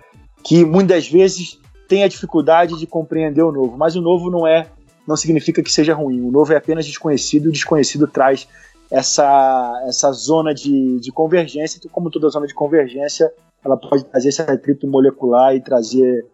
que 0.44 0.64
muitas 0.64 1.08
vezes 1.08 1.58
tem 1.88 2.04
a 2.04 2.08
dificuldade 2.08 2.78
de 2.78 2.86
compreender 2.86 3.42
o 3.42 3.52
novo. 3.52 3.76
Mas 3.76 3.96
o 3.96 4.00
novo 4.00 4.30
não 4.30 4.46
é, 4.46 4.68
não 5.06 5.16
significa 5.16 5.62
que 5.62 5.72
seja 5.72 5.94
ruim. 5.94 6.20
O 6.20 6.30
novo 6.30 6.52
é 6.52 6.56
apenas 6.56 6.86
desconhecido. 6.86 7.46
O 7.46 7.52
desconhecido 7.52 8.06
traz 8.06 8.46
essa, 8.90 9.82
essa 9.86 10.12
zona 10.12 10.54
de, 10.54 11.00
de 11.00 11.10
convergência, 11.10 11.80
como 11.90 12.10
toda 12.10 12.28
zona 12.28 12.46
de 12.46 12.54
convergência, 12.54 13.32
ela 13.64 13.76
pode 13.76 14.04
trazer 14.04 14.28
esse 14.28 14.42
atrito 14.42 14.86
molecular 14.86 15.54
e 15.54 15.60
trazer 15.60 16.26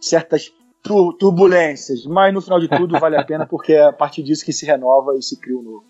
certas 0.00 0.52
turbulências, 1.18 2.04
mas 2.04 2.32
no 2.32 2.42
final 2.42 2.60
de 2.60 2.68
tudo 2.68 2.98
vale 3.00 3.16
a 3.16 3.24
pena 3.24 3.46
porque 3.46 3.72
é 3.72 3.86
a 3.86 3.92
partir 3.92 4.22
disso 4.22 4.44
que 4.44 4.52
se 4.52 4.66
renova 4.66 5.16
e 5.16 5.22
se 5.22 5.40
cria 5.40 5.56
um 5.56 5.62
novo. 5.62 5.84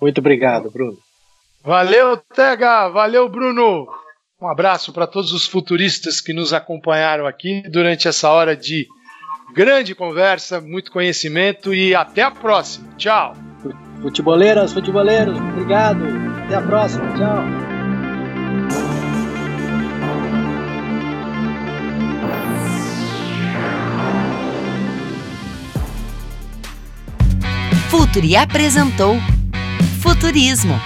Muito 0.00 0.18
obrigado, 0.18 0.70
Bruno. 0.70 0.96
Valeu, 1.62 2.16
Tega! 2.16 2.88
Valeu, 2.88 3.28
Bruno! 3.28 3.86
Um 4.40 4.48
abraço 4.48 4.92
para 4.92 5.06
todos 5.06 5.32
os 5.32 5.46
futuristas 5.46 6.20
que 6.20 6.32
nos 6.32 6.52
acompanharam 6.52 7.26
aqui 7.26 7.62
durante 7.68 8.06
essa 8.06 8.30
hora 8.30 8.56
de 8.56 8.86
grande 9.54 9.94
conversa, 9.94 10.60
muito 10.60 10.92
conhecimento 10.92 11.74
e 11.74 11.94
até 11.94 12.22
a 12.22 12.30
próxima. 12.30 12.94
Tchau! 12.96 13.34
Futeboleiras, 14.02 14.72
futeboleiros, 14.72 15.38
obrigado. 15.38 16.04
Até 16.44 16.54
a 16.54 16.62
próxima. 16.62 17.06
Tchau. 17.16 18.85
Futuri 28.16 28.34
apresentou 28.34 29.14
Futurismo 30.00 30.80